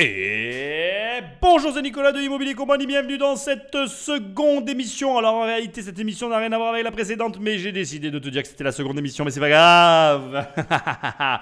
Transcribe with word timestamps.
Et 0.00 1.18
bonjour, 1.42 1.72
c'est 1.74 1.82
Nicolas 1.82 2.12
de 2.12 2.20
Immobilier 2.20 2.54
Compagnie, 2.54 2.86
bienvenue 2.86 3.18
dans 3.18 3.34
cette 3.34 3.76
seconde 3.88 4.70
émission. 4.70 5.18
Alors 5.18 5.34
en 5.34 5.42
réalité, 5.42 5.82
cette 5.82 5.98
émission 5.98 6.28
n'a 6.28 6.38
rien 6.38 6.52
à 6.52 6.56
voir 6.56 6.68
avec 6.68 6.84
la 6.84 6.92
précédente, 6.92 7.40
mais 7.40 7.58
j'ai 7.58 7.72
décidé 7.72 8.12
de 8.12 8.20
te 8.20 8.28
dire 8.28 8.42
que 8.42 8.48
c'était 8.48 8.62
la 8.62 8.70
seconde 8.70 8.96
émission, 8.96 9.24
mais 9.24 9.32
c'est 9.32 9.40
pas 9.40 9.48
grave. 9.48 10.46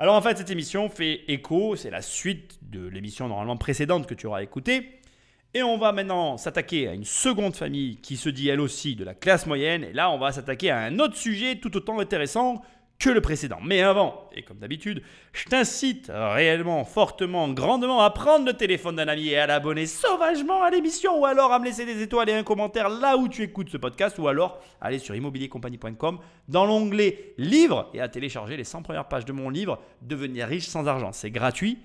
Alors 0.00 0.16
en 0.16 0.20
fait, 0.20 0.36
cette 0.36 0.50
émission 0.50 0.88
fait 0.88 1.20
écho, 1.28 1.76
c'est 1.76 1.90
la 1.90 2.02
suite 2.02 2.58
de 2.62 2.84
l'émission 2.88 3.28
normalement 3.28 3.56
précédente 3.56 4.08
que 4.08 4.14
tu 4.14 4.26
auras 4.26 4.42
écoutée. 4.42 4.98
Et 5.54 5.62
on 5.62 5.78
va 5.78 5.92
maintenant 5.92 6.36
s'attaquer 6.36 6.88
à 6.88 6.94
une 6.94 7.04
seconde 7.04 7.54
famille 7.54 7.98
qui 7.98 8.16
se 8.16 8.28
dit 8.28 8.48
elle 8.48 8.60
aussi 8.60 8.96
de 8.96 9.04
la 9.04 9.14
classe 9.14 9.46
moyenne. 9.46 9.84
Et 9.84 9.92
là, 9.92 10.10
on 10.10 10.18
va 10.18 10.32
s'attaquer 10.32 10.72
à 10.72 10.80
un 10.80 10.98
autre 10.98 11.14
sujet 11.14 11.60
tout 11.60 11.76
autant 11.76 12.00
intéressant 12.00 12.60
le 13.12 13.20
précédent. 13.20 13.58
Mais 13.62 13.82
avant, 13.82 14.28
et 14.34 14.42
comme 14.42 14.58
d'habitude, 14.58 15.02
je 15.32 15.44
t'incite 15.44 16.10
réellement, 16.14 16.84
fortement, 16.84 17.48
grandement 17.48 18.00
à 18.00 18.10
prendre 18.10 18.46
le 18.46 18.52
téléphone 18.54 18.96
d'un 18.96 19.08
ami 19.08 19.28
et 19.28 19.38
à 19.38 19.46
l'abonner 19.46 19.86
sauvagement 19.86 20.62
à 20.62 20.70
l'émission 20.70 21.20
ou 21.20 21.26
alors 21.26 21.52
à 21.52 21.58
me 21.58 21.64
laisser 21.64 21.84
des 21.84 22.02
étoiles 22.02 22.30
et 22.30 22.34
un 22.34 22.42
commentaire 22.42 22.88
là 22.88 23.16
où 23.16 23.28
tu 23.28 23.42
écoutes 23.42 23.68
ce 23.70 23.76
podcast 23.76 24.18
ou 24.18 24.28
alors 24.28 24.60
aller 24.80 24.98
sur 24.98 25.14
immobiliercompagnie.com 25.14 26.18
dans 26.48 26.66
l'onglet 26.66 27.34
livre 27.38 27.90
et 27.94 28.00
à 28.00 28.08
télécharger 28.08 28.56
les 28.56 28.64
100 28.64 28.82
premières 28.82 29.08
pages 29.08 29.24
de 29.24 29.32
mon 29.32 29.50
livre 29.50 29.80
Devenir 30.02 30.46
riche 30.46 30.66
sans 30.66 30.86
argent. 30.86 31.12
C'est 31.12 31.30
gratuit. 31.30 31.78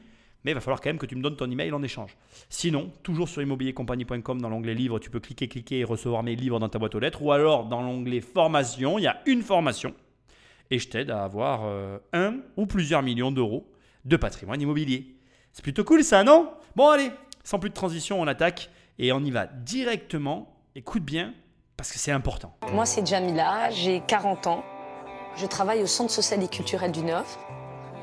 Mais 0.45 0.51
il 0.51 0.53
va 0.53 0.61
falloir 0.61 0.79
quand 0.79 0.89
même 0.89 0.97
que 0.97 1.05
tu 1.05 1.17
me 1.17 1.21
donnes 1.21 1.35
ton 1.35 1.51
email 1.51 1.73
en 1.73 1.83
échange. 1.83 2.15
Sinon, 2.47 2.93
toujours 3.03 3.27
sur 3.27 3.41
immobiliercompagnie.com 3.41 4.41
dans 4.41 4.47
l'onglet 4.47 4.73
livre, 4.73 4.97
tu 4.97 5.09
peux 5.09 5.19
cliquer, 5.19 5.49
cliquer 5.49 5.79
et 5.79 5.83
recevoir 5.83 6.23
mes 6.23 6.35
livres 6.35 6.59
dans 6.59 6.69
ta 6.69 6.79
boîte 6.79 6.95
aux 6.95 6.99
lettres. 6.99 7.21
Ou 7.21 7.33
alors 7.33 7.65
dans 7.65 7.81
l'onglet 7.81 8.21
formation, 8.21 8.97
il 8.97 9.03
y 9.03 9.07
a 9.07 9.21
une 9.25 9.41
formation 9.41 9.93
et 10.71 10.79
je 10.79 10.89
t'aide 10.89 11.09
à 11.09 11.23
avoir 11.23 11.61
euh, 11.65 11.97
un 12.13 12.37
ou 12.57 12.65
plusieurs 12.65 13.01
millions 13.01 13.31
d'euros 13.31 13.69
de 14.05 14.17
patrimoine 14.17 14.61
immobilier. 14.61 15.15
C'est 15.51 15.63
plutôt 15.63 15.83
cool 15.83 16.03
ça, 16.03 16.23
non? 16.23 16.51
Bon 16.75 16.89
allez, 16.89 17.11
sans 17.43 17.59
plus 17.59 17.69
de 17.69 17.75
transition, 17.75 18.21
on 18.21 18.27
attaque 18.27 18.69
et 18.97 19.11
on 19.11 19.19
y 19.19 19.31
va 19.31 19.47
directement. 19.47 20.55
Écoute 20.75 21.03
bien, 21.03 21.33
parce 21.77 21.91
que 21.91 21.97
c'est 21.97 22.11
important. 22.11 22.55
Moi 22.73 22.85
c'est 22.85 23.05
Jamila, 23.05 23.69
j'ai 23.71 24.01
40 24.07 24.47
ans. 24.47 24.63
Je 25.35 25.45
travaille 25.45 25.81
au 25.81 25.87
Centre 25.87 26.11
social 26.11 26.43
et 26.43 26.47
culturel 26.47 26.91
du 26.91 27.01
Neuf. 27.01 27.37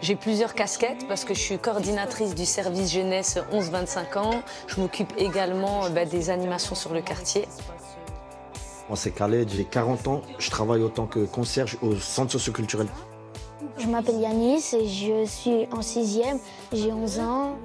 J'ai 0.02 0.14
plusieurs 0.14 0.54
casquettes 0.54 1.08
parce 1.08 1.24
que 1.24 1.32
je 1.32 1.40
suis 1.40 1.58
coordinatrice 1.58 2.34
du 2.34 2.44
service 2.44 2.92
jeunesse 2.92 3.38
11-25 3.50 4.18
ans. 4.18 4.42
Je 4.66 4.80
m'occupe 4.80 5.12
également 5.16 5.88
bah, 5.90 6.04
des 6.04 6.28
animations 6.28 6.74
sur 6.74 6.92
le 6.92 7.00
quartier. 7.00 7.46
Moi, 8.88 8.96
c'est 8.96 9.10
Khaled, 9.10 9.48
j'ai 9.48 9.64
40 9.64 10.08
ans. 10.08 10.22
Je 10.38 10.50
travaille 10.50 10.82
autant 10.82 11.06
que 11.06 11.24
concierge 11.24 11.76
au 11.82 11.96
centre 11.96 12.32
socioculturel. 12.32 12.86
Je 13.78 13.86
m'appelle 13.86 14.20
Yanis, 14.20 14.62
je 14.70 15.24
suis 15.26 15.66
en 15.72 15.80
6e, 15.80 16.38
j'ai 16.72 16.92
11 16.92 17.18
ans. 17.20 17.56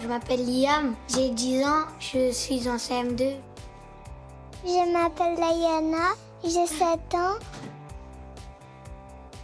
Je 0.00 0.08
m'appelle 0.08 0.44
Liam, 0.44 0.94
j'ai 1.08 1.30
10 1.30 1.64
ans, 1.64 1.84
je 1.98 2.30
suis 2.30 2.68
en 2.68 2.76
CM2. 2.76 3.36
Je 4.66 4.92
m'appelle 4.92 5.36
Diana, 5.36 6.14
j'ai 6.42 6.66
7 6.66 6.80
ans. 7.14 7.38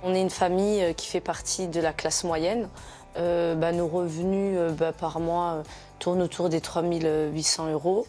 On 0.03 0.15
est 0.15 0.21
une 0.23 0.31
famille 0.31 0.83
euh, 0.83 0.93
qui 0.93 1.07
fait 1.07 1.21
partie 1.21 1.69
de 1.69 1.81
la 1.81 1.93
classe 1.93 2.25
moyenne. 2.25 2.69
Euh, 3.17 3.55
bah, 3.55 3.73
nos 3.73 3.87
revenus 3.87 4.57
euh, 4.57 4.71
bah, 4.71 4.93
par 4.93 5.21
mois 5.21 5.63
tournent 5.99 6.23
autour 6.23 6.49
des 6.49 6.61
3800 6.61 7.71
euros. 7.71 8.07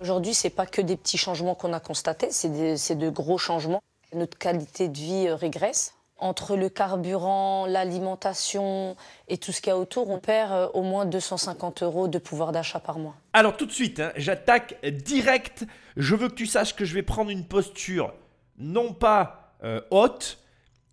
Aujourd'hui, 0.00 0.32
ce 0.34 0.46
n'est 0.46 0.52
pas 0.52 0.66
que 0.66 0.80
des 0.80 0.96
petits 0.96 1.18
changements 1.18 1.54
qu'on 1.54 1.72
a 1.72 1.80
constatés, 1.80 2.28
c'est 2.30 2.98
de 2.98 3.10
gros 3.10 3.38
changements. 3.38 3.82
Notre 4.14 4.38
qualité 4.38 4.88
de 4.88 4.96
vie 4.96 5.26
euh, 5.26 5.34
régresse. 5.34 5.94
Entre 6.20 6.56
le 6.56 6.68
carburant, 6.68 7.66
l'alimentation 7.66 8.96
et 9.28 9.38
tout 9.38 9.52
ce 9.52 9.60
qu'il 9.60 9.70
y 9.70 9.72
a 9.72 9.78
autour, 9.78 10.08
on 10.08 10.18
perd 10.18 10.52
euh, 10.52 10.68
au 10.72 10.82
moins 10.82 11.04
250 11.04 11.82
euros 11.82 12.08
de 12.08 12.18
pouvoir 12.18 12.52
d'achat 12.52 12.80
par 12.80 12.98
mois. 12.98 13.16
Alors 13.32 13.56
tout 13.56 13.66
de 13.66 13.72
suite, 13.72 14.00
hein, 14.00 14.12
j'attaque 14.16 14.78
direct. 15.04 15.66
Je 15.96 16.14
veux 16.14 16.28
que 16.28 16.34
tu 16.34 16.46
saches 16.46 16.74
que 16.74 16.84
je 16.84 16.94
vais 16.94 17.02
prendre 17.02 17.30
une 17.30 17.46
posture 17.46 18.14
non 18.56 18.94
pas 18.94 19.54
euh, 19.62 19.80
haute, 19.90 20.38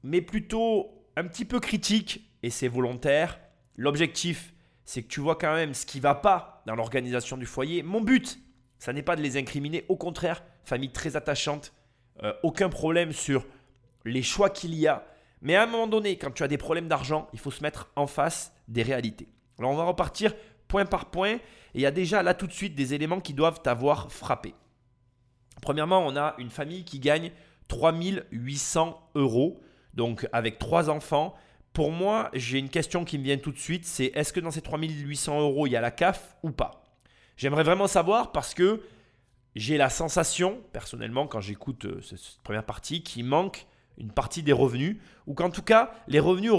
mais 0.04 0.22
plutôt 0.22 0.92
un 1.16 1.26
petit 1.26 1.46
peu 1.46 1.60
critique, 1.60 2.30
et 2.44 2.50
c'est 2.50 2.68
volontaire. 2.68 3.40
L'objectif, 3.78 4.54
c'est 4.84 5.04
que 5.04 5.08
tu 5.08 5.22
vois 5.22 5.36
quand 5.36 5.54
même 5.54 5.74
ce 5.74 5.86
qui 5.86 5.98
ne 5.98 6.04
va 6.04 6.16
pas 6.16 6.64
dans 6.66 6.76
l'organisation 6.76 7.38
du 7.38 7.46
foyer. 7.46 7.82
Mon 7.82 8.02
but, 8.02 8.40
ça 8.80 8.94
n'est 8.94 9.02
pas 9.02 9.16
de 9.16 9.22
les 9.22 9.38
incriminer, 9.38 9.86
au 9.90 9.96
contraire, 9.96 10.44
famille 10.64 10.92
très 10.92 11.16
attachante, 11.16 11.74
euh, 12.24 12.34
aucun 12.44 12.70
problème 12.70 13.12
sur 13.12 13.46
les 14.06 14.24
choix 14.24 14.50
qu'il 14.50 14.76
y 14.76 14.88
a. 14.88 15.06
Mais 15.42 15.56
à 15.56 15.64
un 15.64 15.68
moment 15.68 15.88
donné, 15.88 16.18
quand 16.18 16.32
tu 16.32 16.44
as 16.44 16.48
des 16.48 16.58
problèmes 16.58 16.88
d'argent, 16.88 17.28
il 17.34 17.40
faut 17.40 17.52
se 17.52 17.62
mettre 17.62 17.92
en 17.96 18.08
face 18.08 18.54
des 18.68 18.84
réalités. 18.84 19.28
Alors 19.60 19.72
on 19.72 19.76
va 19.76 19.84
repartir 19.84 20.34
point 20.68 20.86
par 20.86 21.06
point, 21.12 21.34
et 21.34 21.42
il 21.76 21.82
y 21.82 21.86
a 21.86 21.92
déjà 21.92 22.24
là 22.24 22.34
tout 22.34 22.48
de 22.48 22.54
suite 22.54 22.76
des 22.76 22.94
éléments 22.94 23.20
qui 23.20 23.34
doivent 23.34 23.62
t'avoir 23.62 24.12
frappé. 24.12 24.54
Premièrement, 25.62 26.06
on 26.06 26.16
a 26.16 26.36
une 26.38 26.50
famille 26.50 26.84
qui 26.84 27.00
gagne 27.00 27.32
3800 27.68 29.12
euros, 29.16 29.62
donc 29.94 30.28
avec 30.32 30.60
trois 30.60 30.90
enfants. 30.90 31.36
Pour 31.74 31.92
moi, 31.92 32.30
j'ai 32.34 32.60
une 32.60 32.70
question 32.70 33.04
qui 33.04 33.18
me 33.18 33.24
vient 33.24 33.38
tout 33.38 33.52
de 33.52 33.58
suite, 33.58 33.86
c'est 33.86 34.06
est-ce 34.16 34.32
que 34.32 34.40
dans 34.40 34.52
ces 34.52 34.62
3800 34.62 35.40
euros, 35.42 35.68
il 35.68 35.72
y 35.72 35.76
a 35.76 35.82
la 35.82 35.92
CAF 35.92 36.38
ou 36.44 36.52
pas? 36.52 36.85
J'aimerais 37.38 37.64
vraiment 37.64 37.88
savoir 37.88 38.32
parce 38.32 38.54
que 38.54 38.82
j'ai 39.56 39.78
la 39.78 39.90
sensation, 39.90 40.62
personnellement, 40.74 41.28
quand 41.28 41.42
j'écoute 41.42 41.86
euh, 41.86 42.02
cette 42.02 42.42
première 42.44 42.66
partie, 42.66 43.04
qu'il 43.04 43.26
manque 43.26 43.68
une 43.98 44.12
partie 44.12 44.44
des 44.44 44.52
revenus, 44.52 44.98
ou 45.26 45.34
qu'en 45.34 45.50
tout 45.50 45.62
cas, 45.62 45.94
les 46.08 46.20
revenus 46.20 46.52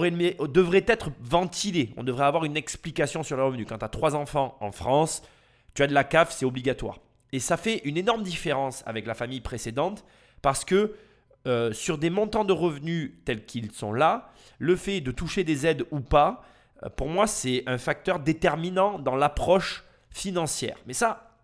devraient 0.48 0.84
être 0.86 1.10
ventilés. 1.20 1.92
On 1.98 2.02
devrait 2.02 2.24
avoir 2.24 2.44
une 2.46 2.56
explication 2.56 3.22
sur 3.22 3.36
les 3.36 3.42
revenus. 3.42 3.66
Quand 3.68 3.78
tu 3.78 3.84
as 3.84 3.90
trois 3.90 4.14
enfants 4.14 4.56
en 4.60 4.72
France, 4.72 5.22
tu 5.74 5.82
as 5.82 5.86
de 5.86 5.92
la 5.92 6.04
CAF, 6.04 6.32
c'est 6.32 6.46
obligatoire. 6.46 6.98
Et 7.32 7.38
ça 7.38 7.58
fait 7.58 7.82
une 7.84 7.98
énorme 7.98 8.22
différence 8.22 8.82
avec 8.86 9.06
la 9.06 9.14
famille 9.14 9.42
précédente, 9.42 10.04
parce 10.40 10.64
que 10.64 10.94
euh, 11.46 11.72
sur 11.72 11.98
des 11.98 12.10
montants 12.10 12.44
de 12.44 12.52
revenus 12.52 13.12
tels 13.24 13.44
qu'ils 13.44 13.70
sont 13.70 13.92
là, 13.92 14.30
le 14.58 14.74
fait 14.74 15.02
de 15.02 15.10
toucher 15.10 15.44
des 15.44 15.66
aides 15.66 15.84
ou 15.90 16.00
pas, 16.00 16.42
euh, 16.82 16.88
pour 16.88 17.08
moi, 17.08 17.26
c'est 17.26 17.62
un 17.66 17.78
facteur 17.78 18.18
déterminant 18.18 18.98
dans 18.98 19.14
l'approche 19.14 19.84
financière. 20.16 20.78
Mais 20.86 20.94
ça, 20.94 21.36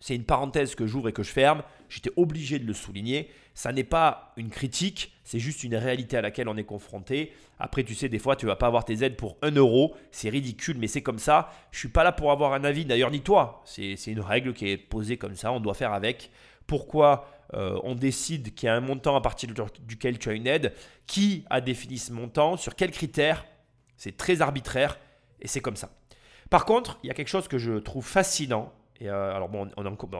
c'est 0.00 0.16
une 0.16 0.24
parenthèse 0.24 0.74
que 0.74 0.86
j'ouvre 0.86 1.08
et 1.08 1.12
que 1.12 1.22
je 1.22 1.30
ferme. 1.30 1.62
J'étais 1.88 2.10
obligé 2.16 2.58
de 2.58 2.66
le 2.66 2.72
souligner. 2.72 3.30
Ça 3.54 3.72
n'est 3.72 3.84
pas 3.84 4.32
une 4.36 4.50
critique, 4.50 5.12
c'est 5.22 5.38
juste 5.38 5.62
une 5.62 5.76
réalité 5.76 6.16
à 6.16 6.20
laquelle 6.20 6.48
on 6.48 6.56
est 6.56 6.64
confronté. 6.64 7.32
Après, 7.60 7.84
tu 7.84 7.94
sais, 7.94 8.08
des 8.08 8.18
fois, 8.18 8.34
tu 8.34 8.44
vas 8.44 8.56
pas 8.56 8.66
avoir 8.66 8.84
tes 8.84 9.04
aides 9.04 9.16
pour 9.16 9.36
1 9.42 9.52
euro. 9.52 9.94
C'est 10.10 10.30
ridicule, 10.30 10.78
mais 10.78 10.88
c'est 10.88 11.02
comme 11.02 11.20
ça. 11.20 11.52
Je 11.70 11.78
suis 11.78 11.90
pas 11.90 12.02
là 12.02 12.10
pour 12.10 12.32
avoir 12.32 12.54
un 12.54 12.64
avis, 12.64 12.84
d'ailleurs, 12.84 13.12
ni 13.12 13.20
toi. 13.20 13.62
C'est 13.64 13.94
une 14.06 14.20
règle 14.20 14.52
qui 14.52 14.68
est 14.68 14.76
posée 14.76 15.16
comme 15.16 15.36
ça. 15.36 15.52
On 15.52 15.60
doit 15.60 15.74
faire 15.74 15.92
avec. 15.92 16.30
Pourquoi 16.66 17.28
euh, 17.54 17.78
on 17.84 17.94
décide 17.94 18.54
qu'il 18.54 18.66
y 18.66 18.70
a 18.70 18.74
un 18.74 18.80
montant 18.80 19.14
à 19.14 19.20
partir 19.20 19.50
duquel 19.86 20.18
tu 20.18 20.28
as 20.28 20.32
une 20.32 20.48
aide? 20.48 20.72
Qui 21.06 21.44
a 21.50 21.60
défini 21.60 21.98
ce 21.98 22.12
montant? 22.12 22.56
Sur 22.56 22.74
quels 22.74 22.90
critères? 22.90 23.46
C'est 23.96 24.16
très 24.16 24.42
arbitraire 24.42 24.98
et 25.40 25.46
c'est 25.46 25.60
comme 25.60 25.76
ça. 25.76 25.90
Par 26.52 26.66
contre, 26.66 26.98
il 27.02 27.06
y 27.06 27.10
a 27.10 27.14
quelque 27.14 27.28
chose 27.28 27.48
que 27.48 27.56
je 27.56 27.78
trouve 27.78 28.06
fascinant. 28.06 28.74
Euh, 29.00 29.34
alors 29.34 29.48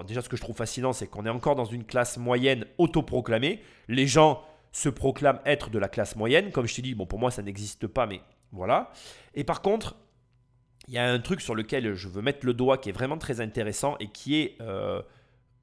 déjà 0.07 0.23
ce 0.23 0.31
que 0.31 0.37
je 0.39 0.41
trouve 0.41 0.57
fascinant, 0.57 0.95
c'est 0.95 1.07
qu'on 1.07 1.27
est 1.27 1.31
encore 1.31 1.57
dans 1.57 1.67
une 1.67 1.85
classe 1.85 2.17
moyenne 2.17 2.65
autoproclamée. 2.79 3.61
Les 3.87 4.07
gens 4.07 4.43
se 4.73 4.89
proclament 4.89 5.41
être 5.45 5.69
de 5.69 5.79
la 5.79 5.89
classe 5.89 6.17
moyenne. 6.17 6.51
Comme 6.51 6.67
je 6.67 6.75
t'ai 6.75 6.81
dit, 6.81 6.95
bon 6.95 7.05
pour 7.05 7.19
moi 7.19 7.31
ça 7.31 7.43
n'existe 7.43 7.87
pas, 7.87 8.07
mais 8.07 8.23
voilà. 8.51 8.93
Et 9.35 9.45
par 9.45 9.61
contre, 9.61 9.95
il 10.89 10.95
y 10.95 10.99
a 10.99 11.07
un 11.07 11.21
truc 11.21 11.43
sur 11.43 11.55
lequel 11.55 11.93
je 11.93 12.09
veux 12.09 12.23
mettre 12.23 12.47
le 12.47 12.55
doigt 12.55 12.79
qui 12.79 12.89
est 12.89 12.93
vraiment 12.93 13.19
très 13.19 13.43
intéressant 13.43 13.97
et 14.01 14.07
qui 14.07 14.41
est 14.41 14.57
euh, 14.63 15.03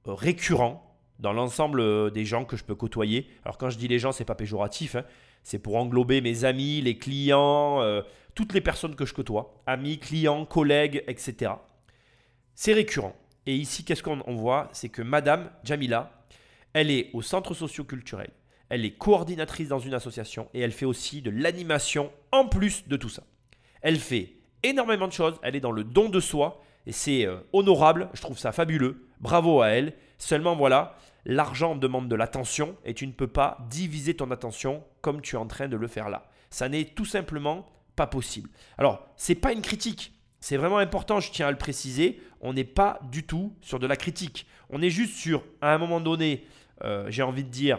récurrent 0.06 0.86
dans 1.18 1.34
l'ensemble 1.34 2.12
des 2.12 2.26
gens 2.26 2.46
que 2.46 2.56
je 2.56 2.64
peux 2.64 2.76
côtoyer. 2.76 3.28
Alors 3.44 3.58
quand 3.58 3.72
je 3.72 3.80
dis 3.80 3.88
les 3.88 3.98
gens, 3.98 4.12
c'est 4.12 4.24
pas 4.24 4.36
péjoratif. 4.36 4.94
Hein. 4.94 5.04
C'est 5.42 5.58
pour 5.60 5.78
englober 5.78 6.22
mes 6.22 6.44
amis, 6.46 6.82
les 6.82 7.00
clients, 7.00 7.82
euh, 7.82 8.04
toutes 8.40 8.54
les 8.54 8.62
personnes 8.62 8.96
que 8.96 9.06
je 9.06 9.14
côtoie, 9.14 9.62
amis, 9.66 10.00
clients, 10.00 10.46
collègues, 10.46 11.04
etc. 11.08 11.52
C'est 12.56 12.72
récurrent. 12.72 13.14
Et 13.46 13.54
ici, 13.54 13.84
qu'est-ce 13.84 14.02
qu'on 14.02 14.34
voit? 14.34 14.70
C'est 14.72 14.88
que 14.88 15.02
Madame 15.02 15.52
Jamila, 15.66 16.24
elle 16.72 16.90
est 16.90 17.10
au 17.12 17.22
centre 17.22 17.54
socio-culturel, 17.54 18.30
elle 18.70 18.86
est 18.86 18.98
coordinatrice 18.98 19.68
dans 19.68 19.80
une 19.80 19.94
association 19.94 20.48
et 20.54 20.62
elle 20.62 20.72
fait 20.72 20.86
aussi 20.86 21.22
de 21.22 21.32
l'animation 21.32 22.14
en 22.32 22.48
plus 22.48 22.88
de 22.88 22.96
tout 22.96 23.10
ça. 23.10 23.24
Elle 23.82 24.00
fait 24.00 24.36
énormément 24.64 25.10
de 25.10 25.12
choses, 25.12 25.38
elle 25.44 25.58
est 25.58 25.60
dans 25.60 25.74
le 25.74 25.84
don 25.84 26.08
de 26.08 26.22
soi 26.22 26.64
et 26.88 26.94
c'est 26.94 27.26
euh, 27.26 27.40
honorable, 27.52 28.08
je 28.14 28.22
trouve 28.22 28.40
ça 28.40 28.54
fabuleux, 28.54 29.06
bravo 29.20 29.60
à 29.60 29.68
elle. 29.68 29.96
Seulement 30.18 30.56
voilà, 30.56 30.96
l'argent 31.26 31.76
demande 31.76 32.08
de 32.08 32.16
l'attention 32.16 32.78
et 32.86 32.94
tu 32.94 33.06
ne 33.06 33.12
peux 33.12 33.28
pas 33.28 33.58
diviser 33.70 34.14
ton 34.14 34.32
attention 34.32 34.86
comme 35.02 35.20
tu 35.20 35.36
es 35.36 35.40
en 35.40 35.48
train 35.48 35.68
de 35.68 35.76
le 35.76 35.88
faire 35.88 36.08
là. 36.08 36.30
Ça 36.50 36.70
n'est 36.70 36.86
tout 36.86 37.04
simplement 37.04 37.68
pas 38.00 38.08
possible. 38.08 38.50
Alors, 38.78 39.06
c'est 39.18 39.36
pas 39.36 39.52
une 39.52 39.62
critique. 39.62 40.14
C'est 40.40 40.56
vraiment 40.56 40.78
important, 40.78 41.20
je 41.20 41.34
tiens 41.34 41.48
à 41.48 41.52
le 41.52 41.58
préciser. 41.58 42.22
On 42.40 42.54
n'est 42.54 42.64
pas 42.64 43.02
du 43.12 43.24
tout 43.24 43.54
sur 43.60 43.78
de 43.78 43.86
la 43.86 43.98
critique. 43.98 44.48
On 44.70 44.82
est 44.82 44.90
juste 44.90 45.16
sur, 45.16 45.44
à 45.60 45.74
un 45.74 45.78
moment 45.78 46.00
donné, 46.00 46.46
euh, 46.86 47.12
j'ai 47.12 47.24
envie 47.24 47.44
de 47.44 47.50
dire, 47.50 47.78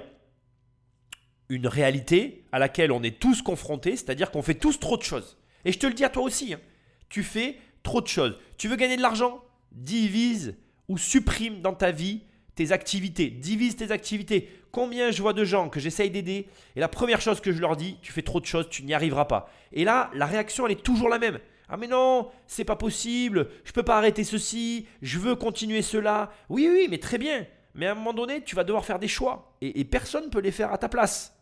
une 1.48 1.66
réalité 1.66 2.44
à 2.52 2.58
laquelle 2.58 2.92
on 2.92 3.02
est 3.02 3.18
tous 3.18 3.40
confrontés, 3.40 3.96
c'est-à-dire 3.96 4.30
qu'on 4.30 4.42
fait 4.42 4.56
tous 4.56 4.78
trop 4.78 4.98
de 4.98 5.02
choses. 5.02 5.38
Et 5.64 5.72
je 5.72 5.78
te 5.78 5.86
le 5.86 5.94
dis 5.94 6.04
à 6.04 6.10
toi 6.10 6.22
aussi, 6.22 6.52
hein. 6.52 6.60
tu 7.08 7.22
fais 7.22 7.56
trop 7.82 8.02
de 8.02 8.06
choses. 8.06 8.38
Tu 8.58 8.68
veux 8.68 8.76
gagner 8.76 8.98
de 8.98 9.02
l'argent? 9.02 9.42
Divise 9.72 10.54
ou 10.88 10.98
supprime 10.98 11.62
dans 11.62 11.72
ta 11.72 11.92
vie 11.92 12.24
activités. 12.72 13.28
Divise 13.28 13.76
tes 13.76 13.90
activités. 13.90 14.48
Combien 14.72 15.10
je 15.10 15.20
vois 15.22 15.32
de 15.32 15.44
gens 15.44 15.68
que 15.68 15.80
j'essaye 15.80 16.10
d'aider 16.10 16.46
et 16.76 16.80
la 16.80 16.88
première 16.88 17.20
chose 17.20 17.40
que 17.40 17.52
je 17.52 17.60
leur 17.60 17.76
dis, 17.76 17.96
tu 18.02 18.12
fais 18.12 18.22
trop 18.22 18.40
de 18.40 18.46
choses, 18.46 18.68
tu 18.70 18.84
n'y 18.84 18.94
arriveras 18.94 19.24
pas. 19.24 19.50
Et 19.72 19.84
là, 19.84 20.10
la 20.14 20.26
réaction, 20.26 20.66
elle 20.66 20.72
est 20.72 20.82
toujours 20.82 21.08
la 21.08 21.18
même. 21.18 21.40
Ah 21.68 21.76
mais 21.76 21.86
non, 21.86 22.30
c'est 22.46 22.64
pas 22.64 22.76
possible, 22.76 23.48
je 23.64 23.72
peux 23.72 23.82
pas 23.82 23.96
arrêter 23.96 24.24
ceci, 24.24 24.86
je 25.02 25.18
veux 25.18 25.36
continuer 25.36 25.82
cela. 25.82 26.32
Oui, 26.48 26.68
oui, 26.70 26.88
mais 26.90 26.98
très 26.98 27.18
bien. 27.18 27.46
Mais 27.74 27.86
à 27.86 27.92
un 27.92 27.94
moment 27.94 28.12
donné, 28.12 28.42
tu 28.42 28.56
vas 28.56 28.64
devoir 28.64 28.84
faire 28.84 28.98
des 28.98 29.08
choix. 29.08 29.56
Et, 29.60 29.84
personne 29.84 30.24
ne 30.24 30.30
peut 30.30 30.40
les 30.40 30.50
faire 30.50 30.72
à 30.72 30.78
ta 30.78 30.88
place. 30.88 31.36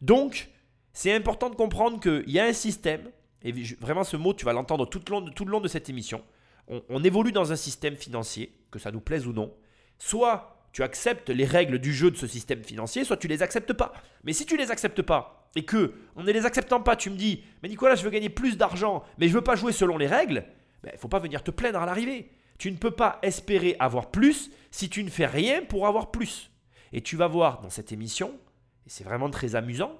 Donc, 0.00 0.48
c'est 0.92 1.12
important 1.12 1.50
de 1.50 1.54
comprendre 1.54 2.00
qu'il 2.00 2.30
y 2.30 2.38
a 2.38 2.44
un 2.44 2.52
système, 2.52 3.10
et 3.42 3.52
vraiment 3.80 4.04
ce 4.04 4.16
mot, 4.16 4.32
tu 4.32 4.46
vas 4.46 4.54
l'entendre 4.54 4.86
tout, 4.86 5.00
le 5.08 5.50
long 5.50 5.60
de 5.60 5.68
cette 5.68 5.90
émission. 5.90 6.22
on 6.68 7.04
évolue 7.04 7.32
dans 7.32 7.52
un 7.52 7.56
système 7.56 7.96
financier, 7.96 8.58
que 8.70 8.78
ça 8.78 8.90
nous 8.90 9.00
plaise 9.00 9.26
ou 9.26 9.32
non. 9.32 9.54
Soit 9.98 10.53
tu 10.74 10.82
acceptes 10.82 11.30
les 11.30 11.44
règles 11.44 11.78
du 11.78 11.94
jeu 11.94 12.10
de 12.10 12.16
ce 12.16 12.26
système 12.26 12.64
financier, 12.64 13.04
soit 13.04 13.16
tu 13.16 13.28
les 13.28 13.44
acceptes 13.44 13.72
pas. 13.72 13.92
Mais 14.24 14.32
si 14.32 14.44
tu 14.44 14.56
les 14.56 14.72
acceptes 14.72 15.02
pas 15.02 15.48
et 15.54 15.64
que 15.64 15.94
ne 16.16 16.32
les 16.32 16.46
acceptant 16.46 16.80
pas, 16.80 16.96
tu 16.96 17.10
me 17.10 17.16
dis 17.16 17.44
"Mais 17.62 17.68
Nicolas, 17.68 17.94
je 17.94 18.02
veux 18.02 18.10
gagner 18.10 18.28
plus 18.28 18.56
d'argent, 18.56 19.04
mais 19.16 19.28
je 19.28 19.34
veux 19.34 19.40
pas 19.40 19.54
jouer 19.54 19.72
selon 19.72 19.96
les 19.96 20.08
règles." 20.08 20.44
Il 20.82 20.90
ben, 20.90 20.98
faut 20.98 21.06
pas 21.06 21.20
venir 21.20 21.44
te 21.44 21.52
plaindre 21.52 21.80
à 21.80 21.86
l'arrivée. 21.86 22.28
Tu 22.58 22.72
ne 22.72 22.76
peux 22.76 22.90
pas 22.90 23.20
espérer 23.22 23.76
avoir 23.78 24.10
plus 24.10 24.50
si 24.72 24.90
tu 24.90 25.04
ne 25.04 25.10
fais 25.10 25.26
rien 25.26 25.62
pour 25.62 25.86
avoir 25.86 26.10
plus. 26.10 26.50
Et 26.92 27.02
tu 27.02 27.14
vas 27.14 27.28
voir 27.28 27.60
dans 27.60 27.70
cette 27.70 27.92
émission, 27.92 28.36
et 28.84 28.90
c'est 28.90 29.04
vraiment 29.04 29.30
très 29.30 29.54
amusant, 29.54 29.96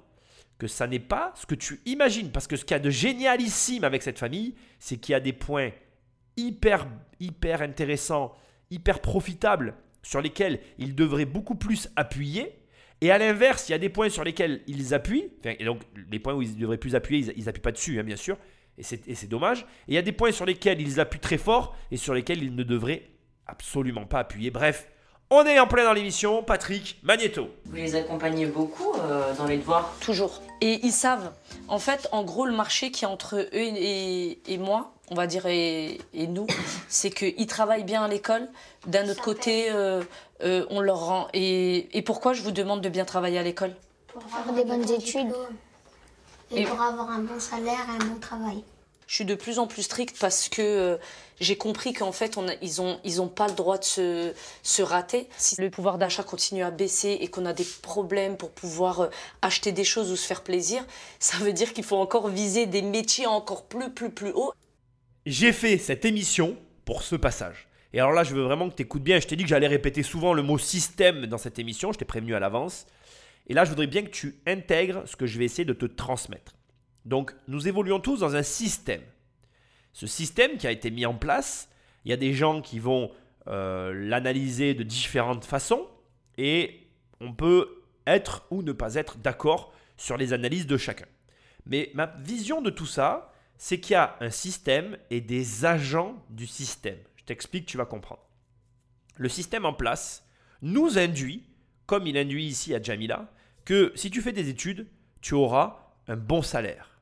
que 0.59 0.67
ça 0.67 0.89
n'est 0.89 0.99
pas 0.99 1.33
ce 1.37 1.47
que 1.47 1.55
tu 1.55 1.83
imagines. 1.87 2.33
Parce 2.33 2.49
que 2.49 2.57
ce 2.57 2.65
qu'il 2.65 2.75
y 2.75 2.81
a 2.81 2.81
de 2.81 2.91
génialissime 2.91 3.85
avec 3.85 4.03
cette 4.03 4.19
famille, 4.19 4.57
c'est 4.81 4.97
qu'il 4.97 5.13
y 5.13 5.17
a 5.17 5.21
des 5.21 5.33
points 5.33 5.71
hyper, 6.37 6.89
hyper 7.21 7.63
intéressants, 7.63 8.35
hyper 8.71 9.01
profitables 9.01 9.77
sur 10.05 10.21
lesquels 10.21 10.61
ils 10.79 10.95
devraient 10.95 11.25
beaucoup 11.25 11.57
plus 11.57 11.91
appuyer. 11.97 12.61
Et 13.01 13.11
à 13.11 13.19
l'inverse, 13.19 13.69
il 13.69 13.73
y 13.73 13.75
a 13.75 13.79
des 13.79 13.89
points 13.89 14.09
sur 14.09 14.23
lesquels 14.23 14.63
ils 14.69 14.95
appuient. 14.95 15.33
et 15.45 15.65
donc, 15.65 15.81
les 16.11 16.21
points 16.21 16.35
où 16.35 16.43
ils 16.43 16.57
devraient 16.57 16.79
plus 16.79 16.95
appuyer, 16.95 17.35
ils 17.37 17.45
n'appuient 17.47 17.61
pas 17.61 17.73
dessus, 17.73 17.99
hein, 17.99 18.05
bien 18.05 18.17
sûr. 18.17 18.37
Et 18.79 18.83
c'est 18.83 19.29
dommage. 19.29 19.61
Et 19.89 19.93
il 19.93 19.95
y 19.95 19.99
a 19.99 20.03
des 20.03 20.13
points 20.13 20.33
sur 20.33 20.47
lesquels 20.47 20.81
ils 20.81 21.01
appuient 21.01 21.21
très 21.21 21.39
fort 21.39 21.77
et 21.91 21.97
sur 21.97 22.15
lesquels 22.15 22.43
ils 22.43 22.55
ne 22.55 22.63
devraient 22.63 23.03
absolument 23.47 24.05
pas 24.07 24.21
appuyer. 24.21 24.51
Bref, 24.51 24.89
on 25.31 25.45
est 25.45 25.59
en 25.59 25.67
plein 25.67 25.85
dans 25.85 25.93
l'émission. 25.93 26.43
Patrick 26.43 26.99
Magneto. 27.03 27.49
Vous 27.65 27.77
les 27.77 27.95
accompagnez 27.95 28.47
beaucoup 28.47 28.93
euh, 28.95 29.35
dans 29.37 29.47
les 29.47 29.59
devoirs? 29.59 29.95
Toujours. 30.01 30.43
Et 30.61 30.81
ils 30.83 30.93
savent. 30.93 31.33
En 31.69 31.79
fait, 31.79 32.09
en 32.13 32.25
gros, 32.25 32.47
le 32.47 32.55
marché 32.55 32.91
qui 32.91 33.05
est 33.05 33.09
entre 33.09 33.37
eux 33.37 33.49
et, 33.53 34.53
et 34.53 34.59
moi, 34.59 34.94
on 35.11 35.15
va 35.15 35.27
dire, 35.27 35.47
et, 35.47 35.99
nous, 36.15 36.47
c'est 36.89 37.11
qu'ils 37.11 37.47
travaillent 37.47 37.85
bien 37.85 38.03
à 38.03 38.09
l'école. 38.09 38.49
D'un 38.87 39.09
autre 39.09 39.23
côté, 39.23 39.71
euh, 39.71 40.03
euh, 40.43 40.67
on 40.71 40.81
leur 40.81 41.07
rend. 41.07 41.29
Et, 41.35 42.03
pourquoi 42.07 42.33
je 42.33 42.43
vous 42.43 42.53
demande 42.53 42.81
de 42.81 42.89
bien 42.89 43.05
travailler 43.05 43.39
à 43.39 43.43
l'école? 43.43 43.75
Pour 44.09 44.23
avoir 44.35 44.55
des 44.55 44.65
bonnes 44.65 44.91
études 44.91 45.33
et, 46.55 46.65
pour 46.65 46.81
avoir 46.81 47.11
un 47.11 47.21
bon 47.21 47.41
salaire 47.41 47.87
et 47.89 48.03
un 48.03 48.07
bon 48.07 48.21
travail. 48.21 48.63
Je 49.07 49.17
suis 49.17 49.25
de 49.27 49.35
plus 49.35 49.59
en 49.59 49.67
plus 49.67 49.83
stricte 49.83 50.17
parce 50.19 50.49
que 50.49 50.63
euh, 50.63 50.97
j'ai 51.39 51.57
compris 51.57 51.93
qu'en 51.93 52.13
fait, 52.13 52.39
on 52.39 52.47
ils 52.63 52.81
n'ont 52.81 52.99
ils 53.05 53.21
ont 53.21 53.29
pas 53.29 53.49
le 53.49 53.53
droit 53.53 53.77
de 53.77 53.85
se, 53.85 54.33
se 54.63 54.83
rater. 54.83 55.29
Si 55.37 55.61
le 55.61 55.69
pouvoir 55.69 55.99
d'achat 55.99 56.23
continue 56.23 56.63
à 56.63 56.71
baisser 56.71 57.19
et 57.21 57.29
qu'on 57.29 57.45
a 57.45 57.53
des 57.53 57.67
problèmes 57.83 58.39
pour 58.39 58.51
pouvoir 58.51 59.11
acheter 59.43 59.73
des 59.73 59.85
choses 59.85 60.11
ou 60.11 60.17
se 60.17 60.27
faire 60.27 60.43
plaisir, 60.43 60.87
ça 61.19 61.37
veut 61.39 61.53
dire 61.53 61.75
qu'il 61.75 61.85
faut 61.85 61.97
encore 61.97 62.29
viser 62.29 62.65
des 62.65 62.81
métiers 62.81 63.27
encore 63.27 63.65
plus, 63.65 63.91
plus, 63.91 64.11
plus 64.11 64.33
hauts. 64.33 64.55
J'ai 65.27 65.53
fait 65.53 65.79
cette 65.79 66.05
émission 66.05 66.57
pour 66.85 67.03
ce 67.03 67.17
passage. 67.17 67.69
Et 67.95 68.01
alors 68.01 68.13
là, 68.13 68.25
je 68.25 68.35
veux 68.35 68.43
vraiment 68.43 68.69
que 68.69 68.75
tu 68.75 68.83
écoutes 68.83 69.03
bien. 69.03 69.21
Je 69.21 69.27
t'ai 69.27 69.37
dit 69.37 69.45
que 69.45 69.49
j'allais 69.49 69.69
répéter 69.69 70.03
souvent 70.03 70.35
le 70.35 70.43
mot 70.43 70.59
système 70.59 71.27
dans 71.27 71.39
cette 71.39 71.59
émission. 71.59 71.93
Je 71.93 71.99
t'ai 71.99 72.05
prévenu 72.05 72.35
à 72.35 72.41
l'avance. 72.41 72.87
Et 73.47 73.55
là, 73.55 73.65
je 73.65 73.71
voudrais 73.71 73.87
bien 73.87 74.03
que 74.03 74.11
tu 74.11 74.37
intègres 74.47 75.03
ce 75.07 75.17
que 75.17 75.27
je 75.27 75.39
vais 75.39 75.45
essayer 75.47 75.65
de 75.65 75.73
te 75.73 75.87
transmettre. 75.87 76.57
Donc, 77.05 77.35
nous 77.49 77.69
évoluons 77.69 78.01
tous 78.01 78.21
dans 78.21 78.37
un 78.37 78.43
système. 78.43 79.03
Ce 79.93 80.07
système 80.07 80.57
qui 80.57 80.67
a 80.67 80.71
été 80.71 80.91
mis 80.91 81.07
en 81.07 81.15
place, 81.15 81.71
il 82.05 82.11
y 82.11 82.15
a 82.15 82.17
des 82.17 82.35
gens 82.35 82.61
qui 82.61 82.79
vont 82.79 83.11
euh, 83.47 83.93
l'analyser 83.95 84.75
de 84.75 84.83
différentes 84.83 85.45
façons. 85.45 85.87
Et 86.37 86.89
on 87.21 87.33
peut 87.33 87.83
être 88.07 88.47
ou 88.51 88.63
ne 88.63 88.73
pas 88.73 88.97
être 88.97 89.19
d'accord 89.19 89.73
sur 89.97 90.17
les 90.17 90.33
analyses 90.33 90.67
de 90.67 90.77
chacun. 90.77 91.07
Mais 91.65 91.91
ma 91.95 92.07
vision 92.07 92.61
de 92.61 92.71
tout 92.71 92.87
ça, 92.87 93.34
c'est 93.57 93.81
qu'il 93.81 93.93
y 93.93 93.97
a 93.97 94.17
un 94.21 94.31
système 94.31 94.97
et 95.11 95.21
des 95.21 95.65
agents 95.65 96.23
du 96.31 96.47
système. 96.47 96.99
Je 97.17 97.25
t'explique, 97.25 97.67
tu 97.67 97.77
vas 97.77 97.87
comprendre. 97.87 98.23
Le 99.17 99.29
système 99.29 99.65
en 99.65 99.73
place 99.73 100.29
nous 100.63 100.99
induit, 100.99 101.45
comme 101.87 102.07
il 102.07 102.17
induit 102.19 102.47
ici 102.47 102.75
à 102.75 102.83
Jamila, 102.83 103.31
que 103.65 103.93
si 103.95 104.11
tu 104.11 104.21
fais 104.21 104.33
des 104.33 104.49
études, 104.49 104.87
tu 105.21 105.35
auras 105.35 105.93
un 106.09 106.17
bon 106.17 106.43
salaire. 106.43 107.01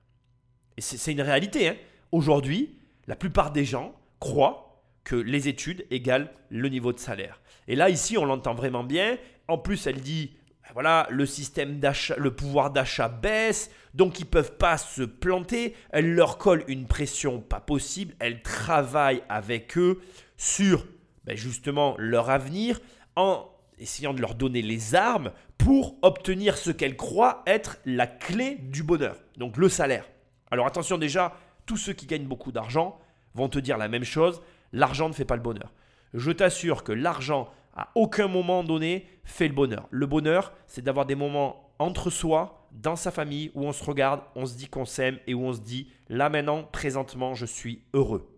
Et 0.77 0.81
c'est 0.81 1.13
une 1.13 1.21
réalité. 1.21 1.69
Hein. 1.69 1.77
Aujourd'hui, 2.13 2.79
la 3.07 3.17
plupart 3.17 3.53
des 3.53 3.65
gens 3.65 3.95
croient 4.21 4.85
que 5.05 5.17
les 5.17 5.49
études 5.49 5.87
égalent 5.91 6.29
le 6.51 6.69
niveau 6.69 6.93
de 6.93 6.99
salaire. 6.99 7.41
Et 7.67 7.75
là, 7.75 7.91
ici, 7.91 8.17
on 8.17 8.25
l'entend 8.25 8.55
vraiment 8.55 8.85
bien. 8.85 9.19
En 9.49 9.59
plus, 9.59 9.87
elle 9.87 10.01
dit 10.01 10.33
voilà, 10.73 11.07
le 11.11 11.27
système 11.27 11.79
d'achat, 11.81 12.15
le 12.17 12.35
pouvoir 12.35 12.71
d'achat 12.71 13.09
baisse, 13.09 13.71
donc 13.95 14.21
ils 14.21 14.27
peuvent 14.27 14.57
pas 14.57 14.79
se 14.79 15.03
planter. 15.03 15.75
Elle 15.91 16.15
leur 16.15 16.39
colle 16.39 16.65
une 16.67 16.87
pression 16.87 17.41
pas 17.41 17.61
possible. 17.61 18.15
Elle 18.19 18.43
travaille 18.43 19.23
avec 19.29 19.77
eux 19.77 20.01
sur 20.37 20.87
ben, 21.25 21.37
justement 21.37 21.95
leur 21.99 22.31
avenir 22.31 22.81
en 23.17 23.49
essayant 23.79 24.15
de 24.15 24.21
leur 24.21 24.35
donner 24.35 24.63
les 24.63 24.95
armes 24.95 25.33
pour 25.59 25.97
obtenir 26.03 26.57
ce 26.57 26.71
qu'elle 26.71 26.97
croit 26.97 27.43
être 27.47 27.79
la 27.85 28.07
clé 28.07 28.57
du 28.57 28.83
bonheur, 28.83 29.17
donc 29.37 29.57
le 29.57 29.69
salaire. 29.69 30.09
Alors 30.51 30.67
attention 30.67 30.99
déjà, 30.99 31.37
tous 31.67 31.77
ceux 31.77 31.93
qui 31.93 32.07
gagnent 32.07 32.27
beaucoup 32.27 32.53
d'argent 32.53 32.99
vont 33.35 33.49
te 33.49 33.59
dire 33.59 33.79
la 33.79 33.89
même 33.89 34.05
chose, 34.05 34.43
l'argent 34.73 35.09
ne 35.09 35.15
fait 35.15 35.25
pas 35.25 35.37
le 35.37 35.43
bonheur. 35.43 35.73
Je 36.15 36.31
t'assure 36.31 36.85
que 36.85 36.93
l'argent 36.93 37.51
à 37.75 37.91
aucun 37.95 38.29
moment 38.29 38.65
donné 38.65 39.07
fait 39.25 39.49
le 39.49 39.55
bonheur. 39.55 39.87
Le 39.91 40.07
bonheur, 40.07 40.53
c'est 40.67 40.83
d'avoir 40.83 41.07
des 41.07 41.15
moments 41.15 41.73
entre 41.79 42.11
soi, 42.11 42.69
dans 42.71 42.97
sa 42.97 43.11
famille, 43.11 43.51
où 43.55 43.65
on 43.65 43.73
se 43.73 43.85
regarde, 43.85 44.21
on 44.35 44.47
se 44.47 44.57
dit 44.57 44.69
qu'on 44.69 44.85
s'aime 44.85 45.19
et 45.27 45.35
où 45.35 45.45
on 45.45 45.53
se 45.53 45.61
dit, 45.61 45.91
là 46.09 46.29
maintenant, 46.29 46.63
présentement, 46.63 47.35
je 47.35 47.47
suis 47.47 47.83
heureux. 47.93 48.29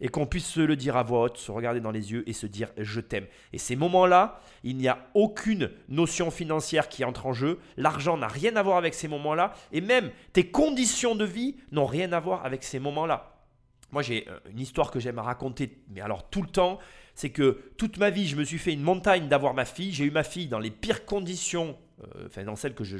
Et 0.00 0.08
qu'on 0.08 0.26
puisse 0.26 0.46
se 0.46 0.60
le 0.60 0.74
dire 0.74 0.96
à 0.96 1.04
voix 1.04 1.22
haute, 1.22 1.36
se 1.36 1.52
regarder 1.52 1.80
dans 1.80 1.92
les 1.92 2.10
yeux 2.10 2.28
et 2.28 2.32
se 2.32 2.46
dire 2.46 2.70
je 2.76 3.00
t'aime. 3.00 3.26
Et 3.52 3.58
ces 3.58 3.76
moments-là, 3.76 4.40
il 4.64 4.76
n'y 4.76 4.88
a 4.88 5.06
aucune 5.14 5.70
notion 5.88 6.32
financière 6.32 6.88
qui 6.88 7.04
entre 7.04 7.26
en 7.26 7.32
jeu. 7.32 7.60
L'argent 7.76 8.16
n'a 8.16 8.26
rien 8.26 8.56
à 8.56 8.64
voir 8.64 8.78
avec 8.78 8.94
ces 8.94 9.06
moments-là. 9.06 9.52
Et 9.70 9.80
même 9.80 10.10
tes 10.32 10.50
conditions 10.50 11.14
de 11.14 11.24
vie 11.24 11.56
n'ont 11.70 11.86
rien 11.86 12.12
à 12.12 12.18
voir 12.18 12.44
avec 12.44 12.64
ces 12.64 12.80
moments-là. 12.80 13.32
Moi, 13.92 14.02
j'ai 14.02 14.26
euh, 14.28 14.40
une 14.50 14.58
histoire 14.58 14.90
que 14.90 14.98
j'aime 14.98 15.18
à 15.18 15.22
raconter, 15.22 15.78
mais 15.88 16.00
alors 16.00 16.28
tout 16.30 16.42
le 16.42 16.48
temps, 16.48 16.78
c'est 17.14 17.30
que 17.30 17.58
toute 17.76 17.98
ma 17.98 18.10
vie, 18.10 18.26
je 18.26 18.36
me 18.36 18.44
suis 18.44 18.58
fait 18.58 18.72
une 18.72 18.82
montagne 18.82 19.28
d'avoir 19.28 19.54
ma 19.54 19.64
fille. 19.64 19.92
J'ai 19.92 20.04
eu 20.04 20.10
ma 20.10 20.22
fille 20.22 20.46
dans 20.46 20.58
les 20.58 20.70
pires 20.70 21.04
conditions, 21.04 21.76
euh, 22.02 22.26
enfin 22.26 22.44
dans 22.44 22.56
celles 22.56 22.74
que 22.74 22.84
je, 22.84 22.96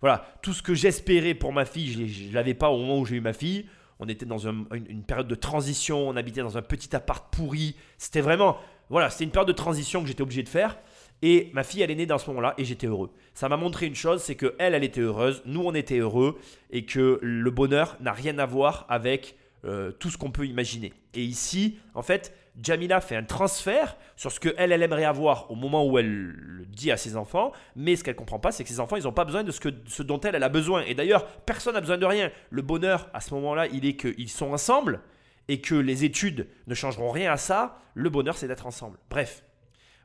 Voilà, 0.00 0.26
tout 0.42 0.52
ce 0.52 0.62
que 0.62 0.74
j'espérais 0.74 1.34
pour 1.34 1.52
ma 1.52 1.64
fille, 1.64 2.08
je 2.08 2.28
ne 2.28 2.34
l'avais 2.34 2.54
pas 2.54 2.70
au 2.70 2.78
moment 2.78 2.98
où 2.98 3.04
j'ai 3.04 3.16
eu 3.16 3.20
ma 3.20 3.32
fille. 3.32 3.66
On 3.98 4.08
était 4.08 4.26
dans 4.26 4.46
une, 4.46 4.66
période 5.06 5.28
de 5.28 5.34
transition, 5.34 6.08
on 6.08 6.16
habitait 6.16 6.42
dans 6.42 6.58
un 6.58 6.62
petit 6.62 6.94
appart 6.94 7.32
pourri. 7.34 7.76
C'était 7.96 8.20
vraiment, 8.20 8.58
voilà, 8.90 9.08
c'était 9.10 9.24
une 9.24 9.30
période 9.30 9.48
de 9.48 9.54
transition 9.54 10.02
que 10.02 10.08
j'étais 10.08 10.22
obligé 10.22 10.42
de 10.42 10.48
faire. 10.48 10.78
Et 11.22 11.50
ma 11.54 11.64
fille, 11.64 11.80
elle 11.80 11.90
est 11.90 11.96
née 11.96 12.06
dans 12.06 12.18
ce 12.18 12.28
moment-là 12.28 12.54
et 12.58 12.64
j'étais 12.64 12.86
heureux. 12.86 13.10
Ça 13.32 13.48
m'a 13.48 13.56
montré 13.56 13.86
une 13.86 13.94
chose, 13.94 14.20
c'est 14.22 14.34
que 14.34 14.54
elle, 14.58 14.74
elle 14.74 14.84
était 14.84 15.00
heureuse, 15.00 15.42
nous, 15.46 15.62
on 15.62 15.74
était 15.74 15.98
heureux 15.98 16.38
et 16.70 16.84
que 16.84 17.18
le 17.22 17.50
bonheur 17.50 17.96
n'a 18.00 18.12
rien 18.12 18.38
à 18.38 18.44
voir 18.44 18.84
avec 18.90 19.34
euh, 19.64 19.92
tout 19.92 20.10
ce 20.10 20.18
qu'on 20.18 20.30
peut 20.30 20.46
imaginer. 20.46 20.92
Et 21.14 21.24
ici, 21.24 21.78
en 21.94 22.02
fait, 22.02 22.34
Jamila 22.62 23.00
fait 23.00 23.16
un 23.16 23.22
transfert 23.22 23.96
sur 24.16 24.32
ce 24.32 24.40
qu'elle, 24.40 24.72
elle 24.72 24.82
aimerait 24.82 25.04
avoir 25.04 25.50
au 25.50 25.54
moment 25.54 25.86
où 25.86 25.98
elle 25.98 26.08
le 26.08 26.64
dit 26.66 26.90
à 26.90 26.96
ses 26.96 27.16
enfants, 27.16 27.52
mais 27.74 27.96
ce 27.96 28.04
qu'elle 28.04 28.16
comprend 28.16 28.38
pas, 28.38 28.52
c'est 28.52 28.64
que 28.64 28.70
ses 28.70 28.80
enfants, 28.80 28.96
ils 28.96 29.04
n'ont 29.04 29.12
pas 29.12 29.24
besoin 29.24 29.44
de 29.44 29.50
ce, 29.50 29.60
que, 29.60 29.68
ce 29.86 30.02
dont 30.02 30.20
elle, 30.20 30.34
elle 30.34 30.42
a 30.42 30.48
besoin. 30.48 30.82
Et 30.82 30.94
d'ailleurs, 30.94 31.26
personne 31.42 31.74
n'a 31.74 31.80
besoin 31.80 31.98
de 31.98 32.06
rien. 32.06 32.30
Le 32.50 32.62
bonheur, 32.62 33.10
à 33.12 33.20
ce 33.20 33.34
moment-là, 33.34 33.66
il 33.66 33.84
est 33.84 33.96
qu'ils 33.96 34.30
sont 34.30 34.52
ensemble 34.52 35.00
et 35.48 35.60
que 35.60 35.74
les 35.74 36.04
études 36.04 36.48
ne 36.66 36.74
changeront 36.74 37.10
rien 37.10 37.32
à 37.32 37.36
ça. 37.36 37.78
Le 37.94 38.08
bonheur, 38.10 38.36
c'est 38.36 38.48
d'être 38.48 38.66
ensemble. 38.66 38.98
Bref, 39.10 39.44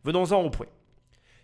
venons-en 0.03 0.41
au 0.43 0.49
point. 0.49 0.67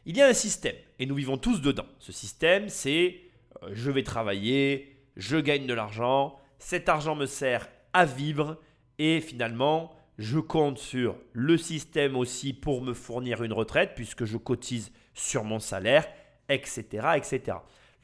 Il 0.05 0.15
y 0.15 0.21
a 0.21 0.27
un 0.27 0.33
système, 0.33 0.75
et 0.99 1.05
nous 1.05 1.15
vivons 1.15 1.37
tous 1.37 1.61
dedans. 1.61 1.85
Ce 1.99 2.11
système, 2.11 2.69
c'est 2.69 3.21
euh, 3.63 3.69
je 3.73 3.91
vais 3.91 4.03
travailler, 4.03 5.01
je 5.17 5.37
gagne 5.37 5.67
de 5.67 5.73
l'argent, 5.73 6.39
cet 6.59 6.89
argent 6.89 7.15
me 7.15 7.25
sert 7.25 7.67
à 7.93 8.05
vivre, 8.05 8.57
et 8.99 9.19
finalement, 9.19 9.91
je 10.17 10.39
compte 10.39 10.79
sur 10.79 11.15
le 11.33 11.57
système 11.57 12.15
aussi 12.15 12.53
pour 12.53 12.81
me 12.81 12.93
fournir 12.93 13.43
une 13.43 13.53
retraite 13.53 13.91
puisque 13.95 14.25
je 14.25 14.37
cotise 14.37 14.91
sur 15.13 15.43
mon 15.43 15.59
salaire, 15.59 16.07
etc. 16.49 16.83
etc. 17.15 17.57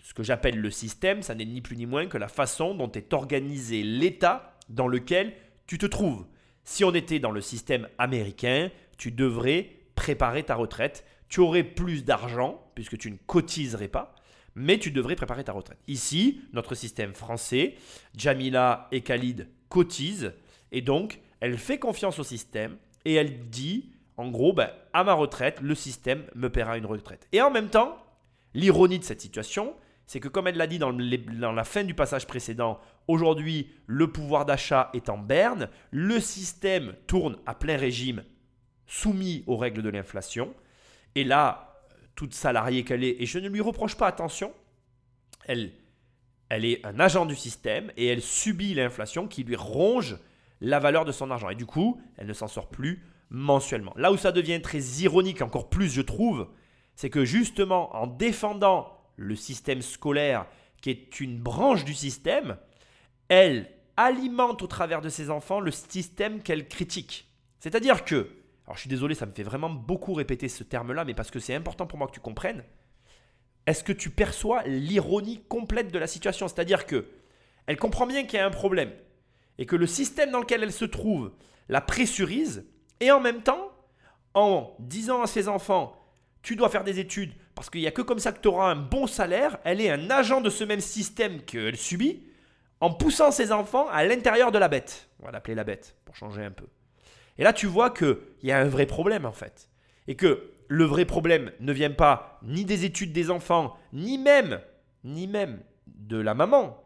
Ce 0.03 0.13
que 0.13 0.23
j'appelle 0.23 0.59
le 0.59 0.69
système, 0.69 1.21
ça 1.23 1.33
n'est 1.33 1.45
ni 1.45 1.61
plus 1.61 1.77
ni 1.77 1.85
moins 1.85 2.07
que 2.07 2.17
la 2.17 2.27
façon 2.27 2.75
dont 2.75 2.91
est 2.91 3.13
organisé 3.13 3.83
l'état 3.83 4.57
dans 4.69 4.87
lequel 4.87 5.33
tu 5.65 5.77
te 5.77 5.85
trouves. 5.85 6.25
Si 6.63 6.83
on 6.83 6.93
était 6.93 7.19
dans 7.19 7.31
le 7.31 7.41
système 7.41 7.87
américain, 7.97 8.69
tu 8.97 9.11
devrais 9.11 9.69
préparer 9.95 10.43
ta 10.43 10.55
retraite. 10.55 11.05
Tu 11.29 11.39
aurais 11.39 11.63
plus 11.63 12.03
d'argent 12.03 12.69
puisque 12.75 12.97
tu 12.97 13.11
ne 13.11 13.17
cotiserais 13.25 13.87
pas, 13.87 14.15
mais 14.55 14.77
tu 14.77 14.91
devrais 14.91 15.15
préparer 15.15 15.43
ta 15.43 15.51
retraite. 15.51 15.79
Ici, 15.87 16.41
notre 16.53 16.75
système 16.75 17.13
français, 17.13 17.75
Jamila 18.15 18.87
et 18.91 19.01
Khalid 19.01 19.47
cotisent 19.69 20.33
et 20.71 20.81
donc 20.81 21.19
elle 21.43 21.57
fait 21.57 21.77
confiance 21.77 22.19
au 22.19 22.23
système 22.23 22.77
et 23.03 23.15
elle 23.15 23.49
dit 23.49 23.91
en 24.15 24.29
gros, 24.29 24.53
ben, 24.53 24.69
à 24.93 25.03
ma 25.03 25.11
retraite, 25.13 25.59
le 25.59 25.75
système 25.75 26.23
me 26.35 26.49
paiera 26.49 26.77
une 26.77 26.85
retraite. 26.85 27.27
Et 27.33 27.41
en 27.41 27.51
même 27.51 27.69
temps, 27.69 27.97
l'ironie 28.53 28.97
de 28.97 29.03
cette 29.03 29.19
situation, 29.19 29.75
c'est 30.05 30.21
que 30.21 30.29
comme 30.29 30.47
elle 30.47 30.55
l'a 30.55 30.67
dit 30.67 30.79
dans, 30.79 30.91
la 30.91 31.63
fin 31.65 31.83
du 31.83 31.93
passage 31.93 32.27
précédent, 32.27 32.79
aujourd'hui, 33.09 33.69
le 33.87 34.09
pouvoir 34.09 34.45
d'achat 34.45 34.89
est 34.93 35.09
en 35.09 35.17
berne, 35.17 35.67
le 35.91 36.21
système 36.21 36.93
tourne 37.07 37.37
à 37.45 37.55
plein 37.55 37.75
régime, 37.75 38.23
soumis 38.87 39.43
aux 39.45 39.57
règles 39.57 39.81
de 39.81 39.89
l'inflation. 39.89 40.53
Et 41.15 41.25
là, 41.25 41.81
toute 42.15 42.33
salariée 42.33 42.85
qu'elle 42.85 43.03
est, 43.03 43.21
et 43.21 43.25
je 43.25 43.39
ne 43.39 43.49
lui 43.49 43.59
reproche 43.59 43.97
pas, 43.97 44.07
attention, 44.07 44.53
elle 45.45 45.73
est 46.49 46.85
un 46.85 47.01
agent 47.01 47.25
du 47.25 47.35
système 47.35 47.91
et 47.97 48.07
elle 48.07 48.21
subit 48.21 48.75
l'inflation 48.75 49.27
qui 49.27 49.43
lui 49.43 49.57
ronge 49.57 50.15
la 50.63 50.79
valeur 50.79 51.05
de 51.05 51.11
son 51.11 51.29
argent. 51.29 51.49
Et 51.49 51.55
du 51.55 51.65
coup, 51.65 52.01
elle 52.17 52.27
ne 52.27 52.33
s'en 52.33 52.47
sort 52.47 52.69
plus 52.69 53.05
mensuellement. 53.29 53.93
Là 53.97 54.11
où 54.11 54.17
ça 54.17 54.31
devient 54.31 54.61
très 54.61 54.79
ironique, 54.79 55.41
encore 55.41 55.69
plus 55.69 55.89
je 55.89 56.01
trouve, 56.01 56.47
c'est 56.95 57.09
que 57.09 57.25
justement 57.25 57.95
en 57.95 58.07
défendant 58.07 58.97
le 59.17 59.35
système 59.35 59.81
scolaire, 59.81 60.47
qui 60.81 60.89
est 60.89 61.19
une 61.19 61.37
branche 61.37 61.83
du 61.83 61.93
système, 61.93 62.57
elle 63.27 63.69
alimente 63.97 64.61
au 64.61 64.67
travers 64.67 65.01
de 65.01 65.09
ses 65.09 65.29
enfants 65.29 65.59
le 65.59 65.71
système 65.71 66.41
qu'elle 66.41 66.67
critique. 66.67 67.27
C'est-à-dire 67.59 68.05
que, 68.05 68.29
alors 68.65 68.75
je 68.75 68.81
suis 68.81 68.89
désolé, 68.89 69.15
ça 69.15 69.25
me 69.25 69.33
fait 69.33 69.43
vraiment 69.43 69.69
beaucoup 69.69 70.13
répéter 70.13 70.47
ce 70.47 70.63
terme-là, 70.63 71.05
mais 71.05 71.13
parce 71.13 71.31
que 71.31 71.39
c'est 71.39 71.55
important 71.55 71.87
pour 71.87 71.97
moi 71.97 72.07
que 72.07 72.13
tu 72.13 72.19
comprennes, 72.19 72.63
est-ce 73.65 73.83
que 73.83 73.93
tu 73.93 74.09
perçois 74.09 74.63
l'ironie 74.63 75.43
complète 75.47 75.91
de 75.91 75.99
la 75.99 76.07
situation? 76.07 76.47
C'est-à-dire 76.47 76.85
que 76.85 77.07
elle 77.65 77.77
comprend 77.77 78.05
bien 78.05 78.25
qu'il 78.25 78.39
y 78.39 78.41
a 78.41 78.45
un 78.45 78.51
problème 78.51 78.91
et 79.57 79.65
que 79.65 79.75
le 79.75 79.87
système 79.87 80.31
dans 80.31 80.39
lequel 80.39 80.63
elle 80.63 80.71
se 80.71 80.85
trouve 80.85 81.31
la 81.69 81.81
pressurise 81.81 82.65
et 82.99 83.11
en 83.11 83.19
même 83.19 83.41
temps, 83.41 83.71
en 84.33 84.75
disant 84.79 85.21
à 85.21 85.27
ses 85.27 85.47
enfants, 85.47 85.95
tu 86.41 86.55
dois 86.55 86.69
faire 86.69 86.83
des 86.83 86.99
études 86.99 87.33
parce 87.55 87.69
qu'il 87.69 87.81
n'y 87.81 87.87
a 87.87 87.91
que 87.91 88.01
comme 88.01 88.19
ça 88.19 88.31
que 88.31 88.41
tu 88.41 88.47
auras 88.47 88.71
un 88.71 88.75
bon 88.75 89.07
salaire, 89.07 89.57
elle 89.63 89.79
est 89.79 89.89
un 89.89 90.09
agent 90.09 90.41
de 90.41 90.49
ce 90.49 90.63
même 90.63 90.81
système 90.81 91.41
qu'elle 91.41 91.77
subit 91.77 92.23
en 92.79 92.91
poussant 92.91 93.31
ses 93.31 93.51
enfants 93.51 93.87
à 93.89 94.03
l'intérieur 94.03 94.51
de 94.51 94.57
la 94.57 94.67
bête. 94.67 95.09
On 95.19 95.25
va 95.25 95.31
l'appeler 95.31 95.55
la 95.55 95.63
bête 95.63 95.95
pour 96.05 96.15
changer 96.15 96.43
un 96.43 96.51
peu. 96.51 96.65
Et 97.37 97.43
là, 97.43 97.53
tu 97.53 97.67
vois 97.67 97.91
qu'il 97.91 98.17
y 98.41 98.51
a 98.51 98.59
un 98.59 98.67
vrai 98.67 98.85
problème 98.85 99.25
en 99.25 99.31
fait. 99.31 99.69
Et 100.07 100.15
que 100.15 100.51
le 100.67 100.83
vrai 100.83 101.05
problème 101.05 101.51
ne 101.59 101.71
vient 101.71 101.91
pas 101.91 102.39
ni 102.43 102.65
des 102.65 102.85
études 102.85 103.13
des 103.13 103.31
enfants, 103.31 103.77
ni 103.93 104.17
même, 104.17 104.59
ni 105.03 105.27
même 105.27 105.61
de 105.87 106.17
la 106.17 106.33
maman. 106.33 106.82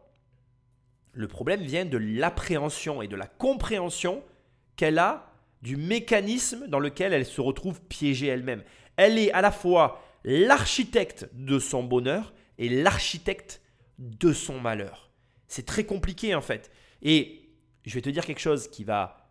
Le 1.18 1.26
problème 1.26 1.62
vient 1.62 1.84
de 1.84 1.98
l'appréhension 1.98 3.02
et 3.02 3.08
de 3.08 3.16
la 3.16 3.26
compréhension 3.26 4.22
qu'elle 4.76 5.00
a 5.00 5.32
du 5.62 5.76
mécanisme 5.76 6.68
dans 6.68 6.78
lequel 6.78 7.12
elle 7.12 7.26
se 7.26 7.40
retrouve 7.40 7.80
piégée 7.80 8.28
elle-même. 8.28 8.62
Elle 8.96 9.18
est 9.18 9.32
à 9.32 9.40
la 9.40 9.50
fois 9.50 10.00
l'architecte 10.22 11.28
de 11.32 11.58
son 11.58 11.82
bonheur 11.82 12.32
et 12.56 12.68
l'architecte 12.68 13.60
de 13.98 14.32
son 14.32 14.60
malheur. 14.60 15.10
C'est 15.48 15.66
très 15.66 15.82
compliqué 15.82 16.36
en 16.36 16.40
fait. 16.40 16.70
Et 17.02 17.50
je 17.84 17.94
vais 17.94 18.00
te 18.00 18.10
dire 18.10 18.24
quelque 18.24 18.38
chose 18.38 18.68
qui 18.68 18.84
va 18.84 19.28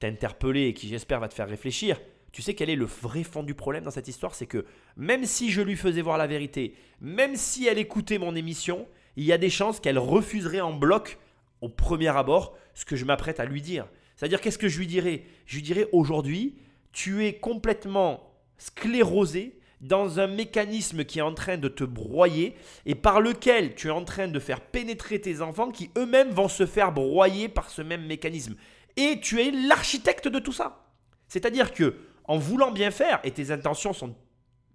t'interpeller 0.00 0.66
et 0.66 0.74
qui 0.74 0.88
j'espère 0.88 1.20
va 1.20 1.28
te 1.28 1.34
faire 1.34 1.48
réfléchir. 1.48 2.00
Tu 2.32 2.42
sais 2.42 2.54
quel 2.54 2.70
est 2.70 2.74
le 2.74 2.86
vrai 2.86 3.22
fond 3.22 3.44
du 3.44 3.54
problème 3.54 3.84
dans 3.84 3.92
cette 3.92 4.08
histoire? 4.08 4.34
C'est 4.34 4.46
que 4.46 4.66
même 4.96 5.24
si 5.24 5.52
je 5.52 5.62
lui 5.62 5.76
faisais 5.76 6.02
voir 6.02 6.18
la 6.18 6.26
vérité, 6.26 6.74
même 7.00 7.36
si 7.36 7.68
elle 7.68 7.78
écoutait 7.78 8.18
mon 8.18 8.34
émission, 8.34 8.88
il 9.20 9.26
y 9.26 9.34
a 9.34 9.38
des 9.38 9.50
chances 9.50 9.80
qu'elle 9.80 9.98
refuserait 9.98 10.62
en 10.62 10.72
bloc 10.72 11.18
au 11.60 11.68
premier 11.68 12.08
abord 12.08 12.56
ce 12.72 12.86
que 12.86 12.96
je 12.96 13.04
m'apprête 13.04 13.38
à 13.38 13.44
lui 13.44 13.60
dire. 13.60 13.86
C'est-à-dire, 14.16 14.40
qu'est-ce 14.40 14.56
que 14.56 14.66
je 14.66 14.78
lui 14.78 14.86
dirais? 14.86 15.24
Je 15.44 15.56
lui 15.56 15.62
dirais 15.62 15.88
aujourd'hui, 15.92 16.56
tu 16.92 17.26
es 17.26 17.34
complètement 17.34 18.32
sclérosé 18.56 19.60
dans 19.82 20.20
un 20.20 20.26
mécanisme 20.26 21.04
qui 21.04 21.18
est 21.18 21.22
en 21.22 21.34
train 21.34 21.58
de 21.58 21.68
te 21.68 21.84
broyer 21.84 22.56
et 22.86 22.94
par 22.94 23.20
lequel 23.20 23.74
tu 23.74 23.88
es 23.88 23.90
en 23.90 24.04
train 24.04 24.26
de 24.26 24.38
faire 24.38 24.62
pénétrer 24.62 25.20
tes 25.20 25.42
enfants 25.42 25.70
qui 25.70 25.90
eux-mêmes 25.98 26.30
vont 26.30 26.48
se 26.48 26.64
faire 26.64 26.90
broyer 26.90 27.50
par 27.50 27.68
ce 27.68 27.82
même 27.82 28.06
mécanisme. 28.06 28.56
Et 28.96 29.20
tu 29.20 29.42
es 29.42 29.50
l'architecte 29.50 30.28
de 30.28 30.38
tout 30.38 30.52
ça. 30.52 30.86
C'est-à-dire 31.28 31.74
que 31.74 31.94
en 32.24 32.38
voulant 32.38 32.70
bien 32.70 32.90
faire, 32.90 33.20
et 33.22 33.32
tes 33.32 33.50
intentions 33.50 33.92
sont 33.92 34.16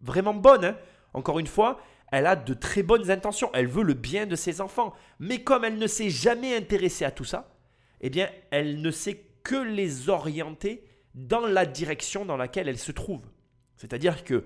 vraiment 0.03 0.35
bonnes, 0.35 0.65
hein, 0.65 0.77
encore 1.15 1.39
une 1.39 1.47
fois, 1.47 1.79
elle 2.11 2.27
a 2.27 2.35
de 2.35 2.53
très 2.53 2.83
bonnes 2.83 3.11
intentions, 3.11 3.49
elle 3.53 3.67
veut 3.67 3.83
le 3.83 3.93
bien 3.93 4.25
de 4.25 4.35
ses 4.35 4.61
enfants, 4.61 4.93
mais 5.19 5.39
comme 5.43 5.63
elle 5.63 5.77
ne 5.77 5.87
s'est 5.87 6.09
jamais 6.09 6.55
intéressée 6.55 7.05
à 7.05 7.11
tout 7.11 7.25
ça, 7.25 7.49
eh 8.01 8.09
bien, 8.09 8.29
elle 8.51 8.81
ne 8.81 8.91
sait 8.91 9.25
que 9.43 9.55
les 9.55 10.09
orienter 10.09 10.83
dans 11.13 11.47
la 11.47 11.65
direction 11.65 12.25
dans 12.25 12.37
laquelle 12.37 12.67
elle 12.67 12.77
se 12.77 12.91
trouve. 12.91 13.21
C'est-à-dire 13.77 14.23
que 14.23 14.45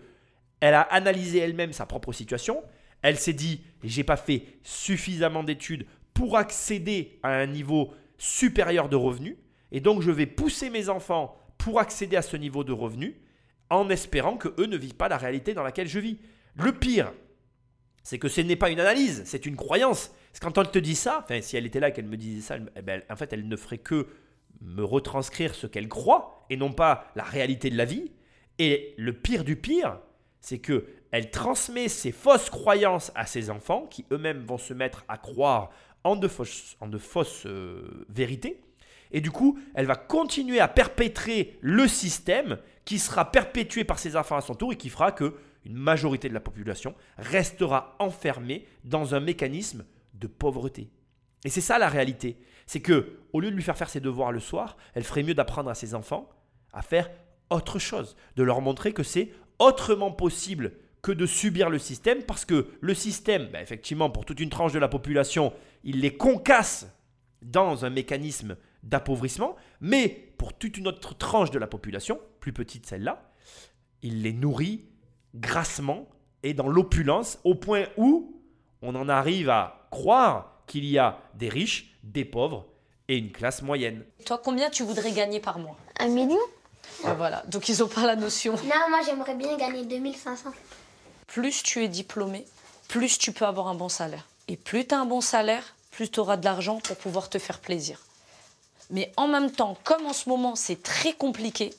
elle 0.62 0.74
a 0.74 0.82
analysé 0.82 1.40
elle-même 1.40 1.74
sa 1.74 1.86
propre 1.86 2.12
situation, 2.12 2.62
elle 3.02 3.18
s'est 3.18 3.34
dit 3.34 3.62
j'ai 3.84 4.04
pas 4.04 4.18
fait 4.18 4.44
suffisamment 4.64 5.44
d'études 5.44 5.86
pour 6.14 6.38
accéder 6.38 7.20
à 7.24 7.30
un 7.30 7.48
niveau 7.48 7.94
supérieur 8.18 8.90
de 8.90 8.98
revenus 8.98 9.38
et 9.72 9.80
donc 9.80 10.02
je 10.02 10.12
vais 10.12 10.26
pousser 10.26 10.70
mes 10.70 10.90
enfants 10.90 11.38
pour 11.58 11.80
accéder 11.80 12.18
à 12.18 12.22
ce 12.22 12.36
niveau 12.36 12.64
de 12.64 12.74
revenus 12.74 13.14
en 13.70 13.90
espérant 13.90 14.36
que 14.36 14.50
eux 14.60 14.66
ne 14.66 14.78
vivent 14.78 14.96
pas 14.96 15.08
la 15.08 15.18
réalité 15.18 15.54
dans 15.54 15.64
laquelle 15.64 15.88
je 15.88 16.00
vis. 16.00 16.18
Le 16.56 16.74
pire, 16.74 17.14
c'est 18.04 18.20
que 18.20 18.28
ce 18.28 18.42
n'est 18.42 18.56
pas 18.56 18.70
une 18.70 18.80
analyse, 18.80 19.24
c'est 19.26 19.46
une 19.46 19.56
croyance. 19.56 20.12
quand 20.42 20.58
on 20.58 20.66
te 20.66 20.80
dit 20.80 20.96
ça, 20.96 21.22
enfin 21.24 21.42
si 21.42 21.58
elle 21.58 21.66
était 21.66 21.80
là 21.80 21.92
qu'elle 21.92 22.08
me 22.08 22.18
disait 22.18 22.42
ça, 22.42 22.58
eh 22.76 22.82
ben, 22.82 23.02
en 23.10 23.16
fait 23.16 23.34
elle 23.34 23.48
ne 23.48 23.56
ferait 23.56 23.78
que 23.78 24.08
me 24.62 24.84
retranscrire 24.84 25.56
ce 25.56 25.68
qu'elle 25.68 25.88
croit 25.88 26.46
et 26.50 26.58
non 26.58 26.72
pas 26.72 27.12
la 27.16 27.24
réalité 27.24 27.70
de 27.70 27.78
la 27.78 27.86
vie. 27.86 28.12
Et 28.58 28.94
le 28.98 29.14
pire 29.14 29.44
du 29.44 29.56
pire, 29.56 30.00
c'est 30.42 30.60
que 30.60 30.86
elle 31.12 31.32
transmet 31.32 31.88
ses 31.88 32.12
fausses 32.12 32.50
croyances 32.50 33.12
à 33.16 33.26
ses 33.26 33.50
enfants 33.50 33.88
qui 33.90 34.06
eux-mêmes 34.12 34.44
vont 34.44 34.58
se 34.58 34.74
mettre 34.74 35.06
à 35.08 35.18
croire 35.18 35.72
en 36.04 36.16
de 36.16 36.28
fausses, 36.28 36.78
en 36.80 36.88
de 36.88 36.98
fausses 36.98 37.46
euh, 37.46 38.06
vérités. 38.10 38.62
Et 39.12 39.22
du 39.22 39.32
coup, 39.32 39.60
elle 39.74 39.88
va 39.88 39.96
continuer 39.96 40.60
à 40.60 40.68
perpétrer 40.68 41.58
le 41.62 41.88
système 41.88 42.60
qui 42.86 43.00
sera 43.00 43.32
perpétué 43.32 43.84
par 43.84 43.98
ses 43.98 44.16
enfants 44.16 44.38
à 44.38 44.42
son 44.42 44.54
tour 44.54 44.74
et 44.74 44.76
qui 44.76 44.90
fera 44.90 45.12
que 45.12 45.36
majorité 45.74 46.30
de 46.30 46.34
la 46.34 46.40
population 46.40 46.96
restera 47.18 47.96
enfermée 48.00 48.66
dans 48.84 49.16
un 49.16 49.20
mécanisme 49.20 49.86
de 50.14 50.28
pauvreté. 50.28 50.90
Et 51.46 51.50
c'est 51.50 51.62
ça 51.62 51.80
la 51.80 51.90
réalité 51.90 52.38
c'est 52.70 52.82
que 52.82 53.18
au 53.34 53.40
lieu 53.40 53.50
de 53.50 53.56
lui 53.56 53.64
faire 53.64 53.76
faire 53.76 53.90
ses 53.90 54.00
devoirs 54.00 54.32
le 54.32 54.40
soir, 54.40 54.78
elle 54.94 55.04
ferait 55.04 55.24
mieux 55.24 55.34
d'apprendre 55.34 55.72
à 55.72 55.74
ses 55.74 55.96
enfants 55.96 56.30
à 56.72 56.84
faire 56.84 57.10
autre 57.50 57.80
chose, 57.80 58.16
de 58.36 58.44
leur 58.44 58.62
montrer 58.62 58.94
que 58.94 59.02
c'est 59.02 59.32
autrement 59.58 60.12
possible 60.12 60.74
que 61.02 61.12
de 61.12 61.26
subir 61.26 61.72
le 61.72 61.80
système, 61.80 62.22
parce 62.22 62.46
que 62.46 62.68
le 62.80 62.94
système, 62.94 63.48
ben, 63.48 63.60
effectivement, 63.64 64.12
pour 64.12 64.24
toute 64.24 64.40
une 64.40 64.52
tranche 64.52 64.72
de 64.72 64.78
la 64.78 64.88
population, 64.88 65.52
il 65.84 66.02
les 66.02 66.16
concasse 66.16 66.96
dans 67.42 67.86
un 67.86 67.90
mécanisme 67.90 68.56
d'appauvrissement, 68.84 69.56
mais 69.82 70.32
pour 70.38 70.54
toute 70.56 70.78
une 70.78 70.90
autre 70.90 71.18
tranche 71.18 71.50
de 71.50 71.58
la 71.58 71.66
population, 71.66 72.20
plus 72.40 72.54
petite 72.54 72.86
celle-là, 72.86 73.34
il 74.04 74.22
les 74.22 74.34
nourrit 74.34 74.86
grassement 75.36 76.08
et 76.44 76.54
dans 76.54 76.68
l'opulence, 76.68 77.38
au 77.44 77.56
point 77.56 77.86
où 77.98 78.34
on 78.82 78.96
en 78.96 79.10
arrive 79.10 79.50
à 79.50 79.88
croire 79.92 80.62
qu'il 80.68 80.86
y 80.86 80.98
a 80.98 81.18
des 81.36 81.50
riches, 81.50 81.98
des 82.04 82.26
pauvres 82.26 82.66
et 83.08 83.18
une 83.18 83.32
classe 83.32 83.62
moyenne. 83.62 84.06
Toi, 84.26 84.40
combien 84.44 84.70
tu 84.70 84.84
voudrais 84.84 85.12
gagner 85.12 85.40
par 85.40 85.60
mois 85.60 85.76
Un 86.00 86.08
million 86.08 86.40
Voilà, 87.18 87.44
donc 87.48 87.68
ils 87.70 87.80
n'ont 87.80 87.88
pas 87.88 88.06
la 88.06 88.16
notion. 88.16 88.54
Non, 88.54 88.90
moi 88.90 89.00
j'aimerais 89.06 89.36
bien 89.36 89.58
gagner 89.58 89.84
2500. 89.84 90.52
Plus 91.28 91.64
tu 91.64 91.84
es 91.84 91.88
diplômé, 91.88 92.46
plus 92.88 93.18
tu 93.18 93.32
peux 93.32 93.46
avoir 93.46 93.68
un 93.68 93.76
bon 93.76 93.90
salaire. 93.90 94.28
Et 94.48 94.58
plus 94.58 94.86
tu 94.88 94.96
as 94.96 95.00
un 95.00 95.06
bon 95.06 95.22
salaire, 95.22 95.76
plus 95.92 96.10
tu 96.10 96.20
auras 96.20 96.38
de 96.38 96.46
l'argent 96.46 96.80
pour 96.80 96.96
pouvoir 96.98 97.30
te 97.30 97.40
faire 97.40 97.60
plaisir. 97.60 98.00
Mais 98.92 99.12
en 99.18 99.28
même 99.28 99.52
temps, 99.52 99.78
comme 99.84 100.06
en 100.06 100.14
ce 100.14 100.30
moment 100.30 100.56
c'est 100.56 100.82
très 100.82 101.14
compliqué 101.14 101.74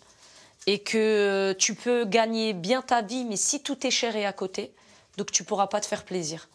et 0.71 0.79
que 0.79 1.53
tu 1.59 1.75
peux 1.75 2.05
gagner 2.05 2.53
bien 2.53 2.81
ta 2.81 3.03
vie, 3.03 3.25
mais 3.25 3.35
si 3.35 3.61
tout 3.61 3.85
est 3.85 3.91
cher 3.91 4.15
et 4.15 4.25
à 4.25 4.33
côté, 4.33 4.73
donc 5.17 5.33
tu 5.33 5.43
pourras 5.43 5.67
pas 5.67 5.81
te 5.81 5.87
faire 5.87 6.05
plaisir. 6.05 6.49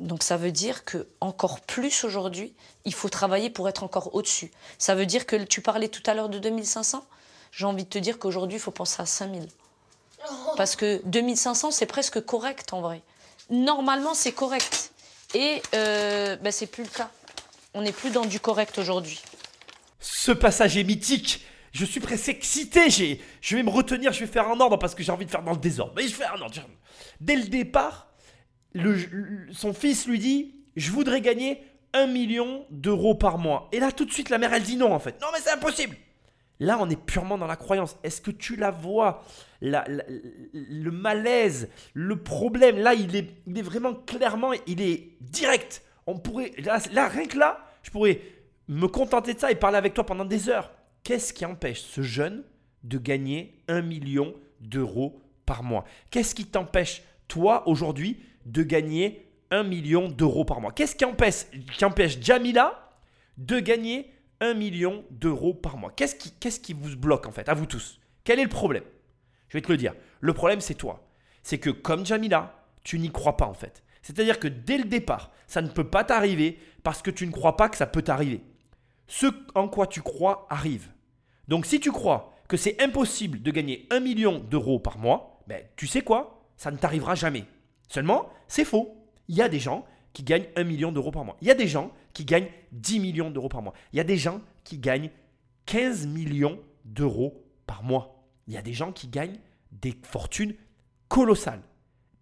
Donc 0.00 0.22
ça 0.22 0.38
veut 0.38 0.50
dire 0.50 0.86
que 0.86 1.06
encore 1.20 1.60
plus 1.60 2.04
aujourd'hui, 2.04 2.54
il 2.86 2.94
faut 2.94 3.10
travailler 3.10 3.50
pour 3.50 3.68
être 3.68 3.82
encore 3.82 4.14
au-dessus. 4.14 4.50
Ça 4.78 4.94
veut 4.94 5.04
dire 5.04 5.26
que 5.26 5.36
tu 5.36 5.60
parlais 5.60 5.88
tout 5.88 6.02
à 6.06 6.14
l'heure 6.14 6.30
de 6.30 6.38
2500. 6.38 7.04
J'ai 7.52 7.66
envie 7.66 7.84
de 7.84 7.88
te 7.90 7.98
dire 7.98 8.18
qu'aujourd'hui, 8.18 8.56
il 8.56 8.60
faut 8.62 8.70
penser 8.70 9.02
à 9.02 9.06
5000. 9.06 9.46
Parce 10.56 10.74
que 10.74 11.02
2500, 11.04 11.70
c'est 11.70 11.84
presque 11.84 12.24
correct 12.24 12.72
en 12.72 12.80
vrai. 12.80 13.02
Normalement, 13.50 14.14
c'est 14.14 14.32
correct. 14.32 14.90
Et 15.34 15.60
euh, 15.74 16.36
ben, 16.36 16.50
c'est 16.50 16.66
plus 16.66 16.84
le 16.84 16.88
cas. 16.88 17.10
On 17.74 17.82
n'est 17.82 17.92
plus 17.92 18.08
dans 18.08 18.24
du 18.24 18.40
correct 18.40 18.78
aujourd'hui. 18.78 19.20
Ce 20.00 20.32
passage 20.32 20.78
est 20.78 20.84
mythique. 20.84 21.44
Je 21.74 21.84
suis 21.84 22.00
presque 22.00 22.28
excité. 22.28 22.88
J'ai, 22.88 23.20
je 23.40 23.56
vais 23.56 23.62
me 23.64 23.68
retenir, 23.68 24.12
je 24.12 24.20
vais 24.20 24.26
faire 24.26 24.48
un 24.48 24.58
ordre 24.60 24.78
parce 24.78 24.94
que 24.94 25.02
j'ai 25.02 25.10
envie 25.12 25.26
de 25.26 25.30
faire 25.30 25.42
dans 25.42 25.52
le 25.52 25.58
désordre. 25.58 25.92
Mais 25.96 26.04
je 26.08 26.14
fais 26.14 26.24
un 26.24 26.40
ordre. 26.40 26.54
Dès 27.20 27.34
le 27.36 27.44
départ, 27.44 28.08
son 29.52 29.74
fils 29.74 30.06
lui 30.06 30.18
dit 30.18 30.54
Je 30.76 30.90
voudrais 30.92 31.20
gagner 31.20 31.62
un 31.92 32.06
million 32.06 32.64
d'euros 32.70 33.14
par 33.16 33.38
mois. 33.38 33.68
Et 33.72 33.80
là, 33.80 33.92
tout 33.92 34.04
de 34.04 34.12
suite, 34.12 34.30
la 34.30 34.38
mère, 34.38 34.54
elle 34.54 34.62
dit 34.62 34.76
non, 34.76 34.92
en 34.92 34.98
fait. 35.00 35.20
Non, 35.20 35.28
mais 35.32 35.40
c'est 35.42 35.50
impossible. 35.52 35.96
Là, 36.60 36.78
on 36.80 36.88
est 36.88 36.96
purement 37.00 37.36
dans 37.38 37.48
la 37.48 37.56
croyance. 37.56 37.96
Est-ce 38.04 38.20
que 38.20 38.30
tu 38.30 38.54
la 38.54 38.70
vois 38.70 39.24
La- 39.60 39.84
Le 40.52 40.90
malaise, 40.92 41.68
le 41.92 42.16
problème, 42.22 42.78
là, 42.78 42.94
il 42.94 43.16
est, 43.16 43.28
il 43.48 43.58
est 43.58 43.62
vraiment 43.62 43.94
clairement, 43.94 44.52
il 44.68 44.80
est 44.80 45.16
direct. 45.20 45.82
On 46.06 46.16
pourrait, 46.18 46.52
là, 46.58 47.08
rien 47.08 47.26
que 47.26 47.36
là, 47.38 47.58
je 47.82 47.90
pourrais 47.90 48.20
me 48.68 48.86
contenter 48.86 49.34
de 49.34 49.40
ça 49.40 49.50
et 49.50 49.56
parler 49.56 49.76
avec 49.78 49.94
toi 49.94 50.06
pendant 50.06 50.24
des 50.24 50.48
heures. 50.48 50.70
Qu'est-ce 51.04 51.34
qui 51.34 51.44
empêche 51.44 51.82
ce 51.82 52.00
jeune 52.00 52.44
de 52.82 52.96
gagner 52.96 53.62
un 53.68 53.82
million 53.82 54.34
d'euros 54.60 55.20
par 55.44 55.62
mois? 55.62 55.84
Qu'est-ce 56.10 56.34
qui 56.34 56.46
t'empêche, 56.46 57.02
toi, 57.28 57.68
aujourd'hui, 57.68 58.20
de 58.46 58.62
gagner 58.62 59.30
un 59.50 59.64
million 59.64 60.08
d'euros 60.08 60.46
par 60.46 60.62
mois? 60.62 60.72
Qu'est-ce 60.72 60.96
qui 60.96 61.04
empêche, 61.04 62.20
Jamila 62.22 62.90
de 63.36 63.60
gagner 63.60 64.14
un 64.40 64.54
million 64.54 65.04
d'euros 65.10 65.52
par 65.52 65.76
mois? 65.76 65.92
Qu'est-ce 65.94 66.14
qui, 66.14 66.32
qu'est-ce 66.32 66.58
qui 66.58 66.72
vous 66.72 66.96
bloque, 66.96 67.26
en 67.26 67.32
fait, 67.32 67.50
à 67.50 67.54
vous 67.54 67.66
tous? 67.66 68.00
Quel 68.24 68.38
est 68.38 68.44
le 68.44 68.48
problème? 68.48 68.84
Je 69.48 69.58
vais 69.58 69.62
te 69.62 69.70
le 69.70 69.76
dire. 69.76 69.94
Le 70.20 70.32
problème, 70.32 70.62
c'est 70.62 70.74
toi. 70.74 71.06
C'est 71.42 71.58
que, 71.58 71.68
comme 71.68 72.06
Jamila, 72.06 72.64
tu 72.82 72.98
n'y 72.98 73.12
crois 73.12 73.36
pas, 73.36 73.46
en 73.46 73.54
fait. 73.54 73.82
C'est-à-dire 74.00 74.40
que 74.40 74.48
dès 74.48 74.78
le 74.78 74.84
départ, 74.84 75.32
ça 75.46 75.60
ne 75.60 75.68
peut 75.68 75.90
pas 75.90 76.04
t'arriver 76.04 76.58
parce 76.82 77.02
que 77.02 77.10
tu 77.10 77.26
ne 77.26 77.32
crois 77.32 77.58
pas 77.58 77.68
que 77.68 77.76
ça 77.76 77.86
peut 77.86 78.00
t'arriver. 78.00 78.42
Ce 79.06 79.26
en 79.54 79.68
quoi 79.68 79.86
tu 79.86 80.00
crois 80.00 80.46
arrive. 80.48 80.88
Donc 81.48 81.66
si 81.66 81.80
tu 81.80 81.92
crois 81.92 82.34
que 82.48 82.56
c'est 82.56 82.80
impossible 82.82 83.42
de 83.42 83.50
gagner 83.50 83.86
un 83.90 84.00
million 84.00 84.38
d'euros 84.38 84.78
par 84.78 84.98
mois, 84.98 85.42
ben, 85.46 85.62
tu 85.76 85.86
sais 85.86 86.02
quoi? 86.02 86.48
Ça 86.56 86.70
ne 86.70 86.76
t'arrivera 86.76 87.14
jamais. 87.14 87.44
Seulement, 87.88 88.28
c'est 88.48 88.64
faux. 88.64 88.96
Il 89.28 89.36
y 89.36 89.42
a 89.42 89.48
des 89.48 89.58
gens 89.58 89.84
qui 90.12 90.22
gagnent 90.22 90.46
un 90.56 90.64
million 90.64 90.92
d'euros 90.92 91.10
par 91.10 91.24
mois. 91.24 91.36
Il 91.40 91.48
y 91.48 91.50
a 91.50 91.54
des 91.54 91.66
gens 91.66 91.92
qui 92.12 92.24
gagnent 92.24 92.48
10 92.72 93.00
millions 93.00 93.30
d'euros 93.30 93.48
par 93.48 93.62
mois. 93.62 93.74
Il 93.92 93.96
y 93.96 94.00
a 94.00 94.04
des 94.04 94.16
gens 94.16 94.40
qui 94.62 94.78
gagnent 94.78 95.10
15 95.66 96.06
millions 96.06 96.58
d'euros 96.84 97.44
par 97.66 97.82
mois. 97.82 98.24
Il 98.46 98.54
y 98.54 98.56
a 98.56 98.62
des 98.62 98.72
gens 98.72 98.92
qui 98.92 99.08
gagnent 99.08 99.38
des 99.72 99.94
fortunes 100.02 100.54
colossales. 101.08 101.62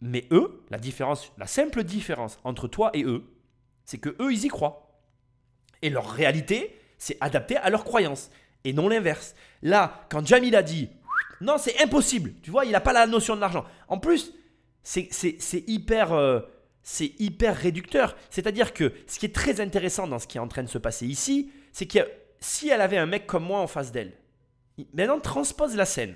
Mais 0.01 0.27
eux, 0.33 0.65
la 0.71 0.79
différence, 0.79 1.33
la 1.39 1.47
simple 1.47 1.85
différence 1.85 2.39
entre 2.45 2.67
toi 2.67 2.91
et 2.95 3.05
eux, 3.05 3.25
c'est 3.85 3.99
que 3.99 4.17
eux, 4.21 4.33
ils 4.33 4.45
y 4.45 4.49
croient. 4.49 5.01
Et 5.83 5.91
leur 5.91 6.11
réalité, 6.11 6.79
c'est 6.99 7.19
adapté 7.21 7.57
à 7.57 7.69
leurs 7.71 7.85
croyances 7.85 8.31
et 8.65 8.73
non 8.73 8.89
l'inverse. 8.89 9.35
Là, 9.63 10.07
quand 10.11 10.27
Jamil 10.27 10.57
a 10.57 10.63
dit 10.63 10.89
non, 11.43 11.59
c'est 11.59 11.83
impossible, 11.83 12.35
tu 12.43 12.51
vois, 12.51 12.65
il 12.65 12.71
n'a 12.71 12.81
pas 12.81 12.93
la 12.93 13.07
notion 13.07 13.35
de 13.35 13.41
l'argent. 13.41 13.65
En 13.89 13.99
plus, 13.99 14.33
c'est 14.85 15.09
hyper, 15.67 16.13
euh, 16.13 16.41
hyper 17.19 17.57
réducteur. 17.57 18.17
C'est-à-dire 18.31 18.73
que 18.73 18.93
ce 19.09 19.19
qui 19.19 19.27
est 19.27 19.35
très 19.35 19.61
intéressant 19.61 20.07
dans 20.07 20.21
ce 20.21 20.29
qui 20.29 20.39
est 20.39 20.41
en 20.41 20.47
train 20.47 20.63
de 20.63 20.69
se 20.69 20.79
passer 20.79 21.07
ici, 21.07 21.51
c'est 21.73 21.87
que 21.87 21.99
si 22.39 22.69
elle 22.69 22.81
avait 22.81 22.97
un 22.97 23.07
mec 23.07 23.27
comme 23.27 23.45
moi 23.45 23.61
en 23.61 23.67
face 23.67 23.91
d'elle, 23.91 24.13
maintenant 24.95 25.19
transpose 25.19 25.75
la 25.75 25.85
scène. 25.85 26.15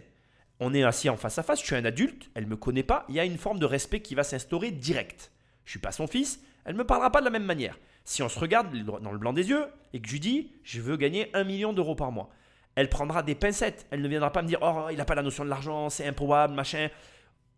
On 0.60 0.72
est 0.72 0.84
assis 0.84 1.10
en 1.10 1.16
face 1.16 1.38
à 1.38 1.42
face, 1.42 1.60
je 1.60 1.66
suis 1.66 1.76
un 1.76 1.84
adulte, 1.84 2.30
elle 2.34 2.44
ne 2.44 2.50
me 2.50 2.56
connaît 2.56 2.82
pas, 2.82 3.04
il 3.08 3.16
y 3.16 3.20
a 3.20 3.24
une 3.24 3.36
forme 3.36 3.58
de 3.58 3.66
respect 3.66 4.00
qui 4.00 4.14
va 4.14 4.24
s'instaurer 4.24 4.70
direct. 4.70 5.32
Je 5.64 5.72
suis 5.72 5.80
pas 5.80 5.92
son 5.92 6.06
fils, 6.06 6.40
elle 6.64 6.74
ne 6.74 6.78
me 6.78 6.86
parlera 6.86 7.10
pas 7.10 7.20
de 7.20 7.26
la 7.26 7.30
même 7.30 7.44
manière. 7.44 7.78
Si 8.04 8.22
on 8.22 8.28
se 8.28 8.38
regarde 8.38 8.74
dans 8.84 9.12
le 9.12 9.18
blanc 9.18 9.32
des 9.32 9.48
yeux 9.48 9.66
et 9.92 10.00
que 10.00 10.06
je 10.06 10.12
lui 10.12 10.20
dis 10.20 10.52
je 10.62 10.80
veux 10.80 10.96
gagner 10.96 11.30
un 11.34 11.44
million 11.44 11.72
d'euros 11.72 11.96
par 11.96 12.12
mois, 12.12 12.30
elle 12.76 12.88
prendra 12.88 13.22
des 13.22 13.34
pincettes. 13.34 13.86
Elle 13.90 14.02
ne 14.02 14.08
viendra 14.08 14.30
pas 14.30 14.42
me 14.42 14.48
dire 14.48 14.58
oh 14.62 14.86
il 14.90 14.96
n'a 14.98 15.04
pas 15.04 15.16
la 15.16 15.22
notion 15.22 15.44
de 15.44 15.50
l'argent, 15.50 15.90
c'est 15.90 16.06
improbable, 16.06 16.54
machin. 16.54 16.88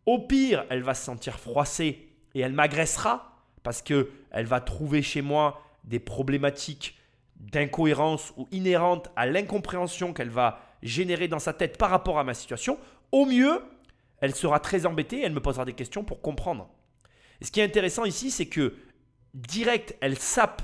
Au 0.06 0.20
pire, 0.20 0.64
elle 0.70 0.82
va 0.82 0.94
se 0.94 1.04
sentir 1.04 1.38
froissée 1.38 2.08
et 2.34 2.40
elle 2.40 2.52
m'agressera 2.52 3.42
parce 3.62 3.82
que 3.82 4.10
elle 4.30 4.46
va 4.46 4.60
trouver 4.60 5.02
chez 5.02 5.20
moi 5.20 5.60
des 5.84 5.98
problématiques 5.98 6.96
d'incohérence 7.36 8.32
ou 8.36 8.48
inhérentes 8.50 9.10
à 9.16 9.26
l'incompréhension 9.26 10.12
qu'elle 10.12 10.30
va 10.30 10.60
générer 10.82 11.28
dans 11.28 11.38
sa 11.38 11.52
tête 11.52 11.76
par 11.76 11.90
rapport 11.90 12.18
à 12.18 12.24
ma 12.24 12.34
situation. 12.34 12.78
Au 13.12 13.26
mieux, 13.26 13.60
elle 14.20 14.34
sera 14.34 14.60
très 14.60 14.86
embêtée, 14.86 15.22
elle 15.22 15.32
me 15.32 15.40
posera 15.40 15.64
des 15.64 15.72
questions 15.72 16.04
pour 16.04 16.20
comprendre. 16.20 16.70
Et 17.40 17.44
ce 17.44 17.52
qui 17.52 17.60
est 17.60 17.64
intéressant 17.64 18.04
ici, 18.04 18.30
c'est 18.30 18.46
que 18.46 18.74
direct, 19.34 19.96
elle 20.00 20.18
sape 20.18 20.62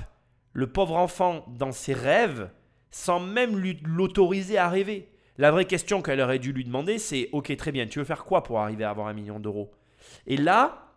le 0.53 0.67
pauvre 0.67 0.95
enfant 0.95 1.45
dans 1.47 1.71
ses 1.71 1.93
rêves 1.93 2.49
sans 2.95 3.19
même 3.19 3.61
l'autoriser 3.83 4.57
à 4.57 4.69
rêver. 4.69 5.09
La 5.37 5.51
vraie 5.51 5.65
question 5.65 6.01
qu'elle 6.01 6.21
aurait 6.21 6.39
dû 6.39 6.53
lui 6.53 6.63
demander, 6.63 6.97
c'est 6.97 7.27
Ok, 7.33 7.53
très 7.57 7.73
bien, 7.73 7.87
tu 7.87 7.99
veux 7.99 8.05
faire 8.05 8.23
quoi 8.23 8.41
pour 8.41 8.61
arriver 8.61 8.85
à 8.85 8.89
avoir 8.89 9.07
un 9.07 9.13
million 9.13 9.37
d'euros? 9.37 9.69
Et 10.27 10.37
là, 10.37 10.93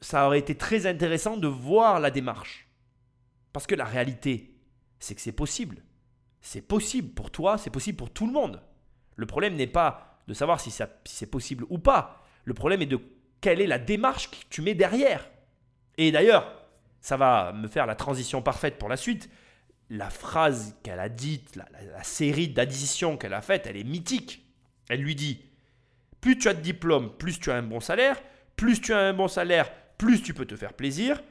ça 0.00 0.26
aurait 0.26 0.40
été 0.40 0.56
très 0.56 0.86
intéressant 0.86 1.36
de 1.36 1.46
voir 1.46 2.00
la 2.00 2.10
démarche. 2.10 2.68
Parce 3.52 3.68
que 3.68 3.76
la 3.76 3.84
réalité, 3.84 4.56
c'est 4.98 5.14
que 5.14 5.20
c'est 5.20 5.30
possible. 5.30 5.84
C'est 6.40 6.66
possible 6.66 7.14
pour 7.14 7.30
toi, 7.30 7.58
c'est 7.58 7.70
possible 7.70 7.96
pour 7.96 8.10
tout 8.10 8.26
le 8.26 8.32
monde. 8.32 8.60
Le 9.14 9.26
problème 9.26 9.54
n'est 9.54 9.68
pas 9.68 10.18
de 10.26 10.34
savoir 10.34 10.58
si, 10.58 10.72
si 10.72 10.82
c'est 11.04 11.30
possible 11.30 11.64
ou 11.70 11.78
pas. 11.78 12.24
Le 12.44 12.54
problème 12.54 12.82
est 12.82 12.86
de 12.86 12.98
quelle 13.40 13.60
est 13.60 13.68
la 13.68 13.78
démarche 13.78 14.32
que 14.32 14.36
tu 14.50 14.62
mets 14.62 14.74
derrière. 14.74 15.30
Et 15.96 16.10
d'ailleurs, 16.10 16.66
ça 17.00 17.16
va 17.16 17.52
me 17.52 17.68
faire 17.68 17.86
la 17.86 17.94
transition 17.94 18.42
parfaite 18.42 18.78
pour 18.78 18.88
la 18.88 18.96
suite. 18.96 19.30
La 19.94 20.10
phrase 20.10 20.74
qu'elle 20.82 20.98
a 20.98 21.08
dite, 21.08 21.54
la, 21.54 22.02
série 22.02 22.48
d'additions 22.48 23.16
qu'elle 23.16 23.32
a 23.32 23.42
faite, 23.42 23.68
elle 23.68 23.76
est 23.76 23.84
mythique. 23.84 24.44
Elle 24.88 25.00
lui 25.00 25.14
dit 25.14 25.40
plus 26.20 26.36
tu 26.36 26.48
as 26.48 26.54
de 26.54 26.60
diplôme, 26.60 27.14
plus 27.16 27.38
tu 27.38 27.50
as 27.50 27.54
un 27.54 27.62
bon 27.62 27.80
salaire, 27.80 28.20
plus 28.56 28.80
tu 28.80 28.92
as 28.92 28.98
un 28.98 29.12
bon 29.12 29.28
salaire, 29.28 29.70
plus 29.98 30.20
tu 30.20 30.34
peux 30.34 30.46
te 30.46 30.56
faire 30.56 30.72
plaisir. 30.72 31.22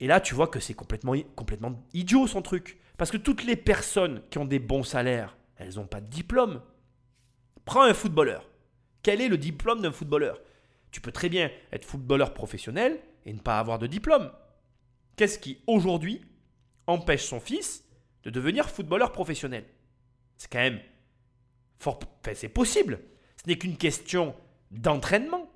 Et 0.00 0.06
là, 0.06 0.20
tu 0.20 0.34
vois 0.34 0.46
que 0.46 0.58
c'est 0.58 0.74
complètement, 0.74 1.14
complètement 1.36 1.84
idiot 1.92 2.26
son 2.26 2.40
truc. 2.40 2.78
Parce 2.96 3.10
que 3.10 3.16
toutes 3.18 3.44
les 3.44 3.56
personnes 3.56 4.22
qui 4.30 4.38
ont 4.38 4.44
des 4.46 4.58
bons 4.58 4.84
salaires, 4.84 5.36
elles 5.56 5.74
n'ont 5.74 5.86
pas 5.86 6.00
de 6.00 6.06
diplôme. 6.06 6.62
Prends 7.64 7.82
un 7.82 7.94
footballeur. 7.94 8.48
Quel 9.02 9.20
est 9.20 9.28
le 9.28 9.38
diplôme 9.38 9.82
d'un 9.82 9.92
footballeur? 9.92 10.40
Tu 10.90 11.02
peux 11.02 11.12
très 11.12 11.28
bien 11.28 11.50
être 11.72 11.84
footballeur 11.84 12.32
professionnel 12.32 13.00
et 13.26 13.32
ne 13.34 13.40
pas 13.40 13.58
avoir 13.58 13.78
de 13.78 13.86
diplôme. 13.86 14.30
Qu'est-ce 15.16 15.38
qui, 15.38 15.58
aujourd'hui, 15.66 16.22
empêche 16.86 17.24
son 17.24 17.40
fils 17.40 17.84
de 18.22 18.30
devenir 18.30 18.68
footballeur 18.68 19.12
professionnel 19.12 19.64
C'est 20.36 20.50
quand 20.50 20.58
même 20.58 20.80
c'est 22.34 22.48
possible. 22.48 23.00
Ce 23.42 23.48
n'est 23.48 23.56
qu'une 23.56 23.76
question 23.76 24.34
d'entraînement. 24.70 25.50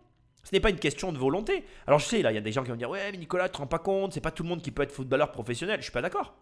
Ce 0.44 0.54
n'est 0.54 0.60
pas 0.60 0.70
une 0.70 0.78
question 0.78 1.12
de 1.12 1.18
volonté. 1.18 1.64
Alors 1.86 1.98
je 1.98 2.06
sais, 2.06 2.22
là, 2.22 2.32
il 2.32 2.34
y 2.34 2.38
a 2.38 2.42
des 2.42 2.52
gens 2.52 2.62
qui 2.62 2.70
vont 2.70 2.76
dire 2.76 2.90
Ouais, 2.90 3.10
mais 3.12 3.18
Nicolas, 3.18 3.48
tu 3.48 3.54
te 3.54 3.58
rends 3.58 3.66
pas 3.66 3.78
compte, 3.78 4.12
c'est 4.12 4.20
pas 4.20 4.30
tout 4.30 4.42
le 4.42 4.48
monde 4.48 4.62
qui 4.62 4.70
peut 4.70 4.82
être 4.82 4.92
footballeur 4.92 5.32
professionnel. 5.32 5.80
Je 5.80 5.84
suis 5.84 5.92
pas 5.92 6.02
d'accord. 6.02 6.36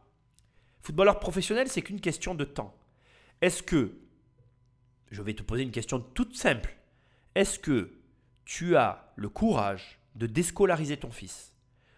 Footballeur 0.82 1.18
professionnel, 1.18 1.68
c'est 1.68 1.82
qu'une 1.82 2.00
question 2.00 2.34
de 2.34 2.44
temps. 2.44 2.76
Est-ce 3.40 3.62
que, 3.62 3.98
je 5.10 5.22
vais 5.22 5.34
te 5.34 5.42
poser 5.42 5.62
une 5.62 5.72
question 5.72 6.00
toute 6.00 6.36
simple, 6.36 6.76
est-ce 7.34 7.58
que 7.58 7.98
tu 8.44 8.76
as 8.76 9.12
le 9.16 9.28
courage 9.28 9.98
de 10.14 10.26
déscolariser 10.26 10.96
ton 10.96 11.10
fils, 11.10 11.52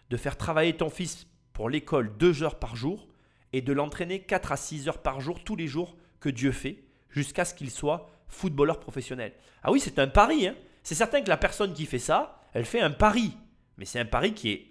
de 0.09 0.17
faire 0.17 0.37
travailler 0.37 0.75
ton 0.75 0.89
fils 0.89 1.27
pour 1.59 1.69
l'école 1.69 2.15
deux 2.15 2.41
heures 2.41 2.57
par 2.57 2.77
jour 2.77 3.09
et 3.51 3.61
de 3.61 3.73
l'entraîner 3.73 4.21
4 4.21 4.53
à 4.53 4.55
6 4.55 4.87
heures 4.87 5.01
par 5.01 5.19
jour 5.19 5.43
tous 5.43 5.57
les 5.57 5.67
jours 5.67 5.97
que 6.21 6.29
Dieu 6.29 6.53
fait 6.53 6.85
jusqu'à 7.09 7.43
ce 7.43 7.53
qu'il 7.53 7.69
soit 7.69 8.09
footballeur 8.29 8.79
professionnel 8.79 9.33
Ah 9.61 9.69
oui, 9.69 9.81
c'est 9.81 9.99
un 9.99 10.07
pari. 10.07 10.47
hein. 10.47 10.55
C'est 10.83 10.95
certain 10.95 11.21
que 11.21 11.27
la 11.27 11.35
personne 11.35 11.73
qui 11.73 11.85
fait 11.85 11.99
ça, 11.99 12.39
elle 12.53 12.63
fait 12.63 12.79
un 12.79 12.91
pari. 12.91 13.33
Mais 13.77 13.83
c'est 13.83 13.99
un 13.99 14.05
pari 14.05 14.33
qui 14.33 14.51
est 14.51 14.67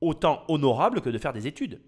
autant 0.00 0.44
honorable 0.46 1.00
que 1.00 1.10
de 1.10 1.18
faire 1.18 1.32
des 1.32 1.48
études. 1.48 1.80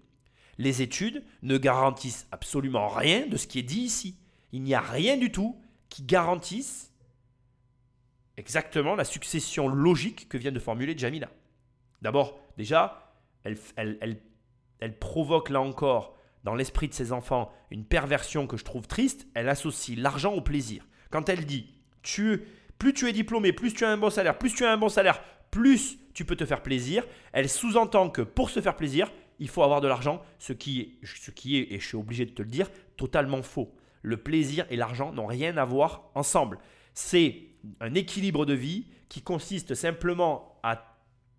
Les 0.57 0.81
études 0.81 1.23
ne 1.43 1.57
garantissent 1.57 2.27
absolument 2.33 2.89
rien 2.89 3.27
de 3.27 3.37
ce 3.37 3.47
qui 3.47 3.59
est 3.59 3.63
dit 3.63 3.79
ici. 3.83 4.17
Il 4.51 4.63
n'y 4.63 4.73
a 4.73 4.81
rien 4.81 5.15
du 5.15 5.31
tout 5.31 5.61
qui 5.87 6.03
garantisse 6.03 6.91
exactement 8.35 8.95
la 8.95 9.05
succession 9.05 9.69
logique 9.69 10.27
que 10.27 10.37
vient 10.37 10.51
de 10.51 10.59
formuler 10.59 10.97
Jamila. 10.97 11.29
D'abord, 12.01 12.37
déjà, 12.57 13.13
elle- 13.45 13.57
elle 14.81 14.97
provoque 14.97 15.49
là 15.49 15.61
encore 15.61 16.17
dans 16.43 16.55
l'esprit 16.55 16.89
de 16.89 16.93
ses 16.93 17.13
enfants 17.13 17.51
une 17.69 17.85
perversion 17.85 18.47
que 18.47 18.57
je 18.57 18.65
trouve 18.65 18.87
triste. 18.87 19.27
Elle 19.33 19.47
associe 19.47 19.97
l'argent 19.97 20.33
au 20.33 20.41
plaisir. 20.41 20.85
Quand 21.09 21.29
elle 21.29 21.45
dit 21.45 21.69
plus 22.79 22.93
tu 22.93 23.07
es 23.07 23.13
diplômé, 23.13 23.53
plus 23.53 23.73
tu 23.73 23.85
as 23.85 23.89
un 23.89 23.97
bon 23.97 24.09
salaire, 24.09 24.37
plus 24.37 24.53
tu 24.53 24.65
as 24.65 24.71
un 24.71 24.77
bon 24.77 24.89
salaire, 24.89 25.21
plus 25.51 25.99
tu 26.13 26.25
peux 26.25 26.35
te 26.35 26.45
faire 26.45 26.63
plaisir, 26.63 27.05
elle 27.31 27.47
sous-entend 27.47 28.09
que 28.09 28.21
pour 28.21 28.49
se 28.49 28.59
faire 28.59 28.75
plaisir, 28.75 29.11
il 29.39 29.47
faut 29.47 29.63
avoir 29.63 29.81
de 29.81 29.87
l'argent, 29.87 30.21
ce 30.39 30.53
qui 30.53 30.81
est, 30.81 31.05
ce 31.05 31.31
qui 31.31 31.57
est, 31.57 31.71
et 31.71 31.79
je 31.79 31.87
suis 31.87 31.97
obligé 31.97 32.25
de 32.25 32.31
te 32.31 32.41
le 32.41 32.49
dire, 32.49 32.69
totalement 32.97 33.41
faux. 33.41 33.73
Le 34.01 34.17
plaisir 34.17 34.65
et 34.69 34.75
l'argent 34.75 35.11
n'ont 35.11 35.27
rien 35.27 35.57
à 35.57 35.65
voir 35.65 36.09
ensemble. 36.15 36.57
C'est 36.93 37.43
un 37.79 37.93
équilibre 37.93 38.45
de 38.45 38.53
vie 38.53 38.87
qui 39.09 39.21
consiste 39.21 39.75
simplement 39.75 40.59
à 40.63 40.90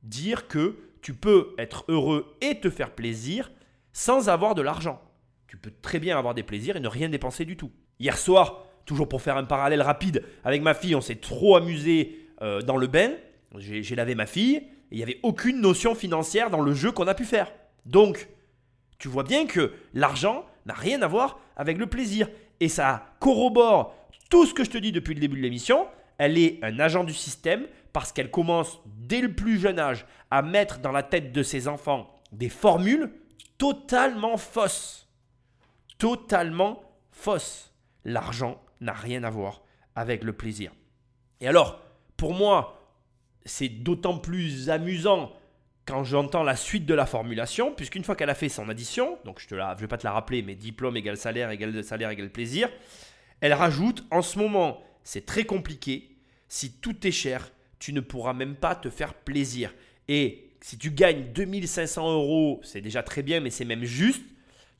dire 0.03 0.49
que 0.49 0.77
tu 1.01 1.15
peux 1.15 1.55
être 1.59 1.85
heureux 1.89 2.37
et 2.41 2.61
te 2.61 2.71
faire 2.71 2.93
plaisir 2.93 3.51
sans 3.93 4.29
avoir 4.29 4.55
de 4.55 4.63
l'argent. 4.63 5.01
Tu 5.49 5.57
peux 5.57 5.73
très 5.83 5.99
bien 5.99 6.17
avoir 6.17 6.35
des 6.35 6.43
plaisirs 6.43 6.77
et 6.77 6.81
ne 6.81 6.89
rien 6.89 7.09
dépenser 7.09 7.45
du 7.45 7.57
tout. 7.57 7.71
Hier 7.99 8.17
soir, 8.17 8.65
toujours 8.87 9.09
pour 9.09 9.21
faire 9.21 9.37
un 9.37 9.45
parallèle 9.45 9.83
rapide, 9.83 10.25
avec 10.45 10.63
ma 10.63 10.75
fille, 10.75 10.95
on 10.95 11.01
s'est 11.01 11.17
trop 11.17 11.57
amusé 11.57 12.29
euh, 12.41 12.63
dans 12.63 12.77
le 12.77 12.87
bain. 12.87 13.13
J'ai 13.59 13.95
lavé 13.95 14.15
ma 14.15 14.27
fille 14.27 14.57
et 14.57 14.67
il 14.93 14.97
n'y 14.97 15.03
avait 15.03 15.21
aucune 15.23 15.61
notion 15.61 15.95
financière 15.95 16.51
dans 16.51 16.63
le 16.63 16.73
jeu 16.73 16.91
qu'on 16.91 17.07
a 17.07 17.15
pu 17.15 17.25
faire. 17.25 17.53
Donc, 17.85 18.29
tu 18.99 19.09
vois 19.09 19.25
bien 19.25 19.47
que 19.47 19.73
l'argent 19.95 20.47
n'a 20.65 20.75
rien 20.75 21.03
à 21.03 21.07
voir 21.07 21.41
avec 21.57 21.77
le 21.77 21.87
plaisir. 21.87 22.29
Et 22.61 22.69
ça 22.69 23.15
corrobore 23.21 23.95
tout 24.31 24.47
ce 24.47 24.55
que 24.55 24.65
je 24.65 24.71
te 24.71 24.79
dis 24.79 24.93
depuis 24.93 25.15
le 25.15 25.21
début 25.21 25.37
de 25.37 25.43
l'émission. 25.43 25.87
Elle 26.17 26.39
est 26.39 26.59
un 26.63 26.79
agent 26.79 27.05
du 27.05 27.13
système 27.13 27.67
parce 27.93 28.13
qu'elle 28.13 28.31
commence 28.31 28.81
dès 28.87 29.21
le 29.21 29.35
plus 29.35 29.59
jeune 29.59 29.79
âge 29.79 30.07
à 30.31 30.43
mettre 30.43 30.79
dans 30.79 30.93
la 30.93 31.03
tête 31.03 31.33
de 31.33 31.43
ses 31.43 31.69
enfants 31.69 32.15
des 32.33 32.49
formules 32.49 33.13
totalement 33.59 34.37
fausses. 34.37 35.09
Totalement 35.99 36.83
fausses. 37.11 37.73
L'argent 38.05 38.61
n'a 38.81 38.93
rien 38.93 39.23
à 39.25 39.31
voir 39.31 39.63
avec 39.95 40.25
le 40.25 40.33
plaisir. 40.33 40.73
Et 41.41 41.49
alors, 41.49 41.81
pour 42.17 42.35
moi, 42.35 42.83
c'est 43.45 43.69
d'autant 43.69 44.19
plus 44.19 44.71
amusant 44.71 45.33
quand 45.85 46.05
j'entends 46.05 46.45
la 46.45 46.57
suite 46.57 46.87
de 46.87 46.95
la 46.95 47.07
formulation, 47.07 47.75
puisqu'une 47.75 48.05
fois 48.05 48.15
qu'elle 48.15 48.31
a 48.31 48.35
fait 48.35 48.49
son 48.49 48.69
addition, 48.69 49.19
donc 49.25 49.41
je 49.41 49.55
ne 49.55 49.75
vais 49.75 49.89
pas 49.89 49.99
te 49.99 50.05
la 50.05 50.13
rappeler, 50.13 50.43
mais 50.43 50.55
diplôme 50.55 50.97
égale 50.97 51.17
salaire 51.17 51.51
égale 51.51 51.83
salaire 51.83 52.11
égale 52.11 52.31
plaisir, 52.31 52.69
elle 53.41 53.53
rajoute 53.53 54.05
en 54.13 54.23
ce 54.23 54.39
moment, 54.39 54.81
c'est 55.03 55.27
très 55.27 55.45
compliqué, 55.45 56.17
si 56.49 56.73
tout 56.75 57.05
est 57.07 57.13
cher, 57.13 57.51
tu 57.83 57.93
ne 57.93 58.01
pourras 58.01 58.33
même 58.33 58.55
pas 58.55 58.77
te 58.77 58.89
faire 58.91 59.13
plaisir. 59.13 59.75
Et 60.07 60.53
si 60.61 60.79
tu 60.79 60.93
gagnes 60.93 61.33
2500 61.35 62.13
euros, 62.13 62.61
c'est 62.63 62.81
déjà 62.81 63.03
très 63.03 63.25
bien, 63.25 63.41
mais 63.41 63.51
c'est 63.51 63.65
même 63.65 63.83
juste, 63.83 64.23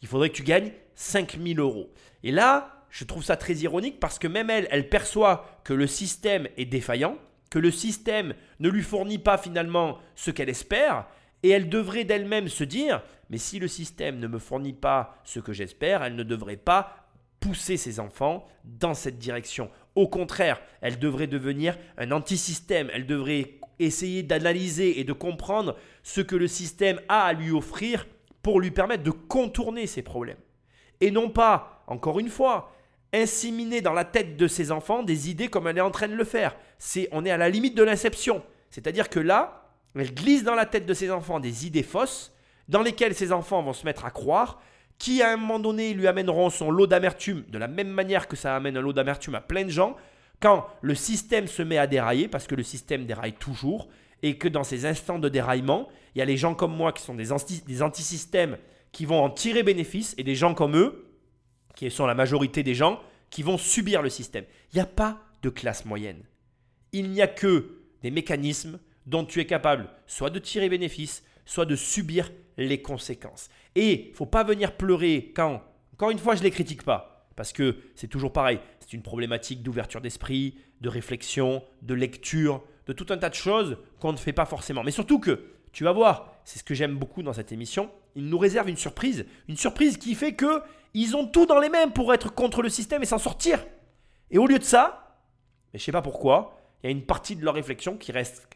il 0.03 0.09
faudrait 0.09 0.31
que 0.31 0.37
tu 0.37 0.45
gagnes 0.45 0.71
5000 0.95 1.59
euros. 1.59 1.93
Et 2.23 2.31
là, 2.31 2.87
je 2.91 3.03
trouve 3.03 3.25
ça 3.25 3.37
très 3.37 3.55
ironique 3.55 3.99
parce 3.99 4.21
que 4.21 4.29
même 4.29 4.51
elle, 4.51 4.69
elle 4.71 4.89
perçoit 4.89 5.61
que 5.65 5.73
le 5.75 5.89
système 5.89 6.47
est 6.57 6.65
défaillant, 6.65 7.19
que 7.51 7.59
le 7.59 7.73
système 7.73 8.35
ne 8.61 8.69
lui 8.69 8.83
fournit 8.83 9.19
pas 9.19 9.37
finalement 9.37 9.99
ce 10.15 10.31
qu'elle 10.31 10.49
espère, 10.49 11.09
et 11.43 11.49
elle 11.49 11.69
devrait 11.69 12.05
d'elle-même 12.05 12.47
se 12.47 12.63
dire, 12.63 13.03
mais 13.31 13.39
si 13.39 13.59
le 13.59 13.67
système 13.67 14.21
ne 14.21 14.29
me 14.29 14.39
fournit 14.39 14.75
pas 14.75 15.21
ce 15.25 15.41
que 15.41 15.53
j'espère, 15.53 16.05
elle 16.05 16.15
ne 16.15 16.23
devrait 16.23 16.57
pas 16.57 17.09
pousser 17.41 17.77
ses 17.77 17.99
enfants 17.99 18.47
dans 18.63 18.95
cette 18.95 19.19
direction. 19.19 19.69
Au 19.95 20.09
contraire, 20.09 20.61
elle 20.81 20.99
devrait 20.99 21.27
devenir 21.27 21.77
un 21.99 22.13
anti-système, 22.13 22.91
elle 22.93 23.07
devrait 23.07 23.55
essayer 23.79 24.23
d'analyser 24.23 25.01
et 25.01 25.05
de 25.05 25.13
comprendre 25.13 25.77
ce 26.03 26.21
que 26.21 26.37
le 26.37 26.49
système 26.49 27.01
a 27.09 27.25
à 27.25 27.33
lui 27.33 27.51
offrir 27.51 28.07
pour 28.43 28.61
lui 28.61 28.71
permettre 28.71 29.03
de 29.03 29.11
contourner 29.11 29.87
ses 29.87 30.03
problèmes. 30.03 30.39
Et 31.01 31.11
non 31.11 31.31
pas, 31.31 31.85
encore 31.87 32.21
une 32.21 32.29
fois, 32.29 32.73
inséminer 33.13 33.81
dans 33.81 33.93
la 33.93 34.05
tête 34.05 34.37
de 34.37 34.47
ses 34.47 34.73
enfants 34.73 35.03
des 35.03 35.31
idées 35.31 35.49
comme 35.49 35.67
elle 35.67 35.79
est 35.79 35.83
en 35.83 35.91
train 35.91 36.09
de 36.09 36.15
le 36.15 36.25
faire. 36.25 36.57
On 37.13 37.25
est 37.25 37.31
à 37.31 37.37
la 37.37 37.49
limite 37.49 37.77
de 37.77 37.83
l'inception. 37.83 38.43
C'est-à-dire 38.71 39.11
que 39.11 39.21
là, 39.21 39.69
elle 39.95 40.15
glisse 40.15 40.45
dans 40.45 40.55
la 40.55 40.67
tête 40.67 40.87
de 40.87 40.95
ses 40.95 41.11
enfants 41.11 41.41
des 41.41 41.67
idées 41.67 41.83
fausses 41.83 42.33
dans 42.69 42.83
lesquelles 42.83 43.15
ses 43.15 43.33
enfants 43.33 43.63
vont 43.63 43.73
se 43.73 43.85
mettre 43.85 44.05
à 44.05 44.11
croire, 44.11 44.63
qui 45.03 45.21
à 45.21 45.33
un 45.33 45.37
moment 45.37 45.59
donné 45.59 45.95
lui 45.95 46.07
amèneront 46.07 46.49
son 46.49 46.71
lot 46.71 46.87
d'amertume, 46.87 47.43
de 47.49 47.59
la 47.59 47.67
même 47.67 47.89
manière 47.89 48.29
que 48.29 48.37
ça 48.37 48.55
amène 48.55 48.77
un 48.77 48.81
lot 48.81 48.93
d'amertume 48.93 49.35
à 49.35 49.41
plein 49.41 49.65
de 49.65 49.69
gens, 49.69 49.97
quand 50.39 50.65
le 50.81 50.95
système 50.95 51.49
se 51.49 51.61
met 51.61 51.77
à 51.77 51.89
dérailler, 51.89 52.29
parce 52.29 52.47
que 52.47 52.55
le 52.55 52.63
système 52.63 53.05
déraille 53.05 53.33
toujours, 53.33 53.89
et 54.23 54.39
que 54.39 54.47
dans 54.47 54.63
ces 54.63 54.87
instants 54.87 55.19
de 55.19 55.29
déraillement, 55.29 55.89
il 56.15 56.21
y 56.21 56.23
a 56.23 56.25
les 56.25 56.37
gens 56.37 56.55
comme 56.55 56.77
moi 56.77 56.93
qui 56.93 57.03
sont 57.03 57.17
des, 57.17 57.33
anti- 57.33 57.65
des 57.67 57.83
antisystèmes 57.83 58.59
qui 58.93 59.05
vont 59.05 59.25
en 59.25 59.29
tirer 59.29 59.65
bénéfice, 59.65 60.15
et 60.19 60.23
des 60.23 60.37
gens 60.37 60.55
comme 60.55 60.77
eux, 60.77 61.09
qui 61.75 61.91
sont 61.91 62.07
la 62.07 62.15
majorité 62.15 62.63
des 62.63 62.77
gens, 62.77 63.01
qui 63.29 63.43
vont 63.43 63.59
subir 63.59 64.03
le 64.03 64.09
système. 64.09 64.45
Il 64.73 64.77
n'y 64.77 64.83
a 64.83 64.87
pas 64.87 65.21
de 65.43 65.49
classe 65.49 65.85
moyenne. 65.85 66.23
Il 66.93 67.11
n'y 67.11 67.23
a 67.23 67.27
que 67.27 67.81
des 68.03 68.13
mécanismes 68.13 68.79
dont 69.07 69.25
tu 69.25 69.41
es 69.41 69.47
capable 69.47 69.89
soit 70.07 70.31
de 70.31 70.39
tirer 70.39 70.69
bénéfice, 70.69 71.25
soit 71.45 71.67
de 71.67 71.75
subir 71.75 72.31
les 72.57 72.83
conséquences. 72.83 73.49
Et 73.75 74.13
faut 74.15 74.27
pas 74.27 74.45
venir 74.45 74.77
pleurer 74.77 75.33
quand, 75.35 75.63
encore 75.95 76.11
une 76.11 76.19
fois, 76.19 76.35
je 76.35 76.41
ne 76.41 76.45
les 76.45 76.51
critique 76.51 76.83
pas, 76.83 77.27
parce 77.37 77.53
que 77.53 77.77
c'est 77.95 78.09
toujours 78.09 78.33
pareil. 78.33 78.61
C'est 78.81 78.93
une 78.93 79.03
problématique 79.03 79.63
d'ouverture 79.63 80.01
d'esprit, 80.01 80.57
de 80.81 80.89
réflexion, 80.89 81.63
de 81.83 81.95
lecture, 81.95 82.63
de 82.87 82.93
tout 82.93 83.07
un 83.11 83.19
tas 83.19 83.31
de 83.31 83.35
choses 83.35 83.79
qu'on 84.01 84.13
ne 84.13 84.19
fait 84.19 84.33
pas 84.33 84.45
forcément. 84.45 84.83
Mais 84.83 84.91
surtout 84.91 85.19
que, 85.19 85.53
tu 85.73 85.85
vas 85.85 85.93
voir, 85.93 86.37
c'est 86.45 86.59
ce 86.59 86.65
que 86.65 86.75
j'aime 86.75 86.97
beaucoup 86.97 87.23
dans 87.23 87.33
cette 87.33 87.53
émission, 87.53 87.91
il 88.15 88.27
nous 88.27 88.39
réserve 88.39 88.69
une 88.69 88.77
surprise, 88.77 89.25
une 89.49 89.57
surprise 89.57 89.97
qui 89.97 90.15
fait 90.15 90.35
que 90.35 90.63
ils 90.95 91.17
ont 91.17 91.27
tout 91.27 91.47
dans 91.47 91.59
les 91.59 91.71
mains 91.71 91.89
pour 91.89 92.13
être 92.13 92.35
contre 92.35 92.61
le 92.61 92.69
système 92.69 93.03
et 93.03 93.07
s'en 93.07 93.19
sortir. 93.19 93.65
Et 94.31 94.39
au 94.39 94.47
lieu 94.47 94.59
de 94.59 94.65
ça, 94.65 95.19
mais 95.73 95.79
je 95.79 95.85
sais 95.85 95.93
pas 95.93 96.03
pourquoi, 96.03 96.59
il 96.83 96.87
y 96.87 96.89
a 96.89 96.93
une 96.93 97.07
partie 97.07 97.37
de 97.37 97.45
leur 97.45 97.55
réflexion 97.55 97.97
qui 97.97 98.13
reste 98.13 98.49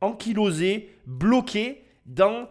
ankylosée, 0.00 0.90
bloquée 1.06 1.84
dans 2.06 2.48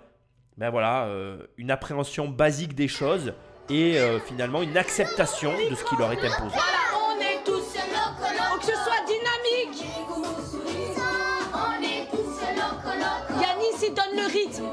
ben 0.58 0.70
voilà, 0.70 1.06
euh, 1.06 1.38
une 1.58 1.72
appréhension 1.72 2.28
basique 2.28 2.76
des 2.76 2.88
choses 2.88 3.34
et 3.70 3.98
euh, 3.98 4.20
finalement 4.20 4.62
une 4.62 4.78
acceptation 4.78 5.52
de 5.70 5.76
ce 5.76 5.84
qui 5.84 5.96
leur 5.98 6.12
est 6.12 6.24
imposé. 6.24 6.56
On 6.96 7.20
est 7.20 7.44
tous 7.44 7.76
Faut 7.76 8.60
que 8.60 8.66
ce 8.66 8.74
soit 8.74 9.04
dynamique. 9.08 9.86
Yanis, 13.42 13.88
il 13.88 13.94
donne 13.94 14.16
le 14.16 14.32
rythme. 14.32 14.66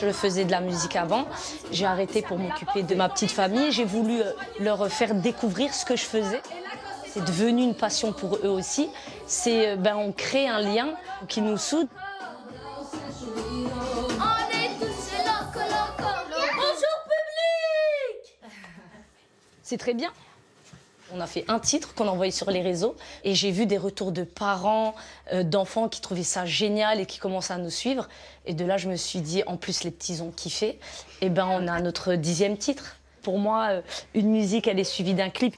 Je 0.00 0.10
faisais 0.12 0.46
de 0.46 0.50
la 0.50 0.60
musique 0.60 0.96
avant. 0.96 1.26
J'ai 1.70 1.84
arrêté 1.84 2.22
pour 2.22 2.38
m'occuper 2.38 2.82
de 2.82 2.94
ma 2.94 3.10
petite 3.10 3.30
famille. 3.30 3.70
J'ai 3.70 3.84
voulu 3.84 4.22
euh, 4.22 4.32
leur 4.58 4.88
faire 4.88 5.14
découvrir 5.14 5.74
ce 5.74 5.84
que 5.84 5.94
je 5.94 6.04
faisais. 6.04 6.40
C'est 7.12 7.24
devenu 7.24 7.64
une 7.64 7.74
passion 7.74 8.12
pour 8.12 8.36
eux 8.36 8.48
aussi. 8.48 8.88
C'est 9.26 9.70
euh, 9.70 9.76
ben 9.76 9.96
on 9.96 10.12
crée 10.12 10.46
un 10.46 10.60
lien 10.60 10.94
qui 11.26 11.42
nous 11.42 11.56
soude. 11.56 11.88
Bonjour 11.88 13.00
public. 17.10 18.38
C'est 19.64 19.76
très 19.76 19.94
bien. 19.94 20.12
On 21.12 21.20
a 21.20 21.26
fait 21.26 21.44
un 21.48 21.58
titre 21.58 21.94
qu'on 21.94 22.06
a 22.06 22.12
envoyé 22.12 22.30
sur 22.30 22.48
les 22.48 22.62
réseaux 22.62 22.94
et 23.24 23.34
j'ai 23.34 23.50
vu 23.50 23.66
des 23.66 23.78
retours 23.78 24.12
de 24.12 24.22
parents, 24.22 24.94
euh, 25.32 25.42
d'enfants 25.42 25.88
qui 25.88 26.00
trouvaient 26.00 26.22
ça 26.22 26.46
génial 26.46 27.00
et 27.00 27.06
qui 27.06 27.18
commençaient 27.18 27.54
à 27.54 27.58
nous 27.58 27.70
suivre. 27.70 28.08
Et 28.46 28.54
de 28.54 28.64
là, 28.64 28.76
je 28.76 28.88
me 28.88 28.94
suis 28.94 29.20
dit, 29.20 29.42
en 29.48 29.56
plus, 29.56 29.82
les 29.82 29.90
petits 29.90 30.20
ont 30.20 30.30
kiffé. 30.30 30.78
Et 31.22 31.28
ben, 31.28 31.48
on 31.50 31.66
a 31.66 31.80
notre 31.80 32.14
dixième 32.14 32.56
titre. 32.56 32.98
Pour 33.22 33.40
moi, 33.40 33.70
euh, 33.70 33.82
une 34.14 34.30
musique, 34.30 34.68
elle 34.68 34.78
est 34.78 34.84
suivie 34.84 35.14
d'un 35.14 35.30
clip. 35.30 35.56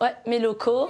Ouais, 0.00 0.14
mes 0.26 0.38
locaux. 0.38 0.88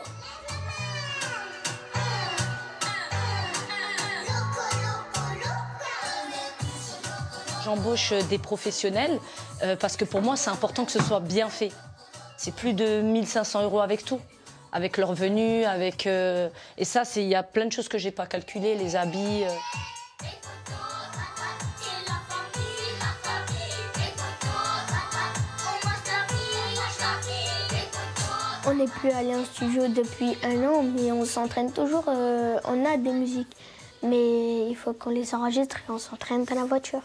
J'embauche 7.64 8.12
des 8.28 8.38
professionnels 8.38 9.18
euh, 9.62 9.76
parce 9.76 9.96
que 9.96 10.04
pour 10.04 10.20
moi, 10.20 10.36
c'est 10.36 10.50
important 10.50 10.84
que 10.84 10.92
ce 10.92 11.02
soit 11.02 11.20
bien 11.20 11.48
fait. 11.48 11.72
C'est 12.36 12.54
plus 12.54 12.74
de 12.74 13.00
1500 13.00 13.62
euros 13.62 13.80
avec 13.80 14.04
tout, 14.04 14.20
avec 14.72 14.98
leur 14.98 15.14
venue, 15.14 15.64
avec 15.64 16.06
euh, 16.06 16.48
et 16.76 16.84
ça, 16.84 17.02
il 17.16 17.22
y 17.22 17.34
a 17.34 17.42
plein 17.42 17.64
de 17.64 17.72
choses 17.72 17.88
que 17.88 17.96
j'ai 17.96 18.10
pas 18.10 18.26
calculées, 18.26 18.74
les 18.74 18.96
habits. 18.96 19.44
euh. 19.44 19.48
On 28.66 28.74
n'est 28.74 28.86
plus 28.86 29.10
allé 29.10 29.34
en 29.34 29.44
studio 29.44 29.88
depuis 29.88 30.36
un 30.42 30.64
an, 30.64 30.82
mais 30.82 31.12
on 31.12 31.26
s'entraîne 31.26 31.70
toujours. 31.70 32.04
euh, 32.08 32.58
on 32.64 32.84
a 32.86 32.96
des 32.96 33.12
musiques, 33.12 33.54
mais 34.02 34.70
il 34.70 34.74
faut 34.74 34.94
qu'on 34.94 35.10
les 35.10 35.34
enregistre 35.34 35.76
et 35.76 35.90
on 35.90 35.98
s'entraîne 35.98 36.44
dans 36.44 36.54
la 36.54 36.64
voiture. 36.64 37.02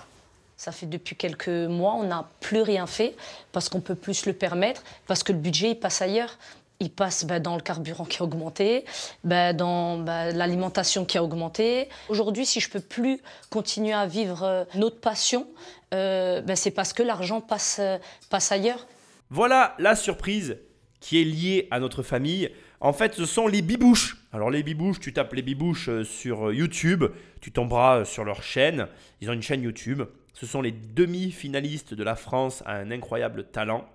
Ça 0.55 0.71
fait 0.71 0.85
depuis 0.85 1.17
quelques 1.17 1.49
mois, 1.49 1.95
on 1.95 2.03
n'a 2.03 2.29
plus 2.39 2.61
rien 2.61 2.87
fait 2.87 3.15
parce 3.51 3.67
qu'on 3.67 3.81
peut 3.81 3.95
plus 3.95 4.13
se 4.13 4.29
le 4.29 4.33
permettre, 4.33 4.83
parce 5.05 5.21
que 5.23 5.33
le 5.33 5.37
budget 5.37 5.71
il 5.71 5.79
passe 5.79 6.01
ailleurs. 6.01 6.37
Il 6.81 6.91
passe 6.91 7.25
bah, 7.25 7.41
dans 7.41 7.57
le 7.57 7.61
carburant 7.61 8.05
qui 8.05 8.21
a 8.21 8.23
augmenté, 8.23 8.85
bah, 9.25 9.51
dans 9.51 9.97
bah, 9.97 10.31
l'alimentation 10.31 11.03
qui 11.03 11.17
a 11.17 11.23
augmenté. 11.25 11.89
Aujourd'hui, 12.07 12.45
si 12.45 12.61
je 12.61 12.69
peux 12.69 12.79
plus 12.79 13.19
continuer 13.49 13.91
à 13.91 14.05
vivre 14.05 14.43
euh, 14.43 14.63
notre 14.75 15.01
passion, 15.01 15.45
euh, 15.93 16.39
bah, 16.39 16.55
c'est 16.55 16.71
parce 16.71 16.93
que 16.93 17.03
l'argent 17.03 17.41
passe, 17.41 17.79
euh, 17.81 17.97
passe 18.29 18.53
ailleurs. 18.53 18.87
Voilà 19.29 19.75
la 19.77 19.97
surprise 19.97 20.55
qui 20.99 21.21
est 21.21 21.23
liée 21.23 21.67
à 21.71 21.79
notre 21.79 22.03
famille. 22.03 22.49
En 22.81 22.93
fait, 22.93 23.13
ce 23.13 23.25
sont 23.25 23.47
les 23.47 23.61
bibouches. 23.61 24.17
Alors 24.31 24.49
les 24.49 24.63
bibouches, 24.63 24.99
tu 24.99 25.11
tapes 25.11 25.33
les 25.33 25.41
bibouches 25.41 25.89
euh, 25.89 26.03
sur 26.03 26.49
euh, 26.49 26.53
YouTube, 26.53 27.05
tu 27.41 27.51
tomberas 27.51 27.99
euh, 27.99 28.05
sur 28.05 28.23
leur 28.23 28.43
chaîne. 28.43 28.87
Ils 29.21 29.29
ont 29.29 29.33
une 29.33 29.41
chaîne 29.41 29.63
YouTube. 29.63 30.03
Ce 30.33 30.45
sont 30.45 30.61
les 30.61 30.71
demi-finalistes 30.71 31.93
de 31.93 32.03
la 32.03 32.15
France 32.15 32.63
à 32.65 32.75
un 32.75 32.91
incroyable 32.91 33.45
talent. 33.45 33.89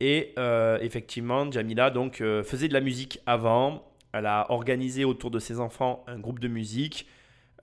Et 0.00 0.34
effectivement, 0.80 1.50
Jamila 1.50 1.90
donc 1.90 2.18
faisait 2.44 2.68
de 2.68 2.72
la 2.72 2.80
musique 2.80 3.20
avant. 3.26 3.84
Elle 4.12 4.26
a 4.26 4.46
organisé 4.50 5.04
autour 5.04 5.32
de 5.32 5.40
ses 5.40 5.58
enfants 5.58 6.04
un 6.06 6.18
groupe 6.20 6.38
de 6.38 6.46
musique. 6.46 7.06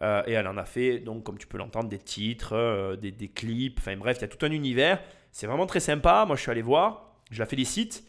Et 0.02 0.32
elle 0.32 0.48
en 0.48 0.58
a 0.58 0.66
fait, 0.66 1.00
donc 1.00 1.24
comme 1.24 1.38
tu 1.38 1.48
peux 1.48 1.58
l'entendre, 1.58 1.88
des 1.88 1.98
titres, 1.98 2.98
des 3.02 3.30
clips, 3.30 3.80
enfin 3.80 3.96
bref, 3.96 4.18
il 4.20 4.22
y 4.22 4.26
a 4.26 4.28
tout 4.28 4.46
un 4.46 4.52
univers. 4.52 5.02
C'est 5.32 5.48
vraiment 5.48 5.66
très 5.66 5.80
sympa. 5.80 6.26
Moi, 6.28 6.36
je 6.36 6.42
suis 6.42 6.52
allé 6.52 6.62
voir, 6.62 7.16
je 7.32 7.40
la 7.40 7.46
félicite. 7.46 8.04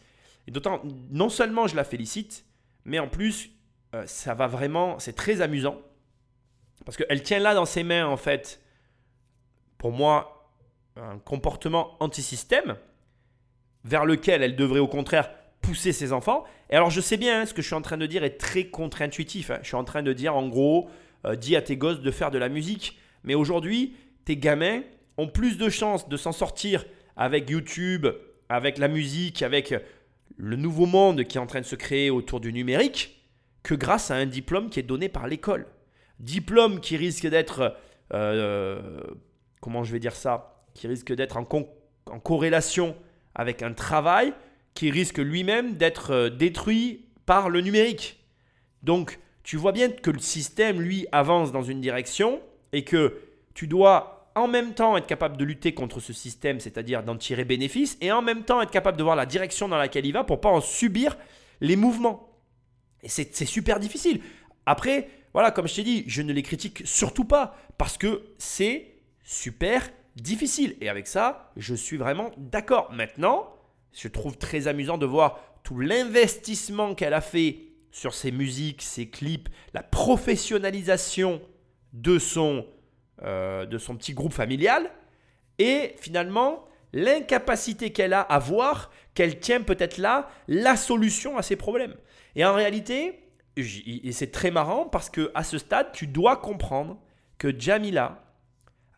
Et 0.47 0.51
d'autant, 0.51 0.81
non 1.11 1.29
seulement 1.29 1.67
je 1.67 1.75
la 1.75 1.83
félicite, 1.83 2.45
mais 2.85 2.99
en 2.99 3.07
plus, 3.07 3.51
euh, 3.93 4.03
ça 4.05 4.33
va 4.33 4.47
vraiment, 4.47 4.97
c'est 4.99 5.15
très 5.15 5.41
amusant. 5.41 5.81
Parce 6.85 6.97
qu'elle 6.97 7.21
tient 7.21 7.39
là 7.39 7.53
dans 7.53 7.65
ses 7.65 7.83
mains, 7.83 8.07
en 8.07 8.17
fait, 8.17 8.61
pour 9.77 9.91
moi, 9.91 10.51
un 10.95 11.19
comportement 11.19 11.95
anti-système 11.99 12.77
vers 13.83 14.05
lequel 14.05 14.41
elle 14.41 14.55
devrait 14.55 14.79
au 14.79 14.87
contraire 14.87 15.29
pousser 15.61 15.91
ses 15.91 16.13
enfants. 16.13 16.45
Et 16.69 16.75
alors, 16.75 16.89
je 16.89 17.01
sais 17.01 17.17
bien, 17.17 17.41
hein, 17.41 17.45
ce 17.45 17.53
que 17.53 17.61
je 17.61 17.67
suis 17.67 17.75
en 17.75 17.81
train 17.81 17.97
de 17.97 18.05
dire 18.05 18.23
est 18.23 18.37
très 18.37 18.65
contre-intuitif. 18.67 19.51
hein. 19.51 19.59
Je 19.61 19.67
suis 19.67 19.75
en 19.75 19.83
train 19.83 20.01
de 20.01 20.13
dire, 20.13 20.35
en 20.35 20.47
gros, 20.47 20.89
euh, 21.25 21.35
dis 21.35 21.55
à 21.55 21.61
tes 21.61 21.77
gosses 21.77 21.99
de 22.01 22.11
faire 22.11 22.31
de 22.31 22.37
la 22.37 22.49
musique. 22.49 22.97
Mais 23.23 23.35
aujourd'hui, 23.35 23.95
tes 24.25 24.37
gamins 24.37 24.81
ont 25.17 25.27
plus 25.27 25.57
de 25.57 25.69
chances 25.69 26.07
de 26.07 26.17
s'en 26.17 26.31
sortir 26.31 26.85
avec 27.15 27.49
YouTube, 27.49 28.07
avec 28.49 28.77
la 28.77 28.87
musique, 28.87 29.41
avec 29.41 29.73
le 30.37 30.55
nouveau 30.55 30.85
monde 30.85 31.23
qui 31.23 31.37
est 31.37 31.41
en 31.41 31.47
train 31.47 31.61
de 31.61 31.65
se 31.65 31.75
créer 31.75 32.09
autour 32.09 32.39
du 32.39 32.53
numérique, 32.53 33.25
que 33.63 33.75
grâce 33.75 34.11
à 34.11 34.15
un 34.15 34.25
diplôme 34.25 34.69
qui 34.69 34.79
est 34.79 34.83
donné 34.83 35.09
par 35.09 35.27
l'école. 35.27 35.65
Diplôme 36.19 36.79
qui 36.79 36.95
risque 36.95 37.27
d'être, 37.27 37.75
euh, 38.13 39.01
comment 39.59 39.83
je 39.83 39.91
vais 39.91 39.99
dire 39.99 40.15
ça, 40.15 40.63
qui 40.73 40.87
risque 40.87 41.13
d'être 41.13 41.37
en, 41.37 41.47
en 42.05 42.19
corrélation 42.19 42.95
avec 43.35 43.61
un 43.61 43.73
travail 43.73 44.33
qui 44.73 44.91
risque 44.91 45.17
lui-même 45.17 45.75
d'être 45.75 46.11
euh, 46.11 46.29
détruit 46.29 47.07
par 47.25 47.49
le 47.49 47.61
numérique. 47.61 48.23
Donc, 48.83 49.19
tu 49.43 49.57
vois 49.57 49.71
bien 49.71 49.89
que 49.89 50.11
le 50.11 50.19
système, 50.19 50.81
lui, 50.81 51.07
avance 51.11 51.51
dans 51.51 51.63
une 51.63 51.81
direction 51.81 52.39
et 52.73 52.83
que 52.83 53.19
tu 53.53 53.67
dois 53.67 54.16
en 54.39 54.47
même 54.47 54.73
temps 54.73 54.97
être 54.97 55.07
capable 55.07 55.37
de 55.37 55.45
lutter 55.45 55.73
contre 55.73 55.99
ce 55.99 56.13
système, 56.13 56.59
c'est-à-dire 56.59 57.03
d'en 57.03 57.15
tirer 57.15 57.45
bénéfice, 57.45 57.97
et 58.01 58.11
en 58.11 58.21
même 58.21 58.43
temps 58.43 58.61
être 58.61 58.71
capable 58.71 58.97
de 58.97 59.03
voir 59.03 59.15
la 59.15 59.25
direction 59.25 59.67
dans 59.67 59.77
laquelle 59.77 60.05
il 60.05 60.13
va 60.13 60.23
pour 60.23 60.41
pas 60.41 60.49
en 60.49 60.61
subir 60.61 61.17
les 61.61 61.75
mouvements. 61.75 62.29
Et 63.03 63.09
c'est 63.09 63.35
c'est 63.35 63.45
super 63.45 63.79
difficile. 63.79 64.21
Après, 64.65 65.09
voilà, 65.33 65.51
comme 65.51 65.67
je 65.67 65.75
t'ai 65.75 65.83
dit, 65.83 66.03
je 66.07 66.21
ne 66.21 66.33
les 66.33 66.43
critique 66.43 66.81
surtout 66.85 67.25
pas 67.25 67.55
parce 67.77 67.97
que 67.97 68.23
c'est 68.37 68.95
super 69.23 69.89
difficile. 70.15 70.75
Et 70.81 70.89
avec 70.89 71.07
ça, 71.07 71.51
je 71.57 71.75
suis 71.75 71.97
vraiment 71.97 72.31
d'accord. 72.37 72.91
Maintenant, 72.91 73.53
je 73.93 74.07
trouve 74.07 74.37
très 74.37 74.67
amusant 74.67 74.97
de 74.97 75.05
voir 75.05 75.39
tout 75.63 75.79
l'investissement 75.79 76.95
qu'elle 76.95 77.13
a 77.13 77.21
fait 77.21 77.59
sur 77.91 78.13
ses 78.13 78.31
musiques, 78.31 78.81
ses 78.81 79.09
clips, 79.09 79.49
la 79.73 79.83
professionnalisation 79.83 81.41
de 81.93 82.19
son, 82.19 82.65
euh, 83.23 83.65
de 83.65 83.77
son 83.77 83.95
petit 83.95 84.13
groupe 84.13 84.33
familial 84.33 84.91
et 85.59 85.95
finalement 85.99 86.65
l'incapacité 86.93 87.91
qu'elle 87.91 88.13
a 88.13 88.21
à 88.21 88.39
voir 88.39 88.91
qu'elle 89.13 89.39
tient 89.39 89.61
peut-être 89.61 89.97
là 89.97 90.29
la 90.47 90.75
solution 90.75 91.37
à 91.37 91.41
ses 91.41 91.55
problèmes. 91.55 91.95
Et 92.35 92.45
en 92.45 92.53
réalité, 92.53 93.19
et 93.55 94.11
c'est 94.11 94.31
très 94.31 94.51
marrant 94.51 94.85
parce 94.85 95.09
que 95.09 95.31
à 95.33 95.43
ce 95.43 95.57
stade, 95.57 95.91
tu 95.93 96.07
dois 96.07 96.37
comprendre 96.37 96.99
que 97.37 97.53
Jamila 97.57 98.23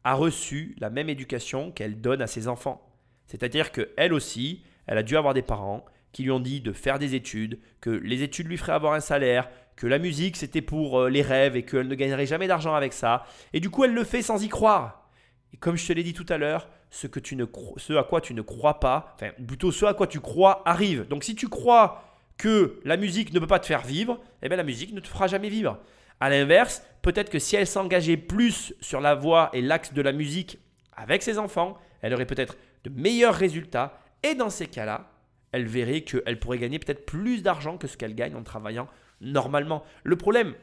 a 0.03 0.13
reçu 0.13 0.75
la 0.79 0.89
même 0.89 1.09
éducation 1.09 1.71
qu'elle 1.71 2.01
donne 2.01 2.21
à 2.21 2.27
ses 2.27 2.47
enfants. 2.47 2.85
C'est-à-dire 3.25 3.71
qu'elle 3.71 4.13
aussi, 4.13 4.63
elle 4.87 4.97
a 4.97 5.03
dû 5.03 5.15
avoir 5.15 5.33
des 5.33 5.41
parents 5.41 5.85
qui 6.11 6.23
lui 6.23 6.31
ont 6.31 6.39
dit 6.39 6.61
de 6.61 6.73
faire 6.73 6.99
des 6.99 7.15
études, 7.15 7.59
que 7.81 7.89
les 7.89 8.23
études 8.23 8.47
lui 8.47 8.57
feraient 8.57 8.73
avoir 8.73 8.93
un 8.93 8.99
salaire, 8.99 9.49
que 9.75 9.87
la 9.87 9.99
musique 9.99 10.35
c'était 10.35 10.61
pour 10.61 10.99
euh, 10.99 11.09
les 11.09 11.21
rêves 11.21 11.55
et 11.55 11.63
qu'elle 11.63 11.87
ne 11.87 11.95
gagnerait 11.95 12.25
jamais 12.25 12.47
d'argent 12.47 12.75
avec 12.75 12.93
ça. 12.93 13.25
Et 13.53 13.59
du 13.59 13.69
coup, 13.69 13.83
elle 13.83 13.93
le 13.93 14.03
fait 14.03 14.21
sans 14.21 14.43
y 14.43 14.49
croire. 14.49 15.09
Et 15.53 15.57
comme 15.57 15.77
je 15.77 15.87
te 15.87 15.93
l'ai 15.93 16.03
dit 16.03 16.13
tout 16.13 16.25
à 16.29 16.37
l'heure, 16.37 16.67
ce, 16.89 17.07
que 17.07 17.19
tu 17.19 17.35
ne 17.35 17.45
ce 17.77 17.93
à 17.93 18.03
quoi 18.03 18.21
tu 18.21 18.33
ne 18.33 18.41
crois 18.41 18.79
pas, 18.79 19.13
enfin 19.15 19.31
plutôt 19.47 19.71
ce 19.71 19.85
à 19.85 19.93
quoi 19.93 20.07
tu 20.07 20.19
crois 20.19 20.61
arrive. 20.65 21.07
Donc 21.07 21.23
si 21.23 21.35
tu 21.35 21.47
crois 21.47 22.03
que 22.37 22.79
la 22.83 22.97
musique 22.97 23.33
ne 23.33 23.39
peut 23.39 23.47
pas 23.47 23.59
te 23.59 23.65
faire 23.65 23.85
vivre, 23.85 24.19
eh 24.41 24.47
bien 24.47 24.57
la 24.57 24.63
musique 24.63 24.93
ne 24.93 24.99
te 24.99 25.07
fera 25.07 25.27
jamais 25.27 25.49
vivre. 25.49 25.79
À 26.19 26.29
l'inverse, 26.29 26.83
peut-être 27.01 27.29
que 27.29 27.39
si 27.39 27.55
elle 27.55 27.67
s'engageait 27.67 28.17
plus 28.17 28.73
sur 28.81 29.01
la 29.01 29.15
voie 29.15 29.49
et 29.53 29.61
l'axe 29.61 29.93
de 29.93 30.01
la 30.01 30.11
musique 30.11 30.59
avec 30.95 31.21
ses 31.21 31.37
enfants, 31.37 31.77
elle 32.01 32.13
aurait 32.13 32.25
peut-être 32.25 32.57
de 32.83 32.89
meilleurs 32.89 33.35
résultats. 33.35 33.99
Et 34.23 34.35
dans 34.35 34.49
ces 34.49 34.67
cas-là, 34.67 35.09
elle 35.51 35.67
verrait 35.67 36.01
qu'elle 36.01 36.39
pourrait 36.39 36.59
gagner 36.59 36.79
peut-être 36.79 37.05
plus 37.05 37.41
d'argent 37.41 37.77
que 37.77 37.87
ce 37.87 37.97
qu'elle 37.97 38.15
gagne 38.15 38.35
en 38.35 38.43
travaillant 38.43 38.87
normalement. 39.21 39.83
Le 40.03 40.15
problème, 40.15 40.53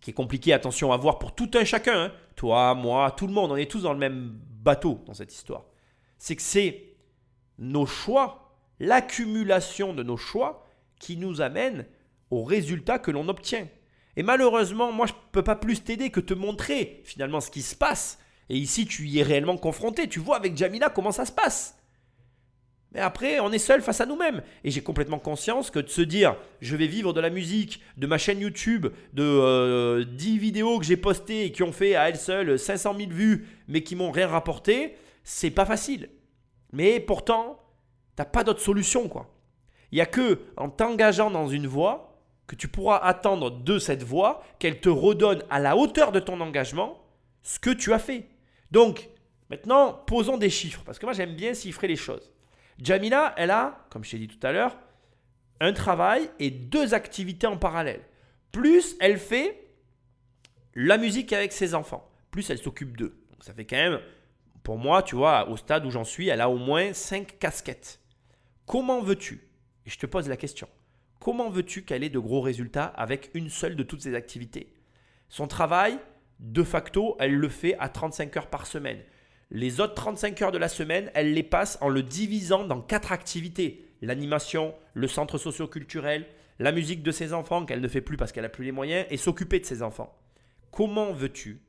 qui 0.00 0.10
est 0.10 0.14
compliqué, 0.14 0.52
attention 0.52 0.92
à 0.92 0.96
voir 0.96 1.18
pour 1.18 1.34
tout 1.34 1.50
un 1.54 1.64
chacun, 1.64 2.04
hein, 2.04 2.12
toi, 2.36 2.74
moi, 2.74 3.10
tout 3.10 3.26
le 3.26 3.32
monde, 3.32 3.52
on 3.52 3.56
est 3.56 3.70
tous 3.70 3.82
dans 3.82 3.92
le 3.92 3.98
même 3.98 4.38
bateau 4.62 5.02
dans 5.06 5.14
cette 5.14 5.34
histoire, 5.34 5.64
c'est 6.18 6.36
que 6.36 6.42
c'est 6.42 6.94
nos 7.58 7.86
choix, 7.86 8.54
l'accumulation 8.80 9.94
de 9.94 10.02
nos 10.02 10.16
choix 10.16 10.66
qui 11.00 11.16
nous 11.16 11.40
amène 11.40 11.86
au 12.30 12.44
résultat 12.44 12.98
que 12.98 13.10
l'on 13.10 13.28
obtient. 13.28 13.66
Et 14.16 14.22
malheureusement, 14.22 14.92
moi, 14.92 15.06
je 15.06 15.12
ne 15.12 15.18
peux 15.32 15.44
pas 15.44 15.56
plus 15.56 15.82
t'aider 15.82 16.10
que 16.10 16.20
te 16.20 16.34
montrer 16.34 17.02
finalement 17.04 17.40
ce 17.40 17.50
qui 17.50 17.62
se 17.62 17.76
passe. 17.76 18.18
Et 18.48 18.56
ici, 18.56 18.86
tu 18.86 19.06
y 19.06 19.20
es 19.20 19.22
réellement 19.22 19.56
confronté. 19.56 20.08
Tu 20.08 20.18
vois 20.18 20.36
avec 20.36 20.56
Jamila 20.56 20.90
comment 20.90 21.12
ça 21.12 21.24
se 21.24 21.32
passe. 21.32 21.77
Mais 22.92 23.00
après, 23.00 23.38
on 23.40 23.52
est 23.52 23.58
seul 23.58 23.82
face 23.82 24.00
à 24.00 24.06
nous-mêmes. 24.06 24.42
Et 24.64 24.70
j'ai 24.70 24.80
complètement 24.80 25.18
conscience 25.18 25.70
que 25.70 25.78
de 25.78 25.88
se 25.88 26.00
dire, 26.00 26.36
je 26.60 26.74
vais 26.74 26.86
vivre 26.86 27.12
de 27.12 27.20
la 27.20 27.30
musique, 27.30 27.82
de 27.98 28.06
ma 28.06 28.16
chaîne 28.16 28.40
YouTube, 28.40 28.86
de 29.12 29.22
euh, 29.22 30.04
10 30.04 30.38
vidéos 30.38 30.78
que 30.78 30.86
j'ai 30.86 30.96
postées 30.96 31.44
et 31.44 31.52
qui 31.52 31.62
ont 31.62 31.72
fait 31.72 31.96
à 31.96 32.08
elles 32.08 32.16
seules 32.16 32.58
500 32.58 32.96
000 32.96 33.10
vues, 33.10 33.46
mais 33.68 33.82
qui 33.82 33.94
m'ont 33.94 34.10
rien 34.10 34.28
rapporté, 34.28 34.96
c'est 35.22 35.50
pas 35.50 35.66
facile. 35.66 36.08
Mais 36.72 37.00
pourtant, 37.00 37.60
t'as 38.16 38.24
pas 38.24 38.44
d'autre 38.44 38.60
solution, 38.60 39.08
quoi. 39.08 39.34
Il 39.92 39.96
n'y 39.96 40.02
a 40.02 40.06
que 40.06 40.40
en 40.56 40.68
t'engageant 40.68 41.30
dans 41.30 41.48
une 41.48 41.66
voie 41.66 42.18
que 42.46 42.56
tu 42.56 42.68
pourras 42.68 42.96
attendre 42.96 43.50
de 43.50 43.78
cette 43.78 44.02
voie 44.02 44.42
qu'elle 44.58 44.80
te 44.80 44.88
redonne 44.88 45.42
à 45.50 45.60
la 45.60 45.76
hauteur 45.76 46.12
de 46.12 46.20
ton 46.20 46.40
engagement 46.40 47.02
ce 47.42 47.58
que 47.58 47.70
tu 47.70 47.92
as 47.92 47.98
fait. 47.98 48.26
Donc, 48.70 49.08
maintenant, 49.50 49.92
posons 50.06 50.38
des 50.38 50.50
chiffres, 50.50 50.82
parce 50.84 50.98
que 50.98 51.06
moi 51.06 51.12
j'aime 51.12 51.34
bien 51.34 51.54
chiffrer 51.54 51.88
les 51.88 51.96
choses. 51.96 52.32
Jamila, 52.78 53.34
elle 53.36 53.50
a, 53.50 53.86
comme 53.90 54.04
je 54.04 54.12
t'ai 54.12 54.18
dit 54.18 54.28
tout 54.28 54.46
à 54.46 54.52
l'heure, 54.52 54.76
un 55.60 55.72
travail 55.72 56.30
et 56.38 56.50
deux 56.50 56.94
activités 56.94 57.46
en 57.46 57.56
parallèle. 57.56 58.02
Plus 58.52 58.96
elle 59.00 59.18
fait 59.18 59.68
la 60.74 60.96
musique 60.96 61.32
avec 61.32 61.52
ses 61.52 61.74
enfants, 61.74 62.08
plus 62.30 62.48
elle 62.50 62.58
s'occupe 62.58 62.96
d'eux. 62.96 63.18
Ça 63.40 63.52
fait 63.52 63.64
quand 63.64 63.76
même, 63.76 64.00
pour 64.62 64.78
moi, 64.78 65.02
tu 65.02 65.16
vois, 65.16 65.48
au 65.48 65.56
stade 65.56 65.84
où 65.86 65.90
j'en 65.90 66.04
suis, 66.04 66.28
elle 66.28 66.40
a 66.40 66.50
au 66.50 66.56
moins 66.56 66.92
cinq 66.92 67.38
casquettes. 67.38 68.00
Comment 68.66 69.00
veux-tu, 69.00 69.48
et 69.86 69.90
je 69.90 69.98
te 69.98 70.06
pose 70.06 70.28
la 70.28 70.36
question, 70.36 70.68
comment 71.20 71.50
veux-tu 71.50 71.84
qu'elle 71.84 72.04
ait 72.04 72.10
de 72.10 72.18
gros 72.18 72.40
résultats 72.40 72.84
avec 72.84 73.30
une 73.34 73.48
seule 73.48 73.76
de 73.76 73.82
toutes 73.82 74.02
ces 74.02 74.14
activités? 74.14 74.72
Son 75.28 75.46
travail, 75.46 75.98
de 76.38 76.62
facto, 76.62 77.16
elle 77.18 77.34
le 77.34 77.48
fait 77.48 77.76
à 77.78 77.88
35 77.88 78.36
heures 78.36 78.50
par 78.50 78.66
semaine. 78.66 79.02
Les 79.50 79.80
autres 79.80 79.94
35 79.94 80.42
heures 80.42 80.52
de 80.52 80.58
la 80.58 80.68
semaine, 80.68 81.10
elle 81.14 81.32
les 81.32 81.42
passe 81.42 81.78
en 81.80 81.88
le 81.88 82.02
divisant 82.02 82.64
dans 82.64 82.82
quatre 82.82 83.12
activités. 83.12 83.86
L'animation, 84.02 84.74
le 84.92 85.08
centre 85.08 85.38
socio-culturel, 85.38 86.26
la 86.58 86.70
musique 86.70 87.02
de 87.02 87.10
ses 87.10 87.32
enfants 87.32 87.64
qu'elle 87.64 87.80
ne 87.80 87.88
fait 87.88 88.02
plus 88.02 88.18
parce 88.18 88.30
qu'elle 88.30 88.42
n'a 88.42 88.50
plus 88.50 88.66
les 88.66 88.72
moyens 88.72 89.06
et 89.08 89.16
s'occuper 89.16 89.58
de 89.58 89.64
ses 89.64 89.82
enfants. 89.82 90.14
Comment 90.70 91.12
veux-tu 91.12 91.62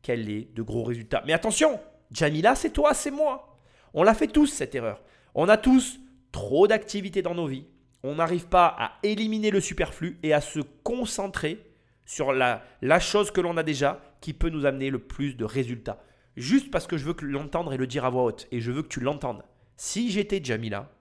qu'elle 0.00 0.30
ait 0.30 0.48
de 0.54 0.62
gros 0.62 0.82
résultats? 0.82 1.22
Mais 1.26 1.34
attention, 1.34 1.78
Jamila, 2.10 2.54
c'est 2.54 2.70
toi, 2.70 2.94
c'est 2.94 3.10
moi. 3.10 3.58
On 3.92 4.02
l'a 4.02 4.14
fait 4.14 4.28
tous 4.28 4.46
cette 4.46 4.74
erreur. 4.74 5.02
On 5.34 5.50
a 5.50 5.58
tous 5.58 6.00
trop 6.32 6.66
d'activités 6.66 7.20
dans 7.20 7.34
nos 7.34 7.46
vies. 7.46 7.66
On 8.02 8.14
n'arrive 8.14 8.46
pas 8.46 8.74
à 8.78 8.92
éliminer 9.02 9.50
le 9.50 9.60
superflu 9.60 10.18
et 10.22 10.32
à 10.32 10.40
se 10.40 10.60
concentrer 10.84 11.66
sur 12.06 12.32
la, 12.32 12.62
la 12.80 12.98
chose 12.98 13.30
que 13.30 13.42
l'on 13.42 13.58
a 13.58 13.62
déjà 13.62 14.00
qui 14.22 14.32
peut 14.32 14.48
nous 14.48 14.64
amener 14.64 14.88
le 14.88 15.00
plus 15.00 15.36
de 15.36 15.44
résultats. 15.44 16.02
Juste 16.36 16.70
parce 16.70 16.86
que 16.86 16.96
je 16.96 17.04
veux 17.04 17.16
l'entendre 17.22 17.72
et 17.72 17.76
le 17.76 17.86
dire 17.86 18.04
à 18.04 18.10
voix 18.10 18.24
haute. 18.24 18.46
Et 18.52 18.60
je 18.60 18.70
veux 18.70 18.82
que 18.82 18.88
tu 18.88 19.00
l'entendes. 19.00 19.42
Si 19.76 20.10
j'étais 20.10 20.40
Jamila, 20.42 20.92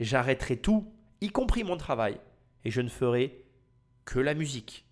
j'arrêterais 0.00 0.56
tout, 0.56 0.92
y 1.20 1.28
compris 1.28 1.64
mon 1.64 1.76
travail, 1.76 2.18
et 2.64 2.70
je 2.70 2.80
ne 2.80 2.88
ferais 2.88 3.38
que 4.04 4.18
la 4.18 4.34
musique. 4.34 4.86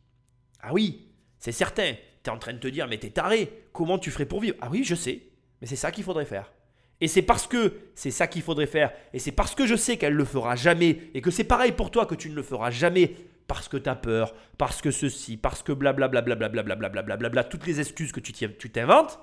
Ah 0.61 0.73
oui, 0.73 1.09
c'est 1.39 1.53
certain. 1.53 1.95
Tu 2.23 2.31
es 2.31 2.33
en 2.33 2.39
train 2.39 2.55
de 2.55 2.59
te 2.59 2.69
dire, 2.69 2.89
mais 2.89 2.99
t'es 2.99 3.11
taré. 3.11 3.67
Comment 3.73 3.99
tu 3.99 4.11
ferais 4.11 4.27
pour 4.27 4.41
vivre? 4.41 4.57
Ah 4.61 4.69
oui, 4.71 4.83
je 4.85 4.95
sais. 4.95 5.23
Mais 5.61 5.67
c'est 5.67 5.77
ça 5.77 5.91
qu'il 5.91 6.05
faudrait 6.05 6.25
faire. 6.25 6.53
Et 7.01 7.09
c'est 7.09 7.23
parce 7.23 7.47
que 7.47 7.75
c'est 7.95 8.11
ça 8.11 8.27
qu'il 8.27 8.43
faudrait 8.43 8.67
faire, 8.67 8.93
et 9.13 9.19
c'est 9.19 9.33
parce 9.33 9.55
que 9.55 9.67
je 9.67 9.75
sais 9.75 9.97
qu'elle 9.97 10.15
le 10.15 10.25
fera 10.25 10.55
jamais, 10.57 11.11
et 11.13 11.21
que 11.21 11.31
c'est 11.31 11.45
pareil 11.45 11.73
pour 11.73 11.91
toi 11.91 12.07
que 12.07 12.15
tu 12.15 12.31
ne 12.31 12.35
le 12.35 12.43
feras 12.43 12.71
jamais, 12.71 13.17
parce 13.47 13.69
que 13.69 13.77
tu 13.77 13.91
as 13.91 13.97
peur, 13.97 14.33
parce 14.57 14.81
que 14.81 14.91
ceci, 14.91 15.37
parce 15.37 15.63
que 15.63 15.73
blablabla, 15.73 16.23
blablabla, 16.23 16.63
blablabla, 16.63 17.03
blablabla, 17.03 17.45
toutes 17.45 17.67
les 17.67 17.81
excuses 17.81 18.13
que 18.13 18.21
tu 18.21 18.71
t'inventes. 18.71 19.19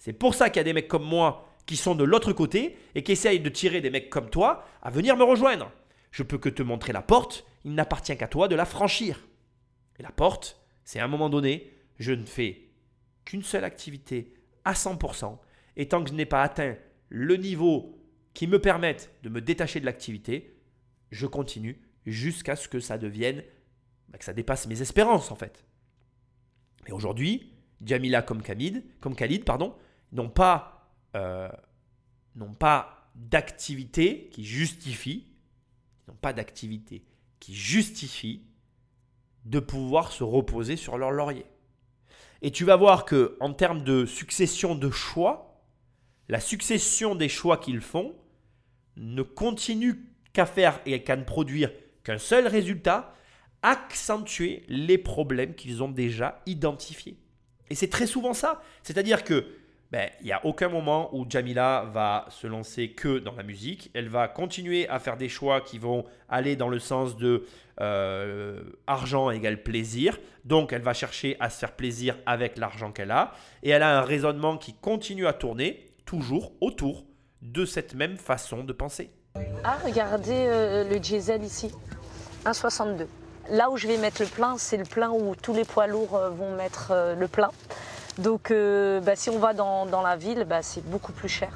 C'est 0.00 0.14
pour 0.14 0.34
ça 0.34 0.48
qu'il 0.48 0.58
y 0.58 0.60
a 0.60 0.64
des 0.64 0.72
mecs 0.72 0.88
comme 0.88 1.04
moi 1.04 1.46
qui 1.66 1.76
sont 1.76 1.94
de 1.94 2.04
l'autre 2.04 2.32
côté 2.32 2.78
et 2.94 3.02
qui 3.02 3.12
essayent 3.12 3.38
de 3.38 3.50
tirer 3.50 3.82
des 3.82 3.90
mecs 3.90 4.08
comme 4.08 4.30
toi 4.30 4.64
à 4.82 4.90
venir 4.90 5.14
me 5.14 5.22
rejoindre. 5.22 5.70
Je 6.10 6.22
peux 6.22 6.38
que 6.38 6.48
te 6.48 6.62
montrer 6.62 6.94
la 6.94 7.02
porte, 7.02 7.44
il 7.64 7.74
n'appartient 7.74 8.16
qu'à 8.16 8.26
toi 8.26 8.48
de 8.48 8.56
la 8.56 8.64
franchir. 8.64 9.28
Et 9.98 10.02
la 10.02 10.10
porte, 10.10 10.58
c'est 10.84 10.98
à 11.00 11.04
un 11.04 11.08
moment 11.08 11.28
donné, 11.28 11.70
je 11.98 12.12
ne 12.12 12.24
fais 12.24 12.70
qu'une 13.26 13.42
seule 13.42 13.62
activité 13.62 14.32
à 14.64 14.72
100%, 14.72 15.38
et 15.76 15.86
tant 15.86 16.02
que 16.02 16.08
je 16.08 16.14
n'ai 16.14 16.24
pas 16.24 16.42
atteint 16.42 16.76
le 17.10 17.36
niveau 17.36 18.00
qui 18.32 18.46
me 18.46 18.58
permette 18.58 19.14
de 19.22 19.28
me 19.28 19.42
détacher 19.42 19.80
de 19.80 19.86
l'activité, 19.86 20.56
je 21.10 21.26
continue 21.26 21.78
jusqu'à 22.06 22.56
ce 22.56 22.68
que 22.68 22.80
ça 22.80 22.96
devienne, 22.96 23.44
bah, 24.08 24.18
ça 24.20 24.32
dépasse 24.32 24.66
mes 24.66 24.80
espérances 24.80 25.30
en 25.30 25.36
fait. 25.36 25.62
Mais 26.86 26.92
aujourd'hui, 26.92 27.52
Jamila 27.84 28.22
comme 28.22 28.42
comme 29.00 29.14
Khalid 29.14 29.44
pardon, 29.44 29.76
n'ont 30.12 30.28
pas, 30.28 30.92
euh, 31.16 31.48
pas 32.58 33.10
d'activité 33.14 34.28
qui 34.32 34.44
justifie, 34.44 35.26
n'ont 36.08 36.14
pas 36.14 36.32
d'activité 36.32 37.04
qui 37.40 37.54
justifie 37.54 38.42
de 39.46 39.58
pouvoir 39.58 40.12
se 40.12 40.22
reposer 40.22 40.76
sur 40.76 40.98
leur 40.98 41.10
laurier. 41.10 41.46
Et 42.42 42.50
tu 42.50 42.64
vas 42.64 42.76
voir 42.76 43.04
que 43.04 43.36
en 43.40 43.52
termes 43.52 43.82
de 43.82 44.06
succession 44.06 44.74
de 44.74 44.90
choix, 44.90 45.64
la 46.28 46.40
succession 46.40 47.14
des 47.14 47.28
choix 47.28 47.56
qu'ils 47.56 47.80
font 47.80 48.14
ne 48.96 49.22
continue 49.22 50.06
qu'à 50.32 50.46
faire 50.46 50.80
et 50.86 51.02
qu'à 51.02 51.16
ne 51.16 51.24
produire 51.24 51.72
qu'un 52.04 52.18
seul 52.18 52.46
résultat, 52.46 53.14
accentuer 53.62 54.64
les 54.68 54.96
problèmes 54.96 55.54
qu'ils 55.54 55.82
ont 55.82 55.90
déjà 55.90 56.40
identifiés. 56.46 57.18
Et 57.68 57.74
c'est 57.74 57.88
très 57.88 58.06
souvent 58.06 58.32
ça. 58.32 58.62
C'est-à-dire 58.82 59.24
que 59.24 59.46
ben, 59.90 60.08
il 60.20 60.26
n'y 60.26 60.32
a 60.32 60.44
aucun 60.46 60.68
moment 60.68 61.12
où 61.12 61.26
Jamila 61.28 61.84
va 61.92 62.26
se 62.28 62.46
lancer 62.46 62.92
que 62.92 63.18
dans 63.18 63.34
la 63.34 63.42
musique. 63.42 63.90
Elle 63.92 64.08
va 64.08 64.28
continuer 64.28 64.88
à 64.88 65.00
faire 65.00 65.16
des 65.16 65.28
choix 65.28 65.60
qui 65.60 65.78
vont 65.78 66.04
aller 66.28 66.54
dans 66.54 66.68
le 66.68 66.78
sens 66.78 67.16
de 67.16 67.44
euh, 67.80 68.62
argent 68.86 69.30
égale 69.30 69.62
plaisir. 69.64 70.18
Donc 70.44 70.72
elle 70.72 70.82
va 70.82 70.94
chercher 70.94 71.36
à 71.40 71.50
se 71.50 71.58
faire 71.58 71.72
plaisir 71.72 72.16
avec 72.24 72.56
l'argent 72.56 72.92
qu'elle 72.92 73.10
a. 73.10 73.32
Et 73.64 73.70
elle 73.70 73.82
a 73.82 73.98
un 73.98 74.02
raisonnement 74.02 74.58
qui 74.58 74.74
continue 74.74 75.26
à 75.26 75.32
tourner 75.32 75.92
toujours 76.04 76.52
autour 76.60 77.04
de 77.42 77.64
cette 77.64 77.94
même 77.94 78.16
façon 78.16 78.62
de 78.62 78.72
penser. 78.72 79.10
Ah, 79.64 79.78
regardez 79.84 80.30
euh, 80.46 80.88
le 80.88 81.00
diesel 81.00 81.42
ici, 81.42 81.72
1,62. 82.44 83.06
Là 83.50 83.70
où 83.70 83.76
je 83.76 83.88
vais 83.88 83.96
mettre 83.96 84.22
le 84.22 84.28
plein, 84.28 84.56
c'est 84.56 84.76
le 84.76 84.84
plein 84.84 85.10
où 85.10 85.34
tous 85.34 85.52
les 85.52 85.64
poids 85.64 85.88
lourds 85.88 86.14
euh, 86.14 86.30
vont 86.30 86.54
mettre 86.54 87.16
le 87.18 87.26
plein. 87.26 87.50
Donc 88.20 88.52
bah, 88.52 89.16
si 89.16 89.30
on 89.30 89.38
va 89.38 89.54
dans, 89.54 89.86
dans 89.86 90.02
la 90.02 90.16
ville, 90.16 90.44
bah, 90.48 90.62
c'est 90.62 90.84
beaucoup 90.88 91.12
plus 91.12 91.28
cher. 91.28 91.50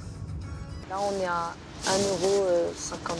Là, 0.91 0.97
on 1.01 1.21
est 1.21 1.27
à 1.27 1.53
1,52€. 1.87 3.15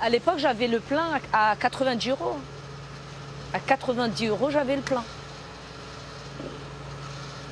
À 0.00 0.08
l'époque, 0.08 0.38
j'avais 0.38 0.68
le 0.68 0.80
plein 0.80 1.18
à 1.32 1.56
90 1.56 2.10
euros. 2.10 2.36
À 3.52 3.60
90 3.60 4.26
euros, 4.28 4.50
j'avais 4.50 4.76
le 4.76 4.82
plein. 4.82 5.04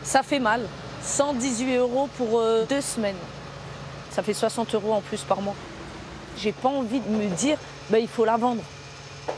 Ça 0.02 0.22
fait 0.22 0.40
mal. 0.40 0.62
118 1.02 1.76
euros 1.76 2.08
pour 2.16 2.42
deux 2.68 2.80
semaines. 2.80 3.16
Ça 4.10 4.22
fait 4.22 4.34
60 4.34 4.74
euros 4.74 4.92
en 4.92 5.00
plus 5.00 5.22
par 5.22 5.40
mois. 5.40 5.54
J'ai 6.38 6.52
pas 6.52 6.68
envie 6.68 7.00
de 7.00 7.08
me 7.08 7.28
dire, 7.36 7.58
bah, 7.90 7.98
il 7.98 8.08
faut 8.08 8.24
la 8.24 8.36
vendre. 8.36 8.62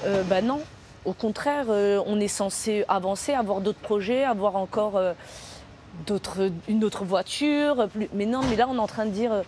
Euh, 0.04 0.22
bah 0.24 0.42
non. 0.42 0.60
Au 1.04 1.12
contraire, 1.12 1.66
euh, 1.68 2.02
on 2.06 2.20
est 2.20 2.28
censé 2.28 2.84
avancer, 2.88 3.32
avoir 3.32 3.60
d'autres 3.60 3.78
projets, 3.78 4.24
avoir 4.24 4.56
encore 4.56 4.96
euh, 4.96 5.14
une 6.68 6.84
autre 6.84 7.04
voiture. 7.04 7.88
Mais 8.14 8.26
non, 8.26 8.40
mais 8.48 8.56
là, 8.56 8.66
on 8.68 8.76
est 8.76 8.80
en 8.80 8.86
train 8.86 9.06
de 9.06 9.10
dire, 9.10 9.42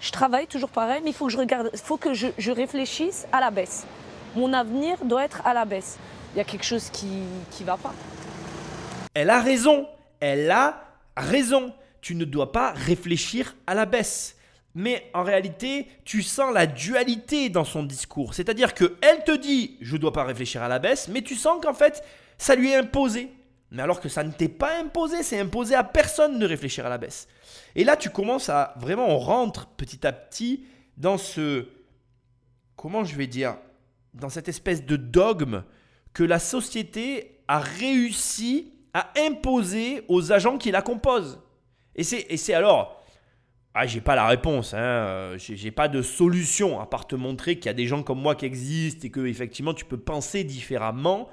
je 0.00 0.10
travaille 0.10 0.46
toujours 0.46 0.68
pareil, 0.68 1.00
mais 1.04 1.10
il 1.10 1.14
faut 1.14 1.26
que 1.26 1.32
je 1.32 1.38
regarde, 1.38 1.70
faut 1.76 1.96
que 1.96 2.14
je, 2.14 2.50
réfléchisse 2.50 3.26
à 3.32 3.40
la 3.40 3.50
baisse. 3.50 3.86
Mon 4.34 4.52
avenir 4.52 4.98
doit 5.04 5.24
être 5.24 5.40
à 5.46 5.54
la 5.54 5.64
baisse. 5.64 5.98
Il 6.34 6.38
y 6.38 6.40
a 6.40 6.44
quelque 6.44 6.64
chose 6.64 6.90
qui 6.90 7.06
ne 7.06 7.66
va 7.66 7.76
pas. 7.76 7.94
Elle 9.14 9.30
a 9.30 9.40
raison. 9.40 9.86
Elle 10.20 10.50
a 10.50 10.82
raison. 11.16 11.72
Tu 12.02 12.14
ne 12.14 12.24
dois 12.24 12.52
pas 12.52 12.72
réfléchir 12.72 13.56
à 13.66 13.74
la 13.74 13.86
baisse 13.86 14.35
mais 14.78 15.10
en 15.14 15.22
réalité, 15.22 15.88
tu 16.04 16.22
sens 16.22 16.52
la 16.52 16.66
dualité 16.66 17.48
dans 17.48 17.64
son 17.64 17.82
discours. 17.82 18.34
C'est-à-dire 18.34 18.74
qu'elle 18.74 19.24
te 19.24 19.34
dit 19.34 19.78
je 19.80 19.94
ne 19.94 20.00
dois 20.02 20.12
pas 20.12 20.22
réfléchir 20.22 20.62
à 20.62 20.68
la 20.68 20.78
baisse, 20.78 21.08
mais 21.08 21.22
tu 21.22 21.34
sens 21.34 21.62
qu'en 21.62 21.72
fait, 21.72 22.04
ça 22.36 22.54
lui 22.54 22.72
est 22.72 22.76
imposé. 22.76 23.32
Mais 23.70 23.82
alors 23.82 24.00
que 24.00 24.10
ça 24.10 24.22
ne 24.22 24.30
t'est 24.30 24.50
pas 24.50 24.78
imposé, 24.78 25.22
c'est 25.22 25.40
imposé 25.40 25.74
à 25.74 25.82
personne 25.82 26.38
de 26.38 26.44
réfléchir 26.44 26.84
à 26.84 26.90
la 26.90 26.98
baisse. 26.98 27.26
Et 27.74 27.84
là, 27.84 27.96
tu 27.96 28.10
commences 28.10 28.50
à 28.50 28.74
vraiment, 28.76 29.08
on 29.08 29.16
rentre 29.16 29.66
petit 29.66 30.06
à 30.06 30.12
petit 30.12 30.66
dans 30.98 31.16
ce, 31.16 31.64
comment 32.76 33.02
je 33.02 33.16
vais 33.16 33.26
dire, 33.26 33.56
dans 34.12 34.28
cette 34.28 34.48
espèce 34.48 34.84
de 34.84 34.96
dogme 34.96 35.64
que 36.12 36.22
la 36.22 36.38
société 36.38 37.40
a 37.48 37.60
réussi 37.60 38.74
à 38.92 39.10
imposer 39.16 40.04
aux 40.08 40.32
agents 40.32 40.58
qui 40.58 40.70
la 40.70 40.82
composent. 40.82 41.40
Et 41.94 42.04
c'est 42.04 42.52
alors, 42.52 43.05
ah, 43.78 43.86
j'ai 43.86 44.00
pas 44.00 44.16
la 44.16 44.26
réponse, 44.26 44.72
hein. 44.72 44.78
Euh, 44.78 45.38
j'ai 45.38 45.70
pas 45.70 45.88
de 45.88 46.00
solution 46.00 46.80
à 46.80 46.86
part 46.86 47.06
te 47.06 47.14
montrer 47.14 47.56
qu'il 47.56 47.66
y 47.66 47.68
a 47.68 47.74
des 47.74 47.86
gens 47.86 48.02
comme 48.02 48.18
moi 48.18 48.34
qui 48.34 48.46
existent 48.46 49.06
et 49.06 49.10
que 49.10 49.26
effectivement 49.26 49.74
tu 49.74 49.84
peux 49.84 49.98
penser 49.98 50.44
différemment. 50.44 51.28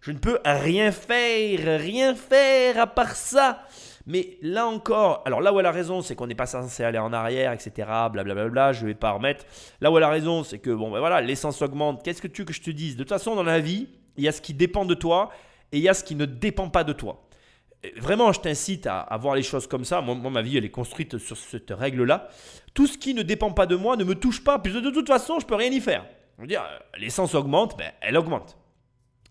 Je 0.00 0.10
ne 0.10 0.16
peux 0.16 0.38
rien 0.42 0.90
faire, 0.90 1.78
rien 1.78 2.14
faire 2.14 2.80
à 2.80 2.86
part 2.86 3.14
ça. 3.14 3.66
Mais 4.06 4.38
là 4.40 4.66
encore, 4.66 5.20
alors 5.26 5.42
là 5.42 5.52
où 5.52 5.60
elle 5.60 5.66
a 5.66 5.70
raison, 5.70 6.00
c'est 6.00 6.16
qu'on 6.16 6.26
n'est 6.26 6.34
pas 6.34 6.46
censé 6.46 6.82
aller 6.82 6.98
en 6.98 7.12
arrière, 7.12 7.52
etc. 7.52 7.88
Blablabla, 8.10 8.48
bla, 8.48 8.72
je 8.72 8.86
vais 8.86 8.94
pas 8.94 9.10
remettre. 9.10 9.44
Là 9.82 9.92
où 9.92 9.98
elle 9.98 10.04
a 10.04 10.08
raison, 10.08 10.44
c'est 10.44 10.60
que 10.60 10.70
bon, 10.70 10.90
ben 10.90 10.98
voilà, 10.98 11.20
l'essence 11.20 11.60
augmente. 11.60 12.02
Qu'est-ce 12.02 12.22
que 12.22 12.26
tu 12.26 12.40
veux 12.40 12.46
que 12.46 12.54
je 12.54 12.62
te 12.62 12.70
dise? 12.70 12.96
De 12.96 13.02
toute 13.02 13.10
façon, 13.10 13.36
dans 13.36 13.42
la 13.42 13.60
vie, 13.60 13.86
il 14.16 14.24
y 14.24 14.28
a 14.28 14.32
ce 14.32 14.40
qui 14.40 14.54
dépend 14.54 14.86
de 14.86 14.94
toi 14.94 15.30
et 15.70 15.76
il 15.76 15.82
y 15.82 15.90
a 15.90 15.94
ce 15.94 16.04
qui 16.04 16.14
ne 16.14 16.24
dépend 16.24 16.70
pas 16.70 16.84
de 16.84 16.94
toi 16.94 17.22
vraiment, 17.96 18.32
je 18.32 18.40
t'incite 18.40 18.86
à, 18.86 19.16
voir 19.20 19.34
les 19.34 19.42
choses 19.42 19.66
comme 19.66 19.84
ça. 19.84 20.00
Moi, 20.00 20.30
ma 20.30 20.42
vie, 20.42 20.56
elle 20.56 20.64
est 20.64 20.70
construite 20.70 21.18
sur 21.18 21.36
cette 21.36 21.70
règle-là. 21.70 22.28
Tout 22.74 22.86
ce 22.86 22.96
qui 22.96 23.14
ne 23.14 23.22
dépend 23.22 23.52
pas 23.52 23.66
de 23.66 23.76
moi 23.76 23.96
ne 23.96 24.04
me 24.04 24.14
touche 24.14 24.42
pas, 24.44 24.58
puisque 24.58 24.80
de 24.80 24.90
toute 24.90 25.08
façon, 25.08 25.40
je 25.40 25.46
peux 25.46 25.54
rien 25.54 25.70
y 25.70 25.80
faire. 25.80 26.06
Veux 26.38 26.46
dire, 26.46 26.62
euh, 26.62 26.78
l'essence 26.98 27.34
augmente, 27.34 27.76
ben, 27.78 27.92
elle 28.00 28.16
augmente. 28.16 28.56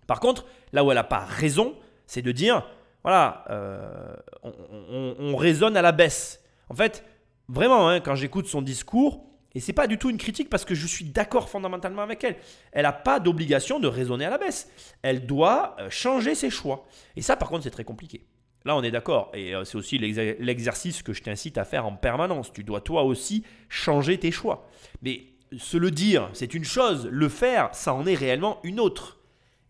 Par 0.08 0.20
contre, 0.20 0.46
là 0.72 0.84
où 0.84 0.92
elle 0.92 0.96
n'a 0.96 1.04
pas 1.04 1.20
raison, 1.20 1.76
c'est 2.06 2.22
de 2.22 2.32
dire, 2.32 2.66
voilà, 3.04 3.44
euh, 3.50 4.16
on, 4.44 5.36
raisonne 5.36 5.76
à 5.76 5.82
la 5.82 5.92
baisse. 5.92 6.42
En 6.70 6.76
fait, 6.76 7.04
vraiment, 7.50 7.90
hein, 7.90 8.00
quand 8.00 8.16
j'écoute 8.16 8.48
son 8.48 8.62
discours, 8.62 9.26
et 9.54 9.60
c'est 9.60 9.74
pas 9.74 9.88
du 9.88 9.98
tout 9.98 10.10
une 10.10 10.18
critique 10.18 10.50
parce 10.50 10.64
que 10.64 10.74
je 10.74 10.88
suis 10.88 11.04
d'accord 11.04 11.50
fondamentalement 11.50 12.02
avec 12.02 12.24
elle. 12.24 12.38
Elle 12.72 12.84
n'a 12.84 12.94
pas 12.94 13.20
d'obligation 13.20 13.80
de 13.80 13.88
raisonner 13.88 14.24
à 14.24 14.30
la 14.30 14.38
baisse. 14.38 14.70
Elle 15.02 15.26
doit 15.26 15.76
euh, 15.80 15.90
changer 15.90 16.36
ses 16.36 16.50
choix. 16.50 16.88
Et 17.18 17.22
ça, 17.22 17.36
par 17.36 17.50
contre, 17.50 17.64
c'est 17.64 17.72
très 17.72 17.84
compliqué. 17.84 18.26
Là, 18.66 18.76
on 18.76 18.84
est 18.84 18.92
d'accord. 18.92 19.32
Et 19.34 19.56
euh, 19.56 19.64
c'est 19.64 19.78
aussi 19.78 19.98
l'exercice 19.98 21.02
que 21.02 21.14
je 21.14 21.24
t'incite 21.24 21.58
à 21.58 21.66
faire 21.66 21.86
en 21.86 21.96
permanence. 21.96 22.54
Tu 22.54 22.64
dois 22.64 22.82
toi 22.82 23.04
aussi 23.04 23.44
changer 23.70 24.18
tes 24.18 24.32
choix. 24.32 24.68
Mais 25.02 25.24
se 25.58 25.78
le 25.78 25.92
dire, 25.92 26.30
c'est 26.34 26.54
une 26.54 26.64
chose. 26.64 27.08
Le 27.12 27.28
faire, 27.28 27.74
ça 27.74 27.94
en 27.94 28.06
est 28.06 28.16
réellement 28.16 28.60
une 28.64 28.80
autre. 28.80 29.20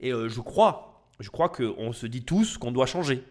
Et 0.02 0.12
euh, 0.12 0.28
je 0.28 0.42
crois, 0.42 1.08
je 1.20 1.30
crois 1.30 1.50
qu'on 1.50 1.94
se 1.94 2.06
dit 2.06 2.24
tous 2.24 2.58
qu'on 2.58 2.72
doit 2.72 2.86
changer. 2.86 3.24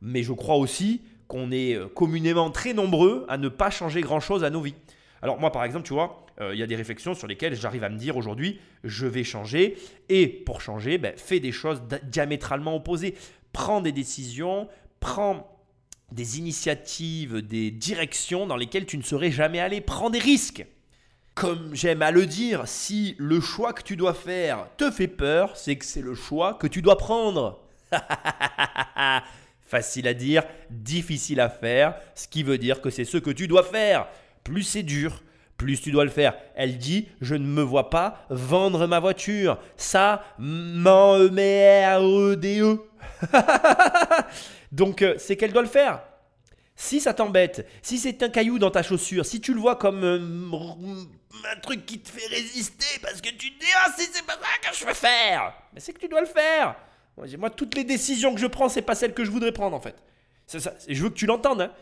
Mais 0.00 0.22
je 0.22 0.32
crois 0.32 0.56
aussi 0.56 1.02
qu'on 1.28 1.52
est 1.52 1.74
euh, 1.74 1.86
communément 1.86 2.50
très 2.50 2.74
nombreux 2.74 3.24
à 3.28 3.38
ne 3.38 3.48
pas 3.48 3.70
changer 3.70 4.00
grand-chose 4.00 4.42
à 4.42 4.50
nos 4.50 4.60
vies. 4.60 4.74
Alors 5.22 5.38
moi, 5.38 5.52
par 5.52 5.64
exemple, 5.64 5.86
tu 5.86 5.94
vois, 5.94 6.22
il 6.52 6.58
y 6.58 6.62
a 6.62 6.66
des 6.66 6.76
réflexions 6.76 7.14
sur 7.14 7.26
lesquelles 7.26 7.54
j'arrive 7.54 7.82
à 7.82 7.88
me 7.88 7.96
dire 7.96 8.18
aujourd'hui, 8.18 8.60
je 8.84 9.06
vais 9.06 9.24
changer. 9.24 9.78
Et 10.10 10.28
pour 10.28 10.60
changer, 10.60 10.98
ben, 10.98 11.14
fais 11.16 11.40
des 11.40 11.50
choses 11.50 11.82
diamétralement 12.02 12.76
opposées. 12.76 13.14
Prends 13.54 13.80
des 13.80 13.92
décisions, 13.92 14.68
prends 15.06 15.46
des 16.10 16.38
initiatives, 16.38 17.40
des 17.40 17.70
directions 17.70 18.44
dans 18.44 18.56
lesquelles 18.56 18.86
tu 18.86 18.98
ne 18.98 19.04
serais 19.04 19.30
jamais 19.30 19.60
allé. 19.60 19.80
Prends 19.80 20.10
des 20.10 20.18
risques. 20.18 20.66
Comme 21.36 21.72
j'aime 21.74 22.02
à 22.02 22.10
le 22.10 22.26
dire, 22.26 22.66
si 22.66 23.14
le 23.18 23.40
choix 23.40 23.72
que 23.72 23.82
tu 23.82 23.94
dois 23.94 24.14
faire 24.14 24.66
te 24.76 24.90
fait 24.90 25.06
peur, 25.06 25.56
c'est 25.56 25.76
que 25.76 25.84
c'est 25.84 26.00
le 26.00 26.16
choix 26.16 26.54
que 26.54 26.66
tu 26.66 26.82
dois 26.82 26.98
prendre. 26.98 27.60
Facile 29.66 30.08
à 30.08 30.14
dire, 30.14 30.42
difficile 30.70 31.38
à 31.38 31.50
faire, 31.50 31.94
ce 32.16 32.26
qui 32.26 32.42
veut 32.42 32.58
dire 32.58 32.80
que 32.80 32.90
c'est 32.90 33.04
ce 33.04 33.18
que 33.18 33.30
tu 33.30 33.46
dois 33.46 33.62
faire. 33.62 34.08
Plus 34.42 34.64
c'est 34.64 34.82
dur, 34.82 35.22
plus 35.56 35.80
tu 35.80 35.90
dois 35.90 36.04
le 36.04 36.10
faire. 36.10 36.34
Elle 36.54 36.78
dit, 36.78 37.08
je 37.20 37.34
ne 37.34 37.46
me 37.46 37.62
vois 37.62 37.90
pas 37.90 38.26
vendre 38.28 38.86
ma 38.86 39.00
voiture. 39.00 39.58
Ça, 39.76 40.24
m'en 40.38 41.16
e 41.18 41.30
e 41.30 42.34
d 42.36 42.60
e 42.60 42.78
Donc 44.72 45.02
euh, 45.02 45.14
c'est 45.18 45.36
qu'elle 45.36 45.52
doit 45.52 45.62
le 45.62 45.68
faire. 45.68 46.02
Si 46.74 47.00
ça 47.00 47.14
t'embête, 47.14 47.66
si 47.80 47.98
c'est 47.98 48.22
un 48.22 48.28
caillou 48.28 48.58
dans 48.58 48.70
ta 48.70 48.82
chaussure, 48.82 49.24
si 49.24 49.40
tu 49.40 49.54
le 49.54 49.60
vois 49.60 49.76
comme 49.76 50.04
euh, 50.04 50.18
un 51.50 51.60
truc 51.60 51.86
qui 51.86 52.00
te 52.00 52.10
fait 52.10 52.26
résister 52.26 53.00
parce 53.00 53.22
que 53.22 53.30
tu 53.30 53.54
te 53.54 53.60
dis 53.60 53.72
ah 53.76 53.90
c'est 53.96 54.26
pas 54.26 54.34
ça 54.34 54.70
que 54.70 54.76
je 54.76 54.84
veux 54.84 54.92
faire, 54.92 55.54
mais 55.72 55.80
c'est 55.80 55.94
que 55.94 55.98
tu 55.98 56.08
dois 56.08 56.20
le 56.20 56.26
faire. 56.26 56.76
Moi 57.38 57.48
toutes 57.48 57.74
les 57.74 57.84
décisions 57.84 58.34
que 58.34 58.40
je 58.40 58.46
prends 58.46 58.68
c'est 58.68 58.82
pas 58.82 58.94
celles 58.94 59.14
que 59.14 59.24
je 59.24 59.30
voudrais 59.30 59.52
prendre 59.52 59.74
en 59.74 59.80
fait. 59.80 59.96
Ça, 60.46 60.74
je 60.86 61.02
veux 61.02 61.08
que 61.08 61.14
tu 61.14 61.26
l'entendes. 61.26 61.62
Hein. 61.62 61.72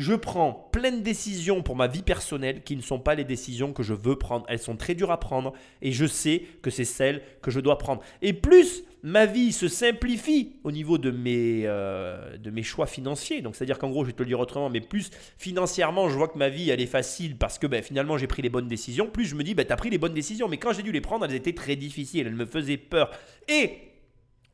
Je 0.00 0.14
prends 0.14 0.70
plein 0.72 0.92
de 0.92 1.02
décisions 1.02 1.62
pour 1.62 1.76
ma 1.76 1.86
vie 1.86 2.00
personnelle 2.00 2.62
qui 2.62 2.74
ne 2.74 2.80
sont 2.80 2.98
pas 2.98 3.14
les 3.14 3.24
décisions 3.24 3.74
que 3.74 3.82
je 3.82 3.92
veux 3.92 4.16
prendre. 4.16 4.46
Elles 4.48 4.58
sont 4.58 4.74
très 4.74 4.94
dures 4.94 5.10
à 5.10 5.20
prendre 5.20 5.52
et 5.82 5.92
je 5.92 6.06
sais 6.06 6.44
que 6.62 6.70
c'est 6.70 6.86
celles 6.86 7.20
que 7.42 7.50
je 7.50 7.60
dois 7.60 7.76
prendre. 7.76 8.00
Et 8.22 8.32
plus 8.32 8.82
ma 9.02 9.26
vie 9.26 9.52
se 9.52 9.68
simplifie 9.68 10.54
au 10.64 10.72
niveau 10.72 10.96
de 10.96 11.10
mes, 11.10 11.64
euh, 11.66 12.38
de 12.38 12.50
mes 12.50 12.62
choix 12.62 12.86
financiers. 12.86 13.42
Donc, 13.42 13.54
c'est-à-dire 13.54 13.78
qu'en 13.78 13.90
gros, 13.90 14.04
je 14.04 14.06
vais 14.06 14.14
te 14.14 14.22
le 14.22 14.28
dire 14.28 14.40
autrement, 14.40 14.70
mais 14.70 14.80
plus 14.80 15.10
financièrement, 15.36 16.08
je 16.08 16.16
vois 16.16 16.28
que 16.28 16.38
ma 16.38 16.48
vie, 16.48 16.70
elle 16.70 16.80
est 16.80 16.86
facile 16.86 17.36
parce 17.36 17.58
que 17.58 17.66
ben, 17.66 17.82
finalement, 17.82 18.16
j'ai 18.16 18.26
pris 18.26 18.40
les 18.40 18.48
bonnes 18.48 18.68
décisions. 18.68 19.06
Plus 19.06 19.26
je 19.26 19.34
me 19.34 19.44
dis, 19.44 19.52
ben, 19.52 19.66
tu 19.66 19.72
as 19.72 19.76
pris 19.76 19.90
les 19.90 19.98
bonnes 19.98 20.14
décisions. 20.14 20.48
Mais 20.48 20.56
quand 20.56 20.72
j'ai 20.72 20.82
dû 20.82 20.92
les 20.92 21.02
prendre, 21.02 21.26
elles 21.26 21.34
étaient 21.34 21.52
très 21.52 21.76
difficiles. 21.76 22.26
Elles 22.26 22.34
me 22.34 22.46
faisaient 22.46 22.78
peur. 22.78 23.10
Et 23.48 23.80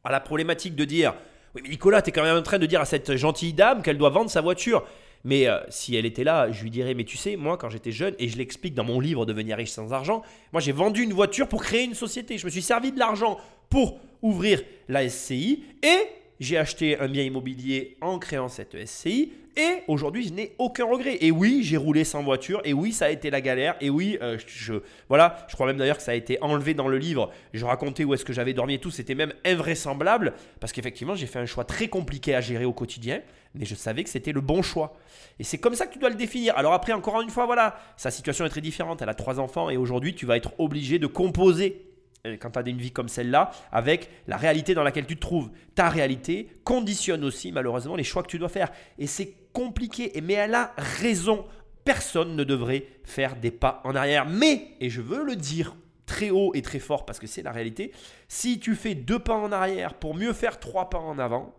à 0.03 0.11
la 0.11 0.19
problématique 0.19 0.75
de 0.75 0.85
dire, 0.85 1.15
oui, 1.55 1.61
mais 1.63 1.69
Nicolas, 1.69 2.03
tu 2.03 2.09
es 2.09 2.13
quand 2.13 2.25
même 2.25 2.37
en 2.37 2.43
train 2.43 2.59
de 2.59 2.67
dire 2.67 2.81
à 2.81 2.85
cette 2.85 3.15
gentille 3.15 3.53
dame 3.53 3.83
qu'elle 3.83 3.97
doit 3.97 4.11
vendre 4.11 4.29
sa 4.29 4.41
voiture. 4.41 4.85
Mais 5.27 5.49
euh, 5.49 5.59
si 5.71 5.97
elle 5.97 6.07
était 6.07 6.23
là, 6.23 6.53
je 6.53 6.63
lui 6.63 6.71
dirais, 6.71 6.95
mais 6.95 7.03
tu 7.03 7.17
sais, 7.17 7.35
moi 7.35 7.59
quand 7.59 7.69
j'étais 7.69 7.91
jeune, 7.91 8.15
et 8.21 8.29
je 8.29 8.39
l'explique 8.39 8.75
dans 8.75 8.85
mon 8.85 9.01
livre 9.01 9.27
Devenir 9.27 9.57
riche 9.57 9.71
sans 9.71 9.93
argent, 9.93 10.23
moi 10.53 10.61
j'ai 10.61 10.71
vendu 10.71 11.03
une 11.03 11.13
voiture 11.13 11.49
pour 11.49 11.65
créer 11.65 11.83
une 11.83 11.95
société. 11.95 12.39
Je 12.39 12.47
me 12.47 12.51
suis 12.51 12.63
servi 12.63 12.93
de 12.93 12.99
l'argent 13.01 13.37
pour 13.69 13.99
ouvrir 14.23 14.63
la 14.89 15.09
SCI 15.09 15.65
et 15.83 15.99
j'ai 16.39 16.57
acheté 16.57 17.01
un 17.01 17.09
bien 17.09 17.25
immobilier 17.25 17.97
en 18.01 18.21
créant 18.21 18.49
cette 18.49 18.77
SCI 18.87 19.33
et 19.57 19.83
aujourd'hui, 19.89 20.27
je 20.29 20.35
n'ai 20.35 20.55
aucun 20.59 20.85
regret. 20.85 21.17
Et 21.23 21.31
oui, 21.31 21.61
j'ai 21.63 21.79
roulé 21.79 22.05
sans 22.05 22.23
voiture. 22.23 22.61
Et 22.65 22.75
oui, 22.75 22.93
ça 22.93 23.07
a 23.07 23.09
été 23.09 23.31
la 23.31 23.41
galère. 23.41 23.75
Et 23.81 23.89
oui, 23.89 24.19
euh, 24.21 24.39
je, 24.47 24.75
voilà, 25.09 25.47
je 25.49 25.55
crois 25.55 25.67
même 25.67 25.79
d'ailleurs 25.79 25.97
que 25.97 26.03
ça 26.03 26.13
a 26.13 26.15
été 26.15 26.39
enlevé 26.43 26.75
dans 26.75 26.89
le 26.89 26.99
livre. 26.99 27.31
Je 27.55 27.65
racontais 27.65 28.05
où 28.05 28.13
est-ce 28.13 28.25
que 28.25 28.35
j'avais 28.35 28.53
dormi 28.53 28.75
et 28.75 28.79
tout. 28.79 28.91
C'était 28.91 29.15
même 29.15 29.33
invraisemblable 29.47 30.35
parce 30.61 30.73
qu'effectivement, 30.73 31.15
j'ai 31.15 31.27
fait 31.27 31.39
un 31.39 31.47
choix 31.47 31.65
très 31.65 31.89
compliqué 31.89 32.35
à 32.35 32.43
gérer 32.43 32.67
au 32.67 32.75
quotidien. 32.75 33.23
Mais 33.55 33.65
je 33.65 33.75
savais 33.75 34.05
que 34.05 34.11
c'était 34.11 34.33
le 34.33 34.43
bon 34.43 34.61
choix. 34.61 34.95
Et 35.39 35.45
c'est 35.45 35.57
comme 35.57 35.75
ça 35.75 35.87
que 35.87 35.93
tu 35.95 35.99
dois 35.99 36.11
le 36.11 36.17
définir. 36.17 36.57
Alors 36.59 36.75
après, 36.75 36.93
encore 36.93 37.23
une 37.23 37.31
fois, 37.31 37.47
voilà, 37.47 37.79
sa 37.97 38.11
situation 38.11 38.45
est 38.45 38.51
très 38.51 38.61
différente. 38.61 39.01
Elle 39.01 39.09
a 39.09 39.15
trois 39.15 39.41
enfants 39.41 39.71
et 39.71 39.79
aujourd'hui, 39.79 40.15
tu 40.15 40.27
vas 40.27 40.37
être 40.37 40.53
obligé 40.59 40.99
de 40.99 41.07
composer 41.07 41.87
euh, 42.27 42.37
quand 42.39 42.51
tu 42.51 42.59
as 42.59 42.63
une 42.69 42.79
vie 42.79 42.91
comme 42.91 43.09
celle-là, 43.09 43.51
avec 43.73 44.11
la 44.27 44.37
réalité 44.37 44.75
dans 44.75 44.83
laquelle 44.83 45.07
tu 45.07 45.17
te 45.17 45.21
trouves. 45.21 45.51
Ta 45.75 45.89
réalité 45.89 46.49
conditionne 46.65 47.25
aussi 47.25 47.53
malheureusement 47.53 47.97
les 47.97 48.05
choix 48.05 48.23
que 48.23 48.29
tu 48.29 48.39
dois 48.39 48.49
faire. 48.49 48.71
Et 48.99 49.07
c'est 49.07 49.33
compliqué, 49.57 50.13
mais 50.23 50.35
elle 50.35 50.55
a 50.55 50.75
raison. 50.77 51.47
Personne 51.83 52.37
ne 52.37 52.45
devrait 52.45 52.87
faire 53.05 53.37
des 53.37 53.51
pas 53.51 53.81
en 53.85 53.95
arrière. 53.95 54.27
Mais, 54.27 54.77
et 54.81 54.91
je 54.91 55.01
veux 55.01 55.25
le 55.25 55.35
dire 55.35 55.75
très 56.05 56.29
haut 56.29 56.53
et 56.55 56.61
très 56.61 56.79
fort 56.79 57.07
parce 57.07 57.19
que 57.19 57.27
c'est 57.27 57.43
la 57.43 57.53
réalité, 57.53 57.91
si 58.29 58.61
tu 58.61 58.75
fais 58.75 58.95
deux 58.95 59.19
pas 59.19 59.35
en 59.35 59.51
arrière 59.53 59.95
pour 59.95 60.15
mieux 60.15 60.35
faire 60.35 60.61
trois 60.61 60.91
pas 60.91 60.99
en 60.99 61.19
avant, 61.19 61.55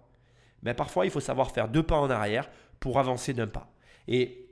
ben 0.62 0.76
parfois 0.76 1.06
il 1.06 1.12
faut 1.12 1.20
savoir 1.20 1.52
faire 1.52 1.70
deux 1.70 1.82
pas 1.82 1.98
en 1.98 2.10
arrière 2.12 2.50
pour 2.80 3.00
avancer 3.00 3.34
d'un 3.34 3.48
pas. 3.48 3.74
Et 4.08 4.48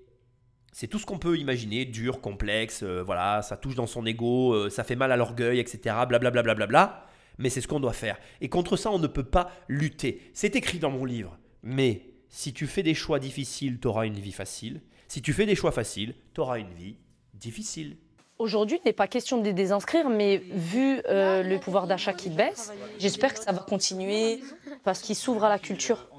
c'est 0.72 0.88
tout 0.88 0.98
ce 0.98 1.06
qu'on 1.06 1.20
peut 1.20 1.38
imaginer, 1.38 1.86
dur, 1.86 2.22
complexe, 2.22 2.82
euh, 2.82 3.04
voilà, 3.04 3.43
ça 3.43 3.58
touche 3.58 3.76
dans 3.76 3.88
son 3.88 4.08
ego, 4.08 4.54
euh, 4.54 4.70
ça 4.72 4.84
fait 4.84 4.96
mal 4.96 5.12
à 5.12 5.18
l'orgueil, 5.18 5.60
etc. 5.60 5.96
Blablabla. 6.10 6.41
Bla, 6.41 6.56
bla, 6.56 6.68
bla, 6.68 7.06
mais 7.38 7.50
c'est 7.50 7.62
ce 7.62 7.68
qu'on 7.68 7.80
doit 7.80 7.93
faire. 7.93 8.18
Et 8.41 8.50
contre 8.50 8.76
ça, 8.76 8.89
on 8.91 9.00
ne 9.00 9.08
peut 9.08 9.24
pas 9.24 9.52
lutter. 9.68 10.32
C'est 10.34 10.56
écrit 10.56 10.80
dans 10.80 10.91
mon 10.91 11.06
livre. 11.06 11.38
Mais 11.62 12.14
si 12.36 12.52
tu 12.52 12.68
fais 12.68 12.84
des 12.84 12.94
choix 12.94 13.18
difficiles, 13.18 13.80
tu 13.80 13.88
auras 13.88 14.06
une 14.06 14.20
vie 14.20 14.34
facile. 14.34 14.82
Si 15.08 15.22
tu 15.22 15.32
fais 15.32 15.46
des 15.46 15.56
choix 15.56 15.72
faciles, 15.72 16.14
tu 16.34 16.42
auras 16.42 16.60
une 16.60 16.74
vie 16.74 16.98
difficile. 17.34 17.96
Aujourd'hui, 18.40 18.78
il 18.84 18.86
n'est 18.86 18.94
pas 18.94 19.08
question 19.08 19.38
de 19.38 19.44
les 19.46 19.54
désinscrire, 19.54 20.10
mais 20.10 20.36
vu 20.36 21.02
euh, 21.08 21.44
le 21.44 21.58
pouvoir 21.62 21.88
d'achat 21.88 22.12
qui 22.12 22.30
baisse, 22.30 22.74
j'espère 23.00 23.34
que 23.34 23.40
ça 23.40 23.54
va 23.54 23.60
continuer 23.60 24.42
parce 24.84 25.00
qu'ils 25.00 25.16
s'ouvrent 25.16 25.46
à 25.46 25.50
la 25.50 25.60
culture. 25.60 26.10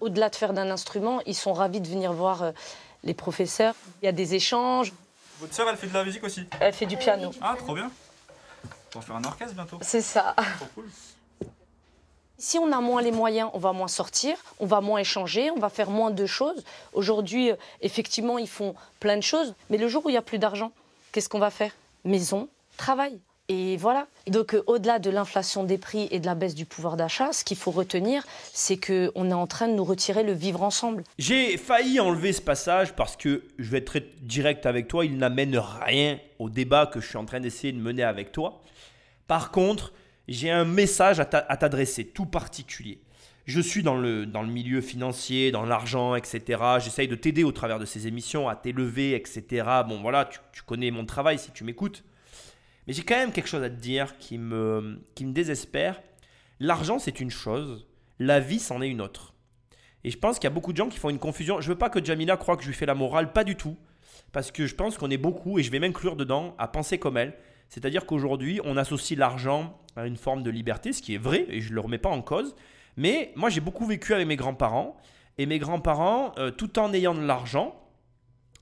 Au-delà 0.00 0.30
de 0.30 0.34
faire 0.34 0.52
d'un 0.52 0.68
instrument, 0.68 1.20
ils 1.26 1.36
sont 1.36 1.52
ravis 1.52 1.80
de 1.80 1.86
venir 1.86 2.12
voir 2.12 2.42
euh, 2.42 2.52
les 3.04 3.14
professeurs. 3.14 3.76
Il 4.02 4.06
y 4.06 4.08
a 4.08 4.12
des 4.12 4.34
échanges. 4.34 4.92
Votre 5.38 5.54
sœur, 5.54 5.68
elle 5.68 5.76
fait 5.76 5.86
de 5.86 5.94
la 5.94 6.04
musique 6.04 6.24
aussi 6.24 6.44
Elle 6.58 6.72
fait 6.72 6.86
du 6.86 6.96
piano. 6.96 7.30
Ah, 7.40 7.54
trop 7.56 7.74
bien. 7.74 7.88
On 8.96 8.98
va 8.98 9.06
faire 9.06 9.14
un 9.14 9.24
orchestre 9.24 9.54
bientôt. 9.54 9.78
C'est 9.80 10.02
ça. 10.02 10.34
Trop 10.58 10.66
cool. 10.74 10.86
Si 12.42 12.58
on 12.58 12.72
a 12.72 12.80
moins 12.80 13.02
les 13.02 13.12
moyens, 13.12 13.50
on 13.52 13.58
va 13.58 13.74
moins 13.74 13.86
sortir, 13.86 14.34
on 14.60 14.66
va 14.66 14.80
moins 14.80 14.98
échanger, 14.98 15.50
on 15.50 15.58
va 15.58 15.68
faire 15.68 15.90
moins 15.90 16.10
de 16.10 16.24
choses. 16.24 16.64
Aujourd'hui, 16.94 17.50
euh, 17.50 17.56
effectivement, 17.82 18.38
ils 18.38 18.48
font 18.48 18.74
plein 18.98 19.18
de 19.18 19.22
choses, 19.22 19.54
mais 19.68 19.76
le 19.76 19.88
jour 19.88 20.06
où 20.06 20.08
il 20.08 20.12
n'y 20.12 20.18
a 20.18 20.22
plus 20.22 20.38
d'argent, 20.38 20.72
qu'est-ce 21.12 21.28
qu'on 21.28 21.38
va 21.38 21.50
faire? 21.50 21.72
Maison, 22.06 22.48
travail. 22.78 23.20
Et 23.50 23.76
voilà. 23.76 24.06
Donc, 24.26 24.54
euh, 24.54 24.62
au-delà 24.66 24.98
de 24.98 25.10
l'inflation 25.10 25.64
des 25.64 25.76
prix 25.76 26.08
et 26.10 26.18
de 26.18 26.24
la 26.24 26.34
baisse 26.34 26.54
du 26.54 26.64
pouvoir 26.64 26.96
d'achat, 26.96 27.34
ce 27.34 27.44
qu'il 27.44 27.58
faut 27.58 27.72
retenir, 27.72 28.24
c'est 28.54 28.78
qu'on 28.78 29.30
est 29.30 29.34
en 29.34 29.46
train 29.46 29.68
de 29.68 29.74
nous 29.74 29.84
retirer 29.84 30.22
le 30.22 30.32
vivre 30.32 30.62
ensemble. 30.62 31.04
J'ai 31.18 31.58
failli 31.58 32.00
enlever 32.00 32.32
ce 32.32 32.40
passage 32.40 32.94
parce 32.94 33.16
que 33.16 33.42
je 33.58 33.70
vais 33.70 33.78
être 33.78 33.84
très 33.84 34.06
direct 34.22 34.64
avec 34.64 34.88
toi, 34.88 35.04
il 35.04 35.18
n'amène 35.18 35.58
rien 35.58 36.18
au 36.38 36.48
débat 36.48 36.86
que 36.86 37.02
je 37.02 37.08
suis 37.08 37.18
en 37.18 37.26
train 37.26 37.40
d'essayer 37.40 37.74
de 37.74 37.80
mener 37.80 38.02
avec 38.02 38.32
toi. 38.32 38.62
Par 39.26 39.50
contre, 39.50 39.92
j'ai 40.30 40.50
un 40.50 40.64
message 40.64 41.20
à 41.20 41.24
t'adresser, 41.24 42.06
tout 42.06 42.26
particulier. 42.26 43.02
Je 43.46 43.60
suis 43.60 43.82
dans 43.82 43.96
le, 43.96 44.26
dans 44.26 44.42
le 44.42 44.48
milieu 44.48 44.80
financier, 44.80 45.50
dans 45.50 45.64
l'argent, 45.64 46.14
etc. 46.14 46.62
J'essaye 46.78 47.08
de 47.08 47.16
t'aider 47.16 47.42
au 47.42 47.50
travers 47.50 47.80
de 47.80 47.84
ces 47.84 48.06
émissions, 48.06 48.48
à 48.48 48.54
t'élever, 48.54 49.14
etc. 49.16 49.66
Bon, 49.88 50.00
voilà, 50.00 50.30
tu, 50.52 50.62
connais 50.62 50.92
mon 50.92 51.04
travail 51.04 51.38
si 51.38 51.50
tu 51.50 51.64
m'écoutes. 51.64 52.04
Mais 52.86 52.92
j'ai 52.92 53.02
quand 53.02 53.16
même 53.16 53.32
quelque 53.32 53.48
chose 53.48 53.64
à 53.64 53.70
te 53.70 53.74
dire 53.74 54.18
qui 54.18 54.38
me, 54.38 55.00
qui 55.16 55.24
me 55.24 55.32
désespère. 55.32 56.00
L'argent, 56.60 57.00
c'est 57.00 57.18
une 57.18 57.30
chose, 57.30 57.88
la 58.20 58.38
vie, 58.38 58.60
c'en 58.60 58.82
est 58.82 58.88
une 58.88 59.00
autre. 59.00 59.34
Et 60.04 60.10
je 60.10 60.18
pense 60.18 60.38
qu'il 60.38 60.44
y 60.44 60.52
a 60.52 60.54
beaucoup 60.54 60.72
de 60.72 60.76
gens 60.76 60.88
qui 60.88 60.98
font 60.98 61.10
une 61.10 61.18
confusion. 61.18 61.60
Je 61.60 61.68
veux 61.68 61.78
pas 61.78 61.90
que 61.90 62.02
Jamila 62.04 62.36
croie 62.36 62.56
que 62.56 62.62
je 62.62 62.68
lui 62.68 62.74
fais 62.74 62.86
la 62.86 62.94
morale, 62.94 63.32
pas 63.32 63.42
du 63.42 63.56
tout. 63.56 63.76
Parce 64.30 64.52
que 64.52 64.66
je 64.66 64.76
pense 64.76 64.96
qu'on 64.96 65.10
est 65.10 65.18
beaucoup, 65.18 65.58
et 65.58 65.64
je 65.64 65.72
vais 65.72 65.80
m'inclure 65.80 66.14
dedans, 66.14 66.54
à 66.58 66.68
penser 66.68 66.98
comme 66.98 67.16
elle. 67.16 67.36
C'est-à-dire 67.68 68.06
qu'aujourd'hui, 68.06 68.60
on 68.64 68.76
associe 68.76 69.18
l'argent 69.18 69.79
une 69.96 70.16
forme 70.16 70.42
de 70.42 70.50
liberté, 70.50 70.92
ce 70.92 71.02
qui 71.02 71.14
est 71.14 71.18
vrai, 71.18 71.46
et 71.48 71.60
je 71.60 71.70
ne 71.70 71.74
le 71.74 71.80
remets 71.80 71.98
pas 71.98 72.08
en 72.08 72.22
cause. 72.22 72.54
Mais 72.96 73.32
moi, 73.36 73.50
j'ai 73.50 73.60
beaucoup 73.60 73.86
vécu 73.86 74.14
avec 74.14 74.26
mes 74.26 74.36
grands-parents. 74.36 74.96
Et 75.38 75.46
mes 75.46 75.58
grands-parents, 75.58 76.32
euh, 76.38 76.50
tout 76.50 76.78
en 76.78 76.92
ayant 76.92 77.14
de 77.14 77.22
l'argent, 77.22 77.74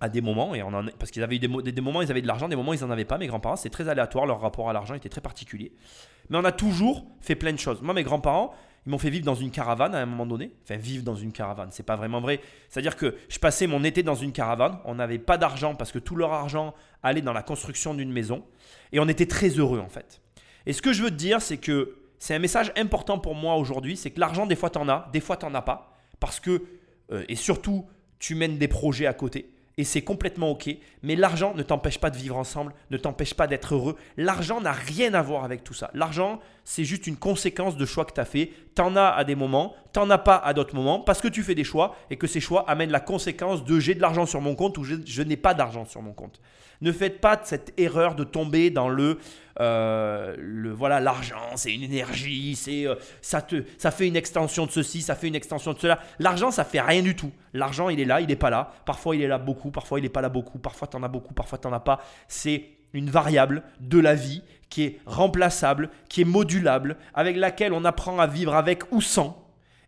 à 0.01 0.09
des 0.09 0.21
moments, 0.21 0.55
et 0.55 0.63
on 0.63 0.69
en, 0.69 0.87
parce 0.99 1.11
qu'ils 1.11 1.23
avaient 1.25 1.37
eu 1.37 1.41
des, 1.41 1.49
moments, 1.81 2.03
ils 2.03 2.11
avaient 2.11 2.23
de 2.23 2.27
l'argent, 2.27 2.49
des 2.49 2.55
moments, 2.55 2.73
ils 2.73 2.81
n'en 2.81 2.91
avaient 2.91 3.05
pas. 3.05 3.19
Mes 3.19 3.27
grands-parents, 3.27 3.57
c'est 3.57 3.71
très 3.71 3.89
aléatoire, 3.89 4.27
leur 4.27 4.41
rapport 4.41 4.71
à 4.71 4.73
l'argent 4.73 4.95
était 4.95 5.09
très 5.09 5.21
particulier. 5.21 5.73
Mais 6.31 6.39
on 6.39 6.45
a 6.45 6.53
toujours 6.53 7.05
fait 7.21 7.35
plein 7.35 7.53
de 7.53 7.59
choses. 7.59 7.83
Moi, 7.83 7.95
mes 7.95 8.05
grands-parents, 8.05 8.55
ils 8.87 8.91
m'ont 8.91 8.99
fait 8.99 9.11
vivre 9.11 9.25
dans 9.25 9.35
une 9.35 9.51
caravane 9.51 9.95
à 9.95 9.99
un 9.99 10.07
moment 10.07 10.25
donné. 10.25 10.53
Enfin, 10.63 10.77
vivre 10.77 11.03
dans 11.03 11.17
une 11.17 11.33
caravane, 11.33 11.71
c'est 11.73 11.83
pas 11.83 11.97
vraiment 11.97 12.21
vrai. 12.21 12.41
C'est-à-dire 12.69 12.97
que 12.97 13.17
je 13.29 13.39
passais 13.39 13.67
mon 13.67 13.83
été 13.83 14.03
dans 14.03 14.15
une 14.15 14.33
caravane. 14.33 14.79
On 14.85 14.95
n'avait 14.95 15.19
pas 15.19 15.37
d'argent 15.37 15.75
parce 15.75 15.91
que 15.91 15.99
tout 15.99 16.17
leur 16.17 16.33
argent 16.33 16.75
allait 17.03 17.21
dans 17.21 17.33
la 17.33 17.43
construction 17.43 17.93
d'une 17.93 18.13
maison. 18.13 18.45
Et 18.93 19.01
on 19.01 19.09
était 19.09 19.27
très 19.27 19.49
heureux 19.49 19.81
en 19.81 19.89
fait. 19.89 20.21
Et 20.67 20.73
ce 20.73 20.83
que 20.83 20.93
je 20.93 21.03
veux 21.03 21.11
te 21.11 21.17
dire, 21.17 21.41
c'est 21.41 21.59
que 21.59 21.97
c'est 22.19 22.35
un 22.35 22.39
message 22.39 22.73
important 22.77 23.19
pour 23.19 23.35
moi 23.35 23.57
aujourd'hui, 23.57 23.97
c'est 23.97 24.11
que 24.11 24.21
l'argent, 24.21 24.47
des 24.47 24.57
fois, 24.57 24.71
tu 24.71 24.79
en 24.79 24.89
as, 24.89 25.09
des 25.13 25.21
fois, 25.21 25.37
tu 25.37 25.47
n'en 25.47 25.55
as 25.55 25.63
pas. 25.63 25.97
Parce 26.21 26.41
que, 26.41 26.63
euh, 27.13 27.25
et 27.29 27.37
surtout, 27.37 27.87
tu 28.19 28.35
mènes 28.35 28.59
des 28.59 28.69
projets 28.69 29.07
à 29.07 29.15
côté. 29.15 29.51
Et 29.79 29.85
c'est 29.85 30.03
complètement 30.03 30.51
OK. 30.51 30.69
Mais 31.03 31.15
l'argent 31.15 31.55
ne 31.55 31.63
t'empêche 31.63 31.99
pas 31.99 32.11
de 32.11 32.17
vivre 32.17 32.37
ensemble, 32.37 32.75
ne 32.91 32.97
t'empêche 32.97 33.35
pas 33.35 33.47
d'être 33.47 33.75
heureux. 33.75 33.95
L'argent 34.17 34.61
n'a 34.61 34.73
rien 34.73 35.15
à 35.15 35.23
voir 35.23 35.45
avec 35.45 35.63
tout 35.63 35.73
ça. 35.73 35.89
L'argent, 35.95 36.41
c'est 36.65 36.83
juste 36.83 37.07
une 37.07 37.17
conséquence 37.17 37.77
de 37.77 37.87
choix 37.87 38.05
que 38.05 38.13
tu 38.13 38.21
as 38.21 38.25
fait. 38.25 38.51
Tu 38.75 38.83
en 38.83 38.97
as 38.97 39.07
à 39.07 39.23
des 39.23 39.37
moments, 39.37 39.77
tu 39.95 40.01
n'en 40.01 40.11
as 40.11 40.19
pas 40.19 40.35
à 40.35 40.53
d'autres 40.53 40.75
moments, 40.75 40.99
parce 40.99 41.21
que 41.21 41.29
tu 41.29 41.45
fais 41.45 41.55
des 41.55 41.63
choix 41.63 41.95
et 42.11 42.17
que 42.17 42.27
ces 42.27 42.41
choix 42.41 42.69
amènent 42.69 42.91
la 42.91 42.99
conséquence 42.99 43.65
de 43.65 43.79
j'ai 43.79 43.95
de 43.95 44.01
l'argent 44.01 44.27
sur 44.27 44.41
mon 44.41 44.57
compte 44.57 44.77
ou 44.79 44.83
je 44.85 45.23
n'ai 45.23 45.37
pas 45.37 45.55
d'argent 45.55 45.85
sur 45.85 46.03
mon 46.03 46.13
compte. 46.13 46.41
Ne 46.81 46.93
faites 46.93 47.21
pas 47.21 47.41
cette 47.45 47.73
erreur 47.79 48.15
de 48.15 48.25
tomber 48.25 48.71
dans 48.71 48.89
le, 48.89 49.19
euh, 49.61 50.35
le 50.39 50.73
voilà, 50.73 51.01
l'argent, 51.01 51.57
c'est 51.57 51.75
une 51.75 51.83
énergie, 51.83 52.55
c'est 52.55 52.87
euh, 52.87 52.95
ça 53.21 53.43
te, 53.43 53.65
ça 53.77 53.91
fait 53.91 54.07
une 54.07 54.17
extension 54.17 54.67
de 54.67 54.71
ceci, 54.71 55.03
ça 55.03 55.15
fait 55.15 55.29
une 55.29 55.35
extension 55.35 55.73
de 55.73 55.79
cela. 55.79 55.99
L'argent, 56.19 56.51
ça 56.51 56.65
fait 56.65 56.81
rien 56.81 57.03
du 57.03 57.17
tout. 57.17 57.33
L'argent, 57.53 57.89
il 57.89 57.99
est 58.01 58.05
là, 58.05 58.21
il 58.21 58.29
n'est 58.29 58.37
pas 58.37 58.51
là. 58.51 58.73
Parfois, 58.87 59.17
il 59.17 59.23
est 59.23 59.29
là 59.29 59.39
beaucoup, 59.39 59.71
parfois, 59.71 59.99
il 59.99 60.03
n'est 60.03 60.09
pas 60.09 60.21
là 60.21 60.29
beaucoup. 60.29 60.59
Parfois, 60.59 60.87
tu 60.89 60.97
en 60.97 61.03
as 61.03 61.09
beaucoup, 61.09 61.35
parfois, 61.35 61.59
tu 61.59 61.67
n'en 61.67 61.75
as 61.75 61.81
pas. 61.81 62.01
C'est 62.29 62.65
une 62.93 63.11
variable 63.11 63.63
de 63.81 63.99
la 63.99 64.15
vie 64.15 64.43
qui 64.71 64.85
est 64.85 65.01
remplaçable, 65.07 65.91
qui 66.09 66.23
est 66.23 66.25
modulable, 66.25 66.97
avec 67.15 67.37
laquelle 67.37 67.73
on 67.73 67.85
apprend 67.85 68.19
à 68.19 68.27
vivre 68.27 68.55
avec 68.55 68.93
ou 68.93 69.01
sans. 69.01 69.45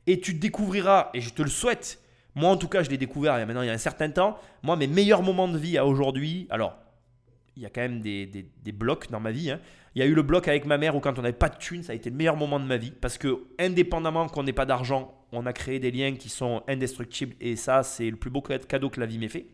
Et 0.07 0.21
tu 0.21 0.35
découvriras, 0.35 1.11
et 1.14 1.21
je 1.21 1.31
te 1.31 1.43
le 1.43 1.51
souhaite, 1.51 2.01
moi, 2.35 2.51
en 2.51 2.57
tout 2.57 2.68
cas, 2.68 2.83
je 2.83 2.91
l'ai 2.91 2.99
découvert 2.99 3.37
il 3.37 3.41
y 3.41 3.43
a 3.43 3.47
maintenant 3.47 3.62
il 3.62 3.66
y 3.66 3.71
a 3.71 3.75
un 3.75 3.79
certain 3.79 4.11
temps. 4.11 4.39
Moi, 4.62 4.77
mes 4.77 4.87
meilleurs 4.87 5.23
moments 5.23 5.49
de 5.49 5.59
vie 5.59 5.79
à 5.79 5.87
aujourd'hui, 5.87 6.47
alors, 6.51 6.77
il 7.61 7.64
y 7.64 7.66
a 7.66 7.68
quand 7.68 7.82
même 7.82 8.00
des, 8.00 8.72
blocs 8.72 9.11
dans 9.11 9.20
ma 9.20 9.32
vie. 9.32 9.50
Hein. 9.50 9.61
Il 9.94 9.98
y 9.98 10.02
a 10.02 10.06
eu 10.06 10.14
le 10.14 10.22
bloc 10.22 10.48
avec 10.48 10.64
ma 10.64 10.78
mère 10.78 10.96
où 10.96 11.00
quand 11.00 11.18
on 11.18 11.22
n'avait 11.22 11.34
pas 11.34 11.50
de 11.50 11.58
thunes, 11.58 11.82
ça 11.82 11.92
a 11.92 11.94
été 11.94 12.08
le 12.08 12.16
meilleur 12.16 12.36
moment 12.36 12.58
de 12.58 12.64
ma 12.64 12.78
vie. 12.78 12.90
Parce 12.90 13.18
que, 13.18 13.44
indépendamment 13.58 14.28
qu'on 14.28 14.44
n'ait 14.44 14.54
pas 14.54 14.64
d'argent, 14.64 15.14
on 15.30 15.44
a 15.44 15.52
créé 15.52 15.78
des 15.78 15.90
liens 15.90 16.14
qui 16.14 16.30
sont 16.30 16.62
indestructibles. 16.68 17.36
Et 17.38 17.56
ça, 17.56 17.82
c'est 17.82 18.08
le 18.08 18.16
plus 18.16 18.30
beau 18.30 18.40
cadeau 18.40 18.88
que 18.88 18.98
la 18.98 19.04
vie 19.04 19.18
m'ait 19.18 19.28
fait. 19.28 19.46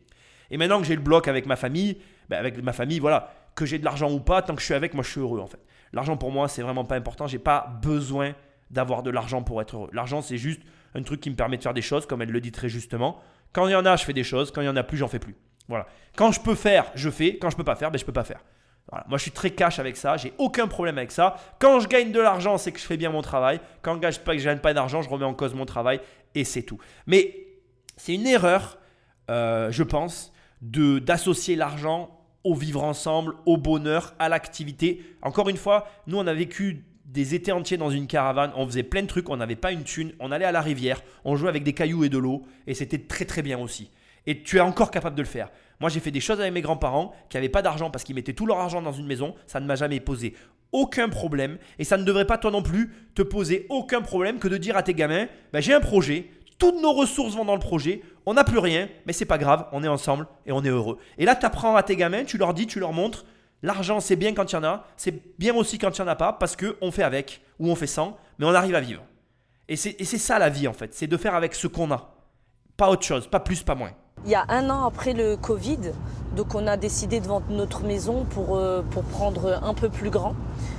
Et 0.53 0.57
maintenant 0.57 0.81
que 0.81 0.87
j'ai 0.87 0.95
le 0.95 1.03
bloc 1.03 1.27
avec 1.27 1.47
ma 1.47 1.57
famille, 1.57 1.99
ben 2.29 2.39
avec 2.39 2.63
ma 2.63 2.73
famille, 2.73 3.01
voilà, 3.01 3.35
que 3.57 3.67
j'ai 3.67 3.81
de 3.81 3.85
l'argent 3.85 4.13
ou 4.13 4.21
pas, 4.21 4.41
tant 4.41 4.55
que 4.55 4.61
je 4.61 4.67
suis 4.67 4.75
avec, 4.75 4.95
moi 4.95 5.03
je 5.03 5.11
suis 5.11 5.21
heureux 5.21 5.41
en 5.41 5.49
fait. 5.49 5.59
L'argent 5.93 6.17
pour 6.17 6.31
moi, 6.31 6.47
c'est 6.47 6.63
vraiment 6.63 6.85
pas 6.85 6.95
important. 6.95 7.27
J'ai 7.27 7.41
pas 7.41 7.77
besoin 7.83 8.37
d'avoir 8.71 9.03
de 9.03 9.11
l'argent 9.11 9.43
pour 9.43 9.61
être 9.61 9.75
heureux. 9.75 9.91
L'argent, 9.93 10.23
c'est 10.23 10.39
juste 10.39 10.61
un 10.95 11.03
truc 11.03 11.21
qui 11.21 11.31
me 11.31 11.35
permet 11.35 11.57
de 11.57 11.63
faire 11.65 11.75
des 11.75 11.83
choses, 11.83 12.07
comme 12.07 12.23
elle 12.23 12.31
le 12.31 12.41
dit 12.41 12.53
très 12.53 12.69
justement. 12.69 13.21
Quand 13.53 13.67
il 13.67 13.73
y 13.73 13.75
en 13.75 13.85
a, 13.85 13.97
je 13.97 14.05
fais 14.05 14.13
des 14.13 14.23
choses. 14.23 14.53
Quand 14.53 14.61
il 14.61 14.67
y 14.67 14.69
en 14.69 14.77
a 14.77 14.85
plus, 14.85 14.97
j'en 14.97 15.09
fais 15.09 15.19
plus. 15.19 15.35
Voilà. 15.69 15.87
Quand 16.17 16.33
je 16.33 16.41
peux 16.41 16.55
faire, 16.55 16.91
je 16.95 17.11
fais. 17.11 17.39
Quand 17.39 17.51
je 17.51 17.57
peux 17.57 17.65
pas 17.65 17.77
faire, 17.77 17.91
ben, 17.91 17.99
je 17.99 18.05
peux 18.05 18.13
pas 18.13 18.25
faire. 18.25 18.41
Moi, 19.09 19.19
je 19.19 19.23
suis 19.23 19.33
très 19.33 19.51
cash 19.51 19.81
avec 19.81 19.97
ça. 19.97 20.17
J'ai 20.17 20.33
aucun 20.39 20.69
problème 20.69 20.97
avec 20.97 21.11
ça. 21.11 21.37
Quand 21.59 21.81
je 21.81 21.89
gagne 21.89 22.13
de 22.13 22.21
l'argent, 22.21 22.57
c'est 22.57 22.71
que 22.71 22.79
je 22.79 22.85
fais 22.85 22.97
bien 22.97 23.11
mon 23.11 23.21
travail. 23.21 23.61
Quand 23.83 24.01
je 24.01 24.39
je 24.39 24.45
gagne 24.45 24.59
pas 24.59 24.75
d'argent, 24.75 25.03
je 25.03 25.09
remets 25.09 25.25
en 25.25 25.35
cause 25.35 25.55
mon 25.55 25.67
travail 25.67 26.01
et 26.37 26.45
c'est 26.45 26.63
tout. 26.63 26.79
Mais 27.07 27.35
c'est 27.97 28.15
une 28.15 28.27
erreur, 28.27 28.79
euh, 29.29 29.73
je 29.73 29.83
pense, 29.83 30.33
de 30.63 31.01
d'associer 31.01 31.57
l'argent 31.57 32.17
au 32.45 32.55
vivre 32.55 32.85
ensemble, 32.85 33.35
au 33.45 33.57
bonheur, 33.57 34.15
à 34.21 34.29
l'activité. 34.29 35.03
Encore 35.21 35.49
une 35.49 35.57
fois, 35.57 35.89
nous, 36.07 36.17
on 36.19 36.27
a 36.29 36.35
vécu 36.35 36.85
des 37.07 37.35
étés 37.35 37.51
entiers 37.51 37.77
dans 37.77 37.91
une 37.91 38.07
caravane, 38.07 38.53
on 38.55 38.67
faisait 38.67 38.85
plein 38.85 39.03
de 39.03 39.07
trucs, 39.09 39.29
on 39.31 39.37
n'avait 39.37 39.57
pas 39.57 39.73
une 39.73 39.83
thune, 39.83 40.13
on 40.21 40.31
allait 40.31 40.45
à 40.45 40.53
la 40.53 40.61
rivière, 40.61 41.03
on 41.25 41.35
jouait 41.35 41.49
avec 41.49 41.65
des 41.65 41.73
cailloux 41.73 42.05
et 42.05 42.09
de 42.09 42.19
l'eau, 42.19 42.45
et 42.67 42.75
c'était 42.75 42.99
très 42.99 43.25
très 43.25 43.43
bien 43.43 43.59
aussi. 43.59 43.91
Et 44.27 44.43
tu 44.43 44.57
es 44.57 44.61
encore 44.61 44.91
capable 44.91 45.17
de 45.17 45.23
le 45.23 45.29
faire. 45.29 45.51
Moi, 45.81 45.91
j'ai 45.91 46.01
fait 46.01 46.11
des 46.11 46.21
choses 46.21 46.41
avec 46.41 46.53
mes 46.53 46.63
grands-parents 46.63 47.13
qui 47.29 47.37
n'avaient 47.37 47.49
pas 47.49 47.63
d'argent 47.63 47.91
parce 47.91 48.05
qu'ils 48.05 48.15
mettaient 48.15 48.33
tout 48.33 48.47
leur 48.47 48.59
argent 48.59 48.83
dans 48.83 48.93
une 48.93 49.07
maison. 49.07 49.35
Ça 49.47 49.61
ne 49.61 49.67
m'a 49.67 49.77
jamais 49.77 50.01
posé 50.01 50.35
aucun 50.73 51.09
problème. 51.09 51.59
Et 51.79 51.85
ça 51.85 51.97
ne 51.97 52.05
devrait 52.05 52.27
pas, 52.27 52.39
toi 52.39 52.51
non 52.51 52.63
plus, 52.63 52.93
te 53.15 53.23
poser 53.23 53.67
aucun 53.69 54.03
problème 54.03 54.39
que 54.39 54.49
de 54.49 54.57
dire 54.57 54.77
à 54.77 54.83
tes 54.83 54.95
gamins 54.95 55.27
ben, 55.53 55.61
j'ai 55.61 55.75
un 55.75 55.81
projet, 55.81 56.31
toutes 56.59 56.81
nos 56.81 56.93
ressources 56.93 57.35
vont 57.35 57.45
dans 57.45 57.55
le 57.55 57.61
projet, 57.61 58.03
on 58.25 58.35
n'a 58.35 58.45
plus 58.45 58.59
rien, 58.59 58.89
mais 59.07 59.13
c'est 59.13 59.25
pas 59.25 59.39
grave, 59.39 59.67
on 59.73 59.85
est 59.85 59.89
ensemble 59.89 60.27
et 60.47 60.53
on 60.53 60.65
est 60.65 60.69
heureux. 60.69 60.99
Et 61.19 61.25
là, 61.25 61.37
tu 61.37 61.47
apprends 61.47 61.77
à 61.77 61.83
tes 61.83 61.97
gamins, 61.97 62.25
tu 62.25 62.39
leur 62.39 62.55
dis, 62.55 62.67
tu 62.67 62.81
leur 62.81 62.93
montres 62.93 63.25
l'argent, 63.63 64.01
c'est 64.01 64.17
bien 64.17 64.35
quand 64.35 64.51
il 64.53 64.55
y 64.55 64.59
en 64.59 64.65
a, 64.65 64.87
c'est 64.97 65.39
bien 65.39 65.55
aussi 65.55 65.79
quand 65.79 65.97
il 65.97 66.03
n'y 66.03 66.09
en 66.09 66.11
a 66.11 66.17
pas 66.17 66.33
parce 66.33 66.57
qu'on 66.57 66.91
fait 66.91 67.03
avec 67.03 67.41
ou 67.59 67.71
on 67.71 67.75
fait 67.75 67.87
sans, 67.87 68.19
mais 68.39 68.47
on 68.47 68.55
arrive 68.55 68.75
à 68.75 68.81
vivre. 68.81 69.03
Et 69.69 69.77
c'est 69.77 70.19
ça 70.19 70.39
la 70.39 70.49
vie 70.49 70.69
en 70.69 70.73
fait, 70.73 70.95
c'est 70.95 71.07
de 71.07 71.17
faire 71.17 71.35
avec 71.35 71.55
ce 71.55 71.67
qu'on 71.67 71.91
a. 71.91 72.15
Pas 72.77 72.91
autre 72.91 73.05
chose, 73.05 73.27
pas 73.27 73.41
plus, 73.41 73.63
pas 73.63 73.75
moins. 73.75 73.93
Il 74.25 74.31
y 74.31 74.35
a 74.35 74.45
un 74.49 74.71
an 74.71 74.85
après 74.85 75.13
le 75.13 75.37
Covid, 75.37 75.93
donc 76.35 76.55
on 76.55 76.67
a 76.67 76.77
décidé 76.77 77.21
de 77.21 77.27
vendre 77.27 77.47
notre 77.51 77.85
maison 77.85 78.25
pour, 78.25 78.57
euh, 78.57 78.83
pour 78.91 79.05
prendre 79.05 79.61
un 79.63 79.75
peu 79.75 79.89
plus 79.89 80.11
grand. 80.11 80.35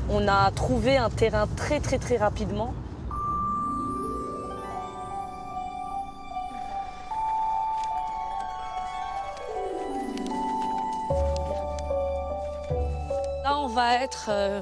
On 0.09 0.27
a 0.27 0.51
trouvé 0.51 0.97
un 0.97 1.09
terrain 1.09 1.47
très 1.55 1.79
très 1.79 1.97
très 1.97 2.17
rapidement. 2.17 2.73
Là 13.43 13.59
on 13.59 13.67
va 13.67 14.03
être 14.03 14.27
euh, 14.29 14.61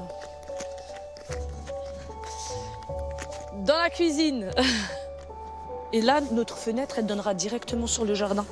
dans 3.64 3.78
la 3.78 3.90
cuisine. 3.90 4.50
Et 5.92 6.00
là, 6.00 6.20
notre 6.32 6.56
fenêtre, 6.56 6.96
elle 6.98 7.06
donnera 7.06 7.34
directement 7.34 7.86
sur 7.86 8.04
le 8.04 8.14
jardin. 8.14 8.44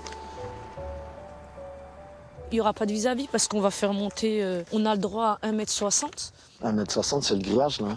Il 2.50 2.54
n'y 2.54 2.60
aura 2.60 2.72
pas 2.72 2.86
de 2.86 2.92
vis-à-vis 2.92 3.26
parce 3.26 3.48
qu'on 3.48 3.60
va 3.60 3.70
faire 3.70 3.92
monter. 3.92 4.42
euh, 4.42 4.62
on 4.72 4.86
a 4.86 4.94
le 4.94 5.00
droit 5.00 5.38
à 5.42 5.50
1m60. 5.50 6.30
1m60, 6.62 7.22
c'est 7.22 7.34
le 7.34 7.40
grillage, 7.40 7.80
là. 7.80 7.96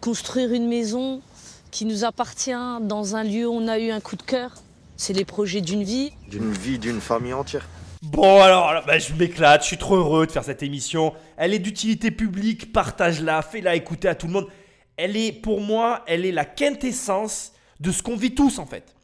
Construire 0.00 0.52
une 0.52 0.68
maison 0.68 1.20
qui 1.70 1.84
nous 1.84 2.04
appartient 2.04 2.52
dans 2.82 3.16
un 3.16 3.24
lieu 3.24 3.48
où 3.48 3.52
on 3.52 3.66
a 3.66 3.78
eu 3.78 3.90
un 3.90 4.00
coup 4.00 4.16
de 4.16 4.22
cœur, 4.22 4.52
c'est 4.96 5.12
les 5.12 5.24
projets 5.24 5.60
d'une 5.60 5.82
vie. 5.82 6.12
D'une 6.28 6.52
vie, 6.52 6.78
d'une 6.78 7.00
famille 7.00 7.32
entière. 7.34 7.66
Bon 8.02 8.40
alors, 8.40 8.68
alors, 8.68 8.86
bah, 8.86 8.98
je 9.00 9.12
m'éclate, 9.14 9.62
je 9.62 9.66
suis 9.66 9.78
trop 9.78 9.96
heureux 9.96 10.26
de 10.26 10.30
faire 10.32 10.44
cette 10.44 10.62
émission. 10.62 11.12
Elle 11.36 11.52
est 11.52 11.58
d'utilité 11.58 12.12
publique, 12.12 12.72
partage-la, 12.72 13.42
fais-la 13.42 13.74
écouter 13.74 14.06
à 14.08 14.14
tout 14.14 14.28
le 14.28 14.32
monde. 14.32 14.46
Elle 14.98 15.16
est, 15.16 15.32
pour 15.32 15.62
moi, 15.62 16.02
elle 16.06 16.26
est 16.26 16.32
la 16.32 16.44
quintessence 16.44 17.52
de 17.80 17.90
ce 17.92 18.02
qu'on 18.02 18.16
vit 18.16 18.34
tous 18.34 18.58
en 18.58 18.66
fait. 18.66 18.94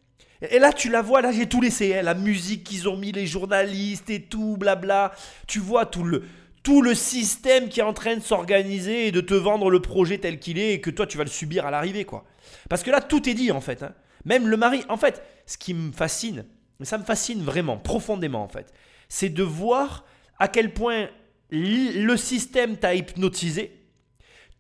Et 0.51 0.59
là, 0.59 0.73
tu 0.73 0.91
la 0.91 1.01
vois, 1.01 1.23
là, 1.23 1.33
j'ai 1.33 1.47
tout 1.47 1.61
laissé. 1.63 1.97
hein, 1.97 2.03
la 2.03 2.15
musique 2.15 2.65
qu'ils 2.65 2.89
ont 2.89 2.97
mis, 2.99 3.13
les 3.13 3.27
journalistes 3.27 4.11
et 4.11 4.21
tout, 4.21 4.57
blabla. 4.59 5.13
Tu 5.47 5.59
vois 5.59 5.87
tout 5.87 6.03
le, 6.03 6.25
tout 6.63 6.83
le 6.83 6.95
système 6.95 7.69
qui 7.69 7.81
est 7.81 7.85
en 7.85 7.95
train 7.95 8.17
de 8.17 8.21
s'organiser 8.23 9.07
et 9.07 9.13
de 9.13 9.23
te 9.23 9.33
vendre 9.33 9.71
le 9.71 9.81
projet 9.81 10.19
tel 10.19 10.39
qu'il 10.39 10.59
est 10.59 10.75
et 10.75 10.81
que 10.81 10.91
toi, 10.91 11.07
tu 11.07 11.17
vas 11.17 11.25
le 11.25 11.31
subir 11.31 11.65
à 11.65 11.71
l'arrivée, 11.71 12.05
quoi. 12.05 12.25
Parce 12.69 12.83
que 12.83 12.91
là, 12.91 13.01
tout 13.01 13.27
est 13.29 13.35
dit, 13.35 13.53
en 13.53 13.61
fait. 13.63 13.83
hein. 13.83 13.95
Même 14.27 14.49
le 14.49 14.57
mari. 14.57 14.83
En 14.89 14.97
fait, 14.99 15.23
ce 15.47 15.57
qui 15.57 15.73
me 15.73 15.93
fascine, 15.93 16.45
ça 16.83 16.99
me 16.99 17.05
fascine 17.05 17.43
vraiment, 17.43 17.79
profondément, 17.79 18.43
en 18.43 18.49
fait, 18.49 18.73
c'est 19.09 19.31
de 19.31 19.43
voir 19.43 20.05
à 20.39 20.49
quel 20.49 20.75
point 20.75 21.09
le 21.51 22.17
système 22.17 22.77
t'a 22.77 22.95
hypnotisé. 22.95 23.81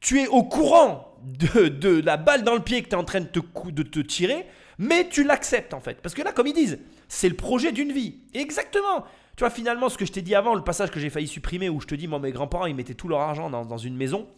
Tu 0.00 0.20
es 0.20 0.28
au 0.28 0.44
courant 0.44 1.13
de, 1.24 2.00
la 2.00 2.16
balle 2.16 2.42
dans 2.42 2.54
le 2.54 2.60
pied 2.60 2.82
que 2.82 2.88
tu 2.88 2.94
es 2.94 2.98
en 2.98 3.04
train 3.04 3.20
de 3.20 3.26
te, 3.26 3.40
de 3.70 3.82
te 3.82 4.00
tirer, 4.00 4.46
mais 4.78 5.08
tu 5.08 5.24
l'acceptes 5.24 5.74
en 5.74 5.80
fait. 5.80 6.00
Parce 6.00 6.14
que 6.14 6.22
là, 6.22 6.32
comme 6.32 6.46
ils 6.46 6.54
disent, 6.54 6.78
c'est 7.08 7.28
le 7.28 7.36
projet 7.36 7.72
d'une 7.72 7.92
vie. 7.92 8.16
Exactement. 8.34 9.04
Tu 9.36 9.40
vois, 9.40 9.50
finalement, 9.50 9.88
ce 9.88 9.98
que 9.98 10.04
je 10.04 10.12
t'ai 10.12 10.22
dit 10.22 10.34
avant, 10.34 10.54
le 10.54 10.62
passage 10.62 10.90
que 10.90 11.00
j'ai 11.00 11.10
failli 11.10 11.26
supprimer 11.26 11.68
où 11.68 11.80
je 11.80 11.86
te 11.86 11.94
dis, 11.94 12.06
moi, 12.06 12.18
mes 12.18 12.30
grands-parents, 12.30 12.66
ils 12.66 12.74
mettaient 12.74 12.94
tout 12.94 13.08
leur 13.08 13.20
argent 13.20 13.50
dans, 13.50 13.64
dans 13.64 13.78
une 13.78 13.96
maison. 13.96 14.28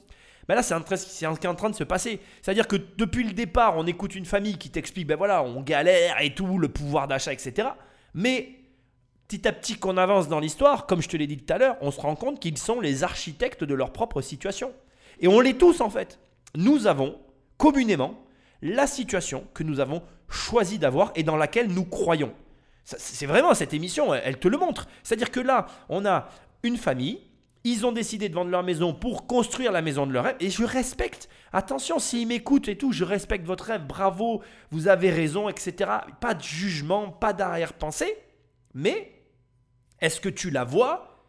Ben 0.48 0.54
là, 0.54 0.62
c'est 0.62 0.74
ce 0.96 1.16
qui 1.16 1.24
est 1.24 1.48
en 1.48 1.54
train 1.54 1.70
de 1.70 1.74
se 1.74 1.84
passer. 1.84 2.20
C'est-à-dire 2.40 2.68
que 2.68 2.76
depuis 2.96 3.24
le 3.24 3.32
départ, 3.32 3.76
on 3.76 3.86
écoute 3.86 4.14
une 4.14 4.24
famille 4.24 4.58
qui 4.58 4.70
t'explique, 4.70 5.06
ben 5.06 5.16
voilà, 5.16 5.42
on 5.42 5.60
galère 5.60 6.20
et 6.20 6.34
tout, 6.34 6.58
le 6.58 6.68
pouvoir 6.68 7.08
d'achat, 7.08 7.32
etc. 7.32 7.68
Mais 8.14 8.50
petit 9.26 9.46
à 9.48 9.52
petit 9.52 9.76
qu'on 9.76 9.96
avance 9.96 10.28
dans 10.28 10.38
l'histoire, 10.38 10.86
comme 10.86 11.02
je 11.02 11.08
te 11.08 11.16
l'ai 11.16 11.26
dit 11.26 11.36
tout 11.36 11.52
à 11.52 11.58
l'heure, 11.58 11.76
on 11.80 11.90
se 11.90 12.00
rend 12.00 12.14
compte 12.14 12.38
qu'ils 12.38 12.58
sont 12.58 12.80
les 12.80 13.02
architectes 13.02 13.64
de 13.64 13.74
leur 13.74 13.92
propre 13.92 14.20
situation. 14.20 14.72
Et 15.18 15.26
on 15.26 15.40
l'est 15.40 15.58
tous 15.58 15.80
en 15.80 15.90
fait. 15.90 16.20
Nous 16.56 16.86
avons 16.86 17.18
communément 17.58 18.18
la 18.62 18.86
situation 18.86 19.46
que 19.54 19.62
nous 19.62 19.80
avons 19.80 20.02
choisi 20.28 20.78
d'avoir 20.78 21.12
et 21.14 21.22
dans 21.22 21.36
laquelle 21.36 21.68
nous 21.68 21.84
croyons. 21.84 22.32
C'est 22.84 23.26
vraiment 23.26 23.54
cette 23.54 23.74
émission, 23.74 24.14
elle, 24.14 24.38
te 24.38 24.48
le 24.48 24.58
montre. 24.58 24.86
C'est-à-dire 25.02 25.30
que 25.30 25.40
là, 25.40 25.66
on 25.88 26.06
a 26.06 26.28
une 26.62 26.76
famille, 26.76 27.20
ils 27.64 27.84
ont 27.84 27.90
décidé 27.90 28.28
de 28.28 28.34
vendre 28.34 28.50
leur 28.50 28.62
maison 28.62 28.94
pour 28.94 29.26
construire 29.26 29.72
la 29.72 29.82
maison 29.82 30.06
de 30.06 30.12
leur 30.12 30.24
rêve 30.24 30.36
et 30.38 30.50
je 30.50 30.62
respecte. 30.62 31.28
Attention, 31.52 31.98
s'ils 31.98 32.28
m'écoutent 32.28 32.68
et 32.68 32.78
tout, 32.78 32.92
je 32.92 33.04
respecte 33.04 33.44
votre 33.44 33.64
rêve, 33.64 33.86
bravo, 33.86 34.40
vous 34.70 34.86
avez 34.86 35.10
raison, 35.10 35.48
etc. 35.48 35.90
Pas 36.20 36.34
de 36.34 36.42
jugement, 36.42 37.10
pas 37.10 37.32
d'arrière-pensée, 37.32 38.16
mais 38.72 39.12
est-ce 40.00 40.20
que 40.20 40.28
tu 40.28 40.50
la 40.50 40.62
vois? 40.62 41.26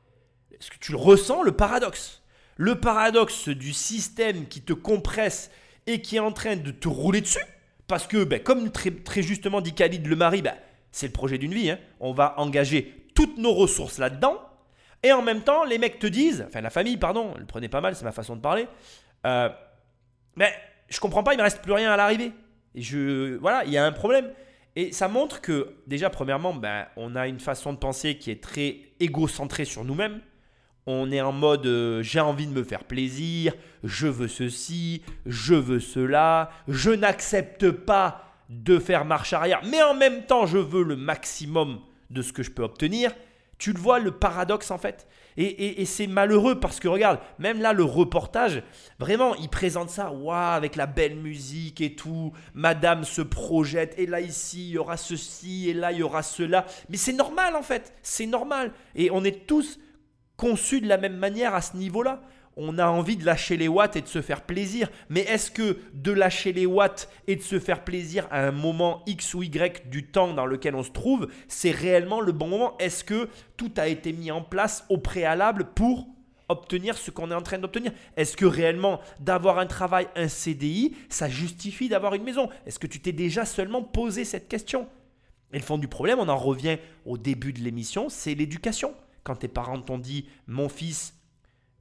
Est-ce 0.51 0.69
que 0.69 0.78
tu 0.78 0.93
ressens, 0.95 1.41
le 1.41 1.53
paradoxe? 1.53 2.21
Le 2.58 2.80
paradoxe 2.80 3.49
du 3.49 3.72
système 3.72 4.47
qui 4.47 4.62
te 4.62 4.74
compresse 4.74 5.51
et 5.86 6.01
qui 6.01 6.18
est 6.18 6.20
en 6.20 6.32
train 6.32 6.55
de 6.55 6.72
te 6.72 6.88
rouler 6.88 7.22
dessus 7.22 7.43
Parce 7.88 8.08
que, 8.08 8.24
ben, 8.24 8.41
comme 8.41 8.72
très, 8.72 9.22
justement 9.22 9.62
dit 9.62 9.74
Khalid 9.74 10.05
le 10.05 10.16
mari, 10.16 10.41
ben, 10.41 10.55
c'est 10.91 11.08
le 11.08 11.14
projet 11.14 11.38
d'une 11.38 11.53
vie. 11.53 11.70
hein. 11.70 11.80
On 11.99 12.14
va 12.14 12.34
engager 12.39 13.08
toutes 13.16 13.38
nos 13.38 13.53
ressources 13.53 13.99
là-dedans. 13.99 14.41
Et 15.03 15.12
en 15.12 15.22
même 15.22 15.41
temps, 15.41 15.64
les 15.64 15.78
mecs 15.78 15.99
te 15.99 16.08
disent, 16.08 16.45
enfin 16.47 16.62
la 16.62 16.72
famille, 16.72 16.97
pardon, 16.97 17.34
le 17.38 17.45
prenez 17.45 17.70
pas 17.70 17.82
mal, 17.82 17.95
c'est 17.95 18.03
ma 18.03 18.12
façon 18.12 18.36
de 18.36 18.41
parler. 18.41 18.68
Euh, 19.26 19.49
mais 20.36 20.51
je 20.89 20.99
comprends 20.99 21.24
pas, 21.24 21.34
il 21.34 21.38
me 21.38 21.43
reste 21.43 21.62
plus 21.62 21.72
rien 21.74 21.91
à 21.91 21.97
l'arrivée. 21.97 22.32
Je, 22.76 23.36
voilà, 23.38 23.64
il 23.66 23.72
y 23.72 23.78
a 23.78 23.86
un 23.86 23.91
problème. 23.91 24.32
Et 24.76 24.91
ça 24.91 25.08
montre 25.08 25.41
que, 25.41 25.76
déjà, 25.88 26.10
premièrement, 26.10 26.53
ben, 26.53 26.86
on 26.97 27.16
a 27.16 27.28
une 27.28 27.39
façon 27.39 27.74
de 27.74 27.78
penser 27.78 28.18
qui 28.18 28.30
est 28.30 28.43
très 28.43 28.78
égocentrée 28.99 29.66
sur 29.66 29.84
nous-mêmes. 29.84 30.22
On 30.88 31.11
est 31.11 31.21
en 31.21 31.33
mode 31.33 31.65
euh, 31.67 32.01
j'ai 32.01 32.19
envie 32.21 32.47
de 32.47 32.53
me 32.53 32.63
faire 32.63 32.85
plaisir, 32.85 33.53
je 33.83 34.07
veux 34.07 34.27
ceci, 34.29 35.01
je 35.25 35.53
veux 35.53 35.79
cela, 35.81 36.49
je 36.67 36.91
n'accepte 36.91 37.69
pas 37.71 38.23
de 38.49 38.79
faire 38.79 39.03
marche 39.03 39.33
arrière, 39.33 39.61
mais 39.69 39.83
en 39.83 39.93
même 39.93 40.25
temps, 40.25 40.45
je 40.45 40.57
veux 40.57 40.83
le 40.83 40.95
maximum 40.95 41.81
de 42.09 42.21
ce 42.21 42.31
que 42.31 42.41
je 42.41 42.51
peux 42.51 42.63
obtenir. 42.63 43.11
Tu 43.57 43.73
le 43.73 43.79
vois, 43.79 43.99
le 43.99 44.11
paradoxe 44.11 44.69
en 44.71 44.77
fait? 44.77 45.07
Et, 45.35 45.43
et- 45.45 45.81
et 45.81 45.85
c'est 45.85 46.07
malheureux 46.07 46.59
parce 46.59 46.79
que 46.79 46.88
regarde, 46.88 47.19
même 47.39 47.59
là, 47.59 47.73
le 47.73 47.83
reportage, 47.83 48.63
vraiment, 48.99 49.35
il 49.35 49.49
présente 49.49 49.89
ça, 49.89 50.11
waouh, 50.11 50.53
avec 50.55 50.75
la 50.75 50.85
belle 50.85 51.15
musique 51.15 51.81
et 51.81 51.95
tout. 51.95 52.31
Madame 52.53 53.03
se 53.03 53.21
projette, 53.21 53.95
et 53.97 54.05
là, 54.05 54.21
ici, 54.21 54.69
il 54.69 54.73
y 54.73 54.77
aura 54.77 54.95
ceci, 54.95 55.69
et 55.69 55.73
là, 55.73 55.91
il 55.91 55.97
y 55.99 56.03
aura 56.03 56.21
cela. 56.23 56.65
Mais 56.89 56.97
c'est 56.97 57.13
normal 57.13 57.55
en 57.55 57.63
fait, 57.63 57.93
c'est 58.03 58.27
normal. 58.27 58.71
Et 58.95 59.09
on 59.11 59.23
est 59.23 59.45
tous 59.47 59.79
conçus 60.38 60.81
de 60.81 60.88
la 60.88 60.97
même 60.97 61.17
manière 61.17 61.53
à 61.53 61.61
ce 61.61 61.75
niveau-là. 61.75 62.21
On 62.55 62.79
a 62.79 62.88
envie 62.88 63.17
de 63.17 63.25
lâcher 63.25 63.55
les 63.55 63.67
watts 63.67 63.97
et 63.97 64.01
de 64.01 64.07
se 64.07 64.21
faire 64.21 64.41
plaisir. 64.41 64.89
Mais 65.09 65.21
est-ce 65.21 65.51
que 65.51 65.77
de 65.93 66.11
lâcher 66.11 66.53
les 66.53 66.65
watts 66.65 67.07
et 67.27 67.35
de 67.35 67.41
se 67.41 67.59
faire 67.59 67.83
plaisir 67.83 68.27
à 68.31 68.47
un 68.47 68.51
moment 68.51 69.03
X 69.05 69.35
ou 69.35 69.43
Y 69.43 69.88
du 69.89 70.07
temps 70.07 70.33
dans 70.33 70.47
lequel 70.47 70.73
on 70.73 70.81
se 70.81 70.91
trouve, 70.91 71.27
c'est 71.47 71.71
réellement 71.71 72.19
le 72.19 72.31
bon 72.31 72.47
moment? 72.47 72.75
Est-ce 72.79 73.03
que 73.03 73.29
tout 73.57 73.71
a 73.77 73.88
été 73.88 74.11
mis 74.11 74.31
en 74.31 74.41
place 74.41 74.85
au 74.89 74.97
préalable 74.97 75.65
pour 75.75 76.07
obtenir 76.49 76.97
ce 76.97 77.11
qu'on 77.11 77.29
est 77.29 77.35
en 77.35 77.43
train 77.43 77.59
d'obtenir? 77.59 77.91
Est-ce 78.15 78.35
que 78.35 78.45
réellement 78.45 79.01
d'avoir 79.19 79.59
un 79.59 79.67
travail, 79.67 80.07
un 80.15 80.27
CDI, 80.27 80.95
ça 81.09 81.29
justifie 81.29 81.89
d'avoir 81.89 82.15
une 82.15 82.23
maison? 82.23 82.49
Est-ce 82.65 82.79
que 82.79 82.88
tu 82.88 82.99
t'es 82.99 83.11
déjà 83.11 83.45
seulement 83.45 83.83
posé 83.83 84.25
cette 84.25 84.47
question? 84.47 84.88
Et 85.53 85.59
le 85.59 85.63
fond 85.63 85.77
du 85.77 85.88
problème, 85.88 86.17
on 86.19 86.27
en 86.27 86.38
revient 86.38 86.77
au 87.05 87.19
début 87.19 87.53
de 87.53 87.59
l'émission, 87.59 88.09
c'est 88.09 88.33
l'éducation. 88.33 88.95
Quand 89.28 89.36
tes 89.36 89.49
parents 89.49 89.82
t'ont 89.82 89.97
dit, 89.97 90.25
mon 90.47 90.69
fils, 90.69 91.13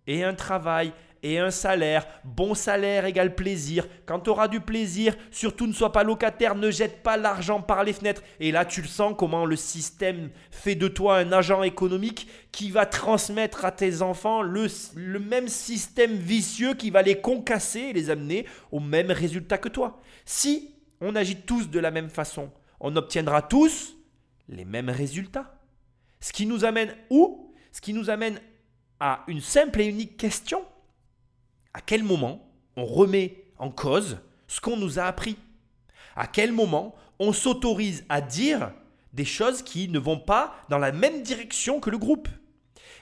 ait 0.09 0.24
un 0.24 0.34
travail, 0.34 0.92
et 1.22 1.38
un 1.38 1.51
salaire. 1.51 2.07
Bon 2.24 2.55
salaire 2.55 3.05
égale 3.05 3.34
plaisir. 3.34 3.86
Quand 4.05 4.20
tu 4.20 4.30
auras 4.30 4.49
du 4.49 4.61
plaisir, 4.61 5.14
surtout 5.30 5.66
ne 5.66 5.72
sois 5.72 5.92
pas 5.92 6.03
locataire, 6.03 6.55
ne 6.55 6.70
jette 6.70 7.03
pas 7.03 7.16
l'argent 7.16 7.61
par 7.61 7.84
les 7.84 7.92
fenêtres. 7.92 8.22
Et 8.40 8.53
là, 8.53 8.64
tu 8.64 8.82
le 8.82 8.88
sens 8.88 9.14
comment 9.16 9.44
le 9.44 9.57
système 9.57 10.30
fait 10.51 10.74
de 10.74 10.88
toi 10.88 11.18
un 11.18 11.32
agent 11.32 11.62
économique 11.62 12.28
qui 12.53 12.70
va 12.70 12.86
transmettre 12.86 13.64
à 13.64 13.72
tes 13.72 14.03
enfants 14.03 14.42
le, 14.42 14.66
le 14.94 15.18
même 15.18 15.49
système 15.49 16.14
vicieux 16.14 16.74
qui 16.74 16.90
va 16.90 17.03
les 17.03 17.20
concasser 17.20 17.80
et 17.80 17.92
les 17.92 18.11
amener 18.11 18.47
au 18.70 18.80
même 18.80 19.11
résultat 19.11 19.59
que 19.59 19.68
toi. 19.68 20.01
Si 20.24 20.74
on 21.01 21.14
agit 21.16 21.36
tous 21.36 21.70
de 21.70 21.78
la 21.78 21.90
même 21.90 22.11
façon, 22.11 22.51
on 22.80 22.94
obtiendra 22.97 23.42
tous 23.42 23.97
les 24.49 24.64
mêmes 24.64 24.90
résultats. 24.90 25.55
Ce 26.21 26.33
qui 26.33 26.47
nous 26.47 26.64
amène 26.64 26.95
où? 27.11 27.55
Ce 27.73 27.81
qui 27.81 27.93
nous 27.93 28.11
amène 28.11 28.41
à 29.01 29.25
une 29.27 29.41
simple 29.41 29.81
et 29.81 29.87
unique 29.87 30.17
question. 30.17 30.64
À 31.75 31.81
quel 31.81 32.03
moment 32.03 32.51
on 32.77 32.87
remet 32.87 33.45
en 33.59 33.71
cause 33.71 34.19
ce 34.47 34.61
qu'on 34.61 34.77
nous 34.77 34.99
a 34.99 35.05
appris? 35.05 35.37
À 36.14 36.27
quel 36.27 36.53
moment 36.53 36.95
on 37.19 37.33
s'autorise 37.33 38.05
à 38.09 38.21
dire 38.21 38.73
des 39.12 39.25
choses 39.25 39.62
qui 39.62 39.89
ne 39.89 39.99
vont 39.99 40.19
pas 40.19 40.55
dans 40.69 40.79
la 40.79 40.93
même 40.93 41.23
direction 41.23 41.81
que 41.81 41.91
le 41.91 41.99
groupe? 41.99 42.29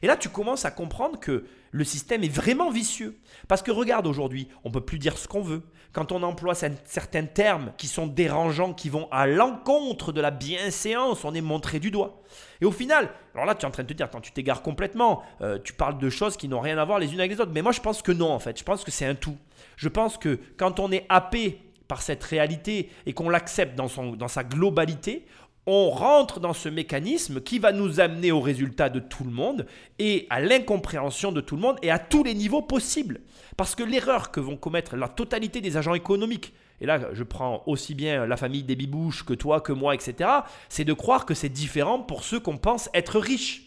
Et 0.02 0.06
là, 0.06 0.16
tu 0.16 0.28
commences 0.28 0.64
à 0.64 0.70
comprendre 0.70 1.18
que 1.18 1.46
le 1.74 1.82
système 1.82 2.22
est 2.22 2.28
vraiment 2.28 2.70
vicieux. 2.70 3.18
Parce 3.48 3.60
que 3.60 3.72
regarde 3.72 4.06
aujourd'hui, 4.06 4.46
on 4.62 4.70
peut 4.70 4.80
plus 4.80 5.00
dire 5.00 5.18
ce 5.18 5.26
qu'on 5.26 5.42
veut. 5.42 5.62
Quand 5.92 6.12
on 6.12 6.22
emploie 6.22 6.54
certains 6.54 7.24
termes 7.24 7.72
qui 7.76 7.88
sont 7.88 8.06
dérangeants, 8.06 8.72
qui 8.72 8.88
vont 8.88 9.08
à 9.10 9.26
l'encontre 9.26 10.12
de 10.12 10.20
la 10.20 10.30
bienséance, 10.30 11.24
on 11.24 11.34
est 11.34 11.40
montré 11.40 11.80
du 11.80 11.90
doigt. 11.90 12.22
Et 12.60 12.64
au 12.64 12.70
final, 12.70 13.10
alors 13.34 13.44
là 13.44 13.56
tu 13.56 13.62
es 13.62 13.68
en 13.68 13.72
train 13.72 13.82
de 13.82 13.88
te 13.88 13.92
dire, 13.92 14.06
attends, 14.06 14.20
tu 14.20 14.30
t'égares 14.30 14.62
complètement, 14.62 15.24
euh, 15.40 15.58
tu 15.64 15.72
parles 15.72 15.98
de 15.98 16.10
choses 16.10 16.36
qui 16.36 16.46
n'ont 16.46 16.60
rien 16.60 16.78
à 16.78 16.84
voir 16.84 17.00
les 17.00 17.12
unes 17.12 17.18
avec 17.18 17.32
les 17.32 17.40
autres. 17.40 17.52
Mais 17.52 17.62
moi 17.62 17.72
je 17.72 17.80
pense 17.80 18.02
que 18.02 18.12
non 18.12 18.30
en 18.30 18.38
fait, 18.38 18.56
je 18.56 18.64
pense 18.64 18.84
que 18.84 18.92
c'est 18.92 19.06
un 19.06 19.16
tout. 19.16 19.36
Je 19.76 19.88
pense 19.88 20.16
que 20.16 20.38
quand 20.56 20.78
on 20.78 20.92
est 20.92 21.06
happé 21.08 21.60
par 21.88 22.02
cette 22.02 22.22
réalité 22.22 22.88
et 23.04 23.14
qu'on 23.14 23.28
l'accepte 23.28 23.74
dans, 23.74 23.88
dans 24.14 24.28
sa 24.28 24.44
globalité, 24.44 25.26
on 25.66 25.88
rentre 25.90 26.40
dans 26.40 26.52
ce 26.52 26.68
mécanisme 26.68 27.40
qui 27.40 27.58
va 27.58 27.72
nous 27.72 28.00
amener 28.00 28.32
au 28.32 28.40
résultat 28.40 28.90
de 28.90 29.00
tout 29.00 29.24
le 29.24 29.30
monde 29.30 29.66
et 29.98 30.26
à 30.30 30.40
l'incompréhension 30.40 31.32
de 31.32 31.40
tout 31.40 31.56
le 31.56 31.62
monde 31.62 31.78
et 31.82 31.90
à 31.90 31.98
tous 31.98 32.22
les 32.22 32.34
niveaux 32.34 32.62
possibles. 32.62 33.20
Parce 33.56 33.74
que 33.74 33.82
l'erreur 33.82 34.30
que 34.30 34.40
vont 34.40 34.56
commettre 34.56 34.96
la 34.96 35.08
totalité 35.08 35.60
des 35.60 35.76
agents 35.76 35.94
économiques, 35.94 36.52
et 36.80 36.86
là 36.86 37.00
je 37.12 37.22
prends 37.22 37.62
aussi 37.66 37.94
bien 37.94 38.26
la 38.26 38.36
famille 38.36 38.62
des 38.62 38.76
bibouches 38.76 39.24
que 39.24 39.34
toi, 39.34 39.60
que 39.60 39.72
moi, 39.72 39.94
etc., 39.94 40.30
c'est 40.68 40.84
de 40.84 40.92
croire 40.92 41.24
que 41.24 41.34
c'est 41.34 41.48
différent 41.48 42.00
pour 42.00 42.24
ceux 42.24 42.40
qu'on 42.40 42.58
pense 42.58 42.90
être 42.92 43.18
riches. 43.18 43.62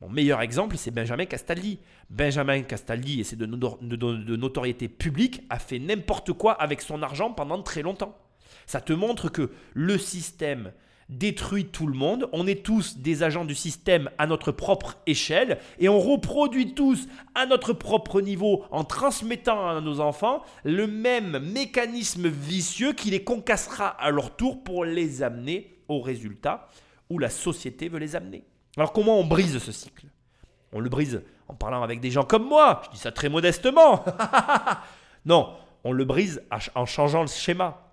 Mon 0.00 0.08
meilleur 0.10 0.40
exemple, 0.40 0.76
c'est 0.76 0.90
Benjamin 0.90 1.24
Castaldi. 1.24 1.78
Benjamin 2.10 2.62
Castaldi, 2.62 3.20
et 3.20 3.24
c'est 3.24 3.36
de, 3.36 3.46
de 3.46 4.36
notoriété 4.36 4.88
publique, 4.88 5.42
a 5.48 5.58
fait 5.58 5.78
n'importe 5.78 6.32
quoi 6.32 6.52
avec 6.52 6.82
son 6.82 7.02
argent 7.02 7.32
pendant 7.32 7.62
très 7.62 7.82
longtemps. 7.82 8.16
Ça 8.66 8.80
te 8.80 8.92
montre 8.92 9.30
que 9.30 9.50
le 9.72 9.96
système 9.98 10.72
détruit 11.08 11.66
tout 11.66 11.86
le 11.86 11.94
monde. 11.94 12.28
On 12.32 12.46
est 12.46 12.64
tous 12.64 12.98
des 12.98 13.22
agents 13.22 13.44
du 13.44 13.54
système 13.54 14.10
à 14.18 14.26
notre 14.26 14.52
propre 14.52 14.96
échelle 15.06 15.58
et 15.78 15.88
on 15.88 16.00
reproduit 16.00 16.74
tous 16.74 17.08
à 17.34 17.46
notre 17.46 17.72
propre 17.72 18.20
niveau 18.20 18.64
en 18.70 18.84
transmettant 18.84 19.68
à 19.68 19.80
nos 19.80 20.00
enfants 20.00 20.42
le 20.64 20.86
même 20.86 21.38
mécanisme 21.38 22.28
vicieux 22.28 22.92
qui 22.92 23.10
les 23.10 23.24
concassera 23.24 23.88
à 23.88 24.10
leur 24.10 24.36
tour 24.36 24.62
pour 24.62 24.84
les 24.84 25.22
amener 25.22 25.78
au 25.88 26.00
résultat 26.00 26.68
où 27.10 27.18
la 27.18 27.30
société 27.30 27.88
veut 27.88 27.98
les 27.98 28.16
amener. 28.16 28.44
Alors 28.76 28.92
comment 28.92 29.18
on 29.18 29.24
brise 29.24 29.58
ce 29.58 29.72
cycle? 29.72 30.06
On 30.72 30.80
le 30.80 30.88
brise 30.88 31.22
en 31.48 31.54
parlant 31.54 31.82
avec 31.82 32.00
des 32.00 32.10
gens 32.10 32.24
comme 32.24 32.48
moi, 32.48 32.82
je 32.86 32.90
dis 32.90 32.98
ça 32.98 33.12
très 33.12 33.28
modestement. 33.28 34.04
non, 35.26 35.54
on 35.84 35.92
le 35.92 36.04
brise 36.04 36.42
en 36.74 36.86
changeant 36.86 37.20
le 37.20 37.28
schéma. 37.28 37.83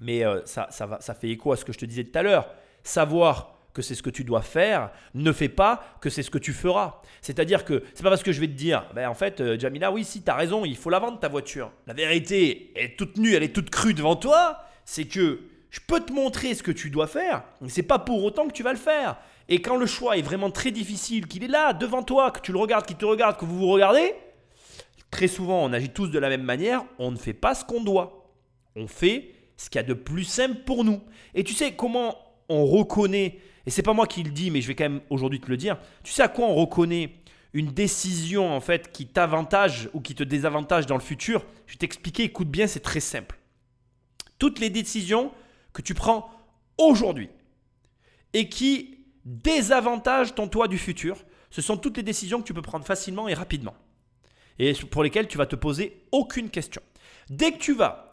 Mais 0.00 0.24
euh, 0.24 0.40
ça, 0.44 0.68
ça, 0.70 1.14
fait 1.14 1.28
écho 1.28 1.52
à 1.52 1.56
ce 1.56 1.64
que 1.64 1.72
je 1.72 1.78
te 1.78 1.84
disais 1.84 2.04
tout 2.04 2.18
à 2.18 2.22
l'heure. 2.22 2.48
Savoir 2.82 3.58
que 3.72 3.82
c'est 3.82 3.94
ce 3.94 4.02
que 4.02 4.10
tu 4.10 4.24
dois 4.24 4.42
faire 4.42 4.90
ne 5.14 5.32
fait 5.32 5.48
pas 5.48 5.84
que 6.00 6.10
c'est 6.10 6.22
ce 6.22 6.30
que 6.30 6.38
tu 6.38 6.52
feras. 6.52 7.00
C'est-à-dire 7.20 7.64
que 7.64 7.84
c'est 7.94 8.02
pas 8.02 8.10
parce 8.10 8.22
que 8.22 8.32
je 8.32 8.40
vais 8.40 8.48
te 8.48 8.52
dire, 8.52 8.86
ben 8.94 9.08
en 9.08 9.14
fait, 9.14 9.40
euh, 9.40 9.58
Jamila, 9.58 9.92
oui, 9.92 10.04
si, 10.04 10.22
tu 10.22 10.30
as 10.30 10.34
raison, 10.34 10.64
il 10.64 10.76
faut 10.76 10.90
la 10.90 10.98
vendre 10.98 11.20
ta 11.20 11.28
voiture. 11.28 11.70
La 11.86 11.94
vérité, 11.94 12.72
est 12.74 12.98
toute 12.98 13.16
nue, 13.16 13.34
elle 13.34 13.42
est 13.42 13.54
toute 13.54 13.70
crue 13.70 13.94
devant 13.94 14.16
toi. 14.16 14.64
C'est 14.84 15.04
que 15.04 15.40
je 15.70 15.80
peux 15.86 16.00
te 16.00 16.12
montrer 16.12 16.54
ce 16.54 16.62
que 16.62 16.72
tu 16.72 16.90
dois 16.90 17.06
faire, 17.06 17.44
mais 17.60 17.68
c'est 17.68 17.84
pas 17.84 18.00
pour 18.00 18.24
autant 18.24 18.48
que 18.48 18.52
tu 18.52 18.62
vas 18.62 18.72
le 18.72 18.78
faire. 18.78 19.16
Et 19.48 19.62
quand 19.62 19.76
le 19.76 19.86
choix 19.86 20.16
est 20.16 20.22
vraiment 20.22 20.50
très 20.50 20.72
difficile, 20.72 21.26
qu'il 21.26 21.44
est 21.44 21.48
là, 21.48 21.72
devant 21.72 22.02
toi, 22.02 22.30
que 22.30 22.40
tu 22.40 22.52
le 22.52 22.58
regardes, 22.58 22.86
qu'il 22.86 22.96
te 22.96 23.04
regarde, 23.04 23.36
que 23.36 23.44
vous 23.44 23.58
vous 23.58 23.68
regardez, 23.68 24.14
très 25.10 25.28
souvent 25.28 25.64
on 25.64 25.72
agit 25.72 25.90
tous 25.90 26.08
de 26.08 26.18
la 26.18 26.28
même 26.28 26.42
manière, 26.42 26.84
on 26.98 27.10
ne 27.10 27.16
fait 27.16 27.32
pas 27.32 27.54
ce 27.54 27.64
qu'on 27.64 27.82
doit. 27.82 28.32
On 28.76 28.86
fait 28.86 29.32
ce 29.60 29.68
qu'il 29.68 29.78
y 29.78 29.84
a 29.84 29.86
de 29.86 29.92
plus 29.92 30.24
simple 30.24 30.62
pour 30.64 30.84
nous. 30.84 31.02
Et 31.34 31.44
tu 31.44 31.52
sais 31.52 31.72
comment 31.72 32.16
on 32.48 32.64
reconnaît, 32.64 33.38
et 33.66 33.70
c'est 33.70 33.82
pas 33.82 33.92
moi 33.92 34.06
qui 34.06 34.22
le 34.22 34.30
dis, 34.30 34.50
mais 34.50 34.62
je 34.62 34.68
vais 34.68 34.74
quand 34.74 34.84
même 34.84 35.02
aujourd'hui 35.10 35.38
te 35.38 35.50
le 35.50 35.58
dire, 35.58 35.78
tu 36.02 36.12
sais 36.12 36.22
à 36.22 36.28
quoi 36.28 36.46
on 36.46 36.54
reconnaît 36.54 37.12
une 37.52 37.66
décision 37.66 38.50
en 38.50 38.60
fait 38.60 38.90
qui 38.90 39.06
t'avantage 39.06 39.90
ou 39.92 40.00
qui 40.00 40.14
te 40.14 40.22
désavantage 40.22 40.86
dans 40.86 40.94
le 40.94 41.02
futur? 41.02 41.44
Je 41.66 41.74
vais 41.74 41.78
t'expliquer, 41.78 42.22
écoute 42.24 42.48
bien, 42.48 42.66
c'est 42.66 42.80
très 42.80 43.00
simple. 43.00 43.38
Toutes 44.38 44.60
les 44.60 44.70
décisions 44.70 45.30
que 45.74 45.82
tu 45.82 45.92
prends 45.92 46.30
aujourd'hui 46.78 47.28
et 48.32 48.48
qui 48.48 49.04
désavantagent 49.26 50.34
ton 50.34 50.48
toi 50.48 50.68
du 50.68 50.78
futur, 50.78 51.18
ce 51.50 51.60
sont 51.60 51.76
toutes 51.76 51.98
les 51.98 52.02
décisions 52.02 52.40
que 52.40 52.46
tu 52.46 52.54
peux 52.54 52.62
prendre 52.62 52.86
facilement 52.86 53.28
et 53.28 53.34
rapidement 53.34 53.74
et 54.58 54.72
pour 54.90 55.02
lesquelles 55.02 55.28
tu 55.28 55.36
vas 55.36 55.46
te 55.46 55.56
poser 55.56 56.02
aucune 56.12 56.48
question. 56.48 56.80
Dès 57.28 57.52
que 57.52 57.58
tu 57.58 57.74
vas 57.74 58.09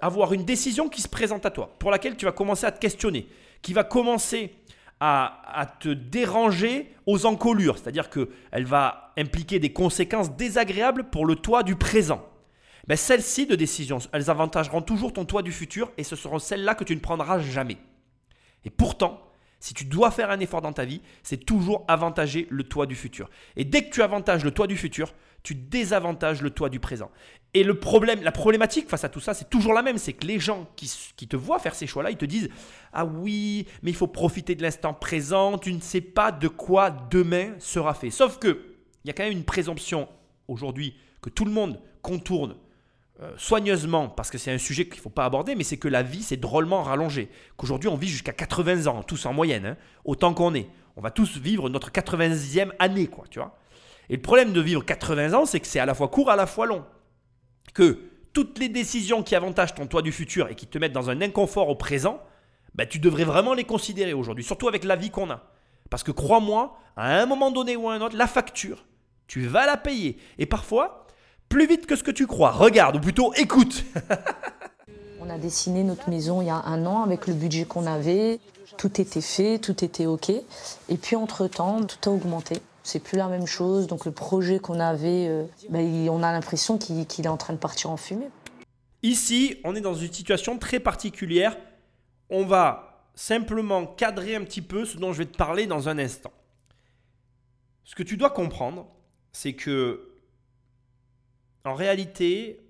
avoir 0.00 0.32
une 0.32 0.44
décision 0.44 0.88
qui 0.88 1.02
se 1.02 1.08
présente 1.08 1.46
à 1.46 1.50
toi, 1.50 1.74
pour 1.78 1.90
laquelle 1.90 2.16
tu 2.16 2.24
vas 2.24 2.32
commencer 2.32 2.66
à 2.66 2.72
te 2.72 2.80
questionner, 2.80 3.28
qui 3.62 3.72
va 3.72 3.84
commencer 3.84 4.54
à, 5.00 5.66
te 5.80 5.88
déranger 5.88 6.94
aux 7.06 7.24
encolures, 7.24 7.78
c'est-à-dire 7.78 8.10
qu'elle 8.10 8.66
va 8.66 9.12
impliquer 9.16 9.58
des 9.58 9.72
conséquences 9.72 10.36
désagréables 10.36 11.04
pour 11.04 11.24
le 11.24 11.36
toi 11.36 11.62
du 11.62 11.74
présent. 11.74 12.26
Mais 12.86 12.96
celles-ci 12.96 13.46
de 13.46 13.54
décisions, 13.54 13.98
elles 14.12 14.30
avantageront 14.30 14.82
toujours 14.82 15.12
ton 15.12 15.24
toi 15.24 15.42
du 15.42 15.52
futur 15.52 15.90
et 15.96 16.04
ce 16.04 16.16
seront 16.16 16.38
celles-là 16.38 16.74
que 16.74 16.84
tu 16.84 16.94
ne 16.94 17.00
prendras 17.00 17.38
jamais. 17.38 17.78
Et 18.64 18.70
pourtant, 18.70 19.20
si 19.58 19.74
tu 19.74 19.84
dois 19.84 20.10
faire 20.10 20.30
un 20.30 20.40
effort 20.40 20.62
dans 20.62 20.72
ta 20.72 20.84
vie, 20.84 21.00
c'est 21.22 21.44
toujours 21.44 21.84
avantager 21.88 22.46
le 22.50 22.64
toi 22.64 22.86
du 22.86 22.94
futur. 22.94 23.30
Et 23.56 23.64
dès 23.64 23.84
que 23.84 23.90
tu 23.90 24.02
avantages 24.02 24.44
le 24.44 24.50
toi 24.50 24.66
du 24.66 24.76
futur, 24.76 25.12
tu 25.42 25.54
désavantages 25.54 26.42
le 26.42 26.50
toi 26.50 26.68
du 26.68 26.80
présent. 26.80 27.10
Et 27.52 27.64
le 27.64 27.78
problème, 27.78 28.22
la 28.22 28.30
problématique 28.30 28.88
face 28.88 29.04
à 29.04 29.08
tout 29.08 29.20
ça, 29.20 29.34
c'est 29.34 29.50
toujours 29.50 29.72
la 29.72 29.82
même, 29.82 29.98
c'est 29.98 30.12
que 30.12 30.26
les 30.26 30.38
gens 30.38 30.68
qui, 30.76 30.88
te 31.26 31.36
voient 31.36 31.58
faire 31.58 31.74
ces 31.74 31.86
choix-là, 31.86 32.10
ils 32.10 32.16
te 32.16 32.24
disent 32.24 32.48
ah 32.92 33.04
oui, 33.04 33.66
mais 33.82 33.90
il 33.90 33.96
faut 33.96 34.06
profiter 34.06 34.54
de 34.54 34.62
l'instant 34.62 34.94
présent, 34.94 35.58
tu 35.58 35.72
ne 35.72 35.80
sais 35.80 36.00
pas 36.00 36.30
de 36.30 36.48
quoi 36.48 36.90
demain 36.90 37.54
sera 37.58 37.94
fait. 37.94 38.10
Sauf 38.10 38.38
que 38.38 38.66
il 39.04 39.08
y 39.08 39.10
a 39.10 39.14
quand 39.14 39.24
même 39.24 39.32
une 39.32 39.44
présomption 39.44 40.08
aujourd'hui 40.46 40.94
que 41.22 41.30
tout 41.30 41.44
le 41.44 41.50
monde 41.50 41.80
contourne 42.02 42.54
euh, 43.22 43.32
soigneusement 43.36 44.08
parce 44.08 44.30
que 44.30 44.38
c'est 44.38 44.52
un 44.52 44.58
sujet 44.58 44.84
qu'il 44.84 44.96
ne 44.96 45.02
faut 45.02 45.10
pas 45.10 45.24
aborder, 45.24 45.54
mais 45.54 45.64
c'est 45.64 45.76
que 45.76 45.88
la 45.88 46.02
vie 46.02 46.22
s'est 46.22 46.36
drôlement 46.36 46.82
rallongée. 46.82 47.30
Qu'aujourd'hui 47.56 47.88
on 47.88 47.96
vit 47.96 48.08
jusqu'à 48.08 48.32
80 48.32 48.86
ans, 48.86 49.02
tous 49.02 49.26
en 49.26 49.32
moyenne, 49.32 49.66
hein, 49.66 49.76
autant 50.04 50.34
qu'on 50.34 50.54
est. 50.54 50.68
On 50.96 51.00
va 51.00 51.10
tous 51.10 51.38
vivre 51.38 51.68
notre 51.68 51.90
80e 51.90 52.72
année, 52.78 53.06
quoi, 53.06 53.24
tu 53.30 53.38
vois. 53.38 53.58
Et 54.10 54.16
le 54.16 54.22
problème 54.22 54.52
de 54.52 54.60
vivre 54.60 54.84
80 54.84 55.34
ans, 55.34 55.46
c'est 55.46 55.60
que 55.60 55.68
c'est 55.68 55.78
à 55.78 55.86
la 55.86 55.94
fois 55.94 56.08
court, 56.08 56.30
à 56.30 56.36
la 56.36 56.46
fois 56.46 56.66
long. 56.66 56.84
Que 57.74 58.00
toutes 58.32 58.58
les 58.58 58.68
décisions 58.68 59.22
qui 59.22 59.36
avantagent 59.36 59.76
ton 59.76 59.86
toi 59.86 60.02
du 60.02 60.10
futur 60.10 60.48
et 60.48 60.56
qui 60.56 60.66
te 60.66 60.78
mettent 60.78 60.92
dans 60.92 61.10
un 61.10 61.22
inconfort 61.22 61.68
au 61.68 61.76
présent, 61.76 62.20
bah, 62.74 62.86
tu 62.86 62.98
devrais 62.98 63.22
vraiment 63.22 63.54
les 63.54 63.62
considérer 63.62 64.12
aujourd'hui, 64.12 64.42
surtout 64.42 64.66
avec 64.66 64.82
la 64.82 64.96
vie 64.96 65.10
qu'on 65.10 65.30
a. 65.30 65.44
Parce 65.90 66.02
que 66.02 66.10
crois-moi, 66.10 66.76
à 66.96 67.20
un 67.20 67.26
moment 67.26 67.52
donné 67.52 67.76
ou 67.76 67.88
à 67.88 67.94
un 67.94 68.00
autre, 68.00 68.16
la 68.16 68.26
facture, 68.26 68.84
tu 69.28 69.46
vas 69.46 69.64
la 69.64 69.76
payer. 69.76 70.18
Et 70.38 70.46
parfois, 70.46 71.06
plus 71.48 71.68
vite 71.68 71.86
que 71.86 71.94
ce 71.94 72.02
que 72.02 72.10
tu 72.10 72.26
crois. 72.26 72.50
Regarde, 72.50 72.96
ou 72.96 73.00
plutôt 73.00 73.32
écoute. 73.34 73.84
On 75.20 75.30
a 75.30 75.38
dessiné 75.38 75.84
notre 75.84 76.10
maison 76.10 76.40
il 76.40 76.48
y 76.48 76.50
a 76.50 76.56
un 76.56 76.84
an 76.84 77.04
avec 77.04 77.28
le 77.28 77.34
budget 77.34 77.64
qu'on 77.64 77.86
avait. 77.86 78.40
Tout 78.76 79.00
était 79.00 79.20
fait, 79.20 79.60
tout 79.60 79.84
était 79.84 80.06
OK. 80.06 80.30
Et 80.30 80.96
puis 81.00 81.14
entre-temps, 81.14 81.84
tout 81.84 82.10
a 82.10 82.12
augmenté 82.12 82.56
c'est 82.90 83.00
plus 83.00 83.16
la 83.16 83.28
même 83.28 83.46
chose. 83.46 83.86
Donc 83.86 84.04
le 84.04 84.12
projet 84.12 84.58
qu'on 84.58 84.80
avait, 84.80 85.28
euh, 85.28 85.44
ben, 85.68 86.08
on 86.08 86.22
a 86.22 86.32
l'impression 86.32 86.78
qu'il 86.78 86.98
est 87.00 87.28
en 87.28 87.36
train 87.36 87.52
de 87.52 87.58
partir 87.58 87.90
en 87.90 87.96
fumée. 87.96 88.28
Ici, 89.02 89.56
on 89.64 89.74
est 89.74 89.80
dans 89.80 89.94
une 89.94 90.12
situation 90.12 90.58
très 90.58 90.80
particulière. 90.80 91.56
On 92.28 92.44
va 92.44 93.08
simplement 93.14 93.86
cadrer 93.86 94.34
un 94.34 94.44
petit 94.44 94.62
peu 94.62 94.84
ce 94.84 94.98
dont 94.98 95.12
je 95.12 95.18
vais 95.18 95.26
te 95.26 95.36
parler 95.36 95.66
dans 95.66 95.88
un 95.88 95.98
instant. 95.98 96.32
Ce 97.84 97.94
que 97.94 98.02
tu 98.02 98.16
dois 98.16 98.30
comprendre, 98.30 98.86
c'est 99.32 99.54
que 99.54 100.08
en 101.64 101.74
réalité, 101.74 102.60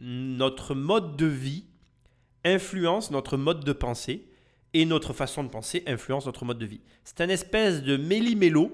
notre 0.00 0.74
mode 0.74 1.16
de 1.16 1.26
vie 1.26 1.64
influence 2.44 3.10
notre 3.10 3.36
mode 3.36 3.64
de 3.64 3.72
pensée 3.72 4.28
et 4.74 4.84
notre 4.86 5.12
façon 5.12 5.44
de 5.44 5.48
penser 5.48 5.82
influence 5.86 6.26
notre 6.26 6.44
mode 6.44 6.58
de 6.58 6.66
vie. 6.66 6.80
C'est 7.04 7.20
un 7.20 7.28
espèce 7.28 7.82
de 7.82 7.96
méli-mélo 7.96 8.72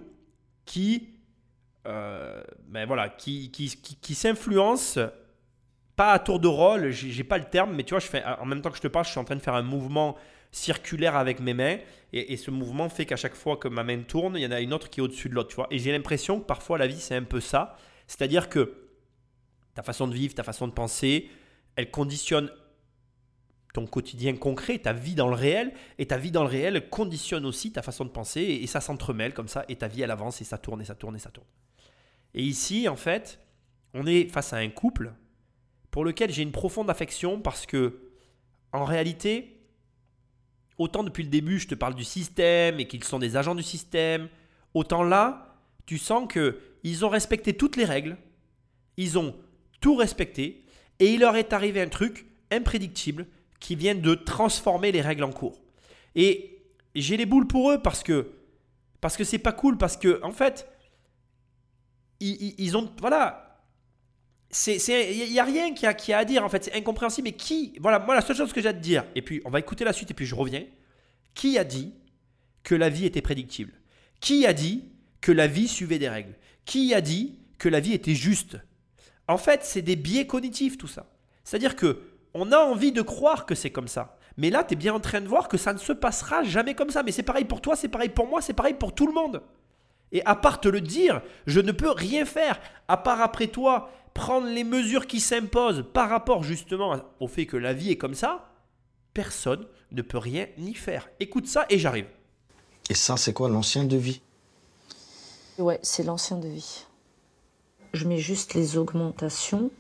qui 0.65 1.15
euh, 1.87 2.43
ben 2.69 2.87
voilà, 2.87 3.11
qui, 3.11 3.51
qui, 3.51 3.69
qui, 3.69 4.15
s'influencent, 4.15 5.01
pas 5.97 6.13
à 6.13 6.19
tour 6.19 6.41
de 6.41 6.49
rôle, 6.49 6.91
j'ai 6.91 7.25
pas 7.25 7.37
le 7.37 7.45
terme, 7.45 7.75
mais 7.75 7.83
tu 7.83 7.91
vois, 7.91 8.01
je 8.01 8.07
fais, 8.07 8.25
en 8.25 8.47
même 8.47 8.63
temps 8.63 8.71
que 8.71 8.77
je 8.77 8.83
te 8.83 8.89
parle, 8.89 9.05
je 9.05 9.11
suis 9.11 9.21
en 9.21 9.25
train 9.25 9.37
de 9.37 9.43
faire 9.43 9.55
un 9.55 9.63
mouvement 9.63 10.17
circulaire 10.51 11.15
avec 11.15 11.41
mes 11.41 11.53
mains, 11.53 11.79
et 12.13 12.37
ce 12.37 12.51
mouvement 12.51 12.89
fait 12.89 13.05
qu'à 13.05 13.17
chaque 13.17 13.35
fois 13.35 13.57
que 13.57 13.69
ma 13.69 13.85
main 13.85 14.01
tourne, 14.03 14.37
il 14.37 14.43
y 14.43 14.47
en 14.47 14.53
a 14.53 14.61
une 14.61 14.73
autre 14.73 14.89
qui 14.89 15.01
est 15.01 15.03
au-dessus 15.03 15.29
de 15.29 15.35
l'autre, 15.35 15.51
tu 15.51 15.57
vois. 15.57 15.67
Et 15.71 15.79
j'ai 15.79 15.93
l'impression 15.93 16.41
que 16.41 16.47
parfois 16.47 16.79
la 16.79 16.87
vie, 16.87 17.01
c'est 17.01 17.17
un 17.17 17.25
peu 17.25 17.41
ça. 17.41 17.77
C'est-à-dire 18.07 18.49
que 18.49 18.73
ta 19.75 19.83
façon 19.83 20.07
de 20.07 20.15
vivre, 20.15 20.33
ta 20.33 20.45
façon 20.45 20.69
de 20.69 20.73
penser, 20.73 21.29
elle 21.77 21.91
conditionne 21.91 22.51
ton 23.75 23.87
quotidien 23.87 24.37
concret, 24.37 24.79
ta 24.79 24.93
vie 24.93 25.17
dans 25.17 25.29
le 25.29 25.35
réel, 25.35 25.75
et 25.99 26.07
ta 26.07 26.17
vie 26.17 26.31
dans 26.31 26.45
le 26.45 26.49
réel 26.49 26.89
conditionne 26.91 27.45
aussi 27.45 27.73
ta 27.73 27.83
façon 27.83 28.05
de 28.05 28.11
penser, 28.11 28.41
et, 28.41 28.67
ça 28.69 28.81
s'entremêle 28.81 29.35
comme 29.35 29.49
ça, 29.49 29.65
et 29.69 29.75
ta 29.75 29.89
vie 29.89 30.01
elle 30.03 30.13
avance, 30.13 30.41
et 30.41 30.45
ça 30.45 30.59
tourne, 30.59 30.81
et 30.81 30.85
ça 30.85 30.95
tourne, 30.95 31.17
et 31.17 31.19
ça 31.19 31.31
tourne. 31.31 31.49
Et 32.35 32.43
ici, 32.43 32.89
en 32.89 32.95
fait, 32.95 33.41
on 33.93 34.07
est 34.07 34.31
face 34.33 34.53
à 34.53 34.59
un 34.59 34.69
couple 34.71 35.13
pour 35.91 36.05
lequel 36.05 36.31
j'ai 36.31 36.43
une 36.43 36.53
profonde 36.53 36.89
affection 36.89 37.41
parce 37.41 37.67
que, 37.67 37.99
en 38.73 38.85
réalité, 38.85 39.61
autant 40.79 41.03
depuis 41.03 41.25
le 41.25 41.29
début 41.29 41.59
je 41.59 41.67
te 41.69 41.75
parle 41.75 41.97
du 41.97 42.05
système 42.05 42.79
et 42.79 42.87
qu'ils 42.87 43.05
sont 43.05 43.19
des 43.19 43.37
agents 43.37 43.57
du 43.57 43.63
système, 43.65 44.29
autant 44.73 45.03
là, 45.03 45.57
tu 45.85 45.99
sens 45.99 46.29
que 46.29 46.61
ils 46.85 47.05
ont 47.05 47.09
respecté 47.09 47.57
toutes 47.57 47.75
les 47.75 47.85
règles, 47.85 48.17
ils 48.97 49.19
ont 49.19 49.35
tout 49.81 49.97
respecté, 49.97 50.65
et 51.01 51.13
il 51.13 51.21
leur 51.21 51.35
est 51.35 51.53
arrivé 51.53 51.81
un 51.81 51.89
truc 51.89 52.27
imprédictible 52.53 53.27
qui 53.65 53.77
vient 53.77 53.95
de 53.95 54.15
transformer 54.15 54.93
les 54.93 55.01
règles 55.01 55.25
en 55.25 55.33
cours. 55.33 55.59
Et 56.15 56.63
j'ai 56.95 57.17
les 57.17 57.25
boules 57.25 57.47
pour 57.47 57.71
eux 57.71 57.81
parce 57.81 58.03
que 58.03 58.33
parce 59.01 59.17
que 59.17 59.25
c'est 59.25 59.39
pas 59.39 59.53
cool 59.53 59.79
parce 59.79 59.97
que 59.97 60.21
en 60.23 60.33
fait 60.33 60.69
ils, 62.21 62.77
ont 62.77 62.93
voilà. 63.01 63.63
C'est 64.51 64.77
il 64.77 65.33
y 65.33 65.41
a 65.41 65.45
rien 65.45 65.73
qui 65.73 65.87
a, 65.87 65.95
qui 65.95 66.13
a 66.13 66.19
à 66.19 66.25
dire 66.27 66.45
en 66.45 66.51
fait. 66.51 66.65
C'est 66.65 66.75
incompréhensible. 66.75 67.29
Mais 67.29 67.37
qui 67.37 67.79
voilà 67.81 67.99
moi 68.01 68.15
la 68.15 68.21
seule 68.21 68.37
chose 68.37 68.53
que 68.53 68.61
j'ai 68.61 68.69
à 68.69 68.75
te 68.75 68.81
dire 68.81 69.07
et 69.15 69.23
puis 69.23 69.41
on 69.47 69.51
va 69.51 69.61
écouter 69.61 69.85
la 69.85 69.95
suite 69.95 70.11
et 70.11 70.15
puis 70.15 70.27
je 70.27 70.35
reviens. 70.35 70.65
Qui 71.33 71.57
a 71.57 71.65
dit 71.65 71.95
que 72.65 72.75
la 72.75 72.91
vie 72.91 73.07
était 73.07 73.23
prédictible? 73.23 73.73
Qui 74.21 74.47
a 74.47 74.53
dit 74.53 74.85
que 75.23 75.33
la 75.33 75.47
vie 75.47 75.69
suivait 75.69 75.99
des 75.99 76.11
règles? 76.11 76.37
Qui 76.67 76.93
a 76.93 77.01
dit 77.01 77.39
que 77.57 77.71
la 77.71 77.81
vie 77.81 77.95
était 77.95 78.15
juste? 78.15 78.59
En 79.27 79.39
fait 79.39 79.61
c'est 79.65 79.81
des 79.81 79.97
biais 79.97 80.27
cognitifs 80.27 80.77
tout 80.77 80.87
ça. 80.87 81.11
C'est 81.45 81.57
à 81.57 81.59
dire 81.59 81.77
que 81.77 82.14
on 82.35 82.53
a 82.53 82.59
envie 82.59 82.93
de 82.93 83.03
croire 83.03 83.47
que 83.47 83.55
c'est 83.55 83.71
comme 83.71 83.89
ça 83.89 84.19
mais 84.37 84.51
là 84.51 84.65
tu 84.65 84.75
es 84.75 84.77
bien 84.77 84.95
en 84.95 85.01
train 85.01 85.21
de 85.21 85.29
voir 85.29 85.49
que 85.49 85.57
ça 85.57 85.73
ne 85.73 85.79
se 85.79 85.93
passera 85.93 86.43
jamais 86.43 86.75
comme 86.75 86.91
ça 86.91 87.03
mais 87.03 87.13
c'est 87.13 87.23
pareil 87.23 87.45
pour 87.45 87.61
toi 87.61 87.77
c'est 87.77 87.89
pareil 87.89 88.09
pour 88.09 88.27
moi 88.27 88.41
c'est 88.43 88.53
pareil 88.53 88.75
pour 88.75 88.95
tout 88.95 89.07
le 89.07 89.13
monde 89.13 89.43
et 90.15 90.25
à 90.25 90.37
part 90.37 90.61
te 90.61 90.69
le 90.69 90.81
dire, 90.81 91.21
je 91.47 91.61
ne 91.61 91.73
peux 91.73 91.91
rien 91.91 92.25
faire. 92.25 92.61
À 92.87 92.97
part 92.97 93.21
après 93.21 93.49
toi, 93.49 93.91
prendre 94.15 94.47
les 94.47 94.63
mesures 94.63 95.09
qui 95.09 95.19
s'imposent 95.19 95.85
par 95.93 96.09
rapport 96.09 96.45
justement 96.45 97.03
au 97.19 97.27
fait 97.27 97.47
que 97.47 97.57
la 97.57 97.73
vie 97.75 97.91
est 97.91 97.99
comme 97.99 98.15
ça, 98.15 98.53
personne 99.13 99.67
ne 99.91 100.03
peut 100.03 100.19
rien 100.19 100.47
y 100.57 100.73
faire. 100.75 101.11
Écoute 101.19 101.49
ça 101.49 101.67
et 101.69 101.81
j'arrive. 101.81 102.07
Et 102.89 102.95
ça, 102.95 103.17
c'est 103.17 103.33
quoi 103.33 103.49
l'ancien 103.49 103.85
devis 103.85 104.23
Ouais, 105.59 105.81
c'est 105.83 106.05
l'ancien 106.05 106.37
devis. 106.37 106.87
Je 107.93 108.07
mets 108.07 108.19
juste 108.19 108.55
les 108.55 108.77
augmentations. 108.77 109.71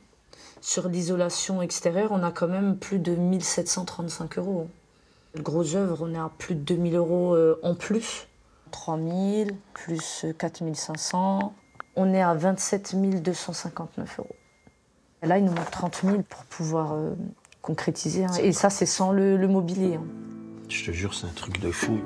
Sur 0.66 0.88
l'isolation 0.88 1.60
extérieure, 1.60 2.08
on 2.10 2.22
a 2.22 2.32
quand 2.32 2.48
même 2.48 2.78
plus 2.78 2.98
de 2.98 3.14
1735 3.14 4.38
euros. 4.38 4.66
Le 5.34 5.42
gros 5.42 5.76
œuvre, 5.76 5.98
on 6.08 6.14
est 6.14 6.18
à 6.18 6.30
plus 6.38 6.54
de 6.54 6.60
2000 6.60 6.94
euros 6.96 7.34
euh, 7.34 7.60
en 7.62 7.74
plus. 7.74 8.28
3000 8.70 9.54
plus 9.74 10.24
4500. 10.38 11.52
On 11.96 12.14
est 12.14 12.22
à 12.22 12.32
27 12.32 12.96
259 13.22 14.20
euros. 14.20 14.34
Là, 15.22 15.36
il 15.36 15.44
nous 15.44 15.52
manque 15.52 15.70
30 15.70 16.00
000 16.02 16.22
pour 16.22 16.44
pouvoir 16.44 16.94
euh, 16.94 17.10
concrétiser. 17.60 18.24
hein. 18.24 18.32
Et 18.40 18.52
ça, 18.52 18.70
c'est 18.70 18.86
sans 18.86 19.12
le, 19.12 19.36
le 19.36 19.48
mobilier. 19.48 19.96
hein. 19.96 20.04
Je 20.70 20.86
te 20.86 20.92
jure, 20.92 21.12
c'est 21.12 21.26
un 21.26 21.34
truc 21.36 21.60
de 21.60 21.70
fou. 21.70 21.98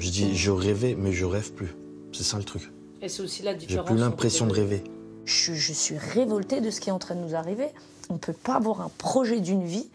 Je 0.00 0.10
dis, 0.10 0.36
je 0.36 0.50
rêvais, 0.50 0.96
mais 0.98 1.12
je 1.12 1.24
rêve 1.24 1.52
plus. 1.52 1.72
C'est 2.10 2.24
ça 2.24 2.36
le 2.36 2.42
truc. 2.42 2.68
Et 3.04 3.08
c'est 3.10 3.22
aussi 3.22 3.42
la 3.42 3.52
J'ai 3.52 3.58
différence. 3.58 3.86
plus 3.86 3.98
l'impression 3.98 4.46
de 4.46 4.52
rêver. 4.54 4.82
Je, 5.26 5.52
je 5.52 5.72
suis 5.74 5.98
révoltée 5.98 6.62
de 6.62 6.70
ce 6.70 6.80
qui 6.80 6.88
est 6.88 6.92
en 6.92 6.98
train 6.98 7.14
de 7.14 7.20
nous 7.20 7.34
arriver. 7.34 7.68
On 8.08 8.14
ne 8.14 8.18
peut 8.18 8.32
pas 8.32 8.54
avoir 8.54 8.80
un 8.80 8.90
projet 8.96 9.40
d'une 9.40 9.62
vie 9.64 9.90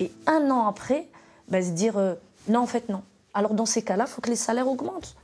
et 0.00 0.10
un 0.26 0.50
an 0.50 0.66
après, 0.66 1.06
bah, 1.48 1.62
se 1.62 1.70
dire 1.70 1.96
euh, 1.96 2.14
non, 2.48 2.60
en 2.60 2.66
fait, 2.66 2.88
non. 2.88 3.02
Alors 3.34 3.54
dans 3.54 3.66
ces 3.66 3.82
cas-là, 3.82 4.06
il 4.08 4.10
faut 4.10 4.20
que 4.20 4.30
les 4.30 4.36
salaires 4.36 4.66
augmentent. 4.66 5.14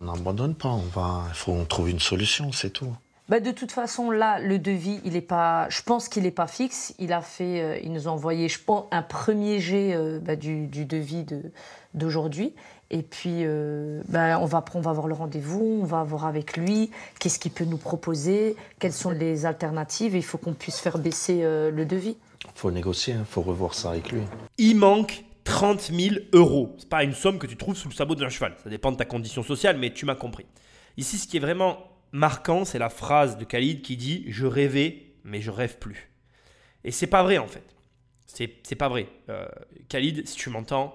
On 0.00 0.06
n'abandonne 0.06 0.54
pas, 0.54 0.70
on 0.70 0.78
va, 0.78 1.24
il 1.28 1.34
faut 1.34 1.62
trouver 1.68 1.90
une 1.90 2.00
solution, 2.00 2.52
c'est 2.52 2.70
tout. 2.70 2.88
Bah, 3.28 3.38
de 3.40 3.50
toute 3.50 3.70
façon, 3.72 4.10
là, 4.10 4.40
le 4.40 4.58
devis, 4.58 5.00
il 5.04 5.14
est 5.14 5.20
pas. 5.20 5.66
Je 5.68 5.82
pense 5.82 6.08
qu'il 6.08 6.22
n'est 6.24 6.30
pas 6.30 6.46
fixe. 6.46 6.94
Il 6.98 7.12
a 7.12 7.20
fait, 7.20 7.60
euh, 7.62 7.78
il 7.82 7.92
nous 7.92 8.08
a 8.08 8.10
envoyé, 8.10 8.48
je 8.48 8.58
pense, 8.64 8.86
un 8.90 9.02
premier 9.02 9.60
jet 9.60 9.94
euh, 9.94 10.18
bah, 10.20 10.36
du, 10.36 10.66
du 10.66 10.86
devis 10.86 11.24
de- 11.24 11.52
d'aujourd'hui. 11.94 12.54
Et 12.92 13.02
puis, 13.02 13.44
euh, 13.44 14.02
bah, 14.08 14.38
on 14.38 14.44
va, 14.44 14.62
on 14.74 14.80
va 14.80 14.90
avoir 14.90 15.08
le 15.08 15.14
rendez-vous, 15.14 15.80
on 15.80 15.84
va 15.84 16.04
voir 16.04 16.26
avec 16.26 16.58
lui, 16.58 16.90
qu'est-ce 17.18 17.38
qu'il 17.38 17.50
peut 17.50 17.64
nous 17.64 17.78
proposer, 17.78 18.54
quelles 18.78 18.92
sont 18.92 19.10
les 19.10 19.46
alternatives. 19.46 20.14
Il 20.14 20.22
faut 20.22 20.36
qu'on 20.36 20.52
puisse 20.52 20.78
faire 20.78 20.98
baisser 20.98 21.40
euh, 21.42 21.70
le 21.70 21.86
devis. 21.86 22.18
faut 22.54 22.70
négocier, 22.70 23.14
il 23.18 23.24
faut 23.24 23.40
revoir 23.40 23.72
ça 23.72 23.92
avec 23.92 24.12
lui. 24.12 24.20
Il 24.58 24.76
manque 24.76 25.24
30 25.44 25.90
000 25.90 26.16
euros. 26.34 26.76
C'est 26.78 26.88
pas 26.90 27.02
une 27.02 27.14
somme 27.14 27.38
que 27.38 27.46
tu 27.46 27.56
trouves 27.56 27.76
sous 27.76 27.88
le 27.88 27.94
sabot 27.94 28.14
d'un 28.14 28.28
cheval. 28.28 28.56
Ça 28.62 28.68
dépend 28.68 28.92
de 28.92 28.98
ta 28.98 29.06
condition 29.06 29.42
sociale, 29.42 29.78
mais 29.78 29.94
tu 29.94 30.04
m'as 30.04 30.14
compris. 30.14 30.44
Ici, 30.98 31.16
ce 31.16 31.26
qui 31.26 31.38
est 31.38 31.40
vraiment 31.40 31.78
marquant, 32.12 32.66
c'est 32.66 32.78
la 32.78 32.90
phrase 32.90 33.38
de 33.38 33.44
Khalid 33.44 33.80
qui 33.80 33.96
dit 33.96 34.26
Je 34.28 34.44
rêvais, 34.44 35.14
mais 35.24 35.40
je 35.40 35.50
rêve 35.50 35.78
plus. 35.78 36.10
Et 36.84 36.90
c'est 36.90 37.06
pas 37.06 37.22
vrai 37.22 37.38
en 37.38 37.48
fait. 37.48 37.64
C'est 38.26 38.52
c'est 38.64 38.76
pas 38.76 38.90
vrai. 38.90 39.08
Euh, 39.30 39.48
Khalid, 39.88 40.28
si 40.28 40.36
tu 40.36 40.50
m'entends, 40.50 40.94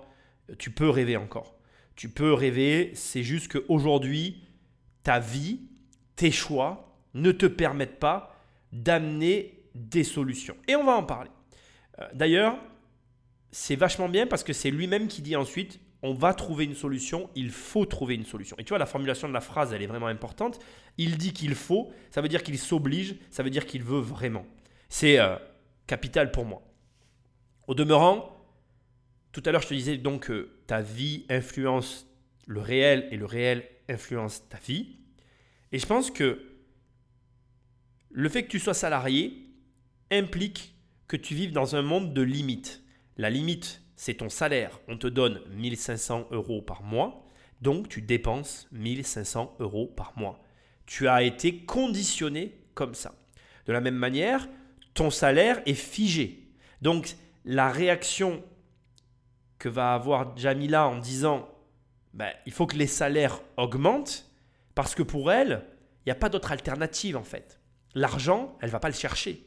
tu 0.59 0.69
peux 0.69 0.91
rêver 0.91 1.17
encore. 1.17 1.56
Tu 1.97 2.07
peux 2.07 2.31
rêver, 2.31 2.91
c'est 2.93 3.23
juste 3.23 3.51
qu'aujourd'hui, 3.51 4.43
ta 5.03 5.19
vie, 5.19 5.59
tes 6.15 6.31
choix 6.31 6.95
ne 7.13 7.31
te 7.31 7.45
permettent 7.45 7.99
pas 7.99 8.39
d'amener 8.71 9.63
des 9.75 10.03
solutions. 10.03 10.55
Et 10.67 10.75
on 10.75 10.85
va 10.85 10.93
en 10.93 11.03
parler. 11.03 11.31
Euh, 11.99 12.07
D'ailleurs, 12.13 12.57
c'est 13.51 13.75
vachement 13.75 14.09
bien 14.09 14.27
parce 14.27 14.43
que 14.43 14.53
c'est 14.53 14.71
lui-même 14.71 15.07
qui 15.07 15.21
dit 15.21 15.35
ensuite 15.35 15.79
on 16.03 16.13
va 16.13 16.35
trouver 16.35 16.65
une 16.65 16.75
solution, 16.75 17.29
il 17.35 17.49
faut 17.49 17.85
trouver 17.85 18.13
une 18.13 18.25
solution. 18.25 18.55
Et 18.59 18.63
tu 18.63 18.69
vois, 18.69 18.77
la 18.77 18.85
formulation 18.85 19.27
de 19.27 19.33
la 19.33 19.41
phrase, 19.41 19.73
elle 19.73 19.81
est 19.81 19.87
vraiment 19.87 20.07
importante. 20.07 20.59
Il 20.99 21.17
dit 21.17 21.33
qu'il 21.33 21.55
faut, 21.55 21.91
ça 22.11 22.21
veut 22.21 22.29
dire 22.29 22.43
qu'il 22.43 22.59
s'oblige, 22.59 23.15
ça 23.31 23.41
veut 23.41 23.49
dire 23.49 23.65
qu'il 23.65 23.81
veut 23.83 23.99
vraiment. 23.99 24.45
C'est 24.89 25.19
euh, 25.19 25.35
capital 25.87 26.31
pour 26.31 26.45
moi. 26.45 26.61
Au 27.67 27.73
demeurant, 27.73 28.36
tout 29.31 29.43
à 29.45 29.51
l'heure, 29.51 29.61
je 29.61 29.67
te 29.67 29.73
disais 29.73 29.97
donc 29.97 30.27
que 30.27 30.49
ta 30.67 30.81
vie 30.81 31.25
influence 31.29 32.07
le 32.47 32.61
réel 32.61 33.07
et 33.11 33.17
le 33.17 33.25
réel 33.25 33.67
influence 33.89 34.47
ta 34.49 34.57
vie. 34.57 34.97
Et 35.71 35.79
je 35.79 35.85
pense 35.85 36.11
que 36.11 36.41
le 38.09 38.29
fait 38.29 38.43
que 38.43 38.49
tu 38.49 38.59
sois 38.59 38.73
salarié 38.73 39.47
implique 40.11 40.73
que 41.07 41.17
tu 41.17 41.35
vives 41.35 41.51
dans 41.51 41.75
un 41.75 41.81
monde 41.81 42.13
de 42.13 42.21
limites. 42.21 42.83
La 43.17 43.29
limite, 43.29 43.81
c'est 43.95 44.15
ton 44.15 44.29
salaire. 44.29 44.79
On 44.87 44.97
te 44.97 45.07
donne 45.07 45.41
1500 45.51 46.27
euros 46.31 46.61
par 46.61 46.83
mois, 46.83 47.25
donc 47.61 47.89
tu 47.89 48.01
dépenses 48.01 48.67
1500 48.71 49.57
euros 49.59 49.87
par 49.87 50.17
mois. 50.17 50.43
Tu 50.85 51.07
as 51.07 51.23
été 51.23 51.65
conditionné 51.65 52.59
comme 52.73 52.93
ça. 52.93 53.13
De 53.65 53.73
la 53.73 53.81
même 53.81 53.95
manière, 53.95 54.47
ton 54.93 55.09
salaire 55.09 55.61
est 55.65 55.73
figé. 55.73 56.47
Donc 56.81 57.15
la 57.43 57.69
réaction 57.69 58.43
que 59.59 59.69
va 59.69 59.93
avoir 59.93 60.35
Jamila 60.37 60.87
en 60.87 60.97
disant 60.97 61.47
ben, 62.13 62.31
il 62.45 62.51
faut 62.51 62.65
que 62.65 62.77
les 62.77 62.87
salaires 62.87 63.41
augmentent, 63.57 64.25
parce 64.75 64.95
que 64.95 65.03
pour 65.03 65.31
elle, 65.31 65.63
il 65.99 66.09
n'y 66.09 66.11
a 66.11 66.15
pas 66.15 66.29
d'autre 66.29 66.51
alternative 66.51 67.17
en 67.17 67.23
fait. 67.23 67.59
L'argent, 67.93 68.57
elle 68.61 68.69
va 68.69 68.79
pas 68.79 68.89
le 68.89 68.93
chercher. 68.93 69.45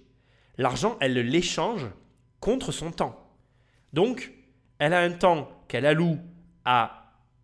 L'argent, 0.58 0.96
elle 1.00 1.14
l'échange 1.14 1.86
contre 2.38 2.72
son 2.72 2.90
temps. 2.90 3.34
Donc, 3.92 4.32
elle 4.78 4.92
a 4.92 5.00
un 5.00 5.10
temps 5.10 5.48
qu'elle 5.68 5.86
alloue 5.86 6.18
à 6.64 7.00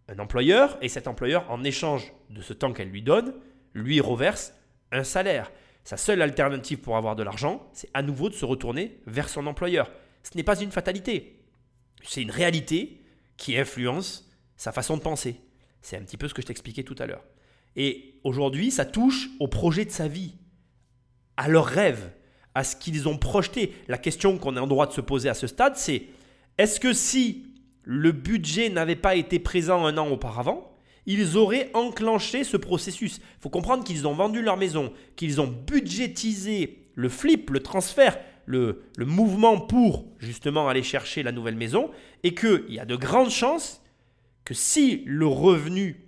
un 0.09 0.19
employeur, 0.19 0.79
et 0.81 0.89
cet 0.89 1.09
employeur, 1.09 1.51
en 1.51 1.65
échange 1.65 2.13
de 2.31 2.41
ce 2.41 2.53
temps 2.53 2.73
qu'elle 2.73 2.91
lui 2.91 3.03
donne, 3.03 3.35
lui 3.75 4.01
reverse 4.01 4.55
un 4.93 5.05
salaire. 5.05 5.51
Sa 5.85 5.97
seule 5.97 6.23
alternative 6.23 6.79
pour 6.79 6.97
avoir 6.97 7.17
de 7.17 7.23
l'argent, 7.23 7.69
c'est 7.73 7.91
à 7.95 8.03
nouveau 8.03 8.29
de 8.29 8.35
se 8.35 8.45
retourner 8.45 9.01
vers 9.07 9.29
son 9.29 9.47
employeur. 9.47 9.91
Ce 10.23 10.37
n'est 10.37 10.45
pas 10.45 10.61
une 10.61 10.71
fatalité. 10.73 11.41
C'est 12.03 12.23
une 12.23 12.31
réalité 12.31 13.03
qui 13.37 13.57
influence 13.57 14.31
sa 14.57 14.73
façon 14.73 14.97
de 14.97 15.03
penser. 15.03 15.41
C'est 15.83 15.97
un 15.97 16.03
petit 16.03 16.17
peu 16.17 16.29
ce 16.29 16.35
que 16.35 16.43
je 16.43 16.47
t'expliquais 16.47 16.83
tout 16.83 16.97
à 16.99 17.07
l'heure. 17.07 17.25
Et 17.77 18.21
aujourd'hui, 18.25 18.71
ça 18.71 18.85
touche 18.85 19.29
au 19.39 19.49
projet 19.49 19.85
de 19.85 19.91
sa 19.91 20.09
vie, 20.09 20.35
à 21.37 21.49
leurs 21.49 21.67
rêves, 21.67 22.11
à 22.55 22.65
ce 22.65 22.75
qu'ils 22.75 23.07
ont 23.07 23.19
projeté. 23.19 23.75
La 23.87 23.99
question 23.99 24.39
qu'on 24.39 24.57
est 24.57 24.61
en 24.61 24.67
droit 24.67 24.87
de 24.87 24.93
se 24.93 25.03
poser 25.03 25.29
à 25.29 25.35
ce 25.35 25.47
stade, 25.47 25.77
c'est 25.77 26.07
est-ce 26.57 26.81
que 26.81 26.95
si 26.95 27.47
le 27.83 28.13
budget 28.13 28.71
n'avait 28.71 28.97
pas 28.97 29.15
été 29.15 29.39
présent 29.39 29.85
un 29.85 29.99
an 29.99 30.09
auparavant, 30.09 30.73
ils 31.05 31.37
auraient 31.37 31.71
enclenché 31.75 32.45
ce 32.45 32.57
processus? 32.57 33.19
Il 33.19 33.43
faut 33.43 33.51
comprendre 33.51 33.85
qu'ils 33.85 34.07
ont 34.07 34.15
vendu 34.15 34.43
leur 34.43 34.57
maison, 34.57 34.93
qu'ils 35.17 35.41
ont 35.41 35.47
budgétisé 35.47 36.89
le 36.95 37.11
flip, 37.11 37.51
le 37.51 37.61
transfert, 37.61 38.19
le, 38.47 38.83
mouvement 38.99 39.61
pour 39.61 40.07
justement 40.19 40.69
aller 40.69 40.83
chercher 40.83 41.23
la 41.23 41.33
nouvelle 41.33 41.57
maison, 41.57 41.91
et 42.23 42.35
qu'il 42.35 42.65
y 42.69 42.79
a 42.79 42.85
de 42.85 42.97
grandes 42.97 43.31
chances 43.31 43.83
que 44.45 44.55
si 44.55 45.03
le 45.07 45.27
revenu 45.27 46.07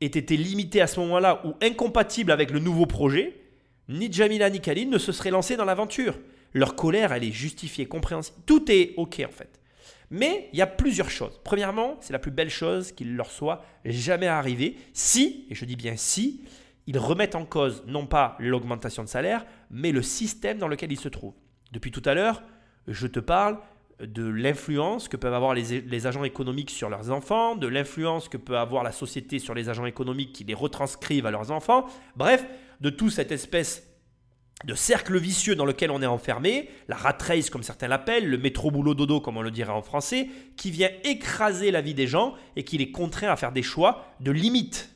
ait 0.00 0.06
été 0.06 0.36
limité 0.36 0.80
à 0.80 0.86
ce 0.86 1.00
moment-là 1.00 1.42
ou 1.44 1.54
incompatible 1.62 2.30
avec 2.30 2.50
le 2.50 2.60
nouveau 2.60 2.86
projet, 2.86 3.40
ni 3.88 4.12
Jamila 4.12 4.50
ni 4.50 4.60
Khalid 4.60 4.88
ne 4.88 4.98
se 4.98 5.12
seraient 5.12 5.30
lancés 5.30 5.56
dans 5.56 5.64
l'aventure. 5.64 6.18
Leur 6.52 6.74
colère, 6.76 7.12
elle 7.12 7.24
est 7.24 7.32
justifiée, 7.32 7.86
compréhensible. 7.86 8.38
Tout 8.46 8.70
est 8.70 8.94
OK 8.96 9.22
en 9.26 9.32
fait. 9.32 9.60
Mais 10.10 10.48
il 10.52 10.58
y 10.58 10.62
a 10.62 10.66
plusieurs 10.66 11.10
choses. 11.10 11.40
Premièrement, 11.44 11.96
c'est 12.00 12.12
la 12.12 12.18
plus 12.18 12.30
belle 12.30 12.50
chose 12.50 12.92
qu'il 12.92 13.16
leur 13.16 13.30
soit 13.30 13.64
jamais 13.84 14.28
arrivé 14.28 14.76
si, 14.92 15.46
et 15.50 15.54
je 15.54 15.64
dis 15.64 15.76
bien 15.76 15.96
si, 15.96 16.42
ils 16.86 16.98
remettent 16.98 17.34
en 17.34 17.44
cause 17.44 17.82
non 17.86 18.06
pas 18.06 18.36
l'augmentation 18.38 19.02
de 19.02 19.08
salaire, 19.08 19.44
mais 19.70 19.92
le 19.92 20.02
système 20.02 20.58
dans 20.58 20.68
lequel 20.68 20.92
ils 20.92 21.00
se 21.00 21.08
trouvent. 21.08 21.34
Depuis 21.72 21.90
tout 21.90 22.02
à 22.04 22.14
l'heure, 22.14 22.42
je 22.86 23.06
te 23.06 23.20
parle 23.20 23.58
de 24.00 24.26
l'influence 24.26 25.08
que 25.08 25.16
peuvent 25.16 25.34
avoir 25.34 25.54
les, 25.54 26.06
agents 26.06 26.24
économiques 26.24 26.70
sur 26.70 26.90
leurs 26.90 27.10
enfants, 27.10 27.56
de 27.56 27.66
l'influence 27.66 28.28
que 28.28 28.36
peut 28.36 28.58
avoir 28.58 28.84
la 28.84 28.92
société 28.92 29.38
sur 29.38 29.54
les 29.54 29.68
agents 29.68 29.86
économiques 29.86 30.32
qui 30.32 30.44
les 30.44 30.54
retranscrivent 30.54 31.26
à 31.26 31.30
leurs 31.30 31.50
enfants, 31.50 31.86
bref, 32.14 32.44
de 32.80 32.90
toute 32.90 33.12
cette 33.12 33.32
espèce 33.32 33.88
de 34.64 34.74
cercle 34.74 35.18
vicieux 35.18 35.54
dans 35.54 35.64
lequel 35.64 35.90
on 35.90 36.02
est 36.02 36.06
enfermé, 36.06 36.70
la 36.88 36.96
rat 36.96 37.16
race 37.20 37.50
comme 37.50 37.62
certains 37.62 37.88
l'appellent, 37.88 38.28
le 38.28 38.38
métro 38.38 38.70
boulot 38.70 38.94
dodo 38.94 39.20
comme 39.20 39.36
on 39.36 39.42
le 39.42 39.50
dirait 39.50 39.72
en 39.72 39.82
français, 39.82 40.28
qui 40.56 40.70
vient 40.70 40.90
écraser 41.04 41.70
la 41.70 41.80
vie 41.80 41.94
des 41.94 42.06
gens 42.06 42.34
et 42.54 42.64
qui 42.64 42.78
les 42.78 42.90
contraint 42.90 43.28
à 43.28 43.36
faire 43.36 43.52
des 43.52 43.62
choix 43.62 44.06
de 44.20 44.30
limite. 44.30 44.90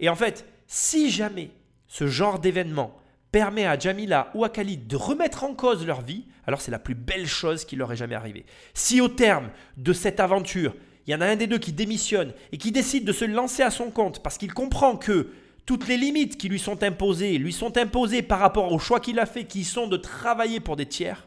Et 0.00 0.08
en 0.08 0.16
fait, 0.16 0.46
si 0.66 1.10
jamais 1.10 1.50
ce 1.86 2.06
genre 2.06 2.38
d'événement 2.38 2.96
permet 3.30 3.66
à 3.66 3.78
Jamila 3.78 4.30
ou 4.34 4.44
à 4.44 4.48
Khalid 4.48 4.86
de 4.86 4.96
remettre 4.96 5.44
en 5.44 5.54
cause 5.54 5.84
leur 5.84 6.02
vie, 6.02 6.24
alors 6.46 6.60
c'est 6.60 6.70
la 6.70 6.78
plus 6.78 6.94
belle 6.94 7.26
chose 7.26 7.64
qui 7.64 7.76
leur 7.76 7.92
est 7.92 7.96
jamais 7.96 8.14
arrivée. 8.14 8.46
Si 8.74 9.00
au 9.00 9.08
terme 9.08 9.50
de 9.76 9.92
cette 9.92 10.20
aventure, 10.20 10.74
il 11.06 11.10
y 11.12 11.14
en 11.14 11.20
a 11.20 11.26
un 11.26 11.36
des 11.36 11.46
deux 11.46 11.58
qui 11.58 11.72
démissionne 11.72 12.32
et 12.52 12.58
qui 12.58 12.72
décide 12.72 13.04
de 13.04 13.12
se 13.12 13.24
lancer 13.24 13.62
à 13.62 13.70
son 13.70 13.90
compte 13.90 14.22
parce 14.22 14.38
qu'il 14.38 14.54
comprend 14.54 14.96
que 14.96 15.32
toutes 15.66 15.88
les 15.88 15.96
limites 15.96 16.36
qui 16.36 16.48
lui 16.48 16.58
sont 16.58 16.82
imposées 16.82 17.38
lui 17.38 17.52
sont 17.52 17.76
imposées 17.76 18.22
par 18.22 18.38
rapport 18.38 18.72
au 18.72 18.78
choix 18.78 19.00
qu'il 19.00 19.18
a 19.18 19.26
fait, 19.26 19.44
qui 19.44 19.64
sont 19.64 19.86
de 19.86 19.96
travailler 19.96 20.60
pour 20.60 20.76
des 20.76 20.86
tiers, 20.86 21.26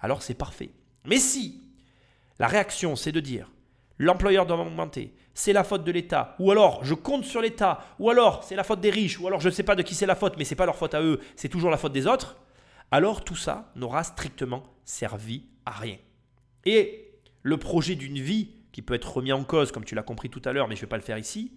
alors 0.00 0.22
c'est 0.22 0.34
parfait. 0.34 0.70
Mais 1.06 1.18
si 1.18 1.62
la 2.38 2.46
réaction 2.46 2.94
c'est 2.94 3.12
de 3.12 3.20
dire 3.20 3.50
l'employeur 3.98 4.46
doit 4.46 4.58
augmenter, 4.58 5.14
c'est 5.34 5.52
la 5.52 5.64
faute 5.64 5.84
de 5.84 5.92
l'État, 5.92 6.36
ou 6.38 6.50
alors 6.50 6.84
je 6.84 6.94
compte 6.94 7.24
sur 7.24 7.40
l'État, 7.40 7.84
ou 7.98 8.10
alors 8.10 8.44
c'est 8.44 8.56
la 8.56 8.64
faute 8.64 8.80
des 8.80 8.90
riches, 8.90 9.18
ou 9.20 9.26
alors 9.26 9.40
je 9.40 9.48
ne 9.48 9.54
sais 9.54 9.62
pas 9.62 9.74
de 9.74 9.82
qui 9.82 9.94
c'est 9.94 10.06
la 10.06 10.14
faute, 10.14 10.36
mais 10.36 10.44
c'est 10.44 10.54
pas 10.54 10.66
leur 10.66 10.76
faute 10.76 10.94
à 10.94 11.02
eux, 11.02 11.20
c'est 11.36 11.48
toujours 11.48 11.70
la 11.70 11.76
faute 11.76 11.92
des 11.92 12.06
autres, 12.06 12.36
alors 12.90 13.24
tout 13.24 13.36
ça 13.36 13.70
n'aura 13.76 14.04
strictement 14.04 14.62
servi 14.84 15.44
à 15.64 15.72
rien. 15.72 15.96
Et 16.64 17.12
le 17.42 17.56
projet 17.56 17.94
d'une 17.94 18.18
vie 18.18 18.50
qui 18.72 18.82
peut 18.82 18.94
être 18.94 19.16
remis 19.16 19.32
en 19.32 19.44
cause, 19.44 19.72
comme 19.72 19.84
tu 19.84 19.94
l'as 19.94 20.02
compris 20.02 20.30
tout 20.30 20.42
à 20.44 20.52
l'heure, 20.52 20.68
mais 20.68 20.76
je 20.76 20.80
ne 20.80 20.86
vais 20.86 20.90
pas 20.90 20.96
le 20.96 21.02
faire 21.02 21.18
ici, 21.18 21.52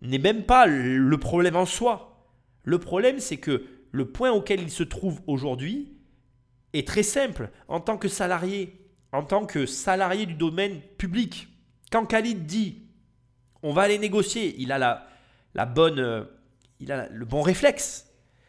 n'est 0.00 0.18
même 0.18 0.44
pas 0.44 0.66
le 0.66 1.16
problème 1.18 1.56
en 1.56 1.66
soi. 1.66 2.26
Le 2.64 2.78
problème, 2.78 3.20
c'est 3.20 3.38
que 3.38 3.64
le 3.90 4.06
point 4.06 4.32
auquel 4.32 4.60
il 4.60 4.70
se 4.70 4.82
trouve 4.82 5.20
aujourd'hui 5.26 5.96
est 6.72 6.86
très 6.86 7.02
simple. 7.02 7.50
En 7.68 7.80
tant 7.80 7.96
que 7.96 8.08
salarié, 8.08 8.81
en 9.12 9.22
tant 9.22 9.46
que 9.46 9.66
salarié 9.66 10.26
du 10.26 10.34
domaine 10.34 10.80
public, 10.98 11.48
quand 11.90 12.06
Khalid 12.06 12.46
dit 12.46 12.82
on 13.62 13.72
va 13.72 13.82
aller 13.82 13.98
négocier, 13.98 14.56
il 14.58 14.72
a 14.72 15.06
la, 15.54 15.66
bonne, 15.66 16.00
euh, 16.00 16.24
il 16.80 16.90
a 16.90 17.08
le 17.08 17.24
bon 17.24 17.42
réflexe. 17.42 18.08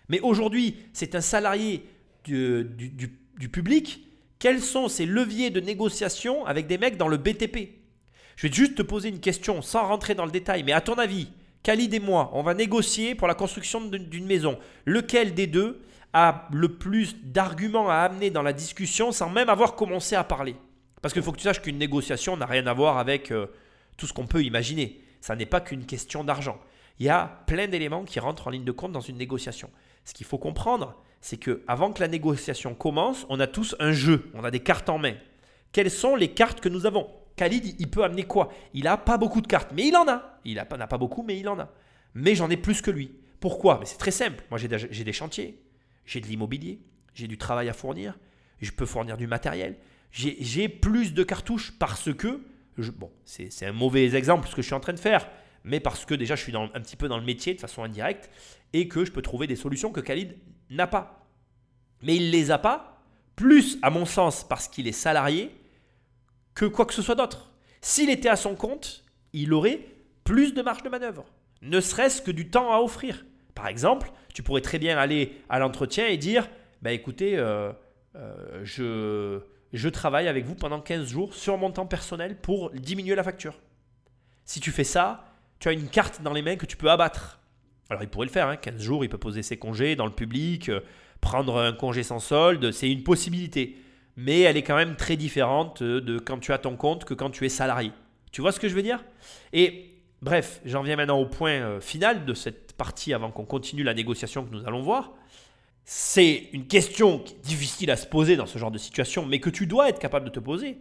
Mais 0.10 0.20
aujourd'hui, 0.22 0.78
c'est 0.92 1.16
un 1.16 1.22
salarié 1.22 1.86
du, 2.24 2.66
du, 2.66 3.20
du 3.38 3.50
public. 3.50 4.08
Quels 4.40 4.62
sont 4.62 4.88
ses 4.88 5.06
leviers 5.06 5.52
de 5.52 5.60
négociation 5.60 6.46
avec 6.46 6.68
des 6.68 6.78
mecs 6.78 6.98
dans 6.98 7.08
le 7.08 7.18
BTP 7.18 7.76
Je 8.36 8.48
vais 8.48 8.54
juste 8.54 8.76
te 8.76 8.82
poser 8.82 9.10
une 9.10 9.20
question 9.20 9.62
sans 9.62 9.88
rentrer 9.88 10.16
dans 10.16 10.26
le 10.26 10.32
détail, 10.32 10.64
mais 10.64 10.74
à 10.74 10.82
ton 10.82 10.96
avis, 10.96 11.30
Khalid 11.62 11.94
et 11.94 12.00
moi, 12.00 12.32
on 12.34 12.44
va 12.44 12.54
négocier 12.54 13.16
pour 13.16 13.28
la 13.28 13.36
construction 13.36 13.82
d'une 13.82 14.26
maison. 14.26 14.58
Lequel 14.86 15.34
des 15.34 15.48
deux 15.48 15.82
a 16.14 16.48
le 16.52 16.70
plus 16.70 17.16
d'arguments 17.24 17.90
à 17.90 17.96
amener 17.98 18.30
dans 18.30 18.44
la 18.44 18.54
discussion 18.54 19.12
sans 19.12 19.30
même 19.30 19.50
avoir 19.50 19.76
commencé 19.76 20.16
à 20.16 20.24
parler 20.24 20.56
Parce 21.02 21.14
qu'il 21.14 21.24
faut 21.24 21.32
que 21.32 21.38
tu 21.38 21.44
saches 21.44 21.62
qu'une 21.62 21.78
négociation 21.78 22.38
n'a 22.38 22.46
rien 22.46 22.68
à 22.68 22.74
voir 22.74 22.98
avec 22.98 23.32
euh, 23.32 23.48
tout 23.98 24.08
ce 24.08 24.14
qu'on 24.14 24.28
peut 24.28 24.44
imaginer. 24.44 25.02
Ça 25.22 25.36
n'est 25.36 25.46
pas 25.46 25.62
qu'une 25.62 25.86
question 25.86 26.24
d'argent. 26.24 26.60
Il 27.00 27.06
y 27.06 27.10
a 27.10 27.44
plein 27.48 27.68
d'éléments 27.68 28.04
qui 28.04 28.20
rentrent 28.20 28.48
en 28.48 28.52
ligne 28.52 28.64
de 28.64 28.72
compte 28.72 28.92
dans 28.92 29.02
une 29.02 29.18
négociation. 29.18 29.70
Ce 30.06 30.14
qu'il 30.14 30.26
faut 30.26 30.38
comprendre, 30.38 30.96
c'est 31.22 31.38
que 31.38 31.64
avant 31.68 31.92
que 31.92 32.02
la 32.02 32.08
négociation 32.08 32.76
commence, 32.76 33.26
on 33.30 33.40
a 33.40 33.48
tous 33.48 33.76
un 33.80 33.94
jeu, 33.94 34.30
on 34.34 34.44
a 34.44 34.52
des 34.52 34.60
cartes 34.60 34.90
en 34.90 35.00
main. 35.00 35.16
Quelles 35.72 35.90
sont 35.90 36.16
les 36.16 36.30
cartes 36.30 36.60
que 36.60 36.70
nous 36.70 36.86
avons? 36.86 37.10
Khalid, 37.36 37.76
il 37.80 37.90
peut 37.90 38.04
amener 38.04 38.24
quoi? 38.24 38.52
Il 38.74 38.84
n'a 38.84 38.98
pas 38.98 39.18
beaucoup 39.18 39.42
de 39.42 39.48
cartes, 39.48 39.72
mais 39.74 39.88
il 39.88 39.96
en 39.96 40.08
a. 40.08 40.40
Il 40.46 40.56
n'a 40.56 40.66
pas, 40.66 40.98
beaucoup, 40.98 41.24
mais 41.24 41.40
il 41.40 41.50
en 41.50 41.58
a. 41.60 41.70
Mais 42.14 42.36
j'en 42.36 42.50
ai 42.50 42.58
plus 42.58 42.82
que 42.82 42.92
lui. 42.92 43.12
Pourquoi? 43.40 43.78
Mais 43.80 43.86
c'est 43.86 43.98
très 43.98 44.12
simple. 44.12 44.44
Moi, 44.52 44.60
j'ai 44.60 45.04
des 45.04 45.14
chantiers, 45.14 45.63
j'ai 46.06 46.20
de 46.22 46.28
l'immobilier, 46.28 46.80
j'ai 47.14 47.28
du 47.28 47.38
travail 47.38 47.70
à 47.70 47.74
fournir, 47.74 48.18
je 48.62 48.72
peux 48.72 48.86
fournir 48.86 49.18
du 49.18 49.28
matériel. 49.28 49.78
J'ai 50.12 50.70
plus 50.70 51.14
de 51.14 51.24
cartouches 51.24 51.74
parce 51.80 52.14
que, 52.14 52.42
bon, 52.78 53.12
c'est 53.26 53.66
un 53.66 53.72
mauvais 53.72 54.16
exemple 54.16 54.48
ce 54.48 54.56
que 54.56 54.62
je 54.62 54.68
suis 54.68 54.76
en 54.76 54.80
train 54.80 54.94
de 54.94 55.00
faire, 55.00 55.28
mais 55.64 55.80
parce 55.80 56.06
que 56.06 56.14
déjà 56.14 56.36
je 56.36 56.44
suis 56.44 56.56
un 56.56 56.68
petit 56.68 56.96
peu 56.96 57.08
dans 57.08 57.18
le 57.18 57.26
métier 57.26 57.54
de 57.54 57.60
façon 57.60 57.84
indirecte 57.84 58.30
et 58.74 58.88
que 58.88 59.06
je 59.06 59.12
peux 59.12 59.22
trouver 59.22 59.48
des 59.48 59.56
solutions 59.56 59.92
que 59.92 60.02
Khalid 60.02 60.38
n'a 60.70 60.88
pas. 60.88 61.28
Mais 62.04 62.16
il 62.16 62.32
les 62.32 62.52
a 62.52 62.58
pas, 62.58 63.04
plus 63.36 63.78
à 63.82 63.90
mon 63.90 64.06
sens 64.06 64.48
parce 64.48 64.68
qu'il 64.68 64.88
est 64.88 64.92
salarié, 64.92 65.52
que 66.54 66.66
quoi 66.66 66.86
que 66.86 66.94
ce 66.94 67.02
soit 67.02 67.16
d'autre. 67.16 67.52
S'il 67.82 68.10
était 68.10 68.30
à 68.30 68.36
son 68.36 68.56
compte, 68.56 69.04
il 69.34 69.54
aurait 69.54 69.82
plus 70.24 70.54
de 70.54 70.62
marge 70.62 70.84
de 70.84 70.90
manœuvre, 70.90 71.26
ne 71.62 71.82
serait-ce 71.82 72.22
que 72.22 72.32
du 72.32 72.50
temps 72.50 72.72
à 72.72 72.78
offrir. 72.80 73.26
Par 73.56 73.68
exemple, 73.68 74.12
tu 74.34 74.44
pourrais 74.44 74.62
très 74.62 74.80
bien 74.80 74.98
aller 74.98 75.42
à 75.50 75.60
l'entretien 75.60 76.08
et 76.08 76.18
dire 76.18 76.50
bah 76.82 76.92
écoutez, 76.92 77.38
euh, 77.38 77.72
euh, 78.16 78.62
je, 78.64 79.40
je 79.72 79.90
travaille 79.90 80.28
avec 80.28 80.46
vous 80.46 80.56
pendant 80.56 80.82
15 80.82 81.08
jours 81.08 81.34
sur 81.34 81.58
mon 81.58 81.72
temps 81.72 81.86
personnel 81.86 82.38
pour 82.38 82.72
diminuer 82.72 83.16
la 83.16 83.24
facture. 83.24 83.60
Si 84.46 84.60
tu 84.60 84.72
fais 84.72 84.84
ça, 84.84 85.26
tu 85.60 85.70
as 85.70 85.72
une 85.72 85.88
carte 85.88 86.22
dans 86.22 86.34
les 86.34 86.42
mains 86.42 86.58
que 86.58 86.66
tu 86.66 86.76
peux 86.76 86.92
abattre. 86.92 87.40
Alors 87.90 88.04
il 88.04 88.10
pourrait 88.10 88.28
le 88.28 88.32
faire, 88.32 88.60
15 88.60 88.74
hein. 88.74 88.78
jours, 88.80 89.06
il 89.06 89.10
peut 89.10 89.18
poser 89.18 89.44
ses 89.44 89.58
congés 89.58 89.96
dans 89.96 90.06
le 90.06 90.12
public, 90.12 90.70
euh, 90.70 90.82
prendre 91.22 91.58
un 91.58 91.74
congé 91.74 92.04
sans 92.04 92.20
solde, 92.20 92.72
c'est 92.72 92.92
une 92.92 93.04
possibilité 93.04 93.78
mais 94.16 94.42
elle 94.42 94.58
est 94.58 94.64
quand 94.64 94.76
même 94.76 94.96
très 94.96 95.16
différente 95.16 95.82
de 95.82 96.20
quand 96.20 96.40
tu 96.40 96.52
as 96.52 96.58
ton 96.58 96.76
compte 96.76 97.06
que 97.06 97.14
quand 97.14 97.30
tu 97.30 97.46
es 97.46 97.50
salarié. 97.50 97.92
Tu 98.32 98.42
vois 98.42 98.52
ce 98.52 98.60
que 98.60 98.68
je 98.68 98.76
veux 98.76 98.82
dire? 98.82 99.04
Et 99.54 99.92
bref, 100.22 100.62
j'en 100.66 100.84
viens 100.84 100.96
maintenant 100.96 101.20
au 101.20 101.26
point 101.26 101.80
final 101.80 102.26
de 102.26 102.34
cette 102.34 102.63
partie 102.78 103.14
avant 103.14 103.32
qu'on 103.32 103.46
continue 103.46 103.84
la 103.84 103.94
négociation 103.94 104.46
que 104.46 104.54
nous 104.54 104.66
allons 104.66 104.82
voir. 104.82 105.14
C'est 105.86 106.50
une 106.54 106.66
question 106.66 107.24
difficile 107.44 107.92
à 107.92 107.98
se 107.98 108.08
poser 108.08 108.36
dans 108.36 108.46
ce 108.46 108.58
genre 108.58 108.72
de 108.72 108.78
situation, 108.78 109.26
mais 109.26 109.40
que 109.40 109.50
tu 109.50 109.68
dois 109.68 109.90
être 109.90 110.00
capable 110.00 110.26
de 110.26 110.32
te 110.32 110.40
poser. 110.40 110.78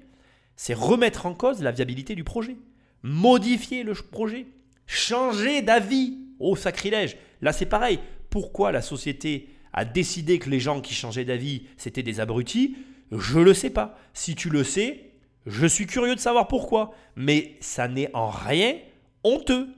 C'est 0.57 0.74
remettre 0.74 1.26
en 1.26 1.34
cause 1.34 1.62
la 1.62 1.72
viabilité 1.72 2.14
du 2.14 2.24
projet, 2.24 2.57
modifier 3.03 3.82
le 3.82 3.95
projet, 3.95 4.47
changer 4.86 5.62
d'avis. 5.62 6.18
Oh 6.38 6.57
sacrilège 6.57 7.16
Là 7.40 7.53
c'est 7.53 7.66
pareil. 7.66 7.99
Pourquoi 8.30 8.72
la 8.72 8.82
société 8.82 9.49
a 9.72 9.84
décidé 9.84 10.38
que 10.38 10.51
les 10.51 10.61
gens 10.61 10.80
qui 10.80 10.95
changeaient 10.95 11.24
d'avis, 11.24 11.64
c'était 11.76 12.03
des 12.03 12.20
abrutis? 12.20 12.76
Je 13.11 13.40
le 13.40 13.55
sais 13.55 13.70
pas. 13.70 13.99
Si 14.14 14.34
tu 14.34 14.49
le 14.49 14.64
sais, 14.64 15.11
je 15.47 15.66
suis 15.66 15.86
curieux 15.86 16.14
de 16.14 16.20
savoir 16.20 16.49
pourquoi. 16.49 16.95
Mais 17.16 17.57
ça 17.61 17.88
n'est 17.88 18.11
en 18.14 18.28
rien 18.30 18.76
honteux. 19.24 19.68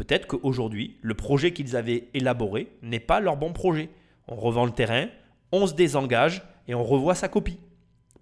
Peut-être 0.00 0.26
qu'aujourd'hui, 0.26 0.96
le 1.02 1.12
projet 1.12 1.52
qu'ils 1.52 1.76
avaient 1.76 2.08
élaboré 2.14 2.72
n'est 2.80 3.00
pas 3.00 3.20
leur 3.20 3.36
bon 3.36 3.52
projet. 3.52 3.90
On 4.28 4.34
revend 4.34 4.64
le 4.64 4.70
terrain, 4.70 5.08
on 5.52 5.66
se 5.66 5.74
désengage 5.74 6.42
et 6.68 6.74
on 6.74 6.82
revoit 6.82 7.14
sa 7.14 7.28
copie. 7.28 7.58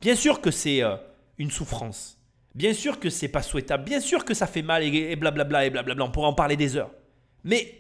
Bien 0.01 0.17
sûr 0.17 0.41
que 0.41 0.51
c'est 0.51 0.83
euh, 0.83 0.97
une 1.39 1.53
souffrance. 1.53 2.19
Bien 2.57 2.75
sûr 2.75 2.99
que 2.99 3.11
c'est 3.11 3.29
pas 3.29 3.43
souhaitable. 3.43 3.85
Bien 3.85 4.01
sûr 4.01 4.25
que 4.25 4.35
ça 4.35 4.49
fait 4.49 4.63
mal 4.63 4.83
et 4.83 5.15
blablabla 5.15 5.67
et 5.67 5.71
blablabla. 5.71 6.05
On 6.05 6.11
pourrait 6.11 6.27
en 6.27 6.33
parler 6.33 6.57
des 6.57 6.77
heures. 6.77 6.91
Mais 7.45 7.73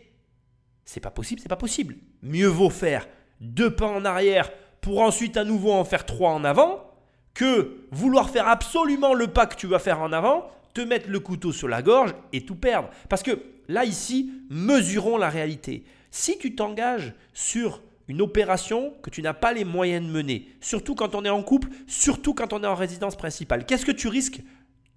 c'est 0.84 1.00
pas 1.00 1.10
possible, 1.10 1.40
c'est 1.40 1.48
pas 1.48 1.56
possible. 1.56 1.96
Mieux 2.22 2.46
vaut 2.46 2.70
faire 2.70 3.08
deux 3.40 3.74
pas 3.74 3.88
en 3.88 4.04
arrière 4.04 4.52
pour 4.80 5.00
ensuite 5.00 5.36
à 5.36 5.42
nouveau 5.42 5.72
en 5.72 5.82
faire 5.82 6.06
trois 6.06 6.30
en 6.30 6.44
avant, 6.44 6.88
que 7.34 7.78
vouloir 7.90 8.30
faire 8.30 8.46
absolument 8.46 9.12
le 9.12 9.26
pas 9.26 9.46
que 9.46 9.56
tu 9.56 9.66
vas 9.66 9.80
faire 9.80 10.00
en 10.00 10.12
avant, 10.12 10.48
te 10.72 10.82
mettre 10.82 11.10
le 11.10 11.18
couteau 11.18 11.50
sur 11.50 11.66
la 11.66 11.82
gorge 11.82 12.14
et 12.32 12.42
tout 12.44 12.54
perdre. 12.54 12.90
Parce 13.08 13.24
que 13.24 13.57
là, 13.68 13.84
ici, 13.84 14.32
mesurons 14.50 15.16
la 15.16 15.28
réalité. 15.30 15.84
Si 16.10 16.38
tu 16.38 16.54
t'engages 16.54 17.14
sur 17.34 17.82
une 18.08 18.22
opération 18.22 18.94
que 19.02 19.10
tu 19.10 19.22
n'as 19.22 19.34
pas 19.34 19.52
les 19.52 19.64
moyens 19.64 20.04
de 20.04 20.10
mener, 20.10 20.48
surtout 20.60 20.94
quand 20.94 21.14
on 21.14 21.24
est 21.24 21.30
en 21.30 21.42
couple, 21.42 21.68
surtout 21.86 22.34
quand 22.34 22.52
on 22.54 22.64
est 22.64 22.66
en 22.66 22.74
résidence 22.74 23.16
principale, 23.16 23.66
qu'est-ce 23.66 23.84
que 23.84 23.92
tu 23.92 24.08
risques 24.08 24.40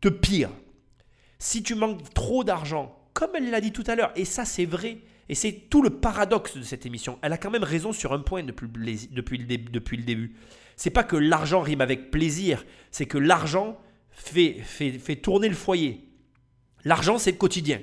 de 0.02 0.10
pire? 0.10 0.50
Si 1.38 1.62
tu 1.62 1.76
manques 1.76 2.14
trop 2.14 2.44
d'argent, 2.44 2.98
comme 3.14 3.32
elle 3.36 3.50
l'a 3.50 3.62
dit 3.62 3.74
tout 3.74 3.84
à 3.88 3.96
l'heure, 3.96 4.14
et 4.16 4.24
ça 4.24 4.46
c'est 4.46 4.66
vrai, 4.66 5.00
et 5.28 5.36
c'est 5.36 5.52
tout 5.70 5.82
le 5.82 5.90
paradoxe 5.90 6.56
de 6.58 6.64
cette 6.64 6.86
émission, 6.86 7.20
elle 7.22 7.34
a 7.34 7.38
quand 7.38 7.52
même 7.52 7.64
raison 7.64 7.92
sur 7.92 8.14
un 8.14 8.20
point 8.20 8.44
depuis, 8.44 8.68
depuis 9.12 9.38
le, 9.38 9.58
depuis 9.58 9.98
le 9.98 10.04
début. 10.04 10.36
C'est 10.78 10.90
pas 10.90 11.04
que 11.04 11.18
l'argent 11.18 11.60
rime 11.60 11.82
avec 11.82 12.12
plaisir, 12.12 12.66
c'est 12.92 13.06
que 13.06 13.18
l'argent 13.18 13.78
fait, 14.12 14.54
fait, 14.64 14.92
fait 14.92 15.18
tourner 15.18 15.50
le 15.50 15.56
foyer. 15.56 16.08
L'argent 16.86 17.18
c'est 17.18 17.32
le 17.32 17.38
quotidien. 17.38 17.82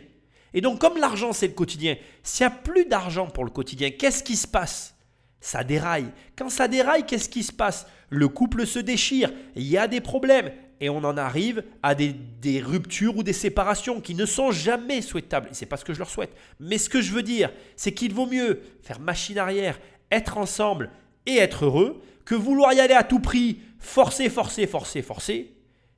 Et 0.59 0.61
donc 0.61 0.80
comme 0.80 0.98
l'argent 0.98 1.32
c'est 1.32 1.46
le 1.46 1.52
quotidien, 1.52 1.94
s'il 2.24 2.44
n'y 2.44 2.52
a 2.52 2.56
plus 2.56 2.84
d'argent 2.84 3.28
pour 3.28 3.44
le 3.44 3.50
quotidien, 3.50 3.92
qu'est-ce 3.92 4.24
qui 4.24 4.34
se 4.34 4.48
passe? 4.48 4.96
Ça 5.40 5.62
déraille. 5.62 6.09
Quand 6.36 6.50
ça 6.50 6.66
déraille, 6.66 7.06
qu'est-ce 7.06 7.28
qui 7.28 7.44
se 7.44 7.52
passe? 7.52 7.86
Le 8.09 8.26
couple 8.26 8.66
se 8.66 8.80
déchire, 8.80 9.30
il 9.54 9.62
y 9.62 9.78
a 9.78 9.86
des 9.86 10.00
problèmes, 10.00 10.50
et 10.80 10.88
on 10.88 11.04
en 11.04 11.16
arrive 11.16 11.62
à 11.84 11.94
des, 11.94 12.61
ruptures 12.61 13.16
ou 13.16 13.22
des 13.22 13.32
séparations 13.32 14.00
qui 14.00 14.16
ne 14.16 14.26
sont 14.26 14.50
jamais 14.50 15.00
souhaitables. 15.00 15.48
C'est 15.52 15.64
pas 15.64 15.76
ce 15.76 15.84
que 15.84 15.94
je 15.94 16.00
leur 16.00 16.11
souhaite. 16.11 16.34
Mais 16.59 16.78
ce 16.78 16.88
que 16.88 17.02
je 17.02 17.12
veux 17.12 17.22
dire, 17.22 17.52
c'est 17.76 17.94
qu'il 17.94 18.12
vaut 18.12 18.26
mieux 18.26 18.61
faire 18.82 18.98
machine 18.98 19.38
arrière, 19.38 19.78
être 20.11 20.38
ensemble 20.38 20.90
et 21.24 21.36
être 21.36 21.66
heureux, 21.66 22.02
que 22.24 22.34
vouloir 22.34 22.72
y 22.72 22.80
aller 22.80 22.94
à 22.94 23.04
tout 23.04 23.20
prix, 23.20 23.61
forcer, 23.78 24.28
forcer, 24.28 24.66
forcer, 24.66 25.02
forcer, 25.02 25.54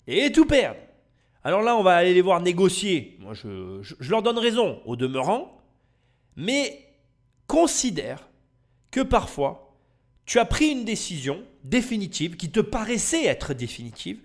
et 0.06 0.30
tout 0.30 0.44
perdre. 0.44 0.80
Alors 1.42 1.62
là, 1.62 1.76
on 1.76 1.82
va 1.82 1.96
aller 1.96 2.14
les 2.14 2.20
voir 2.22 2.40
négocier. 2.40 3.16
Moi, 3.20 3.34
je, 3.34 3.80
je 3.82 4.10
leur 4.10 4.22
donne 4.22 4.38
raison 4.38 4.80
au 4.84 4.96
demeurant, 4.96 5.58
mais 6.36 6.86
considère 7.46 8.28
que 8.90 9.00
parfois, 9.00 9.74
tu 10.26 10.38
as 10.38 10.44
pris 10.44 10.68
une 10.68 10.84
décision 10.84 11.42
définitive 11.64 12.36
qui 12.36 12.50
te 12.50 12.60
paraissait 12.60 13.24
être 13.24 13.54
définitive, 13.54 14.20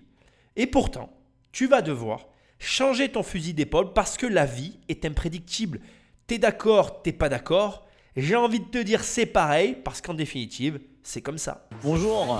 et 0.56 0.66
pourtant, 0.66 1.10
tu 1.52 1.66
vas 1.66 1.82
devoir 1.82 2.26
changer 2.58 3.10
ton 3.10 3.22
fusil 3.22 3.54
d'épaule 3.54 3.92
parce 3.92 4.16
que 4.16 4.26
la 4.26 4.46
vie 4.46 4.78
est 4.88 5.04
imprédictible. 5.04 5.80
T'es 6.26 6.38
d'accord, 6.38 7.02
t'es 7.02 7.12
pas 7.12 7.28
d'accord? 7.28 7.86
J'ai 8.16 8.36
envie 8.36 8.60
de 8.60 8.64
te 8.64 8.78
dire 8.78 9.04
c'est 9.04 9.26
pareil 9.26 9.76
parce 9.84 10.00
qu'en 10.00 10.14
définitive, 10.14 10.80
c'est 11.02 11.20
comme 11.20 11.38
ça. 11.38 11.68
Bonjour. 11.82 12.38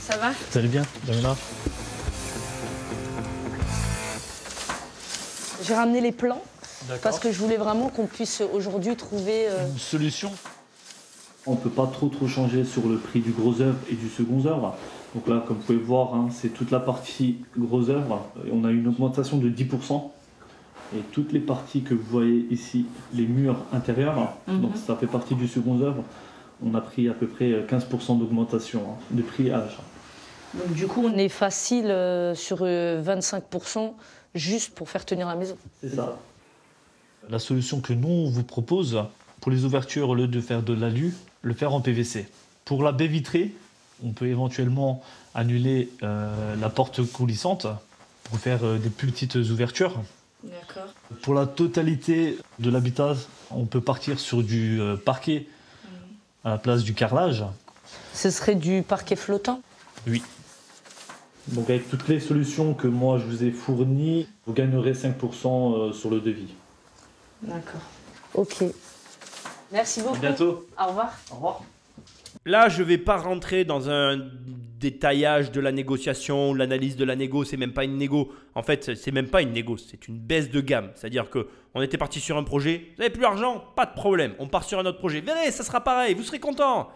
Ça 0.00 0.16
va? 0.16 0.32
Vous 0.32 0.58
allez 0.58 0.68
bien, 0.68 0.82
Jamila 1.06 1.36
J'ai 5.72 5.78
ramené 5.78 6.02
les 6.02 6.12
plans 6.12 6.42
parce 7.02 7.18
que 7.18 7.32
je 7.32 7.38
voulais 7.38 7.56
vraiment 7.56 7.88
qu'on 7.88 8.04
puisse 8.04 8.42
aujourd'hui 8.52 8.94
trouver 8.94 9.48
euh, 9.48 9.66
une 9.70 9.78
solution. 9.78 10.30
On 11.46 11.52
ne 11.52 11.56
peut 11.56 11.70
pas 11.70 11.86
trop 11.86 12.08
trop 12.08 12.28
changer 12.28 12.66
sur 12.66 12.86
le 12.86 12.98
prix 12.98 13.20
du 13.20 13.30
gros 13.30 13.58
œuvre 13.62 13.78
et 13.90 13.94
du 13.94 14.10
second 14.10 14.44
œuvre. 14.44 14.76
Donc 15.14 15.26
là, 15.28 15.42
comme 15.48 15.56
vous 15.56 15.62
pouvez 15.62 15.78
voir, 15.78 16.14
hein, 16.14 16.28
c'est 16.30 16.50
toute 16.50 16.70
la 16.70 16.78
partie 16.78 17.38
gros 17.56 17.88
œuvre. 17.88 18.20
On 18.52 18.66
a 18.66 18.70
une 18.70 18.86
augmentation 18.86 19.38
de 19.38 19.48
10%. 19.48 20.10
Et 20.94 21.00
toutes 21.10 21.32
les 21.32 21.40
parties 21.40 21.80
que 21.80 21.94
vous 21.94 22.04
voyez 22.04 22.46
ici, 22.50 22.84
les 23.14 23.24
murs 23.24 23.56
intérieurs, 23.72 24.34
mhm. 24.48 24.60
donc 24.60 24.72
ça 24.76 24.94
fait 24.94 25.06
partie 25.06 25.34
du 25.34 25.48
second 25.48 25.80
œuvre, 25.80 26.04
on 26.62 26.74
a 26.74 26.82
pris 26.82 27.08
à 27.08 27.14
peu 27.14 27.26
près 27.26 27.50
15% 27.50 28.18
d'augmentation 28.18 28.82
hein, 28.90 29.02
de 29.10 29.22
prix 29.22 29.50
à 29.50 29.56
l'achat. 29.56 29.84
Donc 30.54 30.74
du 30.74 30.86
coup, 30.86 31.02
on 31.02 31.16
est 31.16 31.30
facile 31.30 31.86
euh, 31.86 32.34
sur 32.34 32.58
25% 32.58 33.78
euh, 33.78 33.88
juste 34.34 34.74
pour 34.74 34.88
faire 34.88 35.04
tenir 35.04 35.26
la 35.26 35.34
maison. 35.34 35.56
C'est 35.80 35.94
ça. 35.94 36.18
La 37.28 37.38
solution 37.38 37.80
que 37.80 37.92
nous, 37.92 38.08
on 38.08 38.30
vous 38.30 38.42
propose, 38.42 39.04
pour 39.40 39.52
les 39.52 39.64
ouvertures, 39.64 40.08
au 40.08 40.14
lieu 40.14 40.26
de 40.26 40.40
faire 40.40 40.62
de 40.62 40.72
l'alu, 40.72 41.14
le 41.42 41.54
faire 41.54 41.72
en 41.72 41.80
PVC. 41.80 42.26
Pour 42.64 42.82
la 42.82 42.92
baie 42.92 43.06
vitrée, 43.06 43.54
on 44.04 44.10
peut 44.10 44.26
éventuellement 44.26 45.02
annuler 45.34 45.90
euh, 46.02 46.56
la 46.56 46.68
porte 46.68 47.04
coulissante 47.04 47.66
pour 48.24 48.38
faire 48.38 48.64
euh, 48.64 48.78
des 48.78 48.90
plus 48.90 49.08
petites 49.08 49.36
ouvertures. 49.36 50.00
D'accord. 50.42 50.92
Pour 51.22 51.34
la 51.34 51.46
totalité 51.46 52.38
de 52.58 52.70
l'habitat, 52.70 53.14
on 53.50 53.64
peut 53.64 53.80
partir 53.80 54.18
sur 54.18 54.42
du 54.42 54.80
euh, 54.80 54.96
parquet 54.96 55.46
à 56.44 56.50
la 56.50 56.58
place 56.58 56.82
du 56.82 56.94
carrelage. 56.94 57.44
Ce 58.14 58.30
serait 58.30 58.56
du 58.56 58.82
parquet 58.82 59.16
flottant? 59.16 59.60
Oui. 60.06 60.22
Donc 61.48 61.70
avec 61.70 61.88
toutes 61.90 62.08
les 62.08 62.20
solutions 62.20 62.74
que 62.74 62.86
moi 62.86 63.18
je 63.18 63.24
vous 63.24 63.44
ai 63.44 63.50
fournies, 63.50 64.28
vous 64.46 64.52
gagnerez 64.52 64.92
5% 64.92 65.92
sur 65.92 66.10
le 66.10 66.20
devis. 66.20 66.54
D'accord. 67.42 67.80
Ok. 68.34 68.64
Merci 69.72 70.02
beaucoup. 70.02 70.16
À 70.16 70.20
bientôt. 70.20 70.66
Au 70.80 70.86
revoir. 70.86 71.18
Au 71.30 71.34
revoir. 71.34 71.62
Là, 72.44 72.68
je 72.68 72.82
ne 72.82 72.88
vais 72.88 72.98
pas 72.98 73.16
rentrer 73.16 73.64
dans 73.64 73.90
un 73.90 74.18
détaillage 74.80 75.52
de 75.52 75.60
la 75.60 75.70
négociation, 75.70 76.54
l'analyse 76.54 76.96
de 76.96 77.04
la 77.04 77.14
négo, 77.14 77.44
c'est 77.44 77.56
même 77.56 77.72
pas 77.72 77.84
une 77.84 77.98
négo. 77.98 78.32
En 78.54 78.62
fait, 78.62 78.96
c'est 78.96 79.12
même 79.12 79.28
pas 79.28 79.42
une 79.42 79.52
négo, 79.52 79.76
c'est 79.76 80.08
une 80.08 80.18
baisse 80.18 80.50
de 80.50 80.60
gamme. 80.60 80.90
C'est-à-dire 80.94 81.30
que 81.30 81.48
on 81.74 81.82
était 81.82 81.98
parti 81.98 82.20
sur 82.20 82.36
un 82.36 82.42
projet, 82.42 82.88
vous 82.96 83.02
n'avez 83.02 83.12
plus 83.12 83.22
d'argent, 83.22 83.62
pas 83.76 83.86
de 83.86 83.94
problème, 83.94 84.34
on 84.38 84.48
part 84.48 84.64
sur 84.64 84.78
un 84.78 84.86
autre 84.86 84.98
projet. 84.98 85.20
Venez, 85.20 85.50
ça 85.50 85.62
sera 85.62 85.82
pareil, 85.82 86.14
vous 86.14 86.22
serez 86.22 86.40
content. 86.40 86.90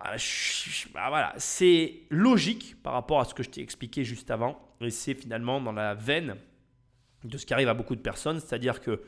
Ah, 0.00 1.10
bah, 1.10 1.32
c'est 1.36 2.00
logique 2.10 2.76
par 2.82 2.92
rapport 2.92 3.20
à 3.20 3.24
ce 3.24 3.34
que 3.34 3.42
je 3.42 3.50
t'ai 3.50 3.60
expliqué 3.60 4.04
juste 4.04 4.30
avant, 4.30 4.58
et 4.80 4.90
c'est 4.90 5.14
finalement 5.14 5.60
dans 5.60 5.72
la 5.72 5.94
veine 5.94 6.36
de 7.24 7.38
ce 7.38 7.46
qui 7.46 7.54
arrive 7.54 7.68
à 7.68 7.74
beaucoup 7.74 7.96
de 7.96 8.00
personnes, 8.00 8.40
c'est-à-dire 8.40 8.80
que, 8.80 9.02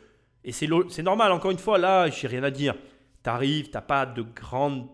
et 0.44 0.52
c'est 0.52 0.68
normal, 1.02 1.32
encore 1.32 1.50
une 1.50 1.58
fois, 1.58 1.78
là, 1.78 2.08
j'ai 2.08 2.28
rien 2.28 2.42
à 2.44 2.50
dire. 2.50 2.74
Tu 3.24 3.30
arrives, 3.30 3.66
tu 3.66 3.72
n'as 3.72 3.80
pas 3.80 4.06
de 4.06 4.22
grande 4.22 4.88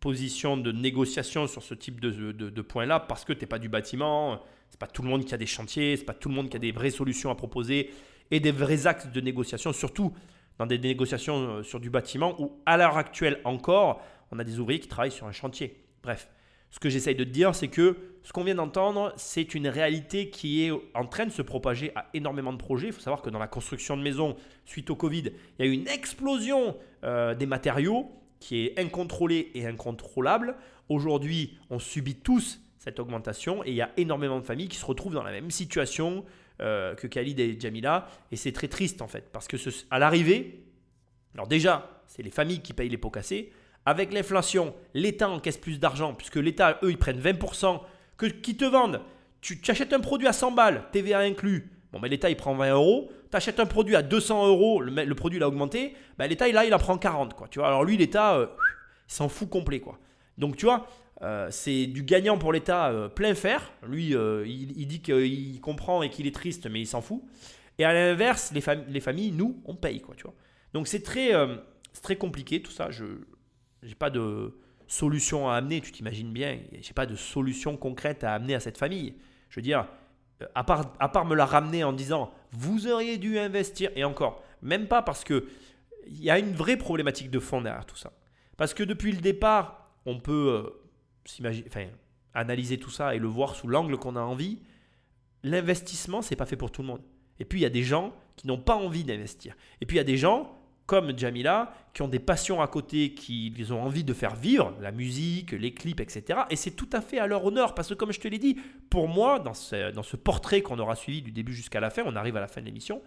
position 0.00 0.56
de 0.56 0.70
négociation 0.70 1.46
sur 1.48 1.62
ce 1.62 1.74
type 1.74 2.00
de, 2.00 2.30
de, 2.30 2.62
points-là 2.62 3.00
parce 3.00 3.24
que 3.24 3.32
tu 3.32 3.40
n'es 3.40 3.46
pas 3.46 3.58
du 3.58 3.68
bâtiment, 3.68 4.40
c'est 4.70 4.78
pas 4.78 4.86
tout 4.86 5.02
le 5.02 5.08
monde 5.08 5.24
qui 5.24 5.34
a 5.34 5.38
des 5.38 5.46
chantiers, 5.46 5.96
c'est 5.96 6.04
pas 6.04 6.14
tout 6.14 6.28
le 6.28 6.34
monde 6.34 6.48
qui 6.48 6.56
a 6.56 6.60
des 6.60 6.70
vraies 6.70 6.90
solutions 6.90 7.30
à 7.30 7.34
proposer 7.34 7.90
et 8.30 8.38
des 8.38 8.52
vrais 8.52 8.86
axes 8.86 9.08
de 9.08 9.20
négociation, 9.20 9.72
surtout 9.72 10.12
dans 10.58 10.66
des 10.66 10.78
négociations 10.78 11.48
euh, 11.48 11.62
sur 11.62 11.80
du 11.80 11.90
bâtiment 11.90 12.40
où 12.40 12.60
à 12.66 12.76
l'heure 12.76 12.96
actuelle 12.96 13.40
encore, 13.44 14.02
on 14.30 14.38
a 14.38 14.44
des 14.44 14.58
ouvriers 14.58 14.80
qui 14.80 14.88
travaillent 14.88 15.12
sur 15.12 15.26
un 15.26 15.32
chantier. 15.32 15.82
Bref, 16.02 16.28
ce 16.70 16.78
que 16.78 16.88
j'essaye 16.88 17.14
de 17.14 17.24
te 17.24 17.30
dire, 17.30 17.54
c'est 17.54 17.68
que 17.68 17.96
ce 18.22 18.32
qu'on 18.32 18.44
vient 18.44 18.54
d'entendre, 18.54 19.12
c'est 19.16 19.54
une 19.54 19.68
réalité 19.68 20.30
qui 20.30 20.64
est 20.64 20.72
en 20.94 21.06
train 21.06 21.26
de 21.26 21.30
se 21.30 21.42
propager 21.42 21.92
à 21.94 22.06
énormément 22.12 22.52
de 22.52 22.58
projets. 22.58 22.88
Il 22.88 22.92
faut 22.92 23.00
savoir 23.00 23.22
que 23.22 23.30
dans 23.30 23.38
la 23.38 23.46
construction 23.46 23.96
de 23.96 24.02
maisons, 24.02 24.36
suite 24.64 24.90
au 24.90 24.96
Covid, 24.96 25.30
il 25.58 25.64
y 25.64 25.68
a 25.68 25.70
eu 25.70 25.74
une 25.74 25.88
explosion 25.88 26.76
euh, 27.04 27.34
des 27.34 27.46
matériaux 27.46 28.10
qui 28.40 28.66
est 28.66 28.78
incontrôlé 28.78 29.50
et 29.54 29.66
incontrôlable. 29.66 30.56
Aujourd'hui, 30.88 31.56
on 31.70 31.78
subit 31.78 32.16
tous 32.16 32.60
cette 32.78 33.00
augmentation 33.00 33.64
et 33.64 33.70
il 33.70 33.76
y 33.76 33.82
a 33.82 33.90
énormément 33.96 34.38
de 34.38 34.44
familles 34.44 34.68
qui 34.68 34.76
se 34.76 34.84
retrouvent 34.84 35.14
dans 35.14 35.22
la 35.22 35.32
même 35.32 35.50
situation 35.50 36.24
euh, 36.60 36.94
que 36.94 37.06
Khalid 37.06 37.38
et 37.40 37.56
Jamila. 37.58 38.08
Et 38.32 38.36
c'est 38.36 38.52
très 38.52 38.68
triste 38.68 39.02
en 39.02 39.08
fait, 39.08 39.30
parce 39.32 39.48
que 39.48 39.56
à 39.90 39.98
l'arrivée, 39.98 40.64
alors 41.34 41.46
déjà, 41.46 42.02
c'est 42.06 42.22
les 42.22 42.30
familles 42.30 42.60
qui 42.60 42.72
payent 42.72 42.88
les 42.88 42.98
pots 42.98 43.10
cassés. 43.10 43.52
Avec 43.86 44.12
l'inflation, 44.12 44.74
l'État 44.94 45.30
encaisse 45.30 45.56
plus 45.56 45.78
d'argent, 45.78 46.12
puisque 46.12 46.36
l'État, 46.36 46.78
eux, 46.82 46.90
ils 46.90 46.98
prennent 46.98 47.20
20%, 47.20 47.80
que, 48.18 48.26
qui 48.26 48.56
te 48.56 48.64
vendent? 48.64 49.00
Tu, 49.40 49.58
achètes 49.68 49.92
un 49.92 50.00
produit 50.00 50.26
à 50.26 50.32
100 50.32 50.52
balles, 50.52 50.82
TVA 50.92 51.20
inclus. 51.20 51.70
Bon, 51.92 52.00
mais 52.00 52.08
l'État, 52.08 52.28
il 52.28 52.36
prend 52.36 52.54
20 52.54 52.72
euros 52.72 53.10
tu 53.30 53.36
achètes 53.36 53.60
un 53.60 53.66
produit 53.66 53.96
à 53.96 54.02
200 54.02 54.48
euros, 54.48 54.80
le, 54.80 55.14
produit 55.14 55.38
il 55.38 55.42
a 55.42 55.48
augmenté, 55.48 55.94
bah, 56.18 56.26
l'État 56.26 56.48
là 56.48 56.64
il 56.64 56.74
en 56.74 56.78
prend 56.78 56.98
40 56.98 57.34
quoi. 57.34 57.48
Tu 57.48 57.58
vois, 57.58 57.68
alors 57.68 57.84
lui 57.84 57.96
l'État 57.96 58.36
euh, 58.36 58.46
il 59.08 59.12
s'en 59.12 59.28
fout 59.28 59.48
complet 59.48 59.80
quoi. 59.80 59.98
Donc 60.38 60.56
tu 60.56 60.66
vois, 60.66 60.86
euh, 61.22 61.48
c'est 61.50 61.86
du 61.86 62.02
gagnant 62.02 62.38
pour 62.38 62.52
l'État 62.52 62.90
euh, 62.90 63.08
plein 63.08 63.34
fer. 63.34 63.72
Lui 63.86 64.10
il, 64.10 64.86
dit 64.86 65.00
qu'il 65.00 65.60
comprend 65.60 66.02
et 66.02 66.10
qu'il 66.10 66.26
est 66.26 66.34
triste 66.34 66.68
mais 66.70 66.80
il 66.80 66.86
s'en 66.86 67.00
fout. 67.00 67.22
Et 67.78 67.84
à 67.84 67.92
l'inverse 67.92 68.52
les, 68.52 68.62
les, 68.88 69.00
familles 69.00 69.32
nous 69.32 69.60
on 69.66 69.74
paye 69.74 70.00
quoi 70.00 70.14
tu 70.14 70.22
vois. 70.22 70.34
Donc 70.72 70.88
c'est 70.88 71.02
très 71.02 71.32
très 72.02 72.16
compliqué 72.16 72.62
tout 72.62 72.70
ça. 72.72 72.90
Je 72.90 73.04
n'ai 73.88 73.94
pas 73.94 74.10
de 74.10 74.58
solution 74.86 75.48
à 75.48 75.54
amener, 75.54 75.80
tu 75.80 75.92
t'imagines 75.92 76.32
bien. 76.32 76.58
J'ai 76.80 76.92
pas 76.92 77.06
de 77.06 77.16
solution 77.16 77.76
concrète 77.76 78.24
à 78.24 78.34
amener 78.34 78.54
à 78.54 78.60
cette 78.60 78.78
famille. 78.78 79.14
Je 79.50 79.56
veux 79.56 79.62
dire 79.62 79.86
à 80.54 80.64
part, 80.64 80.92
à 80.98 81.08
part 81.08 81.24
me 81.24 81.34
la 81.34 81.46
ramener 81.46 81.84
en 81.84 81.92
disant 81.92 82.30
vous 82.52 82.86
auriez 82.86 83.18
dû 83.18 83.38
investir, 83.38 83.90
et 83.96 84.04
encore, 84.04 84.42
même 84.62 84.86
pas 84.86 85.02
parce 85.02 85.24
que 85.24 85.48
il 86.06 86.22
y 86.22 86.30
a 86.30 86.38
une 86.38 86.52
vraie 86.52 86.76
problématique 86.76 87.30
de 87.30 87.40
fond 87.40 87.60
derrière 87.60 87.84
tout 87.84 87.96
ça. 87.96 88.12
Parce 88.56 88.74
que 88.74 88.84
depuis 88.84 89.12
le 89.12 89.20
départ, 89.20 89.84
on 90.06 90.20
peut 90.20 90.72
euh, 91.42 91.48
enfin, 91.66 91.86
analyser 92.32 92.78
tout 92.78 92.90
ça 92.90 93.14
et 93.14 93.18
le 93.18 93.26
voir 93.26 93.56
sous 93.56 93.66
l'angle 93.66 93.96
qu'on 93.98 94.14
a 94.14 94.20
envie. 94.20 94.60
L'investissement, 95.42 96.22
c'est 96.22 96.36
pas 96.36 96.46
fait 96.46 96.56
pour 96.56 96.70
tout 96.70 96.82
le 96.82 96.88
monde. 96.88 97.02
Et 97.40 97.44
puis 97.44 97.58
il 97.58 97.62
y 97.62 97.66
a 97.66 97.70
des 97.70 97.82
gens 97.82 98.14
qui 98.36 98.46
n'ont 98.46 98.58
pas 98.58 98.76
envie 98.76 99.02
d'investir. 99.02 99.56
Et 99.80 99.86
puis 99.86 99.96
il 99.96 99.98
y 99.98 100.00
a 100.00 100.04
des 100.04 100.16
gens 100.16 100.56
comme 100.86 101.16
Jamila, 101.18 101.72
qui 101.92 102.02
ont 102.02 102.08
des 102.08 102.20
passions 102.20 102.60
à 102.60 102.68
côté, 102.68 103.12
qui 103.14 103.52
ils 103.56 103.72
ont 103.72 103.82
envie 103.82 104.04
de 104.04 104.12
faire 104.12 104.36
vivre, 104.36 104.74
la 104.80 104.92
musique, 104.92 105.52
les 105.52 105.74
clips, 105.74 106.00
etc. 106.00 106.40
Et 106.50 106.56
c'est 106.56 106.70
tout 106.70 106.88
à 106.92 107.00
fait 107.00 107.18
à 107.18 107.26
leur 107.26 107.44
honneur, 107.44 107.74
parce 107.74 107.88
que 107.88 107.94
comme 107.94 108.12
je 108.12 108.20
te 108.20 108.28
l'ai 108.28 108.38
dit, 108.38 108.56
pour 108.88 109.08
moi, 109.08 109.38
dans 109.38 109.54
ce, 109.54 109.90
dans 109.90 110.02
ce 110.02 110.16
portrait 110.16 110.62
qu'on 110.62 110.78
aura 110.78 110.94
suivi 110.94 111.22
du 111.22 111.32
début 111.32 111.54
jusqu'à 111.54 111.80
la 111.80 111.90
fin, 111.90 112.02
on 112.06 112.14
arrive 112.14 112.36
à 112.36 112.40
la 112.40 112.48
fin 112.48 112.60
de 112.60 112.66
l'émission, 112.66 113.02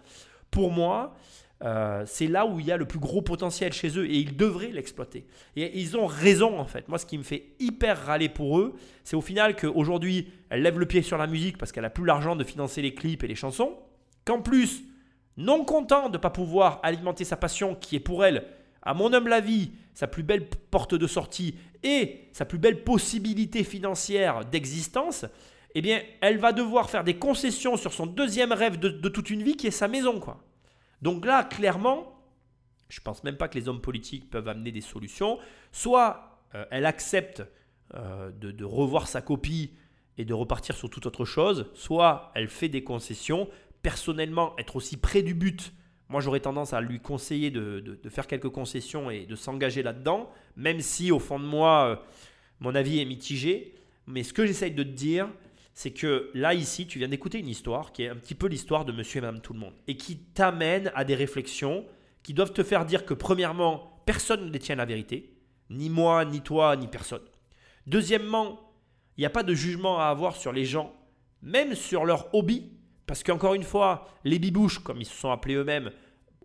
pour 0.50 0.70
moi, 0.70 1.14
euh, 1.62 2.04
c'est 2.06 2.26
là 2.26 2.46
où 2.46 2.58
il 2.58 2.66
y 2.66 2.72
a 2.72 2.76
le 2.76 2.86
plus 2.86 2.98
gros 2.98 3.20
potentiel 3.20 3.72
chez 3.72 3.98
eux 3.98 4.06
et 4.06 4.16
ils 4.16 4.36
devraient 4.36 4.72
l'exploiter. 4.72 5.26
Et 5.56 5.78
ils 5.78 5.96
ont 5.96 6.06
raison 6.06 6.58
en 6.58 6.64
fait. 6.64 6.88
Moi, 6.88 6.98
ce 6.98 7.06
qui 7.06 7.18
me 7.18 7.22
fait 7.22 7.52
hyper 7.58 8.06
râler 8.06 8.28
pour 8.28 8.58
eux, 8.58 8.74
c'est 9.04 9.16
au 9.16 9.20
final 9.20 9.56
qu'aujourd'hui, 9.56 10.28
elle 10.48 10.62
lève 10.62 10.78
le 10.78 10.86
pied 10.86 11.02
sur 11.02 11.18
la 11.18 11.26
musique 11.26 11.58
parce 11.58 11.70
qu'elle 11.70 11.84
a 11.84 11.90
plus 11.90 12.06
l'argent 12.06 12.34
de 12.34 12.44
financer 12.44 12.80
les 12.80 12.94
clips 12.94 13.22
et 13.22 13.28
les 13.28 13.34
chansons. 13.34 13.74
qu'en 14.24 14.40
plus, 14.40 14.82
non 15.40 15.64
content 15.64 16.08
de 16.08 16.18
ne 16.18 16.22
pas 16.22 16.30
pouvoir 16.30 16.80
alimenter 16.82 17.24
sa 17.24 17.36
passion, 17.36 17.74
qui 17.74 17.96
est 17.96 18.00
pour 18.00 18.24
elle, 18.24 18.46
à 18.82 18.94
mon 18.94 19.12
humble 19.12 19.32
avis, 19.32 19.72
sa 19.94 20.06
plus 20.06 20.22
belle 20.22 20.48
porte 20.48 20.94
de 20.94 21.06
sortie 21.06 21.56
et 21.82 22.28
sa 22.32 22.44
plus 22.44 22.58
belle 22.58 22.84
possibilité 22.84 23.64
financière 23.64 24.44
d'existence, 24.44 25.26
eh 25.74 25.82
bien, 25.82 26.02
elle 26.20 26.38
va 26.38 26.52
devoir 26.52 26.90
faire 26.90 27.04
des 27.04 27.16
concessions 27.16 27.76
sur 27.76 27.92
son 27.92 28.06
deuxième 28.06 28.52
rêve 28.52 28.78
de, 28.78 29.08
toute 29.08 29.30
une 29.30 29.42
vie, 29.42 29.56
qui 29.56 29.66
est 29.66 29.72
sa 29.72 29.88
maison, 29.88 30.20
quoi. 30.20 30.42
Donc 31.02 31.24
là, 31.24 31.44
clairement, 31.44 32.20
je 32.88 33.00
ne 33.00 33.04
pense 33.04 33.24
même 33.24 33.36
pas 33.36 33.48
que 33.48 33.58
les 33.58 33.68
hommes 33.68 33.80
politiques 33.80 34.28
peuvent 34.30 34.48
amener 34.48 34.72
des 34.72 34.80
solutions. 34.80 35.38
Soit 35.72 36.40
euh, 36.54 36.64
elle 36.70 36.84
accepte 36.84 37.42
euh, 37.94 38.30
de, 38.32 38.50
de 38.50 38.64
revoir 38.64 39.08
sa 39.08 39.22
copie 39.22 39.72
et 40.18 40.24
de 40.24 40.34
repartir 40.34 40.76
sur 40.76 40.90
toute 40.90 41.06
autre 41.06 41.24
chose, 41.24 41.66
soit 41.72 42.32
elle 42.34 42.48
fait 42.48 42.68
des 42.68 42.84
concessions. 42.84 43.48
Personnellement, 43.82 44.54
être 44.58 44.76
aussi 44.76 44.96
près 44.96 45.22
du 45.22 45.34
but, 45.34 45.72
moi 46.08 46.20
j'aurais 46.20 46.40
tendance 46.40 46.72
à 46.72 46.80
lui 46.80 47.00
conseiller 47.00 47.50
de, 47.50 47.80
de- 47.80 48.08
faire 48.10 48.26
quelques 48.26 48.50
concessions 48.50 49.10
et 49.10 49.26
de 49.26 49.36
s'engager 49.36 49.82
là-dedans, 49.82 50.30
même 50.56 50.80
si 50.80 51.12
au 51.12 51.18
fond 51.18 51.38
de 51.38 51.44
moi, 51.46 51.86
euh, 51.86 51.96
mon 52.60 52.74
avis 52.74 53.00
est 53.00 53.04
mitigé. 53.04 53.74
Mais 54.06 54.22
ce 54.22 54.32
que 54.32 54.44
j'essaye 54.44 54.72
de 54.72 54.82
te 54.82 54.88
dire, 54.88 55.28
c'est 55.72 55.92
que 55.92 56.30
là, 56.34 56.52
ici, 56.52 56.86
tu 56.86 56.98
viens 56.98 57.08
d'écouter 57.08 57.38
une 57.38 57.48
histoire 57.48 57.92
qui 57.92 58.02
est 58.02 58.08
un 58.08 58.16
petit 58.16 58.34
peu 58.34 58.48
l'histoire 58.48 58.84
de 58.84 58.92
monsieur 58.92 59.18
et 59.18 59.20
madame 59.22 59.40
tout 59.40 59.52
le 59.52 59.60
monde 59.60 59.74
et 59.86 59.96
qui 59.96 60.16
t'amène 60.18 60.90
à 60.94 61.04
des 61.04 61.14
réflexions 61.14 61.86
qui 62.22 62.34
doivent 62.34 62.52
te 62.52 62.62
faire 62.62 62.84
dire 62.84 63.06
que, 63.06 63.14
premièrement, 63.14 64.02
personne 64.04 64.44
ne 64.44 64.50
détient 64.50 64.74
la 64.76 64.84
vérité, 64.84 65.32
ni 65.70 65.88
moi, 65.88 66.24
ni 66.24 66.42
toi, 66.42 66.76
ni 66.76 66.86
personne. 66.88 67.22
Deuxièmement, 67.86 68.72
il 69.16 69.22
n'y 69.22 69.26
a 69.26 69.30
pas 69.30 69.42
de 69.42 69.54
jugement 69.54 70.00
à 70.00 70.06
avoir 70.06 70.36
sur 70.36 70.52
les 70.52 70.64
gens, 70.64 70.92
même 71.40 71.74
sur 71.74 72.04
leur 72.04 72.34
hobby, 72.34 72.72
parce 73.10 73.24
qu'encore 73.24 73.54
une 73.54 73.64
fois, 73.64 74.06
les 74.22 74.38
bibouches, 74.38 74.78
comme 74.78 75.00
ils 75.00 75.04
se 75.04 75.16
sont 75.16 75.32
appelés 75.32 75.56
eux-mêmes, 75.56 75.90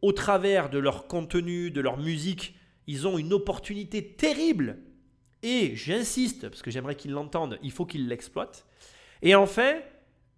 au 0.01 0.13
travers 0.13 0.71
de 0.71 0.79
leur 0.79 1.05
contenu, 1.05 1.69
de 1.69 1.79
leur 1.79 1.97
musique, 1.99 2.55
ils 2.87 3.05
ont 3.07 3.19
une 3.19 3.33
opportunité 3.33 4.03
terrible. 4.03 4.79
Et 5.43 5.75
j'insiste, 5.75 6.49
parce 6.49 6.63
que 6.63 6.71
j'aimerais 6.71 6.95
qu'ils 6.95 7.11
l'entendent, 7.11 7.59
il 7.61 7.71
faut 7.71 7.85
qu'ils 7.85 8.07
l'exploitent. 8.07 8.65
Et 9.21 9.35
enfin, 9.35 9.75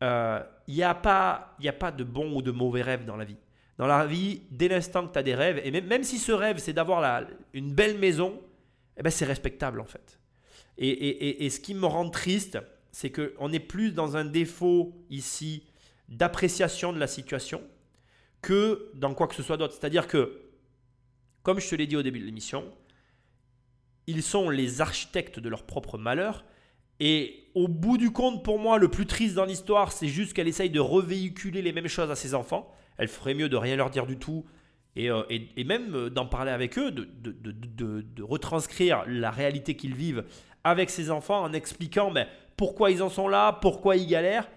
euh, 0.04 0.44
il 0.68 0.74
n'y 0.76 0.84
a, 0.84 0.94
pas- 0.94 1.56
a 1.66 1.72
pas 1.72 1.92
de 1.94 2.04
bon 2.04 2.36
ou 2.36 2.42
de 2.42 2.52
mauvais 2.52 2.82
rêve 2.82 3.06
dans 3.06 3.16
la 3.16 3.24
vie. 3.24 3.38
Dans 3.78 3.88
la 3.88 4.06
vie, 4.06 4.42
dès 4.52 4.68
l'instant 4.68 5.08
que 5.08 5.14
tu 5.14 5.20
as 5.20 5.24
des 5.24 5.34
rêves, 5.34 5.62
et 5.64 5.72
même, 5.72 5.86
même 5.88 6.04
si 6.04 6.18
ce 6.18 6.34
rêve, 6.34 6.58
c'est 6.58 6.74
d'avoir 6.74 7.24
une 7.54 7.72
belle 7.74 7.98
maison, 8.00 8.38
eh 8.98 9.02
ben, 9.02 9.12
c'est 9.12 9.24
respectable 9.24 9.80
en 9.80 9.86
fait. 9.86 10.20
Et, 10.78 10.90
et- 10.90 11.30
et- 11.30 11.46
et 11.46 11.50
ce 11.50 11.62
qui 11.62 11.74
me 11.74 11.86
rend 11.86 12.10
triste, 12.10 12.60
c'est 12.92 13.12
qu'on 13.14 13.54
est 13.54 13.62
plus 13.62 13.94
dans 13.94 14.18
un 14.18 14.26
défaut 14.26 14.92
ici 15.10 15.64
d'appréciation 16.10 16.94
de 16.94 17.00
la 17.00 17.08
situation 17.08 17.62
que 18.42 18.92
dans 18.96 19.14
quoi 19.14 19.28
que 19.28 19.36
ce 19.36 19.44
soit 19.44 19.58
d'autre. 19.58 19.74
C'est-à-dire 19.74 20.08
que, 20.08 20.42
comme 21.44 21.60
je 21.60 21.70
te 21.70 21.76
l'ai 21.76 21.88
dit 21.88 21.96
au 21.98 22.04
début 22.04 22.20
de 22.20 22.26
l'émission, 22.26 22.64
ils 24.08 24.24
sont 24.24 24.50
les 24.50 24.80
architectes 24.82 25.40
de 25.40 25.50
leur 25.50 25.64
propre 25.64 25.98
malheur. 25.98 26.46
Et 27.00 27.50
au 27.56 27.68
bout 27.68 27.98
du 27.98 28.12
compte, 28.12 28.44
pour 28.44 28.58
moi, 28.60 28.78
le 28.78 28.90
plus 28.90 29.06
triste 29.06 29.36
dans 29.36 29.46
l'histoire, 29.46 29.92
c'est 29.92 30.08
juste 30.08 30.34
qu'elle 30.34 30.48
essaye 30.48 30.70
de 30.70 30.80
revéhiculer 30.80 31.62
les 31.62 31.72
mêmes 31.74 31.88
choses 31.88 32.10
à 32.10 32.16
ses 32.16 32.34
enfants. 32.34 32.72
Elle 32.98 33.08
ferait 33.08 33.34
mieux 33.34 33.50
de 33.50 33.58
rien 33.58 33.76
leur 33.76 33.90
dire 33.90 34.08
du 34.08 34.18
tout 34.18 34.46
et, 34.96 35.12
euh, 35.12 35.22
et- 35.30 35.64
même 35.64 35.94
euh, 35.94 36.10
d'en 36.10 36.26
parler 36.26 36.52
avec 36.52 36.80
eux, 36.80 36.90
de- 36.92 37.04
de- 37.04 38.02
de 38.02 38.24
retranscrire 38.24 39.04
la 39.08 39.30
réalité 39.30 39.76
qu'ils 39.76 39.94
vivent 39.94 40.24
avec 40.64 40.90
ses 40.90 41.12
enfants 41.12 41.44
en 41.44 41.54
expliquant 41.54 42.10
ben, 42.12 42.28
pourquoi 42.56 42.90
ils 42.90 43.04
en 43.04 43.10
sont 43.10 43.28
là, 43.28 43.54
pourquoi 43.54 43.96
ils 43.98 44.08
galèrent. 44.08 44.50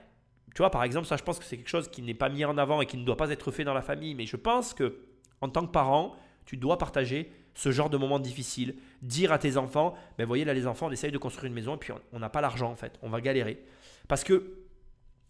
Tu 0.54 0.58
vois, 0.62 0.70
par 0.70 0.82
exemple, 0.84 1.06
ça, 1.06 1.16
je 1.16 1.22
pense 1.22 1.38
que 1.38 1.44
c'est 1.44 1.56
quelque 1.56 1.68
chose 1.68 1.88
qui 1.88 2.02
n'est 2.02 2.14
pas 2.14 2.28
mis 2.28 2.44
en 2.44 2.58
avant 2.58 2.80
et 2.80 2.86
qui 2.86 2.96
ne 2.96 3.04
doit 3.04 3.16
pas 3.16 3.30
être 3.30 3.50
fait 3.50 3.64
dans 3.64 3.74
la 3.74 3.82
famille. 3.82 4.14
Mais 4.14 4.26
je 4.26 4.36
pense 4.36 4.74
que, 4.74 4.98
en 5.40 5.48
tant 5.48 5.64
que 5.66 5.70
parent, 5.70 6.14
tu 6.44 6.56
dois 6.56 6.76
partager 6.78 7.30
ce 7.54 7.70
genre 7.70 7.90
de 7.90 7.96
moments 7.96 8.18
difficiles. 8.18 8.76
Dire 9.02 9.32
à 9.32 9.38
tes 9.38 9.56
enfants, 9.56 9.94
ben 10.18 10.26
voyez 10.26 10.44
là 10.44 10.54
les 10.54 10.66
enfants, 10.66 10.86
on 10.86 10.90
essaye 10.90 11.12
de 11.12 11.18
construire 11.18 11.46
une 11.46 11.52
maison 11.54 11.74
et 11.74 11.78
puis 11.78 11.92
on- 12.12 12.18
n'a 12.18 12.28
pas 12.28 12.40
l'argent 12.40 12.70
en 12.70 12.76
fait, 12.76 12.98
on 13.02 13.08
va 13.10 13.20
galérer. 13.20 13.62
Parce 14.08 14.24
que 14.24 14.56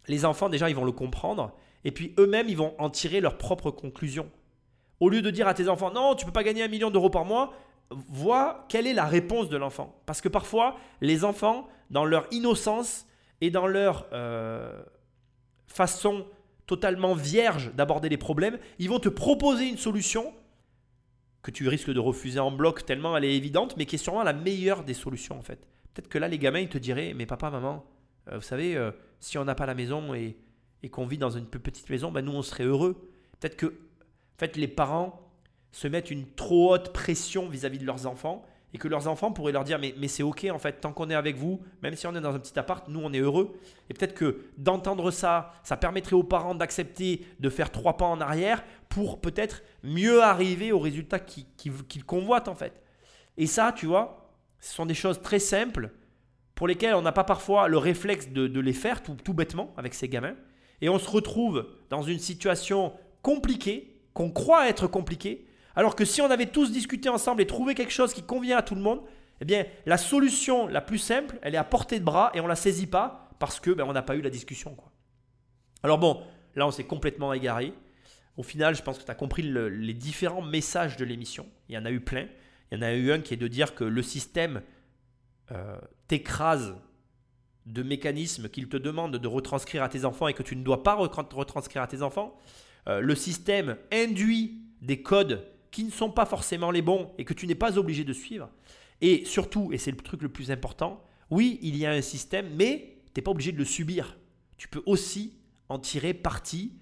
les 0.07 0.23
enfants 0.25 0.47
déjà 0.49 0.69
ils 0.69 0.75
vont 0.75 0.85
le 0.85 0.91
comprendre 0.91 1.55
et 1.83 1.91
puis 1.91 2.13
eux-mêmes 2.19 2.47
ils 2.47 2.57
vont 2.57 2.73
en 2.79 2.89
tirer 2.89 3.21
leurs 3.21 3.37
propres 3.37 3.71
conclusions. 3.71 4.29
Au 4.99 5.09
lieu 5.09 5.21
de 5.21 5.29
dire 5.31 5.47
à 5.47 5.53
tes 5.55 5.67
enfants 5.67 5.91
non, 5.91 6.15
tu 6.15 6.25
peux 6.25 6.31
pas 6.31 6.43
gagner 6.43 6.63
un 6.63 6.67
million 6.67 6.89
d'euros 6.91 7.09
par 7.09 7.25
mois, 7.25 7.53
vois 7.89 8.65
quelle 8.69 8.87
est 8.87 8.93
la 8.93 9.05
réponse 9.05 9.49
de 9.49 9.57
l'enfant. 9.57 9.99
Parce 10.05 10.21
que 10.21 10.29
parfois 10.29 10.77
les 11.01 11.25
enfants, 11.25 11.67
dans 11.89 12.05
leur 12.05 12.27
innocence 12.31 13.07
et 13.41 13.49
dans 13.49 13.67
leur 13.67 14.07
euh, 14.13 14.81
façon 15.71 16.25
totalement 16.67 17.15
vierge 17.15 17.73
d'aborder 17.73 18.09
les 18.09 18.17
problèmes, 18.17 18.59
ils 18.79 18.89
vont 18.89 18.99
te 18.99 19.09
proposer 19.09 19.67
une 19.67 19.77
solution 19.77 20.33
que 21.41 21.51
tu 21.51 21.67
risques 21.67 21.91
de 21.91 21.99
refuser 21.99 22.39
en 22.39 22.51
bloc 22.51 22.85
tellement 22.85 23.17
elle 23.17 23.25
est 23.25 23.35
évidente, 23.35 23.75
mais 23.77 23.85
qui 23.85 23.95
est 23.95 23.99
sûrement 23.99 24.23
la 24.23 24.33
meilleure 24.33 24.83
des 24.83 24.93
solutions 24.93 25.37
en 25.37 25.41
fait. 25.41 25.67
Peut-être 25.93 26.07
que 26.07 26.17
là, 26.17 26.27
les 26.27 26.37
gamins, 26.37 26.59
ils 26.59 26.69
te 26.69 26.77
diraient, 26.77 27.13
mais 27.13 27.25
papa, 27.25 27.49
maman, 27.49 27.83
euh, 28.29 28.35
vous 28.35 28.41
savez, 28.41 28.77
euh, 28.77 28.91
si 29.19 29.37
on 29.37 29.43
n'a 29.43 29.55
pas 29.55 29.65
la 29.65 29.73
maison 29.73 30.13
et, 30.13 30.37
qu'on 30.89 31.05
vit 31.05 31.17
dans 31.17 31.29
une 31.29 31.45
petite 31.45 31.89
maison, 31.89 32.11
ben 32.11 32.23
nous, 32.23 32.31
on 32.31 32.41
serait 32.41 32.63
heureux. 32.63 33.09
Peut-être 33.39 33.55
que, 33.55 33.73
fait, 34.37 34.55
les 34.55 34.67
parents 34.67 35.31
se 35.71 35.87
mettent 35.87 36.09
une 36.11 36.25
trop 36.25 36.73
haute 36.73 36.91
pression 36.91 37.47
vis-à-vis 37.47 37.77
de 37.77 37.85
leurs 37.85 38.07
enfants 38.07 38.45
et 38.73 38.77
que 38.77 38.87
leurs 38.87 39.07
enfants 39.07 39.31
pourraient 39.31 39.51
leur 39.51 39.63
dire, 39.63 39.79
mais, 39.79 39.93
mais 39.97 40.07
c'est 40.07 40.23
ok 40.23 40.47
en 40.51 40.59
fait, 40.59 40.79
tant 40.81 40.93
qu'on 40.93 41.09
est 41.09 41.15
avec 41.15 41.35
vous, 41.35 41.61
même 41.81 41.95
si 41.95 42.07
on 42.07 42.15
est 42.15 42.21
dans 42.21 42.33
un 42.33 42.39
petit 42.39 42.57
appart, 42.57 42.87
nous, 42.87 43.01
on 43.01 43.11
est 43.11 43.19
heureux. 43.19 43.59
Et 43.89 43.93
peut-être 43.93 44.13
que 44.13 44.45
d'entendre 44.57 45.11
ça, 45.11 45.53
ça 45.63 45.77
permettrait 45.77 46.15
aux 46.15 46.23
parents 46.23 46.55
d'accepter 46.55 47.25
de 47.39 47.49
faire 47.49 47.71
trois 47.71 47.97
pas 47.97 48.05
en 48.05 48.21
arrière 48.21 48.63
pour 48.89 49.19
peut-être 49.19 49.61
mieux 49.83 50.21
arriver 50.23 50.71
au 50.71 50.79
résultat 50.79 51.19
qu'ils 51.19 51.45
qu'ils 51.87 52.05
convoitent 52.05 52.47
en 52.47 52.55
fait. 52.55 52.81
Et 53.37 53.47
ça, 53.47 53.73
tu 53.75 53.85
vois, 53.85 54.31
ce 54.59 54.73
sont 54.73 54.85
des 54.85 54.93
choses 54.93 55.21
très 55.21 55.39
simples 55.39 55.91
pour 56.55 56.67
lesquelles 56.67 56.93
on 56.93 57.01
n'a 57.01 57.11
pas 57.11 57.23
parfois 57.23 57.67
le 57.67 57.77
réflexe 57.77 58.29
de, 58.29 58.47
de 58.47 58.59
les 58.59 58.73
faire 58.73 59.01
tout, 59.01 59.15
tout 59.15 59.33
bêtement 59.33 59.73
avec 59.77 59.93
ces 59.93 60.07
gamins. 60.07 60.35
Et 60.81 60.89
on 60.89 60.99
se 60.99 61.09
retrouve 61.09 61.67
dans 61.89 62.03
une 62.03 62.19
situation 62.19 62.93
compliquée, 63.21 63.99
qu'on 64.13 64.31
croit 64.31 64.67
être 64.67 64.87
compliquée, 64.87 65.45
alors 65.75 65.95
que 65.95 66.05
si 66.05 66.21
on 66.21 66.29
avait 66.29 66.47
tous 66.47 66.71
discuté 66.71 67.09
ensemble 67.09 67.41
et 67.41 67.47
trouvé 67.47 67.75
quelque 67.75 67.93
chose 67.93 68.13
qui 68.13 68.23
convient 68.23 68.57
à 68.57 68.61
tout 68.61 68.75
le 68.75 68.81
monde, 68.81 69.01
eh 69.39 69.45
bien, 69.45 69.65
la 69.85 69.97
solution 69.97 70.67
la 70.67 70.81
plus 70.81 70.97
simple, 70.99 71.39
elle 71.41 71.55
est 71.55 71.57
à 71.59 71.63
portée 71.63 71.99
de 71.99 72.05
bras 72.05 72.31
et 72.33 72.39
on 72.41 72.47
la 72.47 72.55
saisit 72.55 72.87
pas 72.87 73.29
parce 73.39 73.59
que 73.59 73.71
ben, 73.71 73.85
on 73.85 73.93
n'a 73.93 74.01
pas 74.03 74.15
eu 74.15 74.21
la 74.21 74.29
discussion. 74.29 74.75
Quoi. 74.75 74.91
Alors 75.83 75.97
bon, 75.97 76.21
là 76.55 76.67
on 76.67 76.71
s'est 76.71 76.83
complètement 76.83 77.33
égaré. 77.33 77.73
Au 78.37 78.43
final, 78.43 78.75
je 78.75 78.83
pense 78.83 78.99
que 78.99 79.03
tu 79.03 79.11
as 79.11 79.15
compris 79.15 79.41
le- 79.41 79.69
les 79.69 79.93
différents 79.93 80.41
messages 80.41 80.95
de 80.97 81.05
l'émission. 81.05 81.47
Il 81.69 81.75
y 81.75 81.77
en 81.77 81.85
a 81.85 81.91
eu 81.91 81.99
plein. 81.99 82.27
Il 82.71 82.77
y 82.77 82.79
en 82.79 82.83
a 82.83 82.93
eu 82.93 83.11
un 83.11 83.19
qui 83.19 83.33
est 83.33 83.37
de 83.37 83.47
dire 83.47 83.75
que 83.75 83.83
le 83.83 84.01
système 84.03 84.61
euh, 85.51 85.77
t'écrase 86.07 86.75
de 87.65 87.83
mécanismes 87.83 88.47
qu'il 88.47 88.69
te 88.69 88.77
demande 88.77 89.17
de 89.17 89.27
retranscrire 89.27 89.83
à 89.83 89.89
tes 89.89 90.05
enfants 90.05 90.27
et 90.27 90.33
que 90.33 90.43
tu 90.43 90.55
ne 90.55 90.63
dois 90.63 90.83
pas 90.83 90.95
retranscrire 90.95 91.81
à 91.81 91.87
tes 91.87 92.01
enfants. 92.01 92.37
Euh, 92.87 93.01
le 93.01 93.15
système 93.15 93.75
induit 93.91 94.61
des 94.81 95.01
codes 95.01 95.45
qui 95.71 95.83
ne 95.83 95.91
sont 95.91 96.11
pas 96.11 96.25
forcément 96.25 96.69
les 96.71 96.81
bons 96.81 97.11
et 97.17 97.25
que 97.25 97.33
tu 97.33 97.47
n'es 97.47 97.55
pas 97.55 97.77
obligé 97.77 98.03
de 98.03 98.13
suivre. 98.13 98.49
Et 98.99 99.25
surtout, 99.25 99.71
et 99.71 99.77
c'est 99.77 99.91
le 99.91 99.97
truc 99.97 100.21
le 100.21 100.29
plus 100.29 100.51
important, 100.51 101.03
oui, 101.29 101.59
il 101.61 101.77
y 101.77 101.85
a 101.85 101.91
un 101.91 102.01
système, 102.01 102.53
mais 102.55 102.97
tu 103.13 103.19
n'es 103.19 103.23
pas 103.23 103.31
obligé 103.31 103.51
de 103.51 103.57
le 103.57 103.65
subir. 103.65 104.17
Tu 104.57 104.67
peux 104.67 104.83
aussi 104.85 105.39
en 105.69 105.79
tirer 105.79 106.13
parti, 106.13 106.73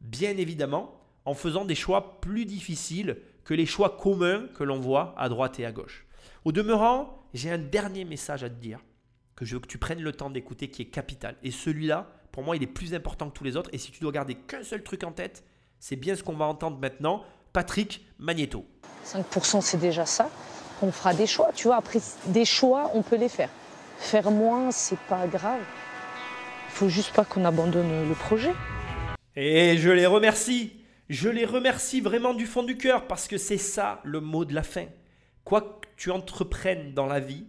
bien 0.00 0.36
évidemment, 0.36 1.00
en 1.24 1.34
faisant 1.34 1.64
des 1.64 1.76
choix 1.76 2.20
plus 2.20 2.44
difficiles 2.44 3.16
que 3.44 3.54
les 3.54 3.66
choix 3.66 3.96
communs 3.96 4.48
que 4.54 4.64
l'on 4.64 4.80
voit 4.80 5.14
à 5.16 5.28
droite 5.28 5.58
et 5.60 5.64
à 5.64 5.72
gauche. 5.72 6.06
Au 6.44 6.52
demeurant, 6.52 7.26
j'ai 7.34 7.50
un 7.50 7.58
dernier 7.58 8.04
message 8.04 8.44
à 8.44 8.50
te 8.50 8.60
dire 8.60 8.80
que 9.36 9.44
je 9.44 9.54
veux 9.54 9.60
que 9.60 9.66
tu 9.66 9.78
prennes 9.78 10.02
le 10.02 10.12
temps 10.12 10.30
d'écouter 10.30 10.68
qui 10.68 10.82
est 10.82 10.86
capital. 10.86 11.36
Et 11.42 11.50
celui-là, 11.50 12.12
pour 12.32 12.42
moi, 12.42 12.56
il 12.56 12.62
est 12.62 12.66
plus 12.66 12.94
important 12.94 13.30
que 13.30 13.36
tous 13.36 13.44
les 13.44 13.56
autres. 13.56 13.70
Et 13.72 13.78
si 13.78 13.90
tu 13.92 14.00
dois 14.00 14.12
garder 14.12 14.34
qu'un 14.34 14.62
seul 14.62 14.82
truc 14.82 15.04
en 15.04 15.12
tête, 15.12 15.44
c'est 15.78 15.96
bien 15.96 16.16
ce 16.16 16.22
qu'on 16.22 16.36
va 16.36 16.44
entendre 16.44 16.78
maintenant. 16.78 17.24
Patrick 17.52 18.04
Magneto. 18.18 18.66
5% 19.06 19.60
c'est 19.60 19.78
déjà 19.78 20.06
ça. 20.06 20.30
On 20.82 20.90
fera 20.90 21.14
des 21.14 21.26
choix, 21.26 21.50
tu 21.54 21.68
vois. 21.68 21.76
Après, 21.76 22.00
des 22.26 22.44
choix, 22.44 22.90
on 22.94 23.02
peut 23.02 23.16
les 23.16 23.28
faire. 23.28 23.50
Faire 23.98 24.30
moins, 24.30 24.72
c'est 24.72 24.98
pas 24.98 25.26
grave. 25.28 25.60
Il 26.68 26.72
faut 26.72 26.88
juste 26.88 27.12
pas 27.12 27.24
qu'on 27.24 27.44
abandonne 27.44 28.08
le 28.08 28.14
projet. 28.14 28.52
Et 29.36 29.76
je 29.76 29.90
les 29.90 30.06
remercie. 30.06 30.72
Je 31.08 31.28
les 31.28 31.44
remercie 31.44 32.00
vraiment 32.00 32.34
du 32.34 32.46
fond 32.46 32.62
du 32.62 32.76
cœur 32.76 33.06
parce 33.06 33.28
que 33.28 33.36
c'est 33.36 33.58
ça 33.58 34.00
le 34.02 34.20
mot 34.20 34.44
de 34.44 34.54
la 34.54 34.62
fin. 34.62 34.86
Quoi 35.44 35.60
que 35.60 35.88
tu 35.96 36.10
entreprennes 36.10 36.94
dans 36.94 37.06
la 37.06 37.20
vie, 37.20 37.44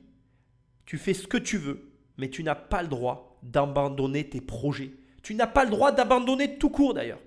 tu 0.85 0.97
fais 0.97 1.13
ce 1.13 1.27
que 1.27 1.37
tu 1.37 1.57
veux, 1.57 1.91
mais 2.17 2.29
tu 2.29 2.43
n'as 2.43 2.55
pas 2.55 2.81
le 2.81 2.89
droit 2.89 3.39
d'abandonner 3.41 4.27
tes 4.29 4.41
projets. 4.41 4.91
Tu 5.21 5.33
n'as 5.35 5.47
pas 5.47 5.63
le 5.63 5.71
droit 5.71 5.91
d'abandonner 5.91 6.57
tout 6.57 6.69
court 6.69 6.93
d'ailleurs. 6.93 7.21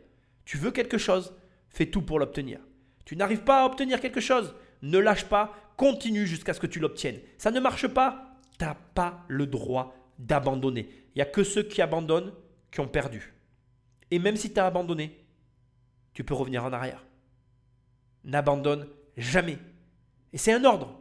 Tu 0.45 0.59
veux 0.59 0.71
quelque 0.71 0.99
chose, 0.99 1.35
fais 1.71 1.87
tout 1.87 2.03
pour 2.03 2.19
l'obtenir. 2.19 2.61
Tu 3.07 3.17
n'arrives 3.17 3.45
pas 3.45 3.63
à 3.63 3.65
obtenir 3.67 4.01
quelque 4.01 4.21
chose, 4.21 4.55
ne 4.83 4.99
lâche 4.99 5.25
pas, 5.25 5.55
continue 5.77 6.27
jusqu'à 6.27 6.53
ce 6.53 6.61
que 6.61 6.67
tu 6.67 6.81
l'obtiennes. 6.81 7.21
Ça 7.39 7.51
ne 7.51 7.61
marche 7.61 7.87
pas, 7.87 8.37
tu 8.59 8.65
n'as 8.65 8.75
pas 8.75 9.25
le 9.29 9.47
droit 9.47 9.95
d'abandonner. 10.19 10.89
Il 11.15 11.19
n'y 11.19 11.23
a 11.23 11.27
que 11.27 11.45
ceux 11.45 11.63
qui 11.63 11.81
abandonnent 11.81 12.33
qui 12.71 12.81
ont 12.81 12.89
perdu. 12.89 13.33
Et 14.11 14.19
même 14.19 14.37
si 14.37 14.53
tu 14.53 14.61
as 14.61 14.67
abandonné, 14.67 15.25
tu 16.15 16.25
peux 16.25 16.35
revenir 16.35 16.65
en 16.65 16.73
arrière. 16.73 17.05
N'abandonne 18.25 18.89
jamais. 19.17 19.59
Et 20.33 20.39
c'est 20.39 20.53
un 20.53 20.65
ordre. 20.65 21.01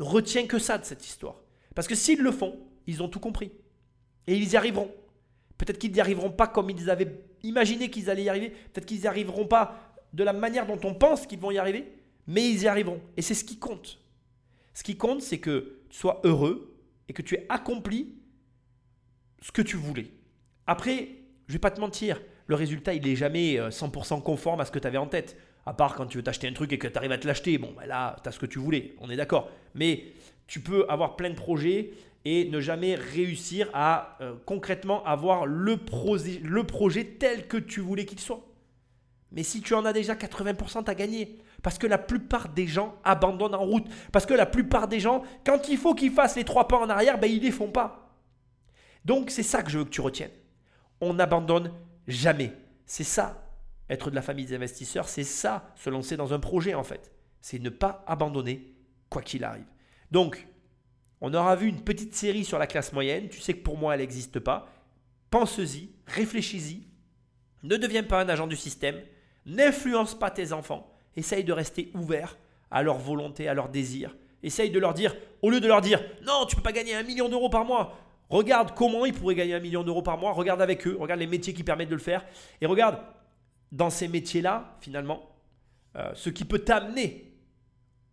Retiens 0.00 0.46
que 0.46 0.58
ça 0.58 0.78
de 0.78 0.84
cette 0.84 1.06
histoire. 1.06 1.36
Parce 1.76 1.86
que 1.86 1.94
s'ils 1.94 2.22
le 2.22 2.32
font, 2.32 2.58
ils 2.86 3.02
ont 3.02 3.08
tout 3.08 3.20
compris. 3.20 3.52
Et 4.26 4.36
ils 4.36 4.52
y 4.52 4.56
arriveront. 4.56 4.92
Peut-être 5.58 5.78
qu'ils 5.78 5.92
n'y 5.92 6.00
arriveront 6.00 6.30
pas 6.30 6.48
comme 6.48 6.70
ils 6.70 6.90
avaient 6.90 7.24
imaginé 7.44 7.88
qu'ils 7.88 8.10
allaient 8.10 8.24
y 8.24 8.28
arriver. 8.28 8.50
Peut-être 8.50 8.86
qu'ils 8.86 9.00
n'y 9.00 9.06
arriveront 9.06 9.46
pas 9.46 9.93
de 10.14 10.24
la 10.24 10.32
manière 10.32 10.66
dont 10.66 10.78
on 10.84 10.94
pense 10.94 11.26
qu'ils 11.26 11.40
vont 11.40 11.50
y 11.50 11.58
arriver. 11.58 11.92
Mais 12.26 12.48
ils 12.48 12.62
y 12.62 12.68
arriveront. 12.68 13.00
Et 13.16 13.22
c'est 13.22 13.34
ce 13.34 13.44
qui 13.44 13.58
compte. 13.58 14.00
Ce 14.72 14.82
qui 14.82 14.96
compte, 14.96 15.20
c'est 15.20 15.38
que 15.38 15.80
tu 15.90 15.98
sois 15.98 16.20
heureux 16.24 16.74
et 17.08 17.12
que 17.12 17.22
tu 17.22 17.34
aies 17.34 17.46
accompli 17.48 18.14
ce 19.42 19.52
que 19.52 19.60
tu 19.60 19.76
voulais. 19.76 20.06
Après, 20.66 21.08
je 21.48 21.52
vais 21.52 21.58
pas 21.58 21.70
te 21.70 21.80
mentir, 21.80 22.20
le 22.46 22.54
résultat, 22.54 22.94
il 22.94 23.06
est 23.06 23.16
jamais 23.16 23.58
euh, 23.58 23.68
100% 23.68 24.22
conforme 24.22 24.60
à 24.60 24.64
ce 24.64 24.70
que 24.70 24.78
tu 24.78 24.86
avais 24.86 24.98
en 24.98 25.06
tête. 25.06 25.36
À 25.66 25.74
part 25.74 25.94
quand 25.94 26.06
tu 26.06 26.18
veux 26.18 26.22
t'acheter 26.22 26.46
un 26.46 26.52
truc 26.52 26.72
et 26.72 26.78
que 26.78 26.88
tu 26.88 26.96
arrives 26.96 27.12
à 27.12 27.18
te 27.18 27.26
l'acheter, 27.26 27.58
bon, 27.58 27.72
bah 27.76 27.86
là, 27.86 28.16
tu 28.22 28.28
as 28.28 28.32
ce 28.32 28.38
que 28.38 28.46
tu 28.46 28.58
voulais, 28.58 28.94
on 29.00 29.10
est 29.10 29.16
d'accord. 29.16 29.50
Mais 29.74 30.04
tu 30.46 30.60
peux 30.60 30.86
avoir 30.88 31.16
plein 31.16 31.30
de 31.30 31.34
projets 31.34 31.92
et 32.24 32.48
ne 32.48 32.60
jamais 32.60 32.94
réussir 32.94 33.68
à 33.72 34.16
euh, 34.20 34.34
concrètement 34.46 35.04
avoir 35.04 35.46
le 35.46 35.76
projet 35.76 37.04
tel 37.04 37.46
que 37.48 37.56
tu 37.56 37.80
voulais 37.80 38.04
qu'il 38.04 38.20
soit. 38.20 38.42
Mais 39.34 39.42
si 39.42 39.60
tu 39.60 39.74
en 39.74 39.84
as 39.84 39.92
déjà 39.92 40.14
80%, 40.14 40.84
tu 40.84 40.90
as 40.90 40.94
gagné. 40.94 41.38
Parce 41.62 41.76
que 41.76 41.86
la 41.86 41.98
plupart 41.98 42.48
des 42.48 42.66
gens 42.66 42.94
abandonnent 43.04 43.54
en 43.54 43.64
route. 43.64 43.86
Parce 44.12 44.26
que 44.26 44.34
la 44.34 44.46
plupart 44.46 44.88
des 44.88 45.00
gens, 45.00 45.22
quand 45.44 45.68
il 45.68 45.76
faut 45.76 45.94
qu'ils 45.94 46.12
fassent 46.12 46.36
les 46.36 46.44
trois 46.44 46.68
pas 46.68 46.78
en 46.78 46.88
arrière, 46.88 47.18
ben, 47.18 47.30
ils 47.30 47.38
ne 47.38 47.46
les 47.46 47.50
font 47.50 47.70
pas. 47.70 48.16
Donc 49.04 49.30
c'est 49.30 49.42
ça 49.42 49.62
que 49.62 49.70
je 49.70 49.78
veux 49.78 49.84
que 49.84 49.90
tu 49.90 50.00
retiennes. 50.00 50.30
On 51.00 51.14
n'abandonne 51.14 51.72
jamais. 52.06 52.52
C'est 52.86 53.04
ça, 53.04 53.44
être 53.90 54.10
de 54.10 54.14
la 54.14 54.22
famille 54.22 54.46
des 54.46 54.54
investisseurs, 54.54 55.08
c'est 55.08 55.24
ça, 55.24 55.72
se 55.74 55.90
lancer 55.90 56.16
dans 56.16 56.32
un 56.32 56.38
projet 56.38 56.74
en 56.74 56.84
fait. 56.84 57.12
C'est 57.40 57.58
ne 57.58 57.70
pas 57.70 58.04
abandonner 58.06 58.74
quoi 59.10 59.22
qu'il 59.22 59.44
arrive. 59.44 59.66
Donc, 60.10 60.46
on 61.20 61.32
aura 61.34 61.56
vu 61.56 61.68
une 61.68 61.82
petite 61.82 62.14
série 62.14 62.44
sur 62.44 62.58
la 62.58 62.66
classe 62.66 62.92
moyenne. 62.92 63.28
Tu 63.28 63.40
sais 63.40 63.54
que 63.54 63.62
pour 63.62 63.78
moi, 63.78 63.94
elle 63.94 64.00
n'existe 64.00 64.38
pas. 64.38 64.68
Pense-y, 65.30 65.90
réfléchis-y. 66.06 66.86
Ne 67.62 67.76
deviens 67.76 68.02
pas 68.02 68.20
un 68.20 68.28
agent 68.28 68.46
du 68.46 68.56
système. 68.56 69.00
N'influence 69.46 70.18
pas 70.18 70.30
tes 70.30 70.52
enfants. 70.52 70.90
Essaye 71.16 71.44
de 71.44 71.52
rester 71.52 71.90
ouvert 71.94 72.36
à 72.70 72.82
leur 72.82 72.98
volonté, 72.98 73.48
à 73.48 73.54
leurs 73.54 73.68
désirs. 73.68 74.16
Essaye 74.42 74.70
de 74.70 74.78
leur 74.78 74.94
dire, 74.94 75.14
au 75.42 75.50
lieu 75.50 75.60
de 75.60 75.66
leur 75.66 75.80
dire, 75.80 76.02
non, 76.26 76.44
tu 76.46 76.56
peux 76.56 76.62
pas 76.62 76.72
gagner 76.72 76.94
un 76.94 77.02
million 77.02 77.28
d'euros 77.28 77.48
par 77.48 77.64
mois. 77.64 77.98
Regarde 78.28 78.74
comment 78.74 79.04
ils 79.06 79.14
pourraient 79.14 79.34
gagner 79.34 79.54
un 79.54 79.60
million 79.60 79.82
d'euros 79.82 80.02
par 80.02 80.18
mois. 80.18 80.32
Regarde 80.32 80.60
avec 80.60 80.86
eux. 80.86 80.96
Regarde 80.98 81.20
les 81.20 81.26
métiers 81.26 81.54
qui 81.54 81.62
permettent 81.62 81.88
de 81.88 81.94
le 81.94 82.00
faire. 82.00 82.24
Et 82.60 82.66
regarde, 82.66 82.98
dans 83.70 83.90
ces 83.90 84.08
métiers-là, 84.08 84.76
finalement, 84.80 85.30
euh, 85.96 86.10
ce 86.14 86.30
qui 86.30 86.44
peut 86.44 86.58
t'amener 86.60 87.32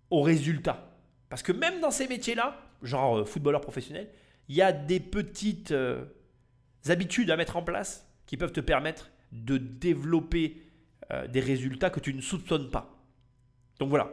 au 0.10 0.22
résultat. 0.22 0.91
Parce 1.30 1.44
que 1.44 1.52
même 1.52 1.80
dans 1.80 1.91
ces 1.91 2.08
métiers-là, 2.08 2.60
genre 2.84 3.20
euh, 3.20 3.26
footballeur 3.26 3.62
professionnel, 3.62 4.10
il 4.49 4.56
y 4.56 4.62
a 4.62 4.72
des 4.72 4.99
petites 4.99 5.72
euh, 5.72 6.03
habitudes 6.88 7.32
à 7.32 7.38
mettre 7.38 7.58
en 7.58 7.64
place 7.64 8.08
qui 8.26 8.38
peuvent 8.38 8.52
te 8.52 8.60
permettre 8.60 9.12
de 9.32 9.58
développer 9.58 10.62
euh, 11.13 11.27
des 11.27 11.39
résultats 11.39 11.89
que 11.89 11.99
tu 11.99 12.13
ne 12.13 12.21
soupçonnes 12.21 12.69
pas. 12.69 12.89
Donc 13.79 13.89
voilà. 13.89 14.09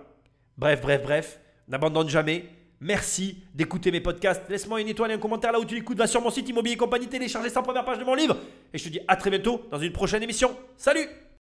Bref, 0.56 0.80
bref, 0.80 1.02
bref. 1.02 1.40
N'abandonne 1.68 2.08
jamais. 2.08 2.46
Merci 2.80 3.42
d'écouter 3.54 3.90
mes 3.90 4.00
podcasts. 4.00 4.48
Laisse-moi 4.48 4.80
une 4.80 4.88
étoile 4.88 5.10
un 5.10 5.18
commentaire 5.18 5.52
là 5.52 5.60
où 5.60 5.64
tu 5.64 5.74
l'écoutes. 5.74 5.98
Va 5.98 6.06
sur 6.06 6.22
mon 6.22 6.30
site 6.30 6.48
Immobilier 6.48 6.76
compagnie, 6.76 7.08
télécharger 7.08 7.50
sa 7.50 7.62
première 7.62 7.84
page 7.84 7.98
de 7.98 8.04
mon 8.04 8.14
livre. 8.14 8.36
Et 8.72 8.78
je 8.78 8.84
te 8.84 8.88
dis 8.88 9.00
à 9.08 9.16
très 9.16 9.30
bientôt 9.30 9.66
dans 9.70 9.78
une 9.78 9.92
prochaine 9.92 10.22
émission. 10.22 10.56
Salut 10.76 11.08